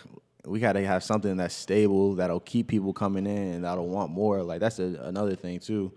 we 0.45 0.59
gotta 0.59 0.85
have 0.85 1.03
something 1.03 1.37
that's 1.37 1.55
stable 1.55 2.15
that'll 2.15 2.39
keep 2.39 2.67
people 2.67 2.93
coming 2.93 3.25
in 3.25 3.53
and 3.53 3.63
that'll 3.63 3.87
want 3.87 4.11
more. 4.11 4.43
Like 4.43 4.59
that's 4.59 4.79
a, 4.79 4.99
another 5.03 5.35
thing 5.35 5.59
too. 5.59 5.91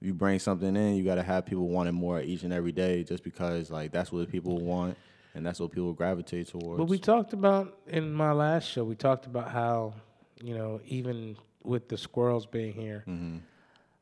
You 0.00 0.12
bring 0.12 0.38
something 0.38 0.74
in, 0.74 0.96
you 0.96 1.04
gotta 1.04 1.22
have 1.22 1.46
people 1.46 1.68
wanting 1.68 1.94
more 1.94 2.20
each 2.20 2.42
and 2.42 2.52
every 2.52 2.72
day, 2.72 3.04
just 3.04 3.22
because 3.22 3.70
like 3.70 3.92
that's 3.92 4.10
what 4.10 4.30
people 4.30 4.58
want 4.58 4.96
and 5.34 5.44
that's 5.44 5.60
what 5.60 5.70
people 5.70 5.92
gravitate 5.92 6.48
towards. 6.48 6.78
But 6.78 6.86
we 6.86 6.98
talked 6.98 7.32
about 7.32 7.78
in 7.86 8.12
my 8.12 8.32
last 8.32 8.68
show. 8.68 8.84
We 8.84 8.94
talked 8.94 9.26
about 9.26 9.50
how 9.50 9.94
you 10.42 10.56
know 10.56 10.80
even 10.86 11.36
with 11.62 11.88
the 11.88 11.98
squirrels 11.98 12.46
being 12.46 12.72
here, 12.72 13.04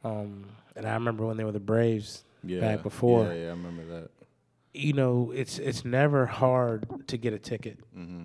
um, 0.05 0.47
and 0.77 0.87
I 0.87 0.95
remember 0.95 1.27
when 1.27 1.37
they 1.37 1.45
were 1.45 1.53
the 1.53 1.61
Braves 1.61 2.25
yeah, 2.45 2.61
back 2.61 2.83
before. 2.83 3.25
Yeah, 3.27 3.33
yeah, 3.33 3.47
I 3.47 3.51
remember 3.51 3.85
that. 3.87 4.11
You 4.75 4.95
know, 4.95 5.33
it's 5.35 5.59
it's 5.59 5.85
never 5.85 6.27
hard 6.27 7.07
to 7.09 7.17
get 7.19 7.33
a 7.35 7.39
ticket. 7.39 7.79
Mm-hmm. 7.97 8.25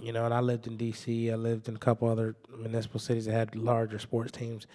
You 0.00 0.12
know, 0.12 0.24
and 0.24 0.34
I 0.34 0.40
lived 0.40 0.66
in 0.66 0.76
D.C. 0.76 1.30
I 1.30 1.34
lived 1.36 1.68
in 1.68 1.76
a 1.76 1.78
couple 1.78 2.08
other 2.08 2.36
municipal 2.58 2.98
cities 3.00 3.26
that 3.26 3.32
had 3.32 3.54
larger 3.54 3.98
sports 3.98 4.32
teams. 4.32 4.66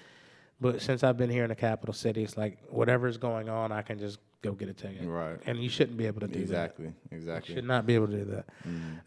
But 0.61 0.81
since 0.81 1.03
I've 1.03 1.17
been 1.17 1.29
here 1.29 1.43
in 1.43 1.49
the 1.49 1.55
capital 1.55 1.93
city, 1.93 2.23
it's 2.23 2.37
like 2.37 2.57
whatever's 2.69 3.17
going 3.17 3.47
on, 3.49 3.71
I 3.71 3.81
can 3.81 3.97
just 3.97 4.19
go 4.41 4.51
get 4.53 4.69
a 4.69 4.73
ticket. 4.73 5.07
Right. 5.07 5.37
And 5.45 5.61
you 5.61 5.69
shouldn't 5.69 5.97
be 5.97 6.05
able 6.05 6.19
to 6.21 6.27
do 6.27 6.33
that. 6.39 6.41
Exactly, 6.41 6.85
You 6.85 7.17
exactly. 7.17 7.55
should 7.55 7.65
not 7.65 7.85
be 7.85 7.95
able 7.95 8.07
to 8.07 8.17
do 8.17 8.25
that. 8.25 8.45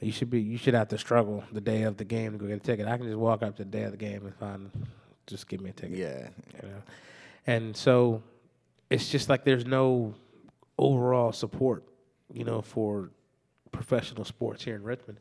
You 0.00 0.12
should 0.12 0.30
be. 0.30 0.40
You 0.40 0.58
should 0.58 0.74
have 0.74 0.88
to 0.88 0.98
struggle 0.98 1.44
the 1.52 1.60
day 1.60 1.82
of 1.82 1.96
the 1.98 2.04
game 2.04 2.32
to 2.32 2.38
go 2.38 2.46
get 2.46 2.56
a 2.56 2.60
ticket. 2.60 2.86
I 2.88 2.96
can 2.96 3.06
just 3.06 3.18
walk 3.18 3.42
up 3.42 3.56
the 3.56 3.64
day 3.64 3.82
of 3.82 3.92
the 3.92 3.96
game 3.96 4.24
and 4.26 4.34
find, 4.36 4.70
just 5.26 5.48
give 5.48 5.60
me 5.60 5.70
a 5.70 5.72
ticket. 5.72 5.98
Yeah, 5.98 6.28
You 6.62 6.68
know, 6.68 6.82
and 7.46 7.76
so 7.76 8.22
it's 8.90 9.08
just 9.08 9.28
like 9.28 9.44
there's 9.44 9.66
no 9.66 10.14
overall 10.78 11.32
support, 11.32 11.84
you 12.32 12.44
know, 12.44 12.62
for 12.62 13.10
professional 13.70 14.24
sports 14.24 14.64
here 14.64 14.74
in 14.74 14.82
Richmond. 14.82 15.18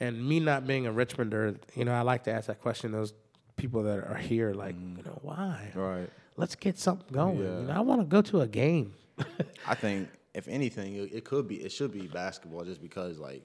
And 0.00 0.26
me 0.26 0.40
not 0.40 0.66
being 0.66 0.86
a 0.86 0.92
Richmonder, 0.92 1.56
you 1.74 1.84
know, 1.84 1.92
I 1.92 2.02
like 2.02 2.24
to 2.24 2.32
ask 2.32 2.48
that 2.48 2.60
question. 2.60 2.92
Those 2.92 3.14
people 3.56 3.84
that 3.84 3.98
are 3.98 4.16
here, 4.16 4.52
like, 4.52 4.76
mm. 4.76 4.98
you 4.98 5.04
know, 5.04 5.18
why? 5.22 5.70
right. 5.74 6.10
Let's 6.36 6.56
get 6.56 6.78
something 6.78 7.06
going. 7.12 7.38
Yeah. 7.38 7.60
You 7.60 7.66
know, 7.66 7.72
I 7.72 7.80
want 7.80 8.00
to 8.00 8.06
go 8.06 8.20
to 8.22 8.40
a 8.40 8.48
game. 8.48 8.94
I 9.68 9.76
think 9.76 10.08
if 10.34 10.48
anything, 10.48 10.96
it, 10.96 11.12
it 11.12 11.24
could 11.24 11.46
be 11.46 11.56
it 11.56 11.70
should 11.70 11.92
be 11.92 12.08
basketball 12.08 12.64
just 12.64 12.82
because 12.82 13.18
like 13.18 13.44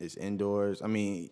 it's 0.00 0.16
indoors. 0.16 0.80
I 0.80 0.86
mean, 0.86 1.28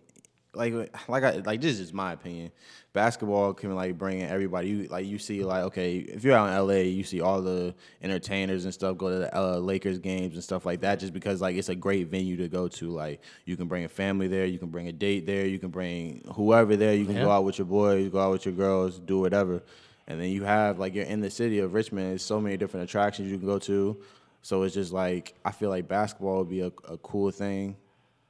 like 0.53 0.73
like 1.07 1.23
I 1.23 1.37
like 1.45 1.61
this 1.61 1.79
is 1.79 1.93
my 1.93 2.13
opinion. 2.13 2.51
Basketball 2.93 3.53
can 3.53 3.75
like 3.75 3.97
bring 3.97 4.19
in 4.21 4.29
everybody. 4.29 4.69
You 4.69 4.87
like 4.87 5.05
you 5.05 5.19
see 5.19 5.43
like 5.43 5.63
okay, 5.65 5.97
if 5.97 6.23
you're 6.23 6.35
out 6.35 6.49
in 6.49 6.67
LA, 6.67 6.81
you 6.81 7.03
see 7.03 7.21
all 7.21 7.41
the 7.41 7.75
entertainers 8.01 8.65
and 8.65 8.73
stuff 8.73 8.97
go 8.97 9.09
to 9.09 9.19
the 9.19 9.37
uh, 9.37 9.57
Lakers 9.57 9.99
games 9.99 10.33
and 10.33 10.43
stuff 10.43 10.65
like 10.65 10.81
that 10.81 10.99
just 10.99 11.13
because 11.13 11.41
like 11.41 11.55
it's 11.55 11.69
a 11.69 11.75
great 11.75 12.07
venue 12.07 12.37
to 12.37 12.47
go 12.47 12.67
to. 12.67 12.89
Like 12.89 13.21
you 13.45 13.55
can 13.55 13.67
bring 13.67 13.83
a 13.83 13.89
family 13.89 14.27
there, 14.27 14.45
you 14.45 14.57
can 14.57 14.69
bring 14.69 14.87
a 14.87 14.91
date 14.93 15.25
there, 15.25 15.45
you 15.45 15.59
can 15.59 15.69
bring 15.69 16.23
whoever 16.33 16.75
there, 16.75 16.95
you 16.95 17.05
can 17.05 17.15
go 17.15 17.29
out 17.29 17.43
with 17.43 17.59
your 17.59 17.67
boys, 17.67 18.09
go 18.09 18.19
out 18.19 18.31
with 18.31 18.45
your 18.45 18.55
girls, 18.55 18.99
do 18.99 19.19
whatever. 19.19 19.61
And 20.07 20.19
then 20.19 20.29
you 20.29 20.43
have 20.43 20.79
like 20.79 20.95
you're 20.95 21.05
in 21.05 21.21
the 21.21 21.29
city 21.29 21.59
of 21.59 21.73
Richmond. 21.73 22.09
There's 22.09 22.23
so 22.23 22.39
many 22.39 22.57
different 22.57 22.85
attractions 22.85 23.29
you 23.29 23.37
can 23.37 23.47
go 23.47 23.59
to. 23.59 23.97
So 24.41 24.63
it's 24.63 24.73
just 24.73 24.93
like 24.93 25.35
I 25.45 25.51
feel 25.51 25.69
like 25.69 25.87
basketball 25.87 26.39
would 26.39 26.49
be 26.49 26.61
a, 26.61 26.71
a 26.87 26.97
cool 26.99 27.29
thing 27.31 27.75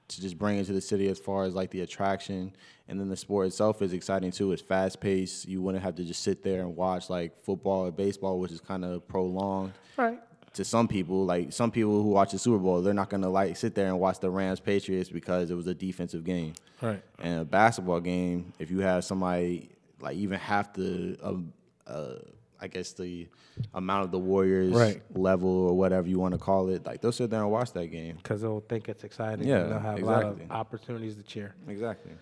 to 0.10 0.22
just 0.22 0.38
bring 0.38 0.58
into 0.58 0.72
the 0.74 0.82
city 0.82 1.10
as 1.10 1.20
far 1.20 1.44
as 1.44 1.54
like 1.54 1.70
the 1.72 1.82
attraction. 1.82 2.54
And 2.88 3.00
then 3.00 3.10
the 3.10 3.18
sport 3.18 3.48
itself 3.48 3.82
is 3.82 3.92
exciting 3.92 4.32
too. 4.32 4.52
It's 4.54 4.62
fast 4.62 5.02
paced 5.02 5.48
you 5.48 5.62
wouldn't 5.62 5.84
have 5.84 5.96
to 5.96 6.04
just 6.06 6.24
sit 6.24 6.44
there 6.44 6.62
and 6.62 6.76
watch 6.76 7.10
like 7.10 7.44
football 7.44 7.86
or 7.86 7.92
baseball 7.92 8.40
which 8.40 8.52
is 8.52 8.62
kind 8.62 8.86
of 8.86 9.06
prolonged 9.08 9.74
Right. 9.98 10.20
to 10.54 10.64
some 10.64 10.88
people. 10.88 11.26
Like 11.26 11.52
some 11.52 11.72
people 11.72 12.02
who 12.02 12.10
watch 12.10 12.32
the 12.32 12.40
super 12.40 12.58
bowl 12.58 12.82
they're 12.82 12.94
not 12.94 13.10
going 13.10 13.24
to 13.24 13.30
like 13.30 13.58
sit 13.58 13.76
there 13.76 13.88
and 13.88 14.00
watch 14.00 14.20
the 14.22 14.30
rams 14.30 14.62
patriots 14.62 15.10
because 15.10 15.52
it 15.52 15.56
was 15.56 15.68
a 15.68 15.76
defensive 15.76 16.24
game. 16.24 16.54
Right. 16.82 17.04
and 17.20 17.42
a 17.42 17.46
basketball 17.46 18.00
game 18.00 18.54
if 18.60 18.72
you 18.72 18.80
have 18.80 19.04
somebody 19.04 19.70
like 20.00 20.16
even 20.16 20.40
half 20.40 20.74
the 20.74 21.18
um, 21.24 21.52
uh, 21.88 22.14
I 22.60 22.68
guess 22.68 22.94
the 22.94 23.28
amount 23.74 24.06
of 24.06 24.12
the 24.12 24.20
Warriors 24.20 24.74
Right. 24.74 25.02
level 25.16 25.50
or 25.50 25.74
whatever 25.78 26.08
you 26.08 26.20
want 26.20 26.34
to 26.34 26.38
call 26.40 26.70
it, 26.70 26.86
like 26.86 27.02
they'll 27.02 27.12
sit 27.12 27.30
there 27.30 27.42
and 27.42 27.52
watch 27.52 27.72
that 27.74 27.88
game. 27.88 28.16
Because 28.18 28.42
they'll 28.42 28.62
think 28.62 28.90
it's 28.90 29.04
exciting. 29.04 29.48
Yeah, 29.48 29.58
and 29.62 29.72
they'll 29.72 29.80
have 29.80 30.02
a 30.02 30.06
lot 30.06 30.24
of 30.24 30.42
opportunities 30.50 31.16
to 31.16 31.24
cheer. 31.24 31.56
Exactly. 31.68 32.14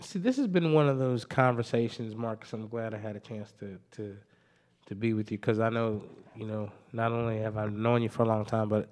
See, 0.00 0.18
this 0.18 0.36
has 0.36 0.48
been 0.48 0.72
one 0.72 0.88
of 0.88 0.98
those 0.98 1.24
conversations, 1.24 2.16
Marcus. 2.16 2.52
I'm 2.52 2.66
glad 2.68 2.92
I 2.94 2.98
had 2.98 3.14
a 3.16 3.20
chance 3.20 3.52
to 3.60 3.78
to 3.92 4.16
to 4.86 4.94
be 4.96 5.12
with 5.12 5.30
you 5.30 5.38
because 5.38 5.60
I 5.60 5.68
know, 5.68 6.02
you 6.34 6.46
know, 6.46 6.70
not 6.92 7.12
only 7.12 7.38
have 7.38 7.56
I 7.56 7.66
known 7.66 8.02
you 8.02 8.08
for 8.08 8.24
a 8.24 8.26
long 8.26 8.44
time, 8.44 8.68
but 8.68 8.88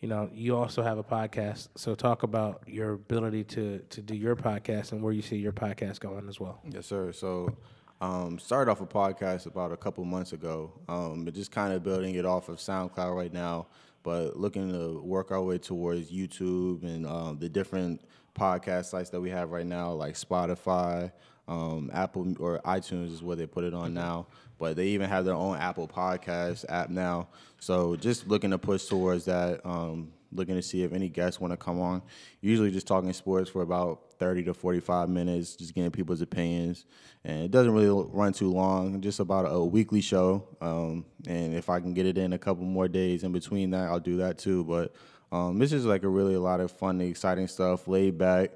you 0.00 0.08
know, 0.08 0.28
you 0.32 0.56
also 0.56 0.82
have 0.82 0.98
a 0.98 1.04
podcast. 1.04 1.68
So 1.76 1.94
talk 1.94 2.22
about 2.24 2.62
your 2.66 2.94
ability 2.94 3.44
to 3.44 3.78
to 3.90 4.02
do 4.02 4.16
your 4.16 4.34
podcast 4.34 4.90
and 4.92 5.02
where 5.02 5.12
you 5.12 5.22
see 5.22 5.36
your 5.36 5.52
podcast 5.52 6.00
going 6.00 6.28
as 6.28 6.40
well. 6.40 6.60
Yes, 6.68 6.86
sir. 6.86 7.12
So, 7.12 7.56
um, 8.00 8.38
started 8.38 8.70
off 8.70 8.80
a 8.80 8.86
podcast 8.86 9.46
about 9.46 9.72
a 9.72 9.76
couple 9.76 10.04
months 10.04 10.32
ago, 10.32 10.72
um, 10.88 11.24
but 11.24 11.34
just 11.34 11.50
kind 11.50 11.72
of 11.72 11.82
building 11.82 12.14
it 12.14 12.24
off 12.24 12.48
of 12.48 12.58
SoundCloud 12.58 13.16
right 13.16 13.32
now, 13.32 13.66
but 14.02 14.36
looking 14.36 14.70
to 14.72 15.00
work 15.00 15.30
our 15.30 15.42
way 15.42 15.58
towards 15.58 16.10
YouTube 16.10 16.82
and 16.84 17.06
um, 17.06 17.38
the 17.38 17.48
different 17.48 18.02
podcast 18.34 18.86
sites 18.86 19.10
that 19.10 19.20
we 19.20 19.30
have 19.30 19.50
right 19.50 19.66
now, 19.66 19.92
like 19.92 20.14
Spotify, 20.14 21.10
um, 21.48 21.90
Apple 21.92 22.34
or 22.38 22.60
iTunes 22.60 23.12
is 23.12 23.22
where 23.22 23.36
they 23.36 23.46
put 23.46 23.64
it 23.64 23.74
on 23.74 23.94
now. 23.94 24.26
But 24.58 24.76
they 24.76 24.88
even 24.88 25.08
have 25.08 25.24
their 25.24 25.34
own 25.34 25.56
Apple 25.56 25.88
Podcast 25.88 26.64
app 26.68 26.90
now. 26.90 27.28
So 27.58 27.96
just 27.96 28.26
looking 28.26 28.50
to 28.50 28.58
push 28.58 28.86
towards 28.86 29.24
that. 29.26 29.64
Um, 29.64 30.12
looking 30.32 30.56
to 30.56 30.62
see 30.62 30.82
if 30.82 30.92
any 30.92 31.08
guests 31.08 31.40
want 31.40 31.52
to 31.52 31.56
come 31.56 31.80
on. 31.80 32.02
Usually 32.40 32.70
just 32.70 32.86
talking 32.86 33.12
sports 33.12 33.48
for 33.48 33.62
about 33.62 34.02
30 34.18 34.44
to 34.44 34.54
45 34.54 35.08
minutes, 35.08 35.56
just 35.56 35.74
getting 35.74 35.90
people's 35.90 36.20
opinions. 36.20 36.84
And 37.24 37.42
it 37.42 37.50
doesn't 37.50 37.72
really 37.72 38.06
run 38.10 38.32
too 38.32 38.50
long, 38.50 39.00
just 39.00 39.20
about 39.20 39.44
a 39.44 39.64
weekly 39.64 40.00
show. 40.00 40.46
Um, 40.60 41.04
and 41.26 41.54
if 41.54 41.68
I 41.68 41.80
can 41.80 41.94
get 41.94 42.06
it 42.06 42.18
in 42.18 42.32
a 42.32 42.38
couple 42.38 42.64
more 42.64 42.88
days 42.88 43.24
in 43.24 43.32
between 43.32 43.70
that, 43.70 43.88
I'll 43.88 44.00
do 44.00 44.18
that 44.18 44.38
too. 44.38 44.64
But 44.64 44.94
um, 45.30 45.58
this 45.58 45.72
is 45.72 45.84
like 45.84 46.02
a 46.02 46.08
really 46.08 46.34
a 46.34 46.40
lot 46.40 46.60
of 46.60 46.70
fun, 46.70 47.00
exciting 47.00 47.48
stuff, 47.48 47.86
laid 47.88 48.18
back, 48.18 48.50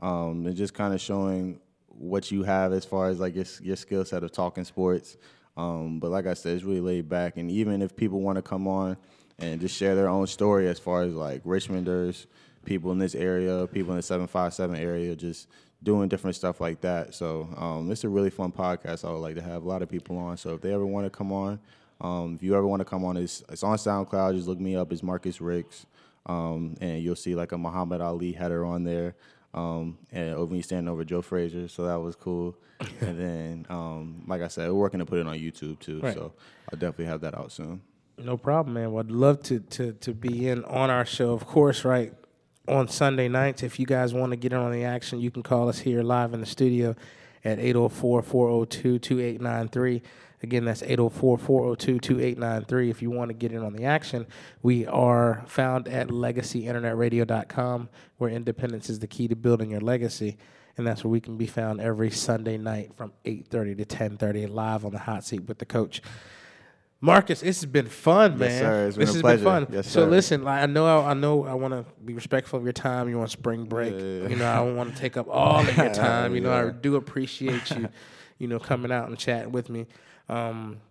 um, 0.00 0.46
and 0.46 0.56
just 0.56 0.74
kind 0.74 0.94
of 0.94 1.00
showing 1.00 1.60
what 1.88 2.30
you 2.30 2.42
have 2.42 2.72
as 2.72 2.84
far 2.84 3.08
as 3.08 3.20
like 3.20 3.34
your, 3.34 3.46
your 3.62 3.76
skill 3.76 4.04
set 4.04 4.22
of 4.22 4.32
talking 4.32 4.64
sports. 4.64 5.16
Um, 5.56 5.98
but 5.98 6.10
like 6.10 6.26
I 6.26 6.34
said, 6.34 6.54
it's 6.54 6.64
really 6.64 6.80
laid 6.80 7.08
back. 7.08 7.36
And 7.36 7.50
even 7.50 7.82
if 7.82 7.96
people 7.96 8.20
want 8.20 8.36
to 8.36 8.42
come 8.42 8.66
on, 8.66 8.96
and 9.40 9.60
just 9.60 9.76
share 9.76 9.94
their 9.94 10.08
own 10.08 10.26
story 10.26 10.68
as 10.68 10.78
far 10.78 11.02
as 11.02 11.14
like 11.14 11.42
Richmonders, 11.44 12.26
people 12.64 12.92
in 12.92 12.98
this 12.98 13.14
area, 13.14 13.66
people 13.66 13.92
in 13.92 13.96
the 13.96 14.02
757 14.02 14.76
area, 14.76 15.16
just 15.16 15.48
doing 15.82 16.08
different 16.08 16.36
stuff 16.36 16.60
like 16.60 16.80
that. 16.82 17.14
So 17.14 17.48
um, 17.56 17.90
it's 17.90 18.04
a 18.04 18.08
really 18.08 18.30
fun 18.30 18.52
podcast. 18.52 19.04
I 19.08 19.12
would 19.12 19.18
like 19.18 19.36
to 19.36 19.42
have 19.42 19.62
a 19.64 19.68
lot 19.68 19.82
of 19.82 19.88
people 19.88 20.18
on. 20.18 20.36
So 20.36 20.54
if 20.54 20.60
they 20.60 20.72
ever 20.74 20.84
want 20.86 21.06
to 21.06 21.10
come 21.10 21.32
on, 21.32 21.58
um, 22.00 22.34
if 22.36 22.42
you 22.42 22.54
ever 22.54 22.66
want 22.66 22.80
to 22.80 22.84
come 22.84 23.04
on, 23.04 23.16
it's, 23.16 23.42
it's 23.48 23.62
on 23.62 23.76
SoundCloud. 23.76 24.34
Just 24.34 24.48
look 24.48 24.60
me 24.60 24.76
up. 24.76 24.92
It's 24.92 25.02
Marcus 25.02 25.40
Ricks. 25.40 25.86
Um, 26.26 26.76
and 26.80 27.02
you'll 27.02 27.16
see 27.16 27.34
like 27.34 27.52
a 27.52 27.58
Muhammad 27.58 28.00
Ali 28.00 28.32
header 28.32 28.64
on 28.64 28.84
there. 28.84 29.14
Um, 29.52 29.98
and 30.12 30.34
over 30.34 30.52
me 30.52 30.62
standing 30.62 30.88
over 30.88 31.02
Joe 31.02 31.22
Frazier, 31.22 31.66
so 31.66 31.84
that 31.86 31.98
was 31.98 32.14
cool. 32.14 32.54
and 33.00 33.18
then, 33.18 33.66
um, 33.68 34.22
like 34.28 34.42
I 34.42 34.48
said, 34.48 34.68
we're 34.68 34.74
working 34.78 35.00
to 35.00 35.06
put 35.06 35.18
it 35.18 35.26
on 35.26 35.36
YouTube 35.36 35.80
too, 35.80 36.00
Right. 36.00 36.14
so 36.14 36.32
I'll 36.72 36.78
definitely 36.78 37.06
have 37.06 37.22
that 37.22 37.36
out 37.36 37.50
soon. 37.50 37.82
No 38.16 38.36
problem, 38.36 38.74
man. 38.74 38.92
Well, 38.92 39.00
I'd 39.04 39.10
love 39.10 39.42
to 39.44 39.58
to 39.60 39.92
to 39.94 40.14
be 40.14 40.46
in 40.48 40.62
on 40.66 40.88
our 40.88 41.04
show, 41.04 41.32
of 41.32 41.46
course, 41.46 41.84
right 41.84 42.14
on 42.70 42.88
Sunday 42.88 43.28
nights. 43.28 43.62
If 43.62 43.78
you 43.78 43.84
guys 43.86 44.12
want 44.14 44.30
to 44.30 44.36
get 44.36 44.52
in 44.52 44.58
on 44.58 44.72
the 44.72 44.84
action, 44.84 45.20
you 45.20 45.30
can 45.30 45.42
call 45.42 45.68
us 45.68 45.80
here 45.80 46.02
live 46.02 46.32
in 46.32 46.40
the 46.40 46.46
studio 46.46 46.96
at 47.44 47.58
804-402-2893. 47.58 50.00
Again, 50.42 50.64
that's 50.64 50.80
804-402-2893. 50.82 52.90
If 52.90 53.02
you 53.02 53.10
want 53.10 53.28
to 53.28 53.34
get 53.34 53.52
in 53.52 53.62
on 53.62 53.74
the 53.74 53.84
action, 53.84 54.26
we 54.62 54.86
are 54.86 55.44
found 55.46 55.86
at 55.88 56.08
legacyinternetradio.com, 56.08 57.90
where 58.16 58.30
independence 58.30 58.88
is 58.88 59.00
the 59.00 59.06
key 59.06 59.28
to 59.28 59.36
building 59.36 59.72
your 59.72 59.80
legacy. 59.80 60.38
And 60.78 60.86
that's 60.86 61.04
where 61.04 61.10
we 61.10 61.20
can 61.20 61.36
be 61.36 61.46
found 61.46 61.78
every 61.80 62.10
Sunday 62.10 62.56
night 62.56 62.92
from 62.96 63.12
8.30 63.26 63.76
to 63.78 63.84
10.30 63.84 64.48
live 64.48 64.86
on 64.86 64.92
the 64.92 65.00
hot 65.00 65.24
seat 65.24 65.46
with 65.46 65.58
the 65.58 65.66
coach. 65.66 66.00
Marcus, 67.02 67.40
this 67.40 67.60
has 67.60 67.70
been 67.70 67.86
fun, 67.86 68.38
man. 68.38 68.50
Yes, 68.50 68.58
sir. 68.60 68.86
It's 68.86 68.96
been 68.96 69.06
this 69.06 69.14
has 69.14 69.22
pleasure. 69.22 69.36
been 69.38 69.44
fun. 69.44 69.66
Yes, 69.70 69.88
so 69.88 70.04
listen, 70.04 70.44
like, 70.44 70.62
I 70.62 70.66
know, 70.66 70.86
I 71.00 71.14
know, 71.14 71.46
I 71.46 71.54
want 71.54 71.72
to 71.72 71.86
be 72.04 72.12
respectful 72.12 72.58
of 72.58 72.64
your 72.64 72.74
time. 72.74 73.08
You're 73.08 73.22
on 73.22 73.28
spring 73.28 73.64
break. 73.64 73.94
Yeah. 73.94 74.28
You 74.28 74.36
know, 74.36 74.50
I 74.50 74.56
don't 74.56 74.76
want 74.76 74.94
to 74.94 75.00
take 75.00 75.16
up 75.16 75.26
all 75.28 75.60
of 75.60 75.76
your 75.76 75.88
time. 75.94 76.34
You 76.34 76.42
know, 76.42 76.52
I 76.52 76.70
do 76.70 76.96
appreciate 76.96 77.70
you, 77.70 77.88
you 78.38 78.48
know, 78.48 78.58
coming 78.58 78.92
out 78.92 79.08
and 79.08 79.18
chatting 79.18 79.50
with 79.50 79.70
me. 79.70 79.86
Um, 80.28 80.82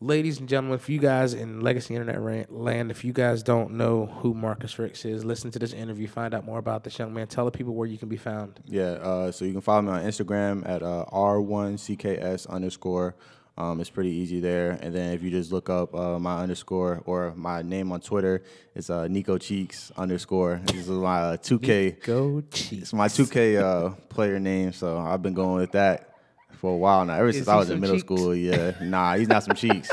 ladies 0.00 0.38
and 0.38 0.48
gentlemen, 0.48 0.74
if 0.74 0.90
you 0.90 0.98
guys 0.98 1.32
in 1.32 1.62
Legacy 1.62 1.94
Internet 1.94 2.52
land, 2.52 2.90
if 2.90 3.02
you 3.02 3.14
guys 3.14 3.42
don't 3.42 3.72
know 3.72 4.06
who 4.06 4.34
Marcus 4.34 4.78
Ricks 4.78 5.06
is, 5.06 5.24
listen 5.24 5.50
to 5.52 5.58
this 5.58 5.72
interview, 5.72 6.06
find 6.06 6.34
out 6.34 6.44
more 6.44 6.58
about 6.58 6.84
this 6.84 6.98
young 6.98 7.14
man. 7.14 7.26
Tell 7.26 7.46
the 7.46 7.50
people 7.50 7.74
where 7.74 7.88
you 7.88 7.96
can 7.96 8.10
be 8.10 8.18
found. 8.18 8.60
Yeah, 8.66 8.82
uh, 8.82 9.32
so 9.32 9.46
you 9.46 9.52
can 9.52 9.62
follow 9.62 9.80
me 9.82 9.92
on 9.92 10.02
Instagram 10.02 10.68
at 10.68 10.82
uh, 10.82 11.06
R1CKS 11.10 12.48
underscore. 12.50 13.16
Um, 13.56 13.80
it's 13.80 13.90
pretty 13.90 14.10
easy 14.10 14.40
there. 14.40 14.72
And 14.82 14.92
then 14.94 15.14
if 15.14 15.22
you 15.22 15.30
just 15.30 15.52
look 15.52 15.70
up 15.70 15.94
uh, 15.94 16.18
my 16.18 16.42
underscore 16.42 17.02
or 17.06 17.32
my 17.36 17.62
name 17.62 17.92
on 17.92 18.00
Twitter, 18.00 18.42
it's 18.74 18.90
uh, 18.90 19.06
Nico 19.06 19.38
Cheeks 19.38 19.92
underscore. 19.96 20.60
This 20.66 20.88
is 20.88 20.88
my 20.88 21.20
uh, 21.20 21.36
2K. 21.36 22.02
Go 22.02 22.42
Cheeks. 22.50 22.82
It's 22.82 22.92
my 22.92 23.06
2K 23.06 23.60
uh, 23.62 23.90
player 24.08 24.40
name, 24.40 24.72
so 24.72 24.98
I've 24.98 25.22
been 25.22 25.34
going 25.34 25.60
with 25.60 25.72
that 25.72 26.14
for 26.54 26.72
a 26.72 26.76
while 26.76 27.04
now. 27.04 27.14
Ever 27.14 27.32
since 27.32 27.46
I 27.46 27.54
was 27.56 27.70
in 27.70 27.80
middle 27.80 27.96
cheeks? 27.96 28.06
school, 28.06 28.34
yeah. 28.34 28.72
Nah, 28.80 29.14
he's 29.16 29.28
not 29.28 29.44
some 29.44 29.54
cheeks. 29.54 29.90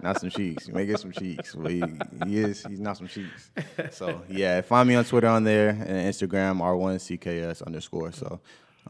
Not 0.00 0.20
some 0.20 0.30
cheeks. 0.30 0.68
You 0.68 0.74
may 0.74 0.86
get 0.86 1.00
some 1.00 1.12
cheeks, 1.12 1.54
but 1.54 1.70
he, 1.70 1.82
he 2.26 2.38
is. 2.38 2.64
He's 2.66 2.80
not 2.80 2.96
some 2.96 3.08
cheeks. 3.08 3.50
So 3.90 4.22
yeah, 4.28 4.60
find 4.60 4.88
me 4.88 4.94
on 4.94 5.04
Twitter 5.04 5.26
on 5.26 5.44
there 5.44 5.70
and 5.70 6.12
Instagram 6.12 6.60
R1CKS 6.60 7.62
underscore. 7.66 8.12
So 8.12 8.40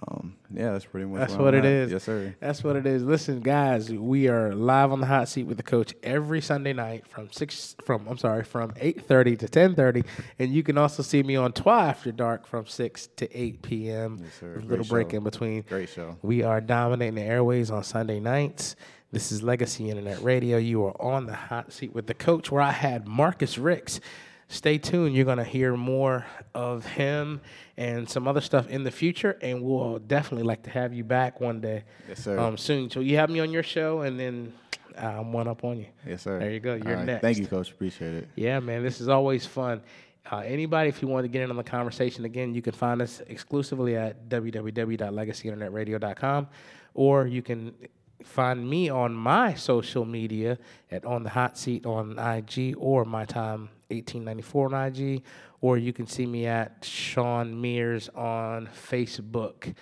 um, 0.08 0.36
yeah, 0.54 0.72
that's 0.72 0.84
pretty 0.84 1.06
much 1.06 1.20
That's 1.20 1.34
what 1.34 1.54
I'm 1.54 1.60
it 1.64 1.66
at. 1.66 1.72
is. 1.72 1.92
Yes, 1.92 2.04
sir. 2.04 2.34
That's 2.40 2.62
what 2.62 2.76
it 2.76 2.86
is. 2.86 3.02
Listen, 3.02 3.40
guys, 3.40 3.90
we 3.90 4.28
are 4.28 4.54
live 4.54 4.92
on 4.92 5.00
the 5.00 5.06
hot 5.06 5.28
seat 5.28 5.44
with 5.44 5.56
the 5.56 5.62
coach 5.62 5.94
every 6.02 6.40
Sunday 6.40 6.72
night 6.72 7.06
from 7.08 7.30
six 7.32 7.74
from 7.84 8.06
I'm 8.08 8.18
sorry 8.18 8.44
from 8.44 8.72
eight 8.76 9.04
thirty 9.06 9.36
to 9.36 9.48
ten 9.48 9.74
thirty, 9.74 10.04
and 10.38 10.52
you 10.52 10.62
can 10.62 10.76
also 10.78 11.02
see 11.02 11.22
me 11.22 11.36
on 11.36 11.52
Twi 11.52 11.88
After 11.88 12.12
Dark 12.12 12.46
from 12.46 12.66
six 12.66 13.08
to 13.16 13.34
eight 13.36 13.62
p.m. 13.62 14.18
Yes, 14.22 14.32
sir. 14.38 14.46
With 14.48 14.56
a 14.56 14.58
Great 14.66 14.70
little 14.70 14.86
break 14.86 15.14
in 15.14 15.24
between. 15.24 15.62
Great 15.62 15.88
show. 15.88 16.16
We 16.22 16.42
are 16.42 16.60
dominating 16.60 17.14
the 17.14 17.22
airways 17.22 17.70
on 17.70 17.82
Sunday 17.82 18.20
nights. 18.20 18.76
This 19.12 19.32
is 19.32 19.42
Legacy 19.42 19.88
Internet 19.88 20.20
Radio. 20.22 20.58
You 20.58 20.84
are 20.84 21.00
on 21.00 21.26
the 21.26 21.34
hot 21.34 21.72
seat 21.72 21.94
with 21.94 22.06
the 22.06 22.14
coach, 22.14 22.50
where 22.50 22.60
I 22.60 22.72
had 22.72 23.06
Marcus 23.06 23.56
Ricks. 23.56 24.00
Stay 24.48 24.78
tuned. 24.78 25.16
You're 25.16 25.24
going 25.24 25.38
to 25.38 25.44
hear 25.44 25.76
more 25.76 26.24
of 26.54 26.86
him 26.86 27.40
and 27.76 28.08
some 28.08 28.28
other 28.28 28.40
stuff 28.40 28.68
in 28.68 28.84
the 28.84 28.90
future, 28.92 29.36
and 29.42 29.60
we'll 29.62 29.98
definitely 29.98 30.46
like 30.46 30.62
to 30.64 30.70
have 30.70 30.94
you 30.94 31.02
back 31.04 31.40
one 31.40 31.60
day 31.60 31.82
Yes, 32.08 32.22
sir. 32.22 32.38
um, 32.38 32.56
soon. 32.56 32.88
So 32.90 33.00
you 33.00 33.16
have 33.16 33.28
me 33.28 33.40
on 33.40 33.50
your 33.50 33.64
show, 33.64 34.02
and 34.02 34.18
then 34.20 34.52
I'm 34.96 35.32
one 35.32 35.48
up 35.48 35.64
on 35.64 35.78
you. 35.78 35.86
Yes, 36.06 36.22
sir. 36.22 36.38
There 36.38 36.50
you 36.52 36.60
go. 36.60 36.74
You're 36.74 36.94
right. 36.96 37.04
next. 37.04 37.22
Thank 37.22 37.38
you, 37.38 37.46
Coach. 37.46 37.72
Appreciate 37.72 38.14
it. 38.14 38.28
Yeah, 38.36 38.60
man, 38.60 38.84
this 38.84 39.00
is 39.00 39.08
always 39.08 39.44
fun. 39.44 39.82
Uh, 40.30 40.38
anybody, 40.38 40.88
if 40.88 41.02
you 41.02 41.08
want 41.08 41.24
to 41.24 41.28
get 41.28 41.42
in 41.42 41.50
on 41.50 41.56
the 41.56 41.62
conversation, 41.64 42.24
again, 42.24 42.54
you 42.54 42.62
can 42.62 42.72
find 42.72 43.02
us 43.02 43.20
exclusively 43.28 43.96
at 43.96 44.28
www.legacyinternetradio.com, 44.28 46.48
or 46.94 47.26
you 47.26 47.42
can 47.42 47.74
find 48.24 48.68
me 48.68 48.88
on 48.88 49.12
my 49.14 49.54
social 49.54 50.04
media 50.04 50.58
at 50.90 51.04
On 51.04 51.22
the 51.22 51.30
Hot 51.30 51.56
Seat 51.58 51.86
on 51.86 52.18
IG 52.18 52.74
or 52.78 53.04
My 53.04 53.24
Time 53.24 53.68
1894 53.88 54.74
on 54.74 54.86
IG, 54.86 55.22
or 55.60 55.78
you 55.78 55.92
can 55.92 56.06
see 56.06 56.26
me 56.26 56.46
at 56.46 56.84
Sean 56.84 57.60
Mears 57.60 58.08
on 58.14 58.68
Facebook. 58.90 59.74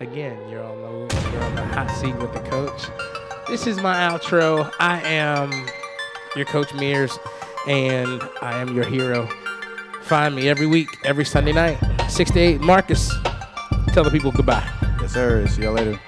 Again, 0.00 0.48
you're 0.48 0.64
on 0.64 1.08
the 1.08 1.30
you're 1.32 1.42
on 1.42 1.54
the 1.54 1.64
hot 1.64 1.90
seat 1.94 2.16
with 2.16 2.32
the 2.32 2.40
coach. 2.40 2.86
This 3.48 3.66
is 3.66 3.80
my 3.80 3.94
outro. 3.96 4.72
I 4.78 5.00
am 5.02 5.68
your 6.36 6.46
coach 6.46 6.72
Mears, 6.74 7.18
and 7.66 8.22
I 8.40 8.58
am 8.60 8.74
your 8.74 8.84
hero. 8.84 9.28
Find 10.02 10.34
me 10.34 10.48
every 10.48 10.66
week, 10.66 10.88
every 11.04 11.24
Sunday 11.24 11.52
night, 11.52 11.78
6 12.08 12.30
to 12.32 12.40
8. 12.40 12.60
Marcus, 12.60 13.12
tell 13.92 14.04
the 14.04 14.10
people 14.10 14.32
goodbye. 14.32 14.68
Yes, 15.00 15.12
sir. 15.12 15.46
See 15.46 15.62
y'all 15.62 15.72
later. 15.72 16.00